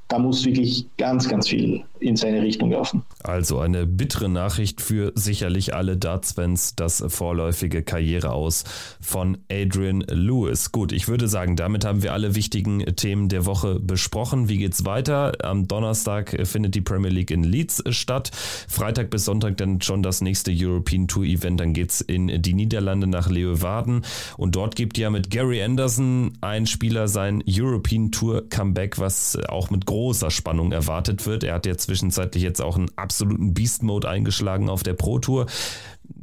da 0.09 0.17
muss 0.19 0.43
wirklich 0.43 0.85
ganz, 0.97 1.29
ganz 1.29 1.47
viel 1.47 1.83
in 1.99 2.15
seine 2.15 2.41
Richtung 2.41 2.71
laufen. 2.71 3.03
Also 3.23 3.59
eine 3.59 3.85
bittere 3.85 4.29
Nachricht 4.29 4.81
für 4.81 5.11
sicherlich 5.15 5.73
alle 5.73 5.97
Darts-Fans, 5.97 6.75
das 6.75 7.03
vorläufige 7.07 7.83
Karriereaus 7.83 8.63
von 9.01 9.37
Adrian 9.51 10.01
Lewis. 10.01 10.71
Gut, 10.71 10.91
ich 10.91 11.07
würde 11.07 11.27
sagen, 11.27 11.55
damit 11.55 11.85
haben 11.85 12.03
wir 12.03 12.13
alle 12.13 12.35
wichtigen 12.35 12.79
Themen 12.95 13.29
der 13.29 13.45
Woche 13.45 13.79
besprochen. 13.79 14.49
Wie 14.49 14.57
geht's 14.57 14.85
weiter? 14.85 15.33
Am 15.43 15.67
Donnerstag 15.67 16.35
findet 16.47 16.75
die 16.75 16.81
Premier 16.81 17.09
League 17.09 17.31
in 17.31 17.43
Leeds 17.43 17.83
statt. 17.89 18.31
Freitag 18.67 19.09
bis 19.09 19.25
Sonntag 19.25 19.57
dann 19.57 19.81
schon 19.81 20.03
das 20.03 20.21
nächste 20.21 20.51
European 20.53 21.07
Tour 21.07 21.25
Event. 21.25 21.59
Dann 21.59 21.73
geht's 21.73 22.01
in 22.01 22.41
die 22.41 22.53
Niederlande 22.53 23.07
nach 23.07 23.29
Leeuwarden 23.29 24.05
und 24.37 24.55
dort 24.55 24.75
gibt 24.75 24.97
ja 24.97 25.09
mit 25.09 25.29
Gary 25.29 25.61
Anderson 25.61 26.33
ein 26.41 26.65
Spieler 26.65 27.07
sein 27.07 27.43
European 27.47 28.11
Tour 28.11 28.47
Comeback, 28.49 28.99
was 28.99 29.37
auch 29.47 29.69
mit 29.69 29.85
großer 29.85 30.31
Spannung 30.31 30.71
erwartet 30.71 31.25
wird. 31.25 31.43
Er 31.43 31.55
hat 31.55 31.65
ja 31.65 31.77
zwischenzeitlich 31.89 32.43
jetzt 32.43 32.61
auch 32.61 32.75
einen 32.75 32.91
absoluten 32.95 33.55
Beast-Mode 33.55 34.07
eingeschlagen 34.07 34.69
auf 34.69 34.83
der 34.83 34.93
Pro 34.93 35.17
Tour. 35.17 35.47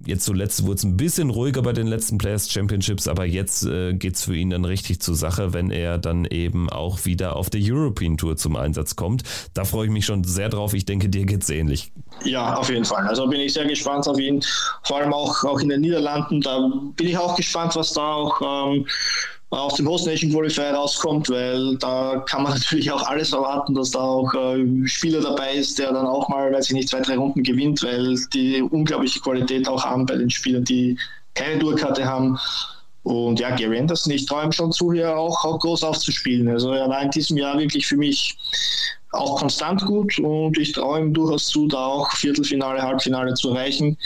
Jetzt 0.05 0.25
zuletzt 0.25 0.65
wurde 0.65 0.77
es 0.77 0.85
ein 0.85 0.97
bisschen 0.97 1.31
ruhiger 1.31 1.63
bei 1.63 1.73
den 1.73 1.89
letzten 1.89 2.19
Players 2.19 2.51
Championships, 2.51 3.09
aber 3.09 3.25
jetzt 3.25 3.65
äh, 3.67 3.93
geht 3.95 4.15
es 4.15 4.25
für 4.25 4.37
ihn 4.37 4.51
dann 4.51 4.65
richtig 4.65 5.01
zur 5.01 5.17
Sache, 5.17 5.53
wenn 5.53 5.73
er 5.73 5.99
dann 5.99 6.25
eben 6.25 6.71
auch 6.71 7.05
wieder 7.05 7.35
auf 7.35 7.51
der 7.51 7.61
European 7.63 8.17
Tour 8.17 8.37
zum 8.37 8.55
Einsatz 8.55 8.95
kommt. 8.95 9.25
Da 9.55 9.65
freue 9.65 9.87
ich 9.87 9.93
mich 9.93 10.07
schon 10.07 10.23
sehr 10.23 10.49
drauf. 10.49 10.75
Ich 10.75 10.85
denke, 10.85 11.09
dir 11.09 11.27
geht 11.27 11.43
es 11.43 11.51
ähnlich. 11.51 11.93
Ja, 12.25 12.55
auf 12.55 12.71
jeden 12.71 12.85
Fall. 12.85 13.09
Also 13.09 13.27
bin 13.27 13.41
ich 13.41 13.53
sehr 13.53 13.67
gespannt 13.67 14.07
auf 14.07 14.19
ihn. 14.19 14.45
Vor 14.85 14.99
allem 14.99 15.13
auch, 15.13 15.43
auch 15.43 15.59
in 15.59 15.69
den 15.69 15.81
Niederlanden. 15.81 16.41
Da 16.41 16.71
bin 16.95 17.09
ich 17.09 17.19
auch 17.19 17.35
gespannt, 17.35 17.75
was 17.75 17.93
da 17.93 18.13
auch. 18.13 18.41
Ähm, 18.71 18.87
aus 19.51 19.75
dem 19.75 19.89
Host 19.89 20.07
Nation 20.07 20.33
Qualifier 20.33 20.73
rauskommt, 20.73 21.31
weil 21.31 21.77
da 21.77 22.25
kann 22.27 22.43
man 22.43 22.53
natürlich 22.59 22.91
auch 22.91 23.03
alles 23.09 23.33
erwarten, 23.33 23.75
dass 23.75 23.93
da 23.93 24.01
auch 24.01 24.33
äh, 24.35 24.87
Spieler 24.87 25.21
dabei 25.21 25.55
ist, 25.55 25.79
der 25.79 25.93
dann 25.93 26.07
auch 26.07 26.29
mal, 26.29 26.53
weiß 26.53 26.67
ich 26.67 26.75
nicht, 26.75 26.89
zwei, 26.89 27.01
drei 27.01 27.17
Runden 27.17 27.43
gewinnt, 27.43 27.83
weil 27.83 28.17
die 28.33 28.63
unglaubliche 28.63 29.21
Qualität 29.21 29.69
auch 29.69 29.85
haben 29.85 30.07
bei 30.07 30.17
den 30.17 30.31
Spielern, 30.31 30.65
die 30.65 30.99
keine 31.35 31.59
Tourkarte 31.59 32.05
haben. 32.05 32.39
Und 33.05 33.39
ja, 33.39 33.55
Gary 33.55 33.79
Anderson, 33.79 34.13
ich 34.13 34.29
ihm 34.29 34.51
schon 34.51 34.73
zu, 34.73 34.93
hier 34.93 35.17
auch, 35.17 35.45
auch 35.45 35.61
groß 35.61 35.85
aufzuspielen. 35.85 36.49
Also 36.49 36.73
er 36.73 36.89
war 36.89 37.03
in 37.03 37.11
diesem 37.11 37.37
Jahr 37.37 37.57
wirklich 37.57 37.87
für 37.87 37.97
mich 37.97 38.37
auch 39.13 39.39
konstant 39.39 39.85
gut 39.85 40.19
und 40.19 40.59
ich 40.59 40.73
traue 40.73 41.01
ihm 41.01 41.15
durchaus 41.15 41.47
zu, 41.47 41.69
da 41.69 41.87
auch 41.87 42.11
Viertelfinale, 42.13 42.83
Halbfinale 42.83 43.35
zu 43.35 43.51
erreichen. 43.51 43.97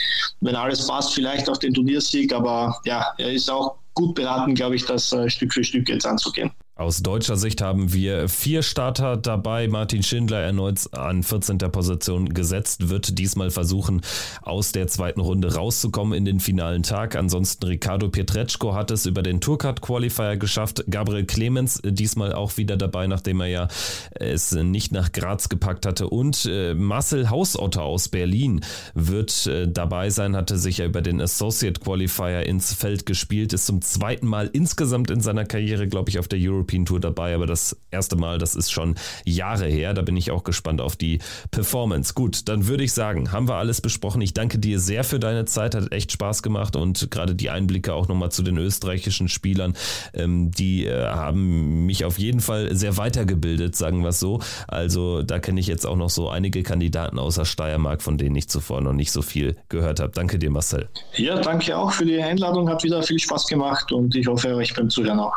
Wenn 0.43 0.55
alles 0.55 0.87
passt, 0.87 1.15
vielleicht 1.15 1.49
auch 1.49 1.57
den 1.57 1.73
Turniersieg, 1.73 2.33
aber 2.35 2.79
ja, 2.85 3.07
er 3.17 3.33
ist 3.33 3.51
auch 3.51 3.77
gut 3.95 4.15
beraten, 4.15 4.55
glaube 4.55 4.77
ich, 4.77 4.85
das 4.85 5.13
äh, 5.13 5.29
Stück 5.29 5.53
für 5.53 5.65
Stück 5.65 5.89
jetzt 5.89 6.07
anzugehen. 6.07 6.53
Aus 6.81 7.03
deutscher 7.03 7.37
Sicht 7.37 7.61
haben 7.61 7.93
wir 7.93 8.27
vier 8.31 8.63
Starter 8.63 9.19
dabei. 9.19 9.69
Martin 9.69 10.03
Schindler 10.03 10.41
erneut 10.41 10.79
an 10.93 11.23
14. 11.23 11.59
Position 11.59 12.31
gesetzt, 12.31 12.89
wird 12.89 13.19
diesmal 13.19 13.51
versuchen, 13.51 14.01
aus 14.41 14.73
der 14.73 14.87
zweiten 14.87 15.21
Runde 15.21 15.55
rauszukommen 15.57 16.17
in 16.17 16.25
den 16.25 16.41
finalen 16.41 16.83
Tag. 16.83 17.17
Ansonsten 17.17 17.67
Ricardo 17.67 18.09
Pietreczko 18.09 18.73
hat 18.75 18.91
es 18.93 19.05
über 19.05 19.23
den 19.23 19.43
Tourcard 19.43 19.83
Qualifier 19.83 20.39
geschafft. 20.39 20.83
Gabriel 20.89 21.27
Clemens 21.27 21.83
diesmal 21.85 22.33
auch 22.33 22.57
wieder 22.57 22.79
dabei, 22.79 23.07
nachdem 23.07 23.43
er 23.43 23.49
ja 23.49 23.69
es 24.13 24.53
nicht 24.53 24.91
nach 24.91 25.13
Graz 25.13 25.51
gepackt 25.51 25.85
hatte. 25.85 26.09
Und 26.09 26.47
äh, 26.47 26.73
Marcel 26.73 27.29
Hausotter 27.29 27.83
aus 27.83 28.09
Berlin 28.09 28.65
wird 28.95 29.47
äh, 29.47 29.69
dabei 29.69 30.09
sein, 30.09 30.35
hatte 30.35 30.57
sich 30.57 30.79
ja 30.79 30.87
über 30.87 31.03
den 31.03 31.21
Associate 31.21 31.79
Qualifier 31.79 32.47
ins 32.47 32.73
Feld 32.73 33.05
gespielt, 33.05 33.53
ist 33.53 33.67
zum 33.67 33.83
zweiten 33.83 34.27
Mal 34.27 34.49
insgesamt 34.55 35.11
in 35.11 35.21
seiner 35.21 35.45
Karriere, 35.45 35.87
glaube 35.87 36.09
ich, 36.09 36.19
auf 36.19 36.27
der 36.27 36.39
European 36.41 36.70
European 36.71 36.87
Tour 36.87 37.01
dabei, 37.01 37.35
aber 37.35 37.47
das 37.47 37.77
erste 37.91 38.17
Mal, 38.17 38.39
das 38.39 38.55
ist 38.55 38.71
schon 38.71 38.95
Jahre 39.25 39.67
her. 39.67 39.95
Da 39.95 40.03
bin 40.03 40.17
ich 40.17 40.31
auch 40.31 40.45
gespannt 40.45 40.81
auf 40.81 40.97
die 40.97 41.19
Performance. 41.51 42.15
Gut, 42.15 42.49
dann 42.49 42.67
würde 42.67 42.85
ich 42.85 42.93
sagen, 42.93 43.33
haben 43.33 43.49
wir 43.49 43.57
alles 43.57 43.81
besprochen. 43.81 44.21
Ich 44.23 44.35
danke 44.35 44.59
dir 44.59 44.79
sehr 44.79 45.05
für 45.05 45.19
deine 45.19 45.45
Zeit, 45.45 45.75
hat 45.75 45.93
echt 45.93 46.13
Spaß 46.13 46.43
gemacht 46.43 46.77
und 46.77 47.11
gerade 47.11 47.35
die 47.35 47.51
Einblicke 47.51 47.95
auch 47.95 48.09
nochmal 48.09 48.31
zu 48.31 48.43
den 48.43 48.57
österreichischen 48.57 49.29
Spielern, 49.29 49.75
ähm, 50.15 50.51
die 50.51 50.87
äh, 50.87 51.07
haben 51.07 51.87
mich 51.87 52.05
auf 52.05 52.19
jeden 52.19 52.41
Fall 52.41 52.75
sehr 52.75 52.97
weitergebildet, 52.97 53.77
sagen 53.77 54.03
wir 54.03 54.11
es 54.11 54.21
so. 54.21 54.41
Also 54.69 55.23
da 55.23 55.39
kenne 55.39 55.61
ich 55.61 55.67
jetzt 55.67 55.87
auch 55.87 55.97
noch 55.97 56.11
so 56.11 56.29
einige 56.29 56.63
Kandidaten 56.63 57.19
außer 57.19 57.45
Steiermark, 57.45 58.03
von 58.03 58.19
denen 58.19 58.37
ich 58.37 58.49
zuvor 58.49 58.81
noch 58.81 58.93
nicht 58.93 59.11
so 59.11 59.23
viel 59.23 59.57
gehört 59.69 60.01
habe. 60.01 60.13
Danke 60.13 60.39
dir, 60.39 60.51
Marcel. 60.51 60.89
Ja, 61.17 61.41
danke 61.41 61.77
auch 61.77 61.93
für 61.93 62.05
die 62.05 62.21
Einladung, 62.21 62.69
hat 62.69 62.85
wieder 62.85 63.03
viel 63.03 63.19
Spaß 63.19 63.47
gemacht 63.47 63.91
und 63.93 64.15
ich 64.15 64.27
hoffe 64.27 64.55
euch 64.55 64.75
beim 64.75 64.89
Zuhören 64.89 65.19
auch. 65.19 65.37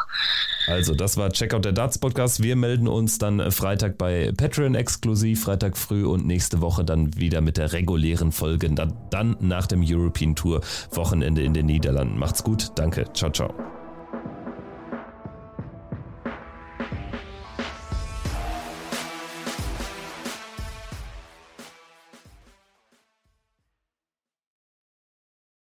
Also, 0.68 0.94
das 0.94 1.18
war 1.24 1.32
Checkout 1.32 1.64
der 1.64 1.72
Darts 1.72 2.00
Podcast. 2.00 2.44
Wir 2.44 2.58
melden 2.58 2.86
uns 2.86 3.18
dann 3.18 3.50
Freitag 3.50 3.98
bei 3.98 4.34
Patreon 4.36 4.76
exklusiv, 4.76 5.46
Freitag 5.46 5.78
früh 5.78 6.04
und 6.04 6.28
nächste 6.28 6.60
Woche 6.60 6.84
dann 6.84 7.16
wieder 7.18 7.40
mit 7.40 7.56
der 7.56 7.72
regulären 7.72 8.34
Folge. 8.34 8.70
Dann 8.70 9.38
nach 9.40 9.66
dem 9.66 9.86
European 9.88 10.36
Tour 10.36 10.60
Wochenende 10.92 11.42
in 11.42 11.54
den 11.54 11.68
Niederlanden. 11.68 12.20
Macht's 12.20 12.44
gut. 12.44 12.72
Danke. 12.76 13.06
Ciao, 13.14 13.32
ciao. 13.32 13.73